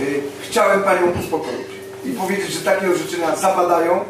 Y, 0.01 0.23
Chciałem 0.43 0.82
Panią 0.82 1.12
uspokoić 1.20 1.66
i 2.05 2.11
powiedzieć, 2.11 2.51
że 2.53 2.61
takie 2.61 2.90
orzeczenia 2.90 3.36
zapadają. 3.36 4.01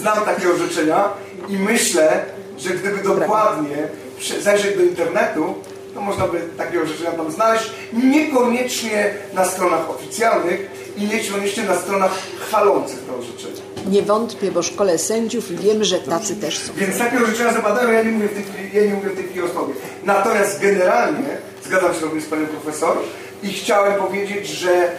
Znam 0.00 0.24
takie 0.24 0.48
orzeczenia 0.50 1.04
i 1.48 1.56
myślę, 1.56 2.24
że 2.58 2.70
gdyby 2.70 3.02
dokładnie 3.02 3.76
zajrzeć 4.40 4.76
do 4.76 4.82
internetu, 4.82 5.54
to 5.94 6.00
można 6.00 6.28
by 6.28 6.40
takie 6.58 6.82
orzeczenia 6.82 7.10
tam 7.10 7.32
znaleźć. 7.32 7.70
Niekoniecznie 7.92 9.14
na 9.34 9.44
stronach 9.44 9.90
oficjalnych 9.90 10.70
i 10.96 11.04
niekoniecznie 11.04 11.62
na 11.62 11.76
stronach 11.76 12.12
chwalących 12.40 12.98
te 12.98 13.14
orzeczenia. 13.16 13.62
Nie 13.86 14.02
wątpię, 14.02 14.52
bo 14.52 14.62
w 14.62 14.66
szkole 14.66 14.98
sędziów 14.98 15.50
i 15.50 15.56
wiem, 15.56 15.84
że 15.84 15.98
tacy 15.98 16.36
też 16.36 16.58
są. 16.58 16.72
Więc 16.76 16.98
takie 16.98 17.22
orzeczenia 17.22 17.52
zapadają, 17.52 17.90
ja 17.92 18.02
nie 18.02 18.10
mówię 18.10 18.28
w 18.28 18.34
tej 18.34 18.42
chwili, 18.44 18.70
ja 18.72 18.84
nie 18.84 18.94
mówię 18.94 19.10
w 19.10 19.14
tej 19.16 19.24
chwili 19.24 19.42
o 19.42 19.48
sobie. 19.48 19.74
Natomiast 20.04 20.60
generalnie 20.60 21.51
zgadzam 21.72 21.94
się 21.94 22.00
również 22.00 22.24
z 22.24 22.26
panią 22.26 22.46
profesor 22.46 22.96
i 23.42 23.48
chciałem 23.52 23.94
powiedzieć, 23.94 24.46
że 24.48 24.72
e, 24.72 24.90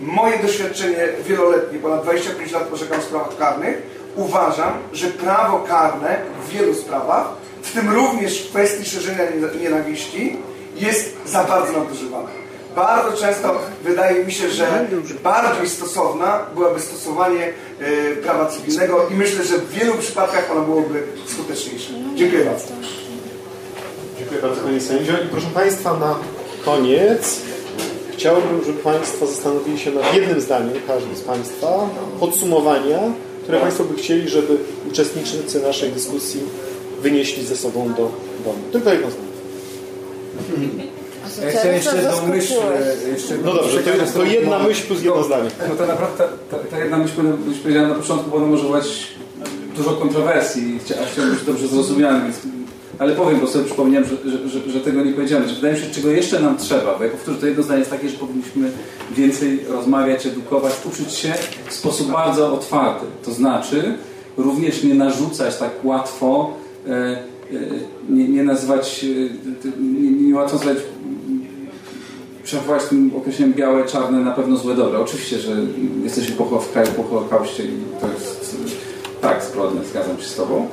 moje 0.00 0.38
doświadczenie 0.38 1.08
wieloletnie, 1.26 1.78
ponad 1.78 2.02
25 2.02 2.52
lat 2.52 2.72
orzekam 2.72 3.00
w 3.00 3.04
sprawach 3.04 3.36
karnych, 3.38 3.82
uważam, 4.16 4.72
że 4.92 5.06
prawo 5.06 5.58
karne 5.58 6.16
w 6.46 6.52
wielu 6.52 6.74
sprawach, 6.74 7.26
w 7.62 7.72
tym 7.72 7.90
również 7.94 8.42
w 8.42 8.48
kwestii 8.50 8.84
szerzenia 8.90 9.24
nie- 9.24 9.60
nienawiści, 9.62 10.36
jest 10.76 11.14
za 11.26 11.44
bardzo 11.44 11.72
nadużywane. 11.72 12.28
Bardzo 12.76 13.16
często 13.16 13.58
wydaje 13.84 14.24
mi 14.24 14.32
się, 14.32 14.50
że 14.50 14.86
bardziej 15.22 15.68
stosowna 15.68 16.46
byłaby 16.54 16.80
stosowanie 16.80 17.52
e, 17.80 18.16
prawa 18.16 18.46
cywilnego 18.46 19.08
i 19.10 19.14
myślę, 19.14 19.44
że 19.44 19.58
w 19.58 19.70
wielu 19.70 19.94
przypadkach 19.94 20.50
ono 20.52 20.60
byłoby 20.60 21.02
skuteczniejsze. 21.26 21.92
Dziękuję 22.14 22.44
bardzo. 22.44 22.64
Dziękuję 24.32 24.50
bardzo 24.50 24.66
Panie 24.66 24.80
Sędzio. 24.80 25.12
I 25.12 25.28
proszę 25.30 25.46
Państwa, 25.54 25.98
na 25.98 26.14
koniec 26.64 27.40
chciałbym, 28.12 28.64
żeby 28.66 28.78
Państwo 28.78 29.26
zastanowili 29.26 29.78
się 29.78 29.90
nad 29.90 30.14
jednym 30.14 30.40
zdaniem, 30.40 30.74
każdy 30.86 31.16
z 31.16 31.20
Państwa, 31.20 31.88
podsumowania, 32.20 32.98
które 33.42 33.60
Państwo 33.60 33.84
by 33.84 33.94
chcieli, 33.94 34.28
żeby 34.28 34.56
uczestnicy 34.90 35.62
naszej 35.62 35.92
dyskusji 35.92 36.40
wynieśli 37.02 37.46
ze 37.46 37.56
sobą 37.56 37.88
do 37.88 38.12
domu. 38.44 38.58
Tylko 38.72 38.92
jedno 38.92 39.08
zdanie. 39.10 39.28
Ja 41.42 41.58
chcę 41.58 41.74
jeszcze 41.74 41.96
jedną 41.96 42.26
myśl. 42.26 42.54
Jeszcze 43.12 43.34
No 43.44 43.54
dobrze, 43.54 43.78
to, 43.78 44.18
to 44.18 44.24
jedna 44.24 44.58
myśl 44.58 44.86
plus 44.86 45.02
jedno 45.02 45.24
zdanie. 45.24 45.50
No 45.68 45.74
to 45.74 45.86
naprawdę 45.86 46.24
ta, 46.50 46.58
ta, 46.58 46.78
jedna 46.78 46.98
myśl 46.98 47.22
być 47.22 47.58
powiedziana 47.58 47.88
na 47.88 47.94
początku, 47.94 48.30
bo 48.30 48.36
ona 48.36 48.46
może 48.46 48.62
wywołać 48.62 49.08
dużo 49.76 49.90
kontrowersji 49.90 50.62
i 50.74 50.78
chciałbym 51.12 51.34
być 51.34 51.44
dobrze 51.44 51.68
zrozumiany, 51.68 52.24
więc, 52.24 52.36
ale 53.02 53.14
powiem, 53.14 53.40
bo 53.40 53.46
sobie 53.46 53.64
przypomniałem, 53.64 54.08
że, 54.08 54.30
że, 54.30 54.48
że, 54.48 54.70
że 54.70 54.80
tego 54.80 55.04
nie 55.04 55.12
powiedziałem. 55.12 55.48
Że 55.48 55.54
wydaje 55.54 55.74
mi 55.74 55.80
się, 55.80 55.90
czego 55.90 56.10
jeszcze 56.10 56.40
nam 56.40 56.58
trzeba, 56.58 56.98
bo 56.98 57.04
ja 57.04 57.10
powtórzę, 57.10 57.38
to 57.38 57.46
jedno 57.46 57.62
zdanie 57.62 57.78
jest 57.78 57.90
takie, 57.90 58.08
że 58.08 58.18
powinniśmy 58.18 58.70
więcej 59.16 59.64
rozmawiać, 59.68 60.26
edukować, 60.26 60.72
uczyć 60.92 61.12
się 61.12 61.34
w 61.68 61.74
sposób 61.74 62.10
bardzo 62.10 62.54
otwarty. 62.54 63.06
To 63.24 63.32
znaczy 63.32 63.94
również 64.36 64.82
nie 64.82 64.94
narzucać 64.94 65.56
tak 65.56 65.84
łatwo, 65.84 66.54
e, 66.86 66.90
e, 66.90 67.22
nie, 68.10 68.28
nie 68.28 68.42
nazywać, 68.42 69.04
e, 69.64 69.68
nie, 69.80 70.10
nie 70.10 70.34
łatwo 70.34 70.56
nazwać 70.56 70.76
przechowywać 72.44 72.84
tym 72.84 73.12
określeniem 73.16 73.54
białe, 73.54 73.84
czarne, 73.84 74.18
na 74.18 74.30
pewno 74.30 74.56
złe, 74.56 74.74
dobre. 74.74 74.98
Oczywiście, 74.98 75.38
że 75.38 75.52
jesteśmy 76.04 76.36
w 76.36 76.72
kraju 76.72 76.88
po 76.96 77.02
Holokauście 77.02 77.64
i 77.64 77.78
to 78.00 78.08
jest 78.08 78.56
tak, 79.20 79.44
zbrodnia, 79.44 79.80
zgadzam 79.84 80.18
się 80.18 80.28
z 80.28 80.34
Tobą. 80.34 80.68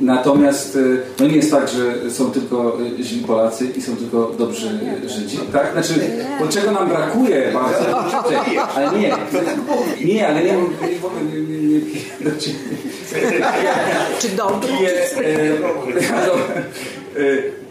Natomiast 0.00 0.76
y, 0.76 1.00
no 1.20 1.26
nie 1.26 1.36
jest 1.36 1.50
tak, 1.50 1.68
że 1.68 2.10
są 2.10 2.30
tylko 2.30 2.78
y, 3.00 3.02
źli 3.02 3.24
Polacy 3.24 3.66
i 3.76 3.82
są 3.82 3.96
tylko 3.96 4.32
dobrzy 4.38 4.80
y, 5.04 5.08
Żydzi, 5.08 5.38
tak? 5.52 5.72
Znaczy, 5.72 5.94
bo 6.40 6.48
czego 6.48 6.70
nam 6.70 6.88
brakuje 6.88 7.52
bardzo, 7.52 7.98
ale 8.74 8.98
nie, 8.98 9.14
nie, 10.04 10.28
ale 10.28 10.44
nie, 10.44 10.52
nie, 10.52 10.58
nie, 11.32 11.40
nie, 11.40 11.68
nie. 11.68 11.80
Czy 14.20 14.28
dobry? 14.28 14.68
piję, 14.68 14.90
e, 15.16 15.58
do, 16.26 16.34
e, 16.34 16.38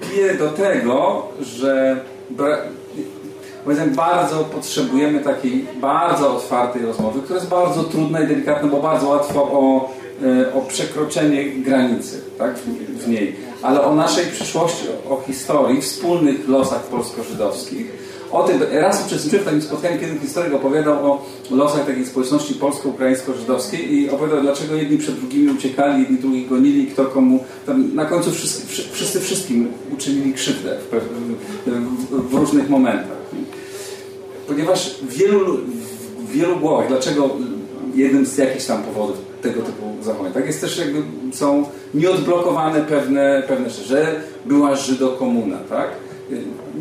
piję 0.02 0.34
do 0.34 0.50
tego, 0.50 1.28
że 1.42 2.00
powiedzmy, 3.64 3.88
bardzo 3.88 4.44
potrzebujemy 4.44 5.20
takiej 5.20 5.66
bardzo 5.82 6.36
otwartej 6.36 6.82
rozmowy, 6.82 7.22
która 7.22 7.40
jest 7.40 7.50
bardzo 7.50 7.84
trudna 7.84 8.20
i 8.20 8.28
delikatna, 8.28 8.70
bo 8.70 8.82
bardzo 8.82 9.10
łatwo 9.10 9.44
o, 9.44 9.90
o 10.54 10.62
przekroczenie 10.62 11.46
granicy 11.46 12.22
tak, 12.38 12.58
w, 13.00 13.08
niej. 13.08 13.36
Ale 13.62 13.82
o 13.84 13.96
naszej 13.96 14.26
przyszłości, 14.26 14.86
o, 15.10 15.24
historii, 15.28 15.82
wspólnych 15.82 16.48
losach 16.48 16.84
polsko-żydowskich. 16.84 18.08
O 18.32 18.44
tym, 18.44 18.60
raz 18.72 19.08
uczestniczyłem 19.08 19.44
w 19.44 19.46
takim 19.46 19.62
spotkaniu, 19.62 20.00
kiedy 20.00 20.20
historyk 20.20 20.54
opowiadał 20.54 21.12
o 21.12 21.26
losach 21.52 21.86
takiej 21.86 22.06
społeczności 22.06 22.54
polsko-ukraińsko-żydowskiej 22.54 23.94
i 23.94 24.10
opowiadał, 24.10 24.42
dlaczego 24.42 24.76
jedni 24.76 24.98
przed 24.98 25.16
drugimi 25.16 25.52
uciekali, 25.52 26.02
jedni 26.02 26.18
drugich 26.18 26.50
gonili, 26.50 26.88
kto 26.88 27.06
komu... 27.06 27.44
Tam 27.66 27.96
na 27.96 28.06
końcu 28.06 28.32
wszyscy, 28.32 28.68
wszy- 28.68 28.90
wszyscy 28.92 29.20
wszystkim 29.20 29.68
uczynili 29.94 30.34
krzywdę 30.34 30.78
w, 30.92 30.96
w, 31.70 32.30
w 32.30 32.34
różnych 32.34 32.70
momentach. 32.70 33.18
Ponieważ 34.48 34.96
wielu, 35.10 35.58
w 36.20 36.32
wielu 36.32 36.60
głowach, 36.60 36.88
dlaczego 36.88 37.30
jednym 37.96 38.26
z 38.26 38.38
jakichś 38.38 38.66
tam 38.66 38.84
powodów 38.84 39.27
tego 39.42 39.62
typu 39.62 39.84
zachowań, 40.02 40.32
tak 40.34 40.46
jest 40.46 40.62
też 40.62 40.78
jakby 40.78 41.02
są 41.34 41.66
nieodblokowane 41.94 42.82
pewne, 42.82 43.44
pewne 43.48 43.70
rzeczy, 43.70 43.84
że 43.84 44.16
była 44.46 44.76
Żydokomuna, 44.76 45.58
tak? 45.70 45.88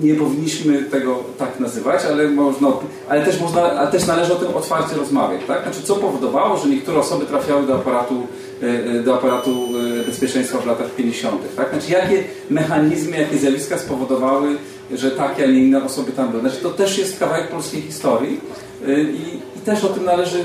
Nie 0.03 0.15
powinniśmy 0.15 0.83
tego 0.83 1.19
tak 1.39 1.61
nazywać, 1.61 2.01
ale 2.05 2.29
można, 2.29 2.69
ale 3.09 3.25
też 3.25 3.41
można, 3.41 3.63
ale 3.63 3.91
też 3.91 4.07
należy 4.07 4.33
o 4.33 4.37
tym 4.37 4.55
otwarcie 4.55 4.97
rozmawiać, 4.97 5.41
tak? 5.47 5.63
Znaczy, 5.63 5.83
co 5.83 5.95
powodowało, 5.95 6.57
że 6.57 6.69
niektóre 6.69 6.99
osoby 6.99 7.27
trafiały 7.27 7.67
do 7.67 7.75
aparatu, 7.75 8.27
e, 8.63 8.67
e, 8.67 9.03
do 9.03 9.15
aparatu 9.15 9.69
e, 10.01 10.05
bezpieczeństwa 10.05 10.59
w 10.59 10.67
latach 10.67 10.91
50., 10.91 11.57
tak? 11.57 11.71
Znaczy, 11.71 11.93
jakie 11.93 12.25
mechanizmy, 12.51 13.17
jakie 13.17 13.39
zjawiska 13.39 13.79
spowodowały, 13.79 14.57
że 14.95 15.11
takie, 15.11 15.45
a 15.45 15.47
nie 15.47 15.59
inne 15.59 15.85
osoby 15.85 16.13
tam 16.13 16.29
były. 16.29 16.41
Znaczy, 16.41 16.57
to 16.57 16.71
też 16.71 16.99
jest 16.99 17.19
kawałek 17.19 17.49
polskiej 17.49 17.83
historii 17.83 18.41
i, 18.89 19.59
i 19.59 19.61
też 19.65 19.85
o 19.85 19.89
tym 19.89 20.05
należy 20.05 20.45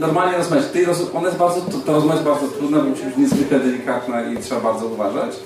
normalnie 0.00 0.38
rozmawiać. 0.38 0.66
Tej 0.66 0.84
roz, 0.84 1.02
ona 1.14 1.26
jest 1.26 1.38
bardzo, 1.38 1.60
ta 1.86 1.92
rozmowa 1.92 2.14
jest 2.14 2.26
bardzo 2.26 2.48
trudna, 2.48 2.78
bo 2.78 2.84
musi 2.84 3.04
być 3.04 3.16
niezwykle 3.16 3.60
delikatna 3.60 4.22
i 4.22 4.36
trzeba 4.36 4.60
bardzo 4.60 4.86
uważać, 4.86 5.36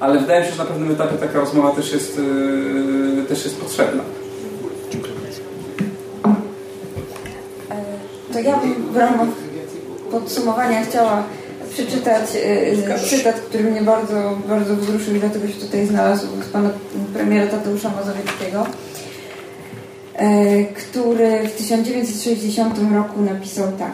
ale 0.00 0.20
wydaje 0.20 0.40
mi 0.40 0.46
się, 0.46 0.52
że 0.52 0.62
na 0.62 0.68
pewnym 0.68 0.90
etapie 0.90 1.16
taka 1.16 1.40
rozmowa 1.40 1.70
też 1.70 1.92
jest, 1.92 2.18
y, 2.18 3.24
też 3.28 3.44
jest 3.44 3.60
potrzebna. 3.60 4.02
To 8.32 8.40
ja 8.40 8.56
bym 8.56 8.92
w 8.92 8.96
ramach 8.96 9.28
podsumowania 10.10 10.84
chciała 10.84 11.22
przeczytać 11.72 12.22
e, 12.44 12.98
cytat, 12.98 13.34
który 13.34 13.64
mnie 13.64 13.82
bardzo, 13.82 14.38
bardzo 14.48 14.76
wzruszył 14.76 15.14
i 15.14 15.20
dlatego 15.20 15.48
się 15.48 15.54
tutaj 15.54 15.86
znalazł 15.86 16.26
z 16.42 16.48
pana 16.48 16.70
premiera 17.14 17.46
Tadeusza 17.46 17.90
Mazowieckiego, 17.90 18.60
e, 18.60 18.93
który 20.76 21.48
w 21.48 21.52
1960 21.56 22.74
roku 22.94 23.22
napisał 23.22 23.66
tak. 23.78 23.92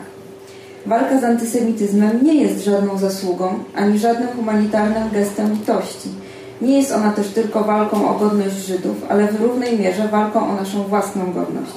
Walka 0.86 1.20
z 1.20 1.24
antysemityzmem 1.24 2.24
nie 2.24 2.34
jest 2.34 2.64
żadną 2.64 2.98
zasługą, 2.98 3.54
ani 3.74 3.98
żadnym 3.98 4.28
humanitarnym 4.28 5.10
gestem 5.12 5.52
litości. 5.52 6.08
Nie 6.62 6.78
jest 6.78 6.92
ona 6.92 7.12
też 7.12 7.28
tylko 7.28 7.64
walką 7.64 8.08
o 8.08 8.18
godność 8.18 8.56
Żydów, 8.56 8.96
ale 9.08 9.26
w 9.26 9.40
równej 9.40 9.78
mierze 9.78 10.08
walką 10.08 10.50
o 10.50 10.54
naszą 10.54 10.82
własną 10.82 11.32
godność. 11.32 11.72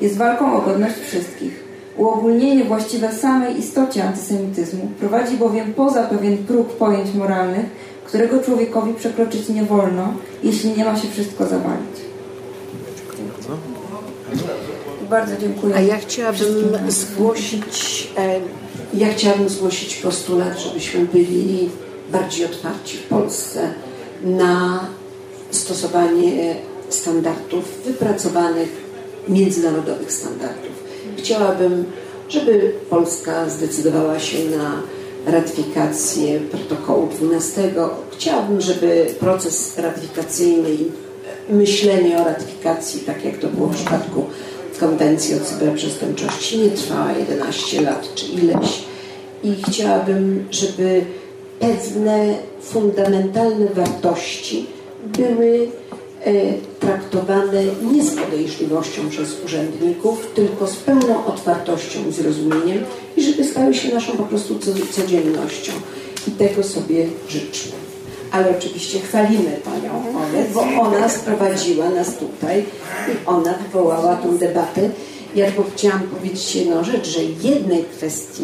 Jest 0.00 0.16
walką 0.16 0.56
o 0.56 0.62
godność 0.62 0.94
wszystkich. 0.94 1.64
Uogólnienie 1.96 2.64
właściwe 2.64 3.12
samej 3.12 3.58
istocie 3.58 4.04
antysemityzmu 4.04 4.88
prowadzi 5.00 5.36
bowiem 5.36 5.74
poza 5.74 6.02
pewien 6.02 6.36
próg 6.36 6.68
pojęć 6.68 7.14
moralnych, 7.14 7.66
którego 8.04 8.42
człowiekowi 8.42 8.94
przekroczyć 8.94 9.48
nie 9.48 9.62
wolno, 9.62 10.12
jeśli 10.42 10.70
nie 10.70 10.84
ma 10.84 10.96
się 10.96 11.08
wszystko 11.08 11.46
zawalić. 11.46 12.07
Bardzo 15.10 15.36
dziękuję. 15.40 15.74
A 15.76 15.80
ja 15.80 15.98
chciałabym 15.98 16.78
zgłosić, 16.88 18.08
e, 18.18 18.40
ja 18.94 19.12
chciałabym 19.12 19.48
zgłosić 19.48 19.96
postulat, 19.96 20.58
żebyśmy 20.58 21.06
byli 21.06 21.68
bardziej 22.12 22.46
otwarci 22.46 22.96
w 22.96 23.02
Polsce 23.02 23.70
na 24.24 24.86
stosowanie 25.50 26.56
standardów 26.88 27.64
wypracowanych, 27.84 28.88
międzynarodowych 29.28 30.12
standardów. 30.12 30.72
Chciałabym, 31.16 31.84
żeby 32.28 32.72
Polska 32.90 33.48
zdecydowała 33.48 34.18
się 34.18 34.38
na 34.44 34.82
ratyfikację 35.32 36.40
protokołu 36.40 37.08
12. 37.18 37.74
Chciałabym, 38.12 38.60
żeby 38.60 39.06
proces 39.20 39.78
ratyfikacyjny 39.78 40.70
i 40.70 41.07
myślenie 41.50 42.18
o 42.18 42.24
ratyfikacji, 42.24 43.00
tak 43.00 43.24
jak 43.24 43.38
to 43.38 43.48
było 43.48 43.68
w 43.68 43.74
przypadku 43.74 44.24
konwencji 44.80 45.34
o 45.34 45.40
cyberprzestępczości, 45.40 46.58
nie 46.58 46.70
trwała 46.70 47.12
11 47.12 47.80
lat 47.80 48.14
czy 48.14 48.26
ileś. 48.26 48.88
i 49.44 49.54
chciałabym, 49.68 50.44
żeby 50.50 51.04
pewne 51.60 52.34
fundamentalne 52.60 53.66
wartości 53.66 54.66
były 55.06 55.68
e, 56.24 56.32
traktowane 56.80 57.64
nie 57.92 58.04
z 58.04 58.14
podejrzliwością 58.14 59.08
przez 59.10 59.44
urzędników, 59.44 60.26
tylko 60.34 60.66
z 60.66 60.76
pełną 60.76 61.26
otwartością 61.26 61.98
i 62.08 62.12
zrozumieniem 62.12 62.84
i 63.16 63.22
żeby 63.22 63.44
stały 63.44 63.74
się 63.74 63.94
naszą 63.94 64.12
po 64.12 64.22
prostu 64.22 64.58
codziennością. 64.90 65.72
I 66.28 66.30
tego 66.30 66.62
sobie 66.62 67.06
życzmy. 67.28 67.87
Ale 68.30 68.58
oczywiście 68.58 68.98
chwalimy 69.00 69.60
Panią 69.64 70.18
Olę, 70.18 70.44
bo 70.54 70.60
ona 70.80 71.08
sprowadziła 71.08 71.90
nas 71.90 72.16
tutaj 72.16 72.64
i 73.08 73.26
ona 73.26 73.54
wywołała 73.54 74.16
tą 74.16 74.38
debatę. 74.38 74.90
Ja 75.34 75.46
tylko 75.46 75.64
chciałam 75.76 76.00
powiedzieć 76.00 76.56
jedną 76.56 76.84
rzecz, 76.84 77.08
że 77.08 77.48
jednej 77.48 77.84
kwestii 77.84 78.42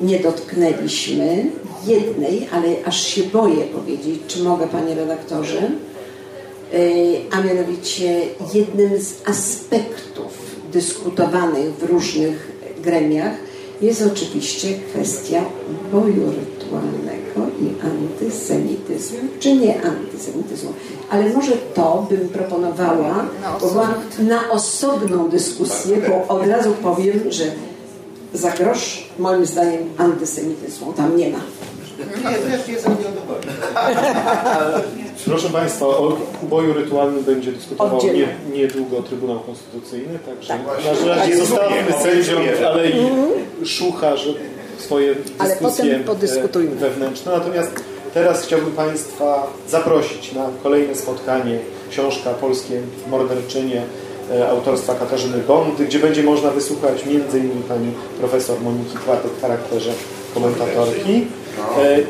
nie 0.00 0.20
dotknęliśmy, 0.20 1.46
jednej, 1.86 2.48
ale 2.52 2.68
aż 2.84 3.06
się 3.06 3.22
boję 3.22 3.64
powiedzieć, 3.64 4.20
czy 4.28 4.42
mogę 4.42 4.68
Panie 4.68 4.94
Redaktorze, 4.94 5.70
a 7.30 7.40
mianowicie 7.40 8.20
jednym 8.54 9.00
z 9.00 9.28
aspektów 9.28 10.32
dyskutowanych 10.72 11.74
w 11.74 11.82
różnych 11.82 12.52
gremiach 12.82 13.32
jest 13.80 14.02
oczywiście 14.02 14.68
kwestia 14.90 15.44
boju 15.92 16.30
rytualnego 16.30 17.41
i 17.62 17.74
antysemityzmu, 17.86 19.18
czy 19.40 19.56
nie 19.56 19.82
antysemityzmu. 19.82 20.72
Ale 21.10 21.30
może 21.30 21.52
to 21.74 22.06
bym 22.10 22.28
proponowała 22.28 23.24
na 24.18 24.50
osobną 24.50 25.28
dyskusję, 25.28 25.96
bo 26.08 26.34
od 26.34 26.46
razu 26.46 26.72
powiem, 26.82 27.20
że 27.28 27.44
za 28.34 28.50
grosz 28.50 29.08
moim 29.18 29.46
zdaniem 29.46 29.82
antysemityzmu 29.98 30.92
tam 30.92 31.16
nie 31.16 31.30
ma. 31.30 31.40
Proszę 35.24 35.48
Państwa, 35.48 35.86
o 35.86 36.16
uboju 36.42 36.72
rytualnym 36.72 37.24
będzie 37.24 37.52
dyskutował 37.52 38.00
nie, 38.04 38.58
niedługo 38.58 39.02
Trybunał 39.02 39.40
Konstytucyjny, 39.40 40.18
także 40.18 40.48
tak. 40.48 40.60
na 41.06 41.14
razie 41.14 41.36
zostawmy 41.36 41.92
sędziom, 42.02 42.42
ale 42.66 42.90
i 42.90 42.96
Szucha, 43.64 44.16
że 44.16 44.34
swoje 44.82 45.14
dyskusje 45.40 46.04
wewnętrzne. 46.78 47.32
Natomiast 47.32 47.70
teraz 48.14 48.42
chciałbym 48.42 48.72
Państwa 48.72 49.46
zaprosić 49.68 50.32
na 50.32 50.48
kolejne 50.62 50.94
spotkanie 50.94 51.58
książka 51.90 52.30
Polskie 52.30 52.80
Morderczynie 53.10 53.82
autorstwa 54.50 54.94
Katarzyny 54.94 55.38
Bondy, 55.38 55.84
gdzie 55.84 55.98
będzie 55.98 56.22
można 56.22 56.50
wysłuchać 56.50 57.02
m.in. 57.06 57.62
pani 57.68 57.92
profesor 58.20 58.60
Moniki 58.60 58.96
Kłatek 58.96 59.30
w 59.30 59.40
charakterze 59.40 59.90
komentatorki. 60.34 61.26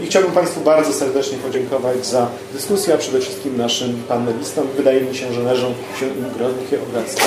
I 0.03 0.07
chciałbym 0.07 0.33
Państwu 0.33 0.61
bardzo 0.61 0.93
serdecznie 0.93 1.39
podziękować 1.39 2.07
za 2.07 2.29
dyskusję, 2.53 2.95
a 2.95 2.99
przede 2.99 3.21
wszystkim 3.21 3.57
naszym 3.57 4.03
panelistom. 4.09 4.67
Wydaje 4.77 5.01
mi 5.01 5.17
się, 5.17 5.33
że 5.33 5.43
należą 5.43 5.75
się 6.01 6.07
im 6.07 6.25
gromkie 6.39 6.79
obracania. 6.83 7.27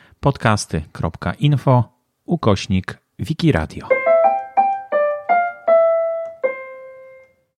podcasty.info 0.21 1.83
ukośnik 2.25 2.97
Wikiradio. 3.19 4.00